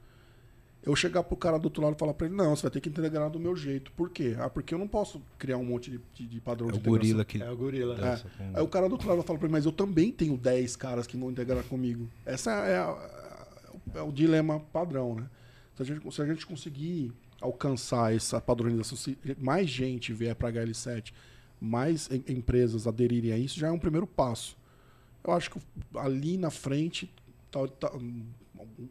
eu 0.87 0.95
chegar 0.95 1.22
pro 1.22 1.35
cara 1.35 1.59
do 1.59 1.64
outro 1.64 1.82
lado 1.82 1.95
e 1.97 1.99
falar 1.99 2.12
pra 2.12 2.26
ele, 2.26 2.37
não, 2.37 2.55
você 2.55 2.61
vai 2.61 2.70
ter 2.70 2.78
que 2.78 2.91
integrar 2.91 3.30
do 3.30 3.41
meu 3.41 3.57
jeito. 3.57 3.91
Por 3.93 4.11
quê? 4.11 4.37
Ah, 4.39 4.51
porque 4.51 4.74
eu 4.74 4.78
não 4.78 4.87
posso 4.87 5.18
criar 5.39 5.57
um 5.57 5.64
monte 5.64 5.91
de, 5.91 5.99
de, 6.12 6.26
de 6.26 6.41
padrão 6.43 6.68
É 6.68 6.72
de 6.72 6.76
o 6.76 6.78
integração. 6.78 6.99
gorila 7.01 7.24
que 7.24 7.43
É 7.43 7.51
o 7.51 7.57
gorila. 7.57 7.97
com- 8.37 8.53
Aí 8.59 8.62
o 8.62 8.68
cara 8.68 8.87
do 8.87 8.93
outro 8.93 9.09
lado 9.09 9.22
falar 9.22 9.39
pra 9.39 9.49
mim, 9.49 9.53
mas 9.53 9.64
eu 9.64 9.72
também 9.72 10.12
tenho 10.12 10.37
10 10.37 10.76
caras 10.76 11.07
que 11.07 11.16
vão 11.16 11.30
integrar 11.30 11.64
comigo. 11.64 12.07
Essa 12.26 12.51
é, 12.66 12.76
a- 12.76 13.70
é 13.95 14.03
o 14.03 14.12
dilema 14.12 14.61
padrão, 14.61 15.14
né? 15.14 15.26
Se 15.74 15.80
a 15.80 15.87
gente, 15.87 16.14
se 16.14 16.20
a 16.20 16.26
gente 16.26 16.45
conseguir 16.45 17.11
alcançar 17.41 18.14
essa 18.14 18.39
padronização, 18.39 18.95
se 18.99 19.16
mais 19.39 19.70
gente 19.70 20.12
vier 20.12 20.35
para 20.35 20.53
HL7, 20.53 21.14
mais 21.61 22.11
em- 22.11 22.25
empresas 22.29 22.87
aderirem 22.87 23.33
a 23.33 23.39
isso, 23.39 23.59
já 23.59 23.69
é 23.69 23.71
um 23.71 23.79
primeiro 23.79 24.07
passo. 24.07 24.57
Eu 25.23 25.33
acho 25.33 25.51
que 25.51 25.59
ali 25.95 26.37
na 26.37 26.51
frente, 26.51 27.13
tal- 27.51 27.69
tal- 27.69 27.99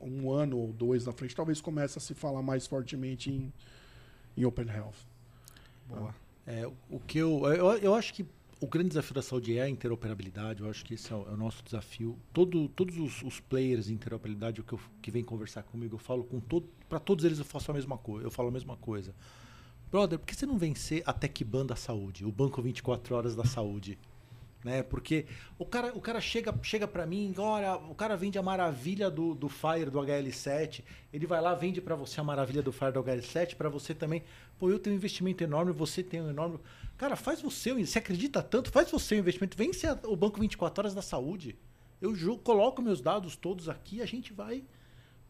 um, 0.01 0.32
ano 0.32 0.57
ou 0.57 0.74
dois 0.74 1.05
na 1.05 1.11
frente, 1.11 1.36
talvez 1.36 1.61
comece 1.61 1.97
a 1.97 2.01
se 2.01 2.14
falar 2.14 2.41
mais 2.41 2.66
fortemente 2.68 3.32
em, 3.32 3.53
em 4.36 4.45
Open 4.45 4.68
Health. 4.68 4.93
Boa. 5.88 6.16
É, 6.45 6.70
o 6.89 6.99
que 6.99 7.20
eu, 7.20 7.45
eu, 7.45 7.72
eu 7.78 7.95
acho 7.95 8.14
que 8.14 8.26
o 8.59 8.68
grande 8.68 8.89
desafio 8.89 9.14
da 9.14 9.22
saúde 9.22 9.57
é 9.57 9.61
a 9.64 9.70
interoperabilidade. 9.70 10.61
Eu 10.61 10.70
acho 10.70 10.84
que 10.86 10.93
esse 10.93 11.11
é 11.11 11.16
o, 11.16 11.28
é 11.30 11.34
o 11.34 11.38
nosso 11.38 11.64
desafio. 11.64 12.18
Todo, 12.32 12.68
todos 12.70 12.97
os, 12.97 13.22
os 13.24 13.39
players 13.39 13.86
de 13.86 13.93
interoperabilidade 13.93 14.64
que, 14.64 14.74
eu, 14.74 14.80
que 15.01 15.11
vem 15.11 15.24
conversar 15.24 15.64
comigo, 15.64 15.95
eu 15.95 15.99
falo 15.99 16.24
com 16.24 16.39
todo, 16.39 16.68
para 16.89 16.99
todos 16.99 17.26
eles 17.26 17.39
eu 17.39 17.45
faço 17.45 17.72
a 17.72 17.74
mesma 17.74 17.97
coisa. 17.97 18.26
Eu 18.28 18.32
falo 18.32 18.47
a 18.49 18.51
mesma 18.51 18.78
coisa. 18.78 19.14
Brother, 19.93 20.17
por 20.17 20.25
que 20.25 20.35
você 20.35 20.47
não 20.47 20.57
vencer 20.57 21.03
a 21.05 21.13
TecBan 21.13 21.67
da 21.67 21.75
saúde, 21.75 22.25
o 22.25 22.31
banco 22.31 22.59
24 22.63 23.15
horas 23.15 23.35
da 23.35 23.45
saúde? 23.45 23.95
Né? 24.65 24.81
Porque 24.81 25.27
o 25.59 25.65
cara, 25.67 25.93
o 25.95 26.01
cara 26.01 26.19
chega, 26.19 26.51
chega 26.63 26.87
para 26.87 27.05
mim, 27.05 27.31
olha, 27.37 27.75
o 27.75 27.93
cara 27.93 28.17
vende 28.17 28.39
a 28.39 28.41
maravilha 28.41 29.11
do, 29.11 29.35
do 29.35 29.47
Fire 29.47 29.91
do 29.91 29.99
HL7, 29.99 30.83
ele 31.13 31.27
vai 31.27 31.39
lá, 31.39 31.53
vende 31.53 31.79
para 31.79 31.95
você 31.95 32.19
a 32.19 32.23
maravilha 32.23 32.63
do 32.63 32.71
Fire 32.71 32.91
do 32.91 33.03
HL7, 33.03 33.53
para 33.55 33.69
você 33.69 33.93
também. 33.93 34.23
Pô, 34.57 34.67
eu 34.67 34.79
tenho 34.79 34.95
um 34.95 34.97
investimento 34.97 35.43
enorme, 35.43 35.71
você 35.71 36.01
tem 36.01 36.21
um 36.23 36.29
enorme. 36.31 36.57
Cara, 36.97 37.15
faz 37.15 37.39
você, 37.39 37.71
você 37.71 37.99
acredita 37.99 38.41
tanto, 38.41 38.71
faz 38.71 38.89
você 38.89 39.13
o 39.13 39.19
investimento, 39.19 39.55
vence 39.55 39.85
o 40.05 40.15
banco 40.15 40.39
24 40.39 40.81
horas 40.81 40.95
da 40.95 41.03
saúde. 41.03 41.55
Eu 42.01 42.15
ju- 42.15 42.39
coloco 42.39 42.81
meus 42.81 42.99
dados 42.99 43.35
todos 43.35 43.69
aqui, 43.69 44.01
a 44.01 44.07
gente 44.07 44.33
vai 44.33 44.63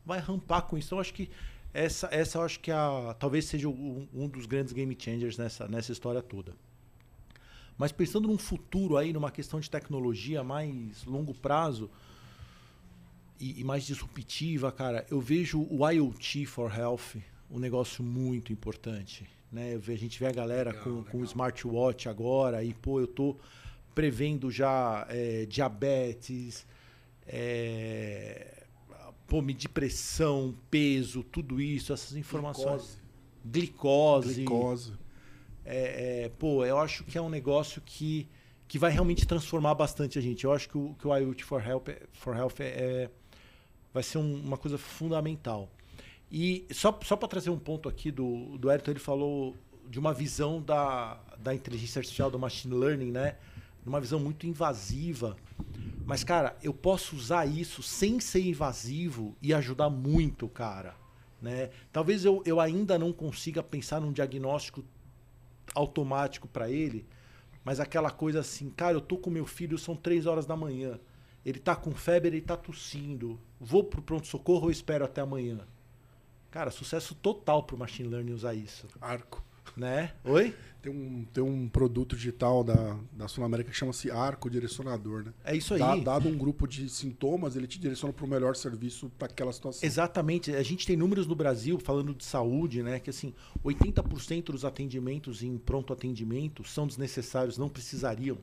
vai 0.05 0.19
rampar 0.19 0.63
com 0.63 0.77
isso. 0.77 0.87
Então, 0.89 0.99
acho 0.99 1.13
que 1.13 1.29
essa, 1.73 2.07
essa 2.11 2.37
eu 2.37 2.43
acho 2.43 2.59
que 2.59 2.69
é 2.69 2.73
a, 2.73 3.15
talvez 3.19 3.45
seja 3.45 3.67
um, 3.67 4.07
um 4.13 4.27
dos 4.27 4.45
grandes 4.45 4.73
game 4.73 4.95
changers 4.97 5.37
nessa, 5.37 5.67
nessa 5.67 5.91
história 5.91 6.21
toda. 6.21 6.53
Mas 7.77 7.91
pensando 7.91 8.27
num 8.27 8.37
futuro 8.37 8.97
aí, 8.97 9.11
numa 9.11 9.31
questão 9.31 9.59
de 9.59 9.69
tecnologia 9.69 10.43
mais 10.43 11.03
longo 11.05 11.33
prazo 11.33 11.89
e, 13.39 13.59
e 13.59 13.63
mais 13.63 13.83
disruptiva, 13.85 14.71
cara, 14.71 15.05
eu 15.09 15.19
vejo 15.19 15.67
o 15.69 15.89
IoT 15.89 16.45
for 16.45 16.73
Health 16.77 17.19
um 17.49 17.59
negócio 17.59 18.03
muito 18.03 18.53
importante. 18.53 19.27
Né? 19.51 19.75
A 19.75 19.95
gente 19.95 20.19
vê 20.19 20.27
a 20.27 20.31
galera 20.31 20.73
com, 20.73 21.03
com 21.03 21.19
o 21.19 21.23
smartwatch 21.23 22.09
agora 22.09 22.63
e, 22.63 22.73
pô, 22.73 22.99
eu 22.99 23.07
tô 23.07 23.35
prevendo 23.93 24.49
já 24.49 25.05
é, 25.09 25.45
diabetes, 25.45 26.65
é, 27.27 28.62
pô, 29.27 29.41
medir 29.41 29.69
pressão, 29.69 30.55
peso, 30.69 31.23
tudo 31.23 31.59
isso, 31.61 31.93
essas 31.93 32.15
informações. 32.15 33.01
Glicose. 33.45 34.33
Glicose. 34.35 34.93
É, 35.65 36.23
é, 36.25 36.29
pô, 36.29 36.65
eu 36.65 36.77
acho 36.77 37.03
que 37.03 37.17
é 37.17 37.21
um 37.21 37.29
negócio 37.29 37.81
que, 37.85 38.27
que 38.67 38.77
vai 38.77 38.91
realmente 38.91 39.25
transformar 39.25 39.75
bastante 39.75 40.17
a 40.19 40.21
gente. 40.21 40.43
Eu 40.43 40.51
acho 40.51 40.67
que 40.69 40.77
o, 40.77 40.93
que 40.99 41.07
o 41.07 41.15
IoT 41.15 41.43
for 41.43 41.65
Health, 41.65 41.83
é- 41.87 42.01
for 42.13 42.35
Health 42.35 42.55
é, 42.59 42.63
é- 42.65 43.09
vai 43.93 44.03
ser 44.03 44.17
um- 44.17 44.41
uma 44.41 44.57
coisa 44.57 44.77
fundamental. 44.77 45.69
E 46.31 46.65
só, 46.71 46.97
só 47.03 47.15
para 47.15 47.27
trazer 47.27 47.49
um 47.49 47.59
ponto 47.59 47.87
aqui 47.87 48.11
do, 48.11 48.57
do 48.57 48.69
Ayrton, 48.69 48.91
ele 48.91 48.99
falou 48.99 49.55
de 49.89 49.99
uma 49.99 50.13
visão 50.13 50.61
da, 50.61 51.19
da 51.39 51.53
inteligência 51.53 51.99
artificial, 51.99 52.31
do 52.31 52.39
machine 52.39 52.73
learning, 52.73 53.11
né? 53.11 53.35
Uma 53.85 53.99
visão 54.01 54.19
muito 54.19 54.47
invasiva. 54.47 55.35
Mas, 56.05 56.23
cara, 56.23 56.57
eu 56.61 56.73
posso 56.73 57.15
usar 57.15 57.45
isso 57.45 57.81
sem 57.81 58.19
ser 58.19 58.41
invasivo 58.41 59.35
e 59.41 59.53
ajudar 59.53 59.89
muito, 59.89 60.47
cara. 60.49 60.95
Né? 61.41 61.69
Talvez 61.91 62.25
eu, 62.25 62.41
eu 62.45 62.59
ainda 62.59 62.99
não 62.99 63.11
consiga 63.11 63.63
pensar 63.63 63.99
num 63.99 64.11
diagnóstico 64.11 64.83
automático 65.73 66.47
para 66.47 66.69
ele, 66.69 67.05
mas 67.63 67.79
aquela 67.79 68.11
coisa 68.11 68.41
assim, 68.41 68.69
cara, 68.69 68.95
eu 68.95 69.01
tô 69.01 69.17
com 69.17 69.29
meu 69.29 69.45
filho, 69.45 69.77
são 69.77 69.95
três 69.95 70.25
horas 70.25 70.45
da 70.45 70.55
manhã. 70.55 70.99
Ele 71.45 71.59
tá 71.59 71.75
com 71.75 71.91
febre, 71.91 72.29
ele 72.29 72.41
tá 72.41 72.55
tossindo. 72.55 73.39
Vou 73.59 73.83
pro 73.83 74.01
pronto-socorro 74.01 74.65
ou 74.65 74.71
espero 74.71 75.03
até 75.03 75.21
amanhã? 75.21 75.59
Cara, 76.51 76.71
sucesso 76.71 77.15
total 77.15 77.63
pro 77.63 77.77
machine 77.77 78.09
learning 78.09 78.33
usar 78.33 78.53
isso, 78.53 78.87
Arco. 79.01 79.43
Né? 79.75 80.13
Oi? 80.23 80.53
Tem 80.81 80.91
um, 80.91 81.25
tem 81.33 81.41
um 81.41 81.69
produto 81.69 82.13
digital 82.13 82.61
da, 82.61 82.97
da 83.13 83.27
Sul 83.29 83.45
América 83.45 83.71
que 83.71 83.75
chama-se 83.77 84.11
Arco 84.11 84.49
Direcionador, 84.49 85.23
né? 85.23 85.33
É 85.45 85.55
isso 85.55 85.73
aí. 85.73 85.79
Dá- 85.79 85.95
dado 85.95 86.27
um 86.27 86.37
grupo 86.37 86.67
de 86.67 86.89
sintomas, 86.89 87.55
ele 87.55 87.67
te 87.67 87.79
direciona 87.79 88.11
para 88.13 88.25
o 88.25 88.27
melhor 88.27 88.53
serviço 88.55 89.09
para 89.17 89.27
aquela 89.27 89.53
situação. 89.53 89.87
Exatamente. 89.87 90.53
A 90.53 90.61
gente 90.61 90.85
tem 90.85 90.97
números 90.97 91.25
no 91.25 91.35
Brasil 91.35 91.79
falando 91.79 92.13
de 92.13 92.25
saúde, 92.25 92.83
né? 92.83 92.99
Que 92.99 93.09
assim, 93.09 93.33
80% 93.63 94.45
dos 94.51 94.65
atendimentos 94.65 95.41
em 95.41 95.57
pronto 95.57 95.93
atendimento 95.93 96.65
são 96.67 96.85
desnecessários, 96.85 97.57
não 97.57 97.69
precisariam. 97.69 98.37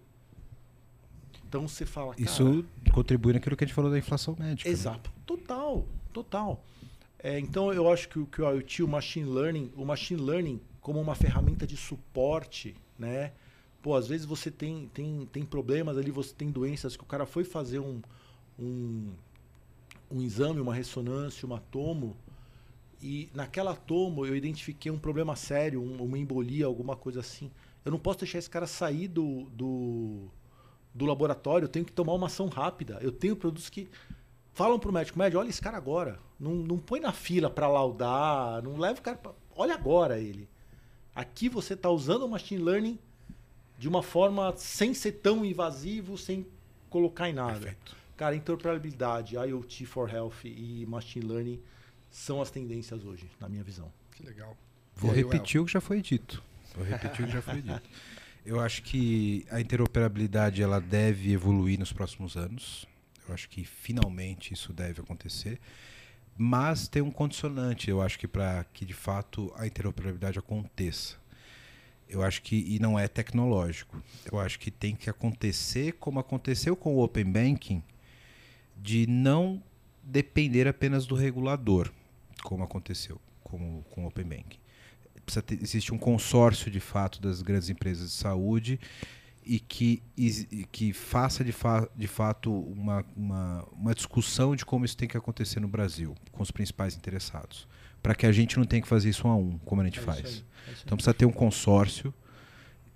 Então 1.47 1.67
você 1.69 1.85
fala. 1.85 2.15
cara, 2.15 2.23
Isso 2.25 2.65
contribui 2.93 3.33
naquilo 3.33 3.57
que 3.57 3.65
a 3.65 3.67
gente 3.67 3.75
falou 3.75 3.91
da 3.91 3.99
inflação 3.99 4.35
médica. 4.39 4.69
né? 4.69 4.73
Exato. 4.73 5.11
Total, 5.27 5.87
total. 6.13 6.65
É, 7.23 7.39
então 7.39 7.73
eu 7.73 7.91
acho 7.93 8.09
que, 8.09 8.19
o- 8.19 8.27
que 8.27 8.41
o 8.41 8.51
IoT, 8.51 8.83
o 8.83 8.89
machine 8.89 9.29
learning, 9.29 9.71
o 9.77 9.85
machine 9.85 10.21
learning 10.23 10.61
como 10.81 11.01
uma 11.01 11.15
ferramenta 11.15 11.67
de 11.67 11.77
suporte, 11.77 12.75
né? 12.99 13.33
Pô, 13.83 13.95
às 13.95 14.07
vezes 14.07 14.27
você 14.27 14.51
tem, 14.51 14.89
tem, 14.93 15.27
tem 15.33 15.45
problemas 15.45 15.97
ali, 15.97 16.11
você 16.11 16.35
tem 16.35 16.51
doenças 16.51 16.97
que 16.97 17.03
o 17.03 17.07
cara 17.07 17.25
foi 17.27 17.45
fazer 17.45 17.79
um, 17.79 18.01
um, 18.59 19.11
um 20.11 20.21
exame, 20.23 20.61
uma 20.61 20.75
ressonância, 20.75 21.47
uma 21.47 21.61
tomo, 21.61 22.17
e 23.03 23.31
naquela 23.35 23.75
tomo 23.75 24.27
eu 24.27 24.37
identifiquei 24.37 24.93
um 24.93 24.99
problema 24.99 25.35
sério, 25.35 25.81
um- 25.83 26.03
uma 26.03 26.19
embolia, 26.19 26.67
alguma 26.67 26.95
coisa 26.97 27.21
assim. 27.21 27.51
Eu 27.85 27.93
não 27.93 27.99
posso 27.99 28.19
deixar 28.19 28.39
esse 28.39 28.51
cara 28.51 28.67
sair 28.67 29.09
do, 29.09 29.45
do, 29.55 30.29
do 30.95 31.07
laboratório, 31.07 31.65
eu 31.65 31.69
tenho 31.71 31.85
que 31.87 31.93
tomar 31.93 32.13
uma 32.13 32.27
ação 32.27 32.49
rápida. 32.49 32.99
Eu 33.01 33.11
tenho 33.13 33.35
produtos 33.35 33.71
que 33.71 33.89
falam 34.53 34.79
pro 34.79 34.93
médico, 34.93 35.19
médico, 35.19 35.41
olha 35.41 35.49
esse 35.49 35.63
cara 35.63 35.79
agora. 35.79 36.19
Não, 36.39 36.55
não 36.55 36.79
põe 36.79 37.01
na 37.01 37.13
fila 37.13 37.49
para 37.49 37.69
laudar, 37.69 38.63
não 38.63 38.77
leva 38.79 38.99
o 38.99 39.03
cara 39.03 39.17
pra... 39.17 39.33
Olha 39.57 39.75
agora 39.75 40.21
ele. 40.21 40.47
Aqui 41.15 41.49
você 41.49 41.75
está 41.75 41.91
usando 41.91 42.25
o 42.25 42.29
machine 42.29 42.63
learning 42.63 42.99
de 43.79 43.89
uma 43.89 44.03
forma 44.03 44.55
sem 44.57 44.95
ser 44.95 45.13
tão 45.13 45.45
invasivo, 45.45 46.17
sem 46.17 46.47
colocar 46.89 47.29
em 47.29 47.33
nada. 47.33 47.77
Cara, 48.17 48.37
interoperabilidade, 48.37 49.37
IoT 49.37 49.87
for 49.87 50.13
Health 50.13 50.45
e 50.45 50.85
machine 50.87 51.27
learning 51.27 51.61
são 52.11 52.43
as 52.43 52.51
tendências 52.51 53.05
hoje, 53.05 53.27
na 53.41 53.49
minha 53.49 53.63
visão. 53.63 53.91
Que 54.15 54.25
legal. 54.25 54.57
Vou 54.95 55.11
aí, 55.11 55.17
repetir 55.17 55.61
o 55.61 55.65
que 55.65 55.73
já 55.73 55.81
foi 55.81 56.03
dito. 56.03 56.43
Vou 56.75 56.85
repetir 56.85 57.25
o 57.25 57.27
que 57.27 57.33
já 57.33 57.43
foi 57.43 57.63
dito. 57.63 57.83
Eu 58.45 58.59
acho 58.59 58.83
que 58.83 59.47
a 59.51 59.61
interoperabilidade 59.61 60.63
ela 60.63 60.81
deve 60.81 61.33
evoluir 61.33 61.79
nos 61.79 61.93
próximos 61.93 62.37
anos. 62.37 62.87
Eu 63.29 63.35
acho 63.35 63.49
que 63.49 63.65
finalmente 63.65 64.55
isso 64.55 64.73
deve 64.73 65.01
acontecer. 65.01 65.61
Mas 66.43 66.89
tem 66.89 67.03
um 67.03 67.11
condicionante, 67.11 67.91
eu 67.91 68.01
acho 68.01 68.19
que 68.19 68.27
para 68.27 68.65
que 68.73 68.87
de 68.87 68.95
fato 68.95 69.53
a 69.57 69.67
interoperabilidade 69.67 70.39
aconteça. 70.39 71.17
Eu 72.09 72.23
acho 72.23 72.41
que 72.41 72.57
e 72.57 72.79
não 72.79 72.99
é 72.99 73.07
tecnológico. 73.07 74.03
Eu 74.33 74.41
acho 74.41 74.59
que 74.59 74.71
tem 74.71 74.97
que 74.97 75.11
acontecer 75.11 75.93
como 76.01 76.19
aconteceu 76.19 76.75
com 76.75 76.97
o 76.97 77.05
Open 77.05 77.31
Banking, 77.31 77.83
de 78.75 79.07
não 79.07 79.63
depender 80.03 80.67
apenas 80.67 81.05
do 81.05 81.15
regulador, 81.15 81.93
como 82.43 82.65
aconteceu 82.65 83.21
com, 83.45 83.83
com 83.91 84.05
o 84.05 84.07
Open 84.07 84.25
Banking. 84.25 84.59
Ter, 85.45 85.63
existe 85.63 85.93
um 85.93 85.99
consórcio 85.99 86.71
de 86.71 86.81
fato 86.81 87.21
das 87.21 87.43
grandes 87.43 87.69
empresas 87.69 88.13
de 88.13 88.17
saúde 88.17 88.81
e 89.51 89.59
que, 89.59 90.01
e 90.17 90.65
que 90.71 90.93
faça 90.93 91.43
de, 91.43 91.51
fa 91.51 91.89
de 91.97 92.07
fato 92.07 92.53
uma, 92.53 93.05
uma, 93.17 93.69
uma 93.73 93.95
discussão 93.97 94.55
de 94.55 94.65
como 94.65 94.85
isso 94.85 94.97
tem 94.97 95.09
que 95.09 95.17
acontecer 95.17 95.59
no 95.59 95.67
Brasil, 95.67 96.15
com 96.31 96.41
os 96.41 96.53
principais 96.53 96.97
interessados. 96.97 97.67
Para 98.01 98.15
que 98.15 98.27
a 98.27 98.31
gente 98.31 98.57
não 98.57 98.65
tenha 98.65 98.81
que 98.81 98.87
fazer 98.87 99.09
isso 99.09 99.27
um 99.27 99.31
a 99.33 99.35
um, 99.35 99.59
como 99.65 99.83
a 99.83 99.85
gente 99.85 99.99
É 99.99 100.03
faz. 100.03 100.25
aí, 100.25 100.45
é. 100.69 100.75
Então 100.85 100.97
precisa 100.97 101.13
ter 101.13 101.27
um 101.27 101.33
consórcio, 101.33 102.15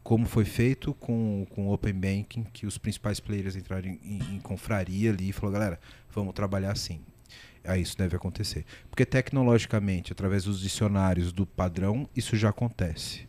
como 0.01 0.27
foi 0.27 0.45
feito 0.45 0.95
com, 0.95 1.45
com 1.51 1.67
o 1.67 1.73
Open 1.73 1.93
Banking, 1.93 2.45
que 2.53 2.67
os 2.67 2.79
principais 2.79 3.19
players 3.19 3.57
entraram 3.57 3.89
em, 3.89 3.99
em, 4.05 4.37
em 4.37 4.39
confraria 4.39 5.11
ali 5.11 5.31
e 5.31 5.33
falou, 5.33 5.53
galera, 5.53 5.81
vamos 6.15 6.35
trabalhar 6.35 6.71
assim. 6.71 7.01
Aí 7.65 7.83
isso 7.83 7.99
deve 7.99 8.15
acontecer. 8.15 8.65
Porque 8.89 9.05
tecnologicamente, 9.05 10.13
através 10.13 10.45
dos 10.45 10.61
dicionários 10.61 11.33
do 11.33 11.45
padrão, 11.45 12.09
isso 12.15 12.37
já 12.37 12.51
acontece. 12.51 13.27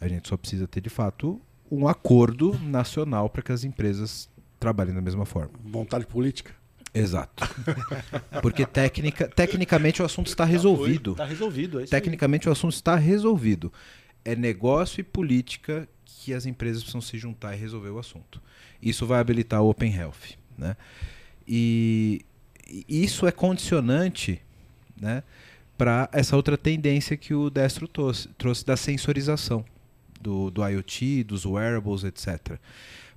A 0.00 0.08
gente 0.08 0.26
só 0.26 0.36
precisa 0.36 0.66
ter, 0.66 0.80
de 0.80 0.90
fato, 0.90 1.40
um 1.70 1.88
acordo 1.88 2.58
nacional 2.62 3.28
para 3.28 3.42
que 3.42 3.52
as 3.52 3.64
empresas 3.64 4.28
trabalhem 4.58 4.94
da 4.94 5.00
mesma 5.00 5.24
forma. 5.24 5.52
Vontade 5.64 6.06
política? 6.06 6.54
Exato. 6.94 7.44
Porque 8.40 8.64
tecnica, 8.64 9.28
tecnicamente 9.28 10.00
o 10.00 10.04
assunto 10.04 10.28
está 10.28 10.44
resolvido. 10.44 11.14
Tá 11.14 11.24
resolvido, 11.24 11.80
é 11.80 11.84
isso 11.84 11.94
aí. 11.94 12.00
Tecnicamente 12.00 12.48
o 12.48 12.52
assunto 12.52 12.72
está 12.72 12.96
resolvido. 12.96 13.72
É 14.24 14.34
negócio 14.34 15.00
e 15.00 15.04
política 15.04 15.88
que 16.04 16.32
as 16.32 16.46
empresas 16.46 16.82
precisam 16.82 17.00
se 17.00 17.18
juntar 17.18 17.54
e 17.54 17.58
resolver 17.58 17.90
o 17.90 17.98
assunto. 17.98 18.40
Isso 18.80 19.06
vai 19.06 19.20
habilitar 19.20 19.62
o 19.62 19.68
Open 19.68 19.94
Health. 19.94 20.36
Né? 20.56 20.76
E 21.46 22.24
e 22.68 22.84
isso 23.04 23.26
é 23.26 23.32
condicionante 23.32 24.42
né, 25.00 25.22
para 25.78 26.08
essa 26.12 26.34
outra 26.34 26.58
tendência 26.58 27.16
que 27.16 27.32
o 27.32 27.48
Destro 27.48 27.86
trouxe, 27.86 28.28
trouxe 28.36 28.66
da 28.66 28.76
sensorização 28.76 29.64
do, 30.26 30.50
do 30.50 30.66
IoT, 30.66 31.22
dos 31.22 31.46
wearables, 31.46 32.02
etc. 32.02 32.58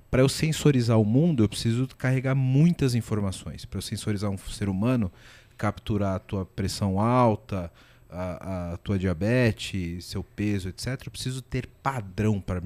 Para 0.08 0.22
eu 0.22 0.28
sensorizar 0.28 1.00
o 1.00 1.04
mundo, 1.04 1.42
eu 1.42 1.48
preciso 1.48 1.88
carregar 1.98 2.36
muitas 2.36 2.94
informações. 2.94 3.64
Para 3.64 3.78
eu 3.78 3.82
sensorizar 3.82 4.30
um 4.30 4.38
ser 4.38 4.68
humano, 4.68 5.10
capturar 5.58 6.14
a 6.14 6.18
tua 6.20 6.46
pressão 6.46 7.00
alta, 7.00 7.70
a, 8.08 8.72
a 8.72 8.76
tua 8.76 8.96
diabetes, 8.96 10.04
seu 10.04 10.22
peso, 10.22 10.68
etc. 10.68 11.02
Eu 11.04 11.10
preciso 11.10 11.42
ter 11.42 11.66
padrão 11.82 12.40
para 12.40 12.62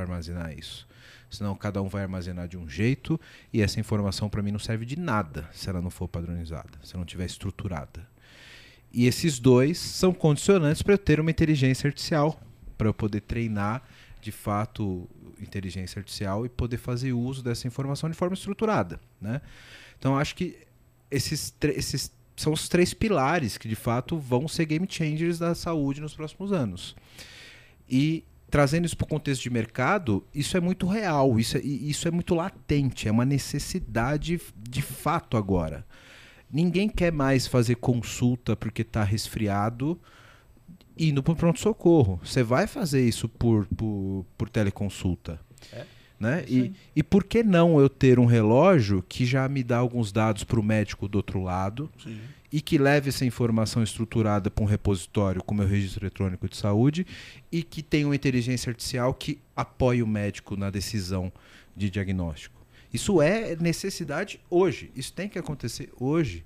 armazenar 0.00 0.56
isso. 0.56 0.86
Senão 1.28 1.54
cada 1.56 1.82
um 1.82 1.88
vai 1.88 2.02
armazenar 2.02 2.46
de 2.46 2.56
um 2.56 2.68
jeito 2.68 3.20
e 3.52 3.60
essa 3.60 3.80
informação 3.80 4.28
para 4.28 4.42
mim 4.42 4.52
não 4.52 4.58
serve 4.58 4.84
de 4.84 4.98
nada 4.98 5.48
se 5.52 5.68
ela 5.68 5.80
não 5.80 5.90
for 5.90 6.08
padronizada, 6.08 6.78
se 6.82 6.94
não 6.94 7.02
estiver 7.02 7.26
estruturada. 7.26 8.08
E 8.92 9.06
esses 9.06 9.38
dois 9.38 9.78
são 9.78 10.12
condicionantes 10.12 10.82
para 10.82 10.94
eu 10.94 10.98
ter 10.98 11.20
uma 11.20 11.30
inteligência 11.30 11.86
artificial 11.86 12.40
para 12.80 12.88
eu 12.88 12.94
poder 12.94 13.20
treinar 13.20 13.82
de 14.22 14.32
fato 14.32 15.06
inteligência 15.38 15.98
artificial 15.98 16.46
e 16.46 16.48
poder 16.48 16.78
fazer 16.78 17.12
uso 17.12 17.42
dessa 17.42 17.66
informação 17.66 18.08
de 18.08 18.16
forma 18.16 18.32
estruturada, 18.32 18.98
né? 19.20 19.42
Então 19.98 20.16
acho 20.16 20.34
que 20.34 20.56
esses, 21.10 21.54
esses 21.60 22.10
são 22.34 22.54
os 22.54 22.70
três 22.70 22.94
pilares 22.94 23.58
que 23.58 23.68
de 23.68 23.74
fato 23.74 24.16
vão 24.16 24.48
ser 24.48 24.64
game 24.64 24.86
changers 24.88 25.38
da 25.38 25.54
saúde 25.54 26.00
nos 26.00 26.14
próximos 26.14 26.52
anos. 26.52 26.96
E 27.86 28.24
trazendo 28.50 28.86
isso 28.86 28.96
para 28.96 29.04
o 29.04 29.08
contexto 29.08 29.42
de 29.42 29.50
mercado, 29.50 30.24
isso 30.34 30.56
é 30.56 30.60
muito 30.60 30.86
real, 30.86 31.38
isso 31.38 31.58
é, 31.58 31.60
isso 31.60 32.08
é 32.08 32.10
muito 32.10 32.34
latente, 32.34 33.08
é 33.08 33.10
uma 33.10 33.26
necessidade 33.26 34.40
de 34.56 34.80
fato 34.80 35.36
agora. 35.36 35.86
Ninguém 36.50 36.88
quer 36.88 37.12
mais 37.12 37.46
fazer 37.46 37.74
consulta 37.74 38.56
porque 38.56 38.80
está 38.80 39.04
resfriado 39.04 40.00
indo 40.98 41.22
para 41.22 41.32
o 41.32 41.36
pronto-socorro. 41.36 42.20
Você 42.24 42.42
vai 42.42 42.66
fazer 42.66 43.06
isso 43.06 43.28
por, 43.28 43.66
por, 43.66 44.26
por 44.36 44.48
teleconsulta. 44.48 45.40
É. 45.72 45.84
Né? 46.18 46.44
E, 46.46 46.72
e 46.94 47.02
por 47.02 47.24
que 47.24 47.42
não 47.42 47.80
eu 47.80 47.88
ter 47.88 48.18
um 48.18 48.26
relógio 48.26 49.02
que 49.08 49.24
já 49.24 49.48
me 49.48 49.62
dá 49.62 49.78
alguns 49.78 50.12
dados 50.12 50.44
para 50.44 50.60
o 50.60 50.62
médico 50.62 51.08
do 51.08 51.16
outro 51.16 51.42
lado 51.42 51.90
Sim. 52.02 52.20
e 52.52 52.60
que 52.60 52.76
leve 52.76 53.08
essa 53.08 53.24
informação 53.24 53.82
estruturada 53.82 54.50
para 54.50 54.62
um 54.62 54.66
repositório 54.66 55.42
como 55.42 55.62
é 55.62 55.64
o 55.64 55.68
registro 55.68 56.04
eletrônico 56.04 56.46
de 56.46 56.58
saúde 56.58 57.06
e 57.50 57.62
que 57.62 57.82
tenha 57.82 58.06
uma 58.06 58.14
inteligência 58.14 58.68
artificial 58.68 59.14
que 59.14 59.40
apoie 59.56 60.02
o 60.02 60.06
médico 60.06 60.56
na 60.56 60.68
decisão 60.68 61.32
de 61.74 61.88
diagnóstico? 61.88 62.60
Isso 62.92 63.22
é 63.22 63.56
necessidade 63.56 64.40
hoje. 64.50 64.90
Isso 64.94 65.14
tem 65.14 65.26
que 65.26 65.38
acontecer 65.38 65.90
hoje. 65.98 66.44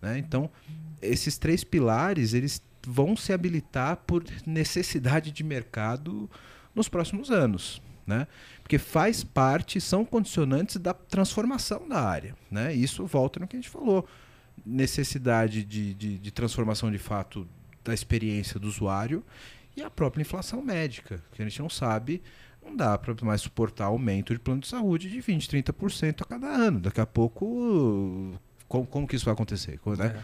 Né? 0.00 0.18
Então, 0.18 0.50
esses 1.00 1.38
três 1.38 1.62
pilares 1.62 2.34
eles 2.34 2.60
vão 2.86 3.16
se 3.16 3.32
habilitar 3.32 3.96
por 4.06 4.24
necessidade 4.46 5.30
de 5.30 5.44
mercado 5.44 6.28
nos 6.74 6.88
próximos 6.88 7.30
anos. 7.30 7.82
Né? 8.06 8.26
Porque 8.62 8.78
faz 8.78 9.22
parte, 9.22 9.80
são 9.80 10.04
condicionantes 10.04 10.76
da 10.76 10.92
transformação 10.92 11.88
da 11.88 12.00
área. 12.00 12.34
Né? 12.50 12.74
Isso 12.74 13.06
volta 13.06 13.38
no 13.38 13.46
que 13.46 13.56
a 13.56 13.60
gente 13.60 13.70
falou. 13.70 14.06
Necessidade 14.66 15.64
de, 15.64 15.94
de, 15.94 16.18
de 16.18 16.30
transformação 16.30 16.90
de 16.90 16.98
fato 16.98 17.48
da 17.84 17.94
experiência 17.94 18.58
do 18.58 18.68
usuário 18.68 19.24
e 19.76 19.82
a 19.82 19.90
própria 19.90 20.22
inflação 20.22 20.60
médica, 20.62 21.22
que 21.32 21.42
a 21.42 21.48
gente 21.48 21.60
não 21.60 21.68
sabe, 21.68 22.22
não 22.64 22.76
dá 22.76 22.96
para 22.98 23.14
mais 23.24 23.40
suportar 23.40 23.86
aumento 23.86 24.32
de 24.32 24.38
plano 24.38 24.60
de 24.60 24.68
saúde 24.68 25.10
de 25.10 25.18
20%, 25.18 25.64
30% 25.64 26.22
a 26.22 26.24
cada 26.24 26.46
ano. 26.46 26.80
Daqui 26.80 27.00
a 27.00 27.06
pouco, 27.06 28.38
como, 28.68 28.86
como 28.86 29.06
que 29.06 29.16
isso 29.16 29.24
vai 29.24 29.34
acontecer? 29.34 29.80
Né? 29.98 30.06
É. 30.06 30.22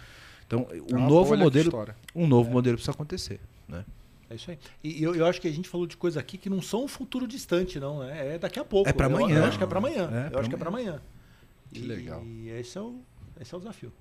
Então, 0.49 0.67
é 0.71 0.95
um 0.95 1.07
novo 1.07 1.37
modelo, 1.37 1.71
um 2.15 2.27
novo 2.27 2.49
é. 2.49 2.53
modelo 2.53 2.77
precisa 2.77 2.93
acontecer. 2.93 3.39
Né? 3.69 3.85
É 4.31 4.35
isso 4.35 4.51
aí. 4.51 4.59
E 4.83 5.03
eu, 5.03 5.15
eu 5.15 5.27
acho 5.27 5.41
que 5.43 5.47
a 5.47 5.53
gente 5.53 5.69
falou 5.69 5.87
de 5.87 5.95
coisa 5.95 6.19
aqui 6.19 6.39
que 6.39 6.49
não 6.49 6.63
são 6.63 6.85
um 6.85 6.89
futuro 6.89 7.29
distante, 7.29 7.79
não. 7.79 8.01
Né? 8.01 8.35
É 8.35 8.39
daqui 8.39 8.59
a 8.59 8.65
pouco. 8.65 8.89
É 8.89 8.93
para 8.93 9.07
amanhã. 9.07 9.37
Eu, 9.37 9.43
eu, 9.43 9.45
acho 9.45 9.59
que 9.59 9.65
é 9.65 9.67
para 9.67 9.79
amanhã. 9.79 10.11
É 10.11 10.35
eu 10.35 10.39
acho 10.39 10.49
que 10.49 10.55
é 10.55 10.59
para 10.59 10.69
amanhã. 10.69 11.03
Que 11.71 11.81
e, 11.81 11.83
legal. 11.83 12.25
E 12.25 12.49
esse 12.49 12.79
é 12.79 12.81
o, 12.81 12.99
esse 13.39 13.55
é 13.55 13.57
o 13.57 13.61
desafio. 13.61 13.93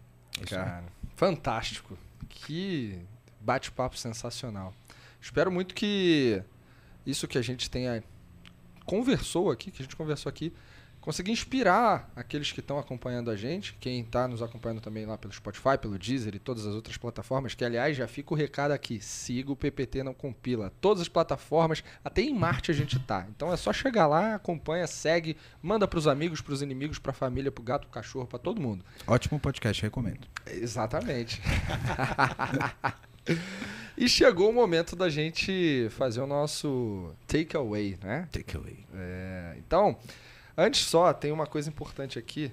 Cara, 0.48 0.86
fantástico. 1.18 1.98
Que 2.30 2.98
bate-papo 3.42 3.98
sensacional. 3.98 4.74
Espero 5.22 5.52
muito 5.52 5.76
que 5.76 6.42
isso 7.06 7.28
que 7.28 7.38
a 7.38 7.42
gente 7.42 7.70
tenha 7.70 8.02
conversou 8.86 9.52
aqui, 9.52 9.70
que 9.70 9.82
a 9.82 9.84
gente 9.84 9.98
conversou 9.98 10.30
aqui, 10.30 10.54
conseguir 11.08 11.32
inspirar 11.32 12.12
aqueles 12.18 12.52
que 12.52 12.60
estão 12.60 12.78
acompanhando 12.78 13.32
a 13.32 13.36
gente, 13.38 13.78
quem 13.80 14.02
está 14.02 14.28
nos 14.28 14.42
acompanhando 14.42 14.82
também 14.82 15.06
lá 15.06 15.18
pelo 15.18 15.34
Spotify, 15.34 15.78
pelo 15.82 15.98
Deezer 15.98 16.36
e 16.36 16.40
todas 16.40 16.66
as 16.66 16.76
outras 16.76 16.98
plataformas, 16.98 17.56
que 17.56 17.64
aliás 17.64 17.96
já 17.96 18.06
fica 18.10 18.34
o 18.34 18.36
recado 18.36 18.74
aqui, 18.74 19.00
siga 19.00 19.50
o 19.50 19.56
PPT 19.56 20.04
não 20.04 20.14
compila. 20.14 20.70
Todas 20.82 21.04
as 21.04 21.08
plataformas, 21.08 21.82
até 22.04 22.24
em 22.24 22.34
Marte 22.34 22.72
a 22.72 22.74
gente 22.74 23.00
tá. 23.00 23.26
Então 23.30 23.54
é 23.54 23.56
só 23.56 23.72
chegar 23.72 24.06
lá, 24.06 24.36
acompanha, 24.36 24.86
segue, 24.86 25.38
manda 25.62 25.88
para 25.88 25.98
os 25.98 26.08
amigos, 26.08 26.42
para 26.42 26.52
os 26.52 26.62
inimigos, 26.62 27.00
para 27.00 27.12
a 27.12 27.16
família, 27.16 27.54
para 27.54 27.62
o 27.62 27.64
gato, 27.64 27.84
pro 27.84 27.92
cachorro, 27.92 28.28
para 28.28 28.38
todo 28.38 28.60
mundo. 28.60 28.84
Ótimo 29.08 29.40
podcast, 29.40 29.82
recomendo. 29.82 30.28
Exatamente. 30.46 31.42
E 33.98 34.08
chegou 34.08 34.52
o 34.52 34.54
momento 34.54 34.96
da 34.96 35.10
gente 35.10 35.88
fazer 35.90 36.22
o 36.22 36.28
nosso 36.28 37.16
takeaway, 37.26 37.98
né? 38.04 38.30
Takeaway. 38.32 38.86
É, 38.94 39.56
então, 39.58 39.98
Antes 40.58 40.82
só, 40.86 41.14
tem 41.14 41.32
uma 41.32 41.46
coisa 41.46 41.70
importante 41.70 42.18
aqui. 42.18 42.52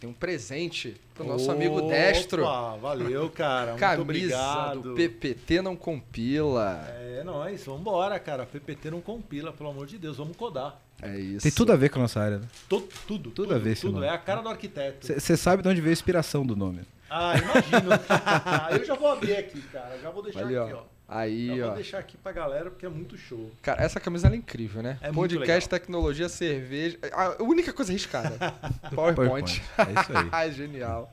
Tem 0.00 0.08
um 0.08 0.12
presente 0.12 0.96
pro 1.12 1.26
nosso 1.26 1.44
Opa, 1.44 1.54
amigo 1.54 1.82
Destro. 1.82 2.44
Valeu, 2.80 3.28
cara. 3.30 3.72
Muito 3.72 3.80
Camisa 3.80 4.02
obrigado. 4.02 4.80
do 4.82 4.94
PPT 4.94 5.60
não 5.60 5.74
compila. 5.74 6.86
É 6.88 7.22
nóis, 7.24 7.64
vambora, 7.66 8.18
cara. 8.20 8.46
PPT 8.46 8.92
não 8.92 9.00
compila, 9.00 9.52
pelo 9.52 9.70
amor 9.70 9.86
de 9.86 9.98
Deus, 9.98 10.16
vamos 10.16 10.36
codar. 10.36 10.80
É 11.02 11.18
isso. 11.18 11.42
Tem 11.42 11.52
tudo 11.52 11.72
a 11.72 11.76
ver 11.76 11.90
com 11.90 11.98
a 11.98 12.02
nossa 12.02 12.20
área, 12.20 12.38
né? 12.38 12.46
Tudo, 12.68 12.88
tudo. 13.06 13.30
Tudo, 13.30 13.54
a 13.54 13.58
ver, 13.58 13.76
Tudo, 13.76 14.02
é 14.02 14.08
a 14.08 14.18
cara 14.18 14.40
do 14.40 14.48
arquiteto. 14.48 15.06
Você 15.06 15.36
sabe 15.36 15.62
de 15.62 15.68
onde 15.68 15.80
veio 15.80 15.90
a 15.90 15.92
inspiração 15.92 16.46
do 16.46 16.56
nome. 16.56 16.82
Ah, 17.10 17.34
imagino. 17.36 17.90
Eu 18.78 18.84
já 18.84 18.94
vou 18.94 19.08
abrir 19.08 19.36
aqui, 19.36 19.60
cara. 19.62 19.98
Já 20.00 20.10
vou 20.10 20.22
deixar 20.22 20.42
Valeu. 20.42 20.64
aqui, 20.64 20.72
ó. 20.74 20.97
Aí, 21.10 21.56
Eu 21.56 21.64
ó. 21.64 21.66
vou 21.68 21.76
deixar 21.76 21.98
aqui 22.00 22.18
pra 22.18 22.32
galera 22.32 22.70
porque 22.70 22.84
é 22.84 22.88
muito 22.88 23.16
show. 23.16 23.50
Cara, 23.62 23.82
essa 23.82 23.98
camisa 23.98 24.28
é 24.28 24.36
incrível, 24.36 24.82
né? 24.82 24.98
É 25.00 25.10
Podcast, 25.10 25.66
tecnologia, 25.66 26.28
cerveja. 26.28 26.98
A 27.12 27.42
única 27.42 27.72
coisa 27.72 27.90
arriscada. 27.90 28.36
PowerPoint. 28.94 29.62
É 29.78 30.00
isso 30.00 30.12
aí. 30.18 30.28
Ai, 30.30 30.52
Genial. 30.52 31.10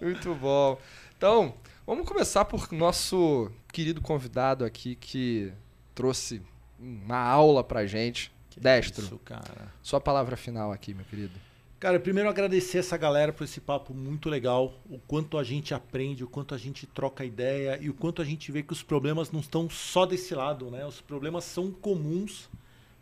Muito 0.00 0.34
bom. 0.34 0.78
Então, 1.18 1.54
vamos 1.86 2.08
começar 2.08 2.46
por 2.46 2.72
nosso 2.72 3.50
querido 3.70 4.00
convidado 4.00 4.64
aqui 4.64 4.94
que 4.96 5.52
trouxe 5.94 6.40
uma 6.78 7.18
aula 7.18 7.62
pra 7.62 7.84
gente. 7.84 8.32
Que 8.48 8.58
Destro. 8.58 9.04
Isso, 9.04 9.18
cara. 9.18 9.70
Sua 9.82 10.00
palavra 10.00 10.34
final 10.34 10.72
aqui, 10.72 10.94
meu 10.94 11.04
querido. 11.04 11.38
Cara, 11.78 12.00
primeiro 12.00 12.30
agradecer 12.30 12.78
essa 12.78 12.96
galera 12.96 13.34
por 13.34 13.44
esse 13.44 13.60
papo 13.60 13.92
muito 13.92 14.30
legal, 14.30 14.72
o 14.88 14.98
quanto 14.98 15.36
a 15.36 15.44
gente 15.44 15.74
aprende, 15.74 16.24
o 16.24 16.28
quanto 16.28 16.54
a 16.54 16.58
gente 16.58 16.86
troca 16.86 17.22
ideia 17.22 17.78
e 17.78 17.90
o 17.90 17.94
quanto 17.94 18.22
a 18.22 18.24
gente 18.24 18.50
vê 18.50 18.62
que 18.62 18.72
os 18.72 18.82
problemas 18.82 19.30
não 19.30 19.40
estão 19.40 19.68
só 19.68 20.06
desse 20.06 20.34
lado, 20.34 20.70
né? 20.70 20.86
Os 20.86 21.02
problemas 21.02 21.44
são 21.44 21.70
comuns 21.70 22.48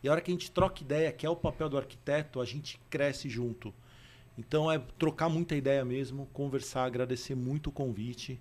e 0.02 0.08
a 0.08 0.12
hora 0.12 0.20
que 0.20 0.30
a 0.30 0.34
gente 0.34 0.50
troca 0.50 0.82
ideia, 0.82 1.12
que 1.12 1.24
é 1.24 1.30
o 1.30 1.36
papel 1.36 1.68
do 1.68 1.78
arquiteto, 1.78 2.40
a 2.40 2.44
gente 2.44 2.80
cresce 2.90 3.28
junto. 3.28 3.72
Então 4.36 4.70
é 4.70 4.80
trocar 4.98 5.28
muita 5.28 5.54
ideia 5.54 5.84
mesmo, 5.84 6.28
conversar, 6.32 6.84
agradecer 6.84 7.36
muito 7.36 7.68
o 7.68 7.72
convite 7.72 8.40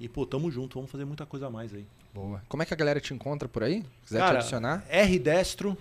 e 0.00 0.08
pô, 0.08 0.24
tamo 0.24 0.50
junto, 0.50 0.76
vamos 0.76 0.90
fazer 0.90 1.04
muita 1.04 1.26
coisa 1.26 1.48
a 1.48 1.50
mais 1.50 1.74
aí. 1.74 1.86
Boa. 2.14 2.42
Como 2.48 2.62
é 2.62 2.66
que 2.66 2.72
a 2.72 2.76
galera 2.76 3.00
te 3.00 3.12
encontra 3.12 3.46
por 3.46 3.62
aí? 3.62 3.84
Quiser 4.02 4.20
Cara, 4.20 4.32
te 4.32 4.36
adicionar? 4.38 4.86
R 4.88 5.18
Destro, 5.18 5.76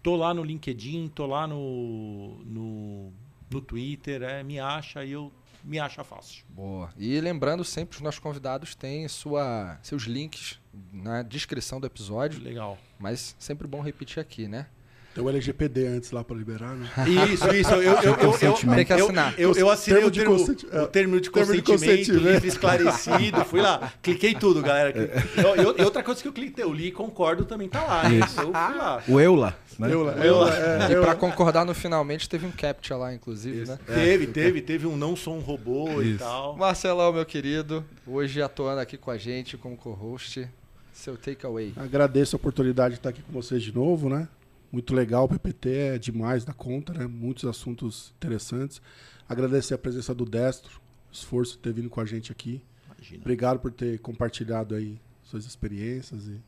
tô 0.00 0.14
lá 0.14 0.32
no 0.32 0.44
LinkedIn, 0.44 1.08
tô 1.08 1.26
lá 1.26 1.44
no, 1.48 2.36
no 2.44 3.12
no 3.50 3.60
Twitter, 3.60 4.22
é, 4.22 4.42
me 4.42 4.58
acha 4.58 5.04
e 5.04 5.12
eu 5.12 5.32
me 5.64 5.78
acha 5.78 6.04
fácil. 6.04 6.44
Boa. 6.48 6.90
E 6.96 7.20
lembrando 7.20 7.64
sempre, 7.64 7.96
os 7.96 8.02
nossos 8.02 8.20
convidados 8.20 8.74
têm 8.74 9.06
sua, 9.08 9.78
seus 9.82 10.04
links 10.04 10.60
na 10.92 11.22
descrição 11.22 11.80
do 11.80 11.86
episódio. 11.86 12.40
Legal. 12.40 12.78
Mas 12.98 13.34
sempre 13.38 13.66
bom 13.66 13.80
repetir 13.80 14.20
aqui, 14.20 14.48
né? 14.48 14.66
Tem 15.14 15.24
o 15.24 15.28
LGPD 15.28 15.86
antes 15.86 16.10
lá 16.10 16.22
para 16.22 16.36
liberar, 16.36 16.74
né? 16.74 16.88
Isso, 17.32 17.54
isso. 17.54 17.72
Eu, 17.72 17.82
eu, 17.82 18.14
eu, 18.14 18.38
eu, 18.40 18.52
Tem 18.74 18.84
que 18.84 18.92
assinar. 18.92 19.34
Eu, 19.38 19.54
eu, 19.54 19.70
assinei 19.70 20.04
o 20.04 20.10
termo, 20.10 20.36
de 20.36 20.66
o 20.66 20.86
termo 20.86 21.20
de 21.20 21.30
consentimento, 21.30 22.12
livre 22.12 22.48
esclarecido. 22.48 23.44
Fui 23.44 23.60
lá, 23.60 23.92
cliquei 24.02 24.34
tudo, 24.34 24.62
galera. 24.62 24.92
E, 24.96 25.82
outra 25.82 26.02
coisa 26.02 26.20
que 26.22 26.28
eu 26.28 26.32
cliquei, 26.32 26.62
eu 26.62 26.72
li 26.72 26.88
e 26.88 26.92
concordo 26.92 27.44
também 27.44 27.68
tá 27.68 27.82
lá. 27.82 28.08
Isso. 28.10 28.40
Eu 28.40 28.52
fui 28.52 28.52
lá. 28.52 29.02
O 29.08 29.20
Eula. 29.20 29.56
Né? 29.78 29.92
Eula, 29.92 30.12
Eula, 30.24 30.56
é, 30.56 30.92
e 30.92 31.00
para 31.00 31.14
concordar 31.14 31.64
no 31.64 31.72
finalmente 31.72 32.28
teve 32.28 32.44
um 32.44 32.50
captcha 32.50 32.96
lá, 32.96 33.14
inclusive, 33.14 33.62
Isso. 33.62 33.70
né? 33.70 33.78
Teve, 33.86 34.26
teve, 34.26 34.60
teve 34.60 34.86
um 34.88 34.96
não 34.96 35.14
sou 35.14 35.36
um 35.36 35.40
robô 35.40 36.02
Isso. 36.02 36.16
e 36.16 36.18
tal. 36.18 36.56
Marcelão, 36.56 37.12
meu 37.12 37.24
querido, 37.24 37.84
hoje 38.04 38.42
atuando 38.42 38.80
aqui 38.80 38.96
com 38.96 39.10
a 39.10 39.16
gente 39.16 39.56
como 39.56 39.76
co-host. 39.76 40.48
Seu 40.92 41.16
takeaway. 41.16 41.72
Agradeço 41.76 42.34
a 42.34 42.38
oportunidade 42.38 42.94
de 42.94 42.98
estar 42.98 43.10
aqui 43.10 43.22
com 43.22 43.32
vocês 43.32 43.62
de 43.62 43.72
novo, 43.72 44.08
né? 44.08 44.26
Muito 44.70 44.94
legal, 44.94 45.24
o 45.24 45.28
PPT 45.28 45.70
é 45.70 45.98
demais 45.98 46.44
da 46.44 46.52
conta, 46.52 46.92
né? 46.92 47.06
Muitos 47.06 47.44
assuntos 47.44 48.12
interessantes. 48.16 48.82
Agradecer 49.28 49.74
a 49.74 49.78
presença 49.78 50.14
do 50.14 50.24
Destro, 50.24 50.80
esforço 51.10 51.52
de 51.54 51.58
ter 51.58 51.72
vindo 51.72 51.88
com 51.88 52.00
a 52.00 52.04
gente 52.04 52.30
aqui. 52.30 52.62
Imagina. 52.86 53.20
Obrigado 53.20 53.58
por 53.60 53.72
ter 53.72 53.98
compartilhado 54.00 54.74
aí 54.74 54.98
suas 55.24 55.46
experiências 55.46 56.26
e 56.26 56.38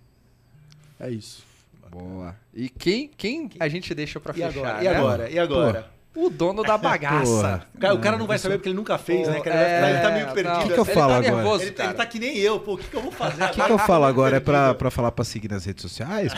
é 0.99 1.11
isso. 1.11 1.45
Boa. 1.91 2.37
E 2.55 2.69
quem, 2.69 3.09
quem 3.09 3.51
a 3.59 3.69
gente 3.69 3.93
deixa 3.95 4.21
para 4.21 4.33
fechar? 4.33 4.51
Agora? 4.51 4.85
E 4.85 4.89
agora? 4.89 5.25
Né? 5.25 5.33
E 5.33 5.39
agora? 5.39 5.83
Pô. 5.83 6.00
O 6.15 6.29
dono 6.29 6.63
da 6.63 6.77
bagaça. 6.79 7.67
o, 7.75 7.79
cara, 7.79 7.95
o 7.95 7.99
cara 8.01 8.19
não 8.19 8.27
vai 8.27 8.39
saber 8.39 8.57
porque 8.57 8.69
ele 8.69 8.77
nunca 8.77 8.99
fez, 8.99 9.29
né? 9.29 9.39
Ele, 9.39 9.49
é, 9.49 9.91
ele 9.91 10.01
tá 10.01 10.11
meio 10.11 10.33
perdido. 10.33 10.59
O 10.59 10.63
que, 10.69 10.75
que 10.75 10.81
eu 10.81 10.85
falo 10.85 11.15
ele 11.15 11.23
tá 11.23 11.29
agora? 11.29 11.37
Nervoso, 11.37 11.65
ele, 11.65 11.75
ele, 11.79 11.95
tá 11.95 12.07
que 12.07 12.19
nem 12.19 12.37
eu, 12.39 12.61
pô. 12.61 12.75
O 12.75 12.79
que, 12.79 12.89
que 12.89 12.97
eu 12.97 13.03
vou 13.03 13.13
fazer 13.13 13.45
O 13.45 13.49
que, 13.51 13.63
que 13.63 13.73
eu 13.73 13.79
falo 13.79 14.05
agora? 14.05 14.37
É 14.37 14.41
pra, 14.41 14.75
pra 14.75 14.91
falar 14.91 15.13
pra 15.13 15.25
seguir 15.25 15.49
nas 15.49 15.65
redes 15.65 15.83
sociais? 15.83 16.33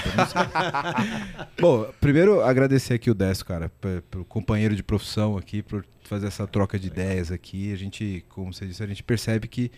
Bom, 1.61 1.91
primeiro 2.01 2.43
agradecer 2.43 2.95
aqui 2.95 3.11
o 3.11 3.15
Décio, 3.15 3.45
cara, 3.45 3.71
pelo 4.11 4.25
companheiro 4.25 4.77
de 4.77 4.83
profissão 4.83 5.37
aqui, 5.37 5.63
por 5.63 5.85
fazer 6.05 6.27
essa 6.27 6.47
troca 6.47 6.79
de 6.79 6.89
ideias 6.89 7.31
aqui. 7.31 7.73
A 7.73 7.77
gente, 7.77 8.25
como 8.29 8.53
você 8.53 8.67
disse, 8.67 8.83
a 8.83 8.87
gente 8.87 9.03
percebe 9.03 9.49
que 9.49 9.71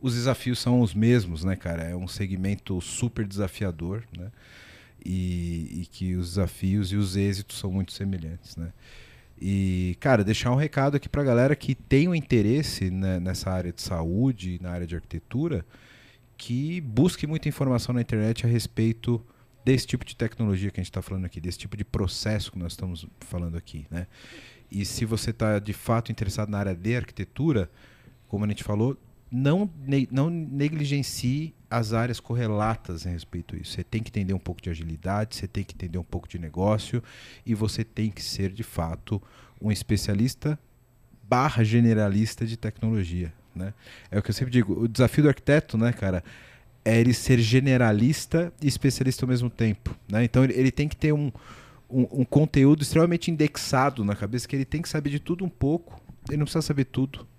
os 0.00 0.14
desafios 0.14 0.58
são 0.58 0.80
os 0.80 0.94
mesmos, 0.94 1.44
né, 1.44 1.56
cara? 1.56 1.82
É 1.82 1.96
um 1.96 2.08
segmento 2.08 2.80
super 2.80 3.26
desafiador, 3.26 4.02
né? 4.16 4.28
e, 5.04 5.82
e 5.82 5.86
que 5.90 6.14
os 6.14 6.30
desafios 6.30 6.92
e 6.92 6.96
os 6.96 7.16
êxitos 7.16 7.58
são 7.58 7.70
muito 7.70 7.92
semelhantes, 7.92 8.56
né? 8.56 8.72
E, 9.40 9.96
cara, 10.00 10.22
deixar 10.22 10.50
um 10.52 10.56
recado 10.56 10.96
aqui 10.96 11.08
para 11.08 11.22
a 11.22 11.24
galera 11.24 11.56
que 11.56 11.74
tem 11.74 12.06
um 12.06 12.14
interesse 12.14 12.90
né, 12.90 13.18
nessa 13.18 13.50
área 13.50 13.72
de 13.72 13.80
saúde, 13.80 14.58
na 14.60 14.70
área 14.70 14.86
de 14.86 14.94
arquitetura, 14.94 15.64
que 16.36 16.80
busque 16.82 17.26
muita 17.26 17.48
informação 17.48 17.94
na 17.94 18.02
internet 18.02 18.44
a 18.44 18.48
respeito 18.48 19.24
desse 19.64 19.86
tipo 19.86 20.04
de 20.04 20.14
tecnologia 20.14 20.70
que 20.70 20.80
a 20.80 20.82
gente 20.82 20.90
está 20.90 21.00
falando 21.00 21.24
aqui, 21.24 21.40
desse 21.40 21.58
tipo 21.58 21.76
de 21.76 21.84
processo 21.84 22.52
que 22.52 22.58
nós 22.58 22.72
estamos 22.72 23.06
falando 23.20 23.56
aqui, 23.56 23.86
né? 23.90 24.06
E 24.70 24.84
se 24.84 25.04
você 25.04 25.30
está 25.30 25.58
de 25.58 25.72
fato 25.72 26.12
interessado 26.12 26.48
na 26.50 26.58
área 26.58 26.74
de 26.74 26.94
arquitetura, 26.94 27.70
como 28.28 28.44
a 28.44 28.48
gente 28.48 28.62
falou, 28.62 28.96
não, 29.30 29.70
não 30.10 30.28
negligencie 30.28 31.54
as 31.70 31.92
áreas 31.92 32.18
correlatas 32.18 33.06
em 33.06 33.10
respeito 33.10 33.54
a 33.54 33.58
isso. 33.58 33.72
Você 33.72 33.84
tem 33.84 34.02
que 34.02 34.10
entender 34.10 34.34
um 34.34 34.38
pouco 34.38 34.60
de 34.60 34.68
agilidade, 34.68 35.36
você 35.36 35.46
tem 35.46 35.62
que 35.62 35.74
entender 35.74 35.98
um 35.98 36.04
pouco 36.04 36.28
de 36.28 36.38
negócio 36.38 37.02
e 37.46 37.54
você 37.54 37.84
tem 37.84 38.10
que 38.10 38.22
ser, 38.22 38.50
de 38.50 38.64
fato, 38.64 39.22
um 39.62 39.70
especialista 39.70 40.58
barra 41.22 41.62
generalista 41.62 42.44
de 42.44 42.56
tecnologia. 42.56 43.32
Né? 43.54 43.72
É 44.10 44.18
o 44.18 44.22
que 44.22 44.30
eu 44.30 44.34
sempre 44.34 44.50
digo, 44.50 44.82
o 44.82 44.88
desafio 44.88 45.22
do 45.22 45.28
arquiteto, 45.28 45.78
né, 45.78 45.92
cara, 45.92 46.24
é 46.84 46.98
ele 46.98 47.14
ser 47.14 47.38
generalista 47.38 48.52
e 48.60 48.66
especialista 48.66 49.24
ao 49.24 49.28
mesmo 49.28 49.48
tempo. 49.48 49.94
Né? 50.10 50.24
Então 50.24 50.42
ele, 50.42 50.54
ele 50.54 50.72
tem 50.72 50.88
que 50.88 50.96
ter 50.96 51.12
um, 51.12 51.30
um, 51.88 52.20
um 52.20 52.24
conteúdo 52.24 52.82
extremamente 52.82 53.30
indexado 53.30 54.04
na 54.04 54.16
cabeça, 54.16 54.48
que 54.48 54.56
ele 54.56 54.64
tem 54.64 54.82
que 54.82 54.88
saber 54.88 55.10
de 55.10 55.20
tudo 55.20 55.44
um 55.44 55.48
pouco, 55.48 56.00
ele 56.28 56.38
não 56.38 56.46
precisa 56.46 56.62
saber 56.62 56.86
tudo 56.86 57.29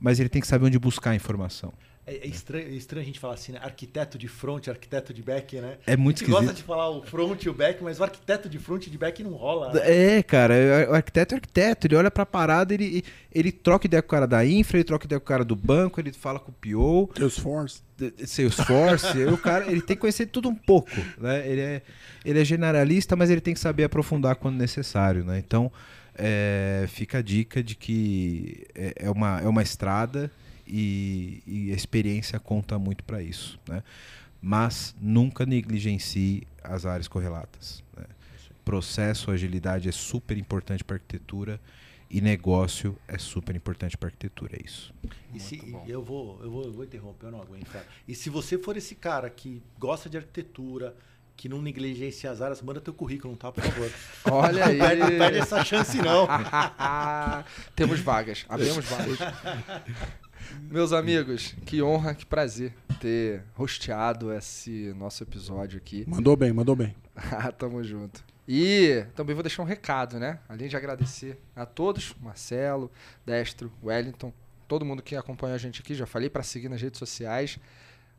mas 0.00 0.20
ele 0.20 0.28
tem 0.28 0.40
que 0.40 0.46
saber 0.46 0.66
onde 0.66 0.78
buscar 0.78 1.10
a 1.10 1.14
informação. 1.14 1.72
É, 2.06 2.18
é, 2.18 2.26
estranho, 2.28 2.68
é 2.68 2.70
estranho 2.70 3.02
a 3.02 3.06
gente 3.06 3.18
falar 3.18 3.34
assim, 3.34 3.50
né? 3.50 3.58
Arquiteto 3.60 4.16
de 4.16 4.28
front, 4.28 4.68
arquiteto 4.68 5.12
de 5.12 5.22
back, 5.22 5.60
né? 5.60 5.76
É 5.84 5.96
muito 5.96 6.18
esquisito. 6.18 6.38
gosta 6.38 6.54
de 6.54 6.62
falar 6.62 6.88
o 6.88 7.02
front 7.02 7.42
e 7.42 7.48
o 7.48 7.52
back, 7.52 7.82
mas 7.82 7.98
o 7.98 8.04
arquiteto 8.04 8.48
de 8.48 8.60
front 8.60 8.86
e 8.86 8.90
de 8.90 8.96
back 8.96 9.24
não 9.24 9.32
rola. 9.32 9.72
Né? 9.72 10.18
É, 10.18 10.22
cara, 10.22 10.54
o 10.88 10.94
arquiteto 10.94 11.34
é 11.34 11.36
arquiteto, 11.36 11.88
ele 11.88 11.96
olha 11.96 12.08
pra 12.08 12.24
parada, 12.24 12.72
ele, 12.72 13.02
ele 13.34 13.50
troca 13.50 13.88
ideia 13.88 14.00
com 14.00 14.06
o 14.06 14.10
cara 14.10 14.26
da 14.26 14.46
infra, 14.46 14.76
ele 14.76 14.84
troca 14.84 15.04
ideia 15.04 15.18
com 15.18 15.24
o 15.24 15.26
cara 15.26 15.44
do 15.44 15.56
banco, 15.56 16.00
ele 16.00 16.12
fala 16.12 16.38
com 16.38 16.52
o 16.52 16.54
PO. 16.54 17.10
Salesforce. 17.16 17.82
Salesforce, 18.24 19.24
o 19.26 19.36
cara, 19.36 19.66
ele 19.68 19.82
tem 19.82 19.96
que 19.96 20.00
conhecer 20.02 20.26
tudo 20.26 20.48
um 20.48 20.54
pouco, 20.54 20.92
né? 21.18 21.44
Ele 21.48 21.60
é, 21.60 21.82
ele 22.24 22.40
é 22.40 22.44
generalista, 22.44 23.16
mas 23.16 23.30
ele 23.30 23.40
tem 23.40 23.52
que 23.52 23.58
saber 23.58 23.82
aprofundar 23.82 24.36
quando 24.36 24.56
necessário, 24.56 25.24
né? 25.24 25.42
Então, 25.44 25.72
é, 26.16 26.86
fica 26.88 27.18
a 27.18 27.22
dica 27.22 27.62
de 27.62 27.74
que 27.74 28.66
é, 28.74 28.94
é, 28.96 29.10
uma, 29.10 29.40
é 29.40 29.48
uma 29.48 29.62
estrada 29.62 30.30
e, 30.66 31.42
e 31.46 31.72
a 31.72 31.74
experiência 31.74 32.40
conta 32.40 32.78
muito 32.78 33.04
para 33.04 33.22
isso. 33.22 33.58
Né? 33.68 33.82
Mas 34.40 34.94
nunca 35.00 35.44
negligencie 35.44 36.46
as 36.62 36.86
áreas 36.86 37.06
correlatas. 37.06 37.84
Né? 37.96 38.04
Processo, 38.64 39.30
agilidade 39.30 39.88
é 39.88 39.92
super 39.92 40.36
importante 40.36 40.82
para 40.82 40.96
arquitetura 40.96 41.60
e 42.08 42.20
negócio 42.20 42.96
é 43.08 43.18
super 43.18 43.54
importante 43.54 43.96
para 43.96 44.08
arquitetura, 44.08 44.56
é 44.56 44.64
isso. 44.64 44.94
E 45.34 45.40
se, 45.40 45.60
eu, 45.86 46.02
vou, 46.02 46.38
eu, 46.40 46.50
vou, 46.50 46.64
eu 46.64 46.72
vou 46.72 46.84
interromper, 46.84 47.26
eu 47.26 47.32
não 47.32 47.42
aguento. 47.42 47.66
Cara. 47.66 47.86
E 48.06 48.14
se 48.14 48.30
você 48.30 48.56
for 48.56 48.76
esse 48.76 48.94
cara 48.94 49.28
que 49.28 49.60
gosta 49.78 50.08
de 50.08 50.16
arquitetura, 50.16 50.94
que 51.36 51.48
não 51.48 51.60
negligencie 51.60 52.28
as 52.28 52.40
áreas, 52.40 52.62
manda 52.62 52.80
teu 52.80 52.94
currículo, 52.94 53.36
tá? 53.36 53.52
Por 53.52 53.62
favor. 53.62 53.90
Olha 54.32 54.66
aí. 54.66 54.78
Não 54.78 54.86
perde, 54.86 55.18
perde 55.18 55.38
essa 55.38 55.64
chance, 55.64 55.98
não. 55.98 56.26
Temos 57.76 58.00
vagas. 58.00 58.46
Abrimos 58.48 58.84
vagas. 58.84 59.18
Meus 60.70 60.92
amigos, 60.92 61.54
que 61.66 61.82
honra, 61.82 62.14
que 62.14 62.24
prazer 62.24 62.72
ter 63.00 63.42
rosteado 63.54 64.32
esse 64.32 64.94
nosso 64.96 65.22
episódio 65.22 65.76
aqui. 65.76 66.04
Mandou 66.06 66.36
bem, 66.36 66.52
mandou 66.52 66.74
bem. 66.74 66.94
Tamo 67.58 67.82
junto. 67.82 68.24
E 68.48 69.04
também 69.14 69.34
vou 69.34 69.42
deixar 69.42 69.62
um 69.62 69.66
recado, 69.66 70.18
né? 70.20 70.38
Além 70.48 70.68
de 70.68 70.76
agradecer 70.76 71.38
a 71.54 71.66
todos, 71.66 72.14
Marcelo, 72.20 72.90
Destro, 73.24 73.72
Wellington, 73.82 74.32
todo 74.68 74.84
mundo 74.84 75.02
que 75.02 75.16
acompanha 75.16 75.56
a 75.56 75.58
gente 75.58 75.80
aqui, 75.80 75.94
já 75.94 76.06
falei 76.06 76.30
para 76.30 76.44
seguir 76.44 76.68
nas 76.68 76.80
redes 76.80 76.98
sociais. 76.98 77.58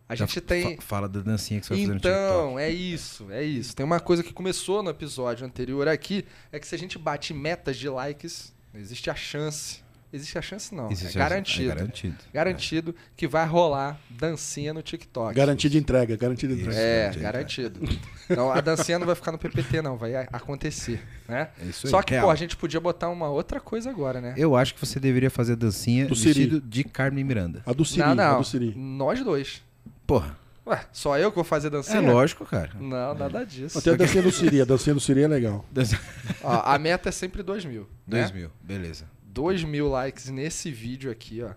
A 0.09 0.15
Já 0.15 0.25
gente 0.25 0.39
tem. 0.39 0.77
Fala 0.79 1.09
da 1.09 1.19
dancinha 1.19 1.59
que 1.59 1.65
você 1.65 1.73
vai 1.73 1.83
então, 1.83 1.99
fazer 1.99 2.15
no 2.15 2.49
Então, 2.49 2.59
é 2.59 2.69
isso, 2.69 3.31
é 3.31 3.43
isso. 3.43 3.75
Tem 3.75 3.85
uma 3.85 3.99
coisa 3.99 4.23
que 4.23 4.31
começou 4.31 4.81
no 4.81 4.89
episódio 4.89 5.45
anterior 5.45 5.87
aqui, 5.87 6.25
é 6.51 6.59
que 6.59 6.67
se 6.67 6.73
a 6.73 6.77
gente 6.77 6.97
bate 6.97 7.33
metas 7.33 7.75
de 7.77 7.89
likes, 7.89 8.53
existe 8.73 9.09
a 9.09 9.15
chance. 9.15 9.85
Existe 10.11 10.37
a 10.37 10.41
chance, 10.41 10.73
não. 10.73 10.89
Existe 10.89 11.17
é 11.17 11.19
garantido. 11.19 11.71
É 11.71 11.75
garantido. 11.75 12.15
Garantido 12.33 12.95
é. 12.97 13.01
que 13.17 13.27
vai 13.27 13.45
rolar 13.45 13.99
dancinha 14.09 14.73
no 14.73 14.81
TikTok. 14.81 15.35
Garantido 15.35 15.73
de 15.73 15.77
entrega, 15.77 16.15
garantido 16.15 16.55
de 16.55 16.61
entrega. 16.61 16.79
É, 16.79 17.13
garantido. 17.13 17.81
Então 18.29 18.49
a 18.49 18.61
dancinha 18.61 18.97
não 18.97 19.05
vai 19.05 19.15
ficar 19.15 19.33
no 19.33 19.37
PPT, 19.37 19.81
não, 19.81 19.97
vai 19.97 20.15
acontecer. 20.31 21.01
Né? 21.27 21.49
É 21.61 21.65
isso 21.65 21.87
aí, 21.87 21.91
Só 21.91 22.01
que, 22.01 22.13
real. 22.13 22.25
pô, 22.25 22.31
a 22.31 22.35
gente 22.35 22.55
podia 22.55 22.79
botar 22.79 23.09
uma 23.09 23.29
outra 23.29 23.59
coisa 23.59 23.89
agora, 23.89 24.21
né? 24.21 24.33
Eu 24.37 24.55
acho 24.55 24.73
que 24.73 24.79
você 24.79 24.97
deveria 24.97 25.29
fazer 25.29 25.53
a 25.53 25.55
dancinha 25.57 26.05
do 26.05 26.15
vestido 26.15 26.55
Siri. 26.55 26.61
de 26.61 26.83
Carmen 26.85 27.23
Miranda. 27.25 27.61
A 27.65 27.73
do 27.73 27.83
Siri. 27.83 27.99
Não, 27.99 28.15
não. 28.15 28.35
A 28.35 28.37
do 28.37 28.43
Siri. 28.45 28.73
Nós 28.77 29.21
dois. 29.21 29.61
Porra. 30.07 30.37
Ué, 30.65 30.85
só 30.91 31.17
eu 31.17 31.31
que 31.31 31.35
vou 31.35 31.43
fazer 31.43 31.69
dancinha? 31.69 31.97
É 31.97 32.01
lógico, 32.01 32.45
cara. 32.45 32.71
Não, 32.79 33.13
nada 33.13 33.45
disso. 33.45 33.77
Até 33.77 33.91
a 33.91 33.95
dancinha 33.95 34.23
do 34.23 34.31
Siri. 34.31 34.61
A 34.61 34.65
dancinha 34.65 34.93
do 34.93 34.99
Siri 34.99 35.23
é 35.23 35.27
legal. 35.27 35.65
ó, 36.43 36.61
a 36.65 36.77
meta 36.77 37.09
é 37.09 37.11
sempre 37.11 37.43
2 37.43 37.63
mil. 37.65 37.87
2 38.05 38.31
né? 38.31 38.37
mil, 38.37 38.51
beleza. 38.61 39.05
2 39.27 39.63
mil 39.63 39.87
likes 39.89 40.29
nesse 40.29 40.71
vídeo 40.71 41.11
aqui, 41.11 41.41
ó. 41.41 41.51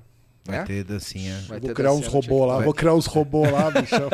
Vai 0.45 0.59
né? 0.59 0.65
ter 0.65 0.85
dancinha. 0.85 1.35
Vai 1.49 1.59
vou 1.61 1.69
ter 1.69 1.75
criar 1.75 1.91
dancinha 1.91 2.09
uns 2.09 2.13
robôs 2.13 2.49
lá. 2.49 2.55
Vai... 2.57 2.65
Vou 2.65 2.75
criar 2.75 2.95
uns 2.95 3.07
robôs 3.07 3.51
lá, 3.51 3.71
bichão. 3.71 4.09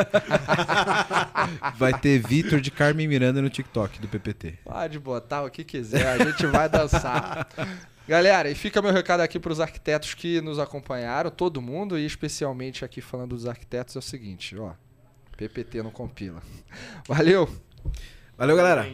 vai 1.77 1.99
ter 1.99 2.19
Vitor 2.19 2.61
de 2.61 2.71
Carmen 2.71 3.07
Miranda 3.07 3.43
no 3.43 3.51
TikTok 3.51 4.01
do 4.01 4.09
PPT. 4.09 4.59
Pode 4.65 4.99
botar 4.99 5.45
o 5.45 5.51
que 5.51 5.63
quiser, 5.63 6.07
a 6.07 6.25
gente 6.25 6.47
vai 6.47 6.69
dançar. 6.69 7.47
Galera, 8.09 8.49
e 8.49 8.55
fica 8.55 8.81
meu 8.81 8.93
recado 8.93 9.21
aqui 9.21 9.37
para 9.37 9.53
os 9.53 9.61
arquitetos 9.61 10.15
que 10.15 10.41
nos 10.41 10.61
acompanharam, 10.61 11.29
todo 11.29 11.61
mundo, 11.61 11.99
e 11.99 12.07
especialmente 12.07 12.85
aqui 12.85 13.01
falando 13.01 13.31
dos 13.31 13.47
arquitetos, 13.47 13.97
é 13.97 13.99
o 13.99 14.03
seguinte, 14.03 14.57
ó. 14.57 14.75
PPT 15.37 15.83
não 15.83 15.91
compila. 15.91 16.41
Valeu! 17.09 17.49
Valeu, 18.39 18.57
galera! 18.57 18.87